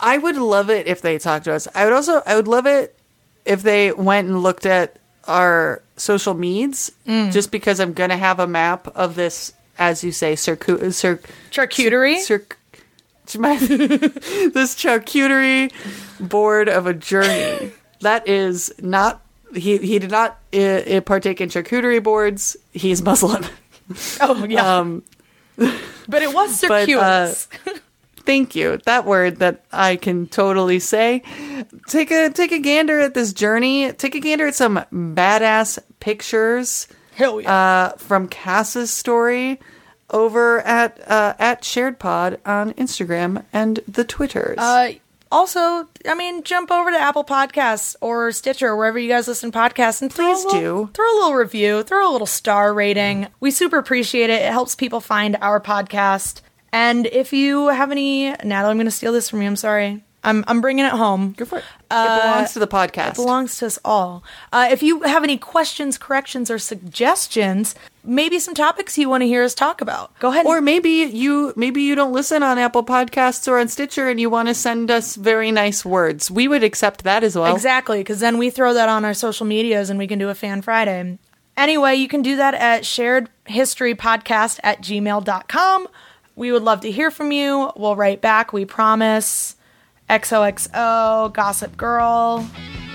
I 0.00 0.18
would 0.18 0.36
love 0.36 0.70
it 0.70 0.86
if 0.88 1.00
they 1.02 1.18
talked 1.18 1.44
to 1.44 1.52
us. 1.52 1.68
I 1.74 1.84
would 1.84 1.92
also 1.92 2.22
I 2.26 2.34
would 2.34 2.48
love 2.48 2.66
it 2.66 2.96
if 3.44 3.62
they 3.62 3.92
went 3.92 4.26
and 4.28 4.42
looked 4.42 4.66
at 4.66 4.97
our 5.28 5.82
social 5.96 6.34
meds 6.34 6.90
Mm. 7.06 7.30
just 7.32 7.50
because 7.50 7.78
I'm 7.80 7.92
going 7.92 8.10
to 8.10 8.16
have 8.16 8.40
a 8.40 8.46
map 8.46 8.88
of 8.96 9.14
this 9.14 9.52
as 9.78 10.02
you 10.02 10.10
say 10.10 10.32
circu- 10.34 10.92
cir- 10.92 11.20
Charcuterie? 11.52 12.18
circ- 12.18 12.56
my- 13.38 13.56
this 13.58 14.74
charcuterie 14.74 15.70
board 16.18 16.68
of 16.68 16.86
a 16.86 16.94
journey. 16.94 17.72
That 18.00 18.26
is 18.28 18.72
not 18.80 19.20
he 19.54 19.78
he 19.78 19.98
did 19.98 20.10
not 20.10 20.38
uh, 20.54 20.58
uh, 20.58 21.00
partake 21.02 21.40
in 21.40 21.48
charcuterie 21.48 22.02
boards. 22.02 22.56
He's 22.72 23.02
Muslim. 23.02 23.44
oh 24.20 24.44
yeah. 24.48 24.78
Um 24.78 25.02
but 26.08 26.22
it 26.22 26.32
was 26.32 26.60
but, 26.68 26.88
uh, 26.88 27.32
circuitous. 27.32 27.48
Thank 28.28 28.54
you. 28.54 28.78
That 28.84 29.06
word 29.06 29.36
that 29.38 29.64
I 29.72 29.96
can 29.96 30.26
totally 30.26 30.80
say. 30.80 31.22
Take 31.88 32.10
a 32.10 32.28
take 32.28 32.52
a 32.52 32.58
gander 32.58 33.00
at 33.00 33.14
this 33.14 33.32
journey. 33.32 33.90
Take 33.92 34.14
a 34.14 34.20
gander 34.20 34.48
at 34.48 34.54
some 34.54 34.84
badass 34.92 35.78
pictures 35.98 36.88
Hell 37.14 37.40
yeah. 37.40 37.50
uh, 37.50 37.92
from 37.96 38.28
Cass's 38.28 38.90
story 38.90 39.58
over 40.10 40.60
at 40.60 41.00
uh, 41.10 41.36
at 41.38 41.64
Shared 41.64 41.98
Pod 41.98 42.38
on 42.44 42.74
Instagram 42.74 43.46
and 43.50 43.80
the 43.88 44.04
Twitters. 44.04 44.58
Uh, 44.58 44.92
also, 45.32 45.88
I 46.06 46.14
mean, 46.14 46.42
jump 46.42 46.70
over 46.70 46.90
to 46.90 46.98
Apple 46.98 47.24
Podcasts 47.24 47.96
or 48.02 48.30
Stitcher, 48.32 48.76
wherever 48.76 48.98
you 48.98 49.08
guys 49.08 49.26
listen 49.26 49.52
to 49.52 49.58
podcasts, 49.58 50.02
and 50.02 50.10
Please 50.10 50.44
little, 50.44 50.60
do. 50.60 50.90
throw 50.92 51.06
a 51.06 51.16
little 51.16 51.34
review, 51.34 51.82
throw 51.82 52.10
a 52.10 52.12
little 52.12 52.26
star 52.26 52.74
rating. 52.74 53.28
We 53.40 53.52
super 53.52 53.78
appreciate 53.78 54.28
it. 54.28 54.42
It 54.42 54.52
helps 54.52 54.74
people 54.74 55.00
find 55.00 55.34
our 55.40 55.60
podcast. 55.60 56.42
And 56.72 57.06
if 57.06 57.32
you 57.32 57.68
have 57.68 57.90
any, 57.90 58.30
Natalie, 58.44 58.70
I'm 58.70 58.76
going 58.76 58.84
to 58.86 58.90
steal 58.90 59.12
this 59.12 59.28
from 59.30 59.40
you. 59.42 59.48
I'm 59.48 59.56
sorry. 59.56 60.04
I'm 60.24 60.44
I'm 60.48 60.60
bringing 60.60 60.84
it 60.84 60.90
home. 60.90 61.32
Go 61.38 61.44
for 61.44 61.58
it. 61.58 61.64
it 61.90 62.22
belongs 62.22 62.52
to 62.54 62.58
the 62.58 62.66
podcast. 62.66 63.10
It 63.10 63.14
belongs 63.14 63.56
to 63.58 63.66
us 63.66 63.78
all. 63.84 64.24
Uh, 64.52 64.68
if 64.68 64.82
you 64.82 65.02
have 65.02 65.22
any 65.22 65.38
questions, 65.38 65.96
corrections, 65.96 66.50
or 66.50 66.58
suggestions, 66.58 67.76
maybe 68.02 68.40
some 68.40 68.52
topics 68.52 68.98
you 68.98 69.08
want 69.08 69.22
to 69.22 69.28
hear 69.28 69.44
us 69.44 69.54
talk 69.54 69.80
about, 69.80 70.18
go 70.18 70.28
ahead. 70.30 70.44
or 70.44 70.60
maybe 70.60 70.90
you 70.90 71.52
maybe 71.54 71.82
you 71.82 71.94
don't 71.94 72.12
listen 72.12 72.42
on 72.42 72.58
Apple 72.58 72.84
Podcasts 72.84 73.46
or 73.46 73.60
on 73.60 73.68
Stitcher 73.68 74.08
and 74.08 74.18
you 74.20 74.28
want 74.28 74.48
to 74.48 74.54
send 74.54 74.90
us 74.90 75.14
very 75.14 75.52
nice 75.52 75.84
words. 75.84 76.32
We 76.32 76.48
would 76.48 76.64
accept 76.64 77.04
that 77.04 77.22
as 77.22 77.36
well. 77.36 77.54
exactly, 77.54 77.98
because 78.00 78.18
then 78.18 78.38
we 78.38 78.50
throw 78.50 78.74
that 78.74 78.88
on 78.88 79.04
our 79.04 79.14
social 79.14 79.46
medias 79.46 79.88
and 79.88 80.00
we 80.00 80.08
can 80.08 80.18
do 80.18 80.30
a 80.30 80.34
fan 80.34 80.62
Friday. 80.62 81.16
Anyway, 81.56 81.94
you 81.94 82.08
can 82.08 82.22
do 82.22 82.36
that 82.36 82.54
at 82.54 82.82
sharedhistorypodcast 82.82 84.60
at 84.62 84.82
gmail.com. 84.82 85.88
We 86.38 86.52
would 86.52 86.62
love 86.62 86.82
to 86.82 86.90
hear 86.92 87.10
from 87.10 87.32
you. 87.32 87.72
We'll 87.74 87.96
write 87.96 88.20
back, 88.20 88.52
we 88.52 88.64
promise. 88.64 89.56
XOXO, 90.08 91.32
Gossip 91.34 91.76
Girl. 91.76 92.48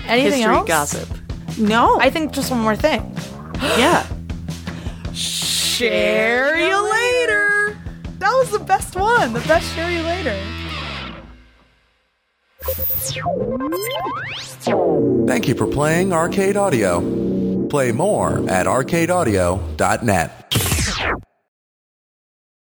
Anything 0.08 0.40
History 0.40 0.56
else? 0.56 0.68
gossip. 0.68 1.10
No. 1.60 2.00
I 2.00 2.10
think 2.10 2.32
just 2.32 2.50
one 2.50 2.62
more 2.62 2.78
thing. 2.78 3.02
yeah. 3.78 4.08
Share 5.14 6.56
you 6.58 6.90
later. 6.90 7.78
That 8.20 8.32
was 8.32 8.50
the 8.52 8.60
best 8.60 8.96
one. 8.96 9.34
The 9.34 9.42
best 9.42 9.76
share 9.76 9.92
you 9.92 10.04
later. 10.04 10.40
Thank 15.28 15.50
you 15.50 15.56
for 15.56 15.68
playing 15.68 16.14
Arcade 16.14 16.56
Audio. 16.56 17.68
Play 17.68 17.92
more 17.92 18.50
at 18.50 18.68
arcadeaudio.net. 18.68 20.40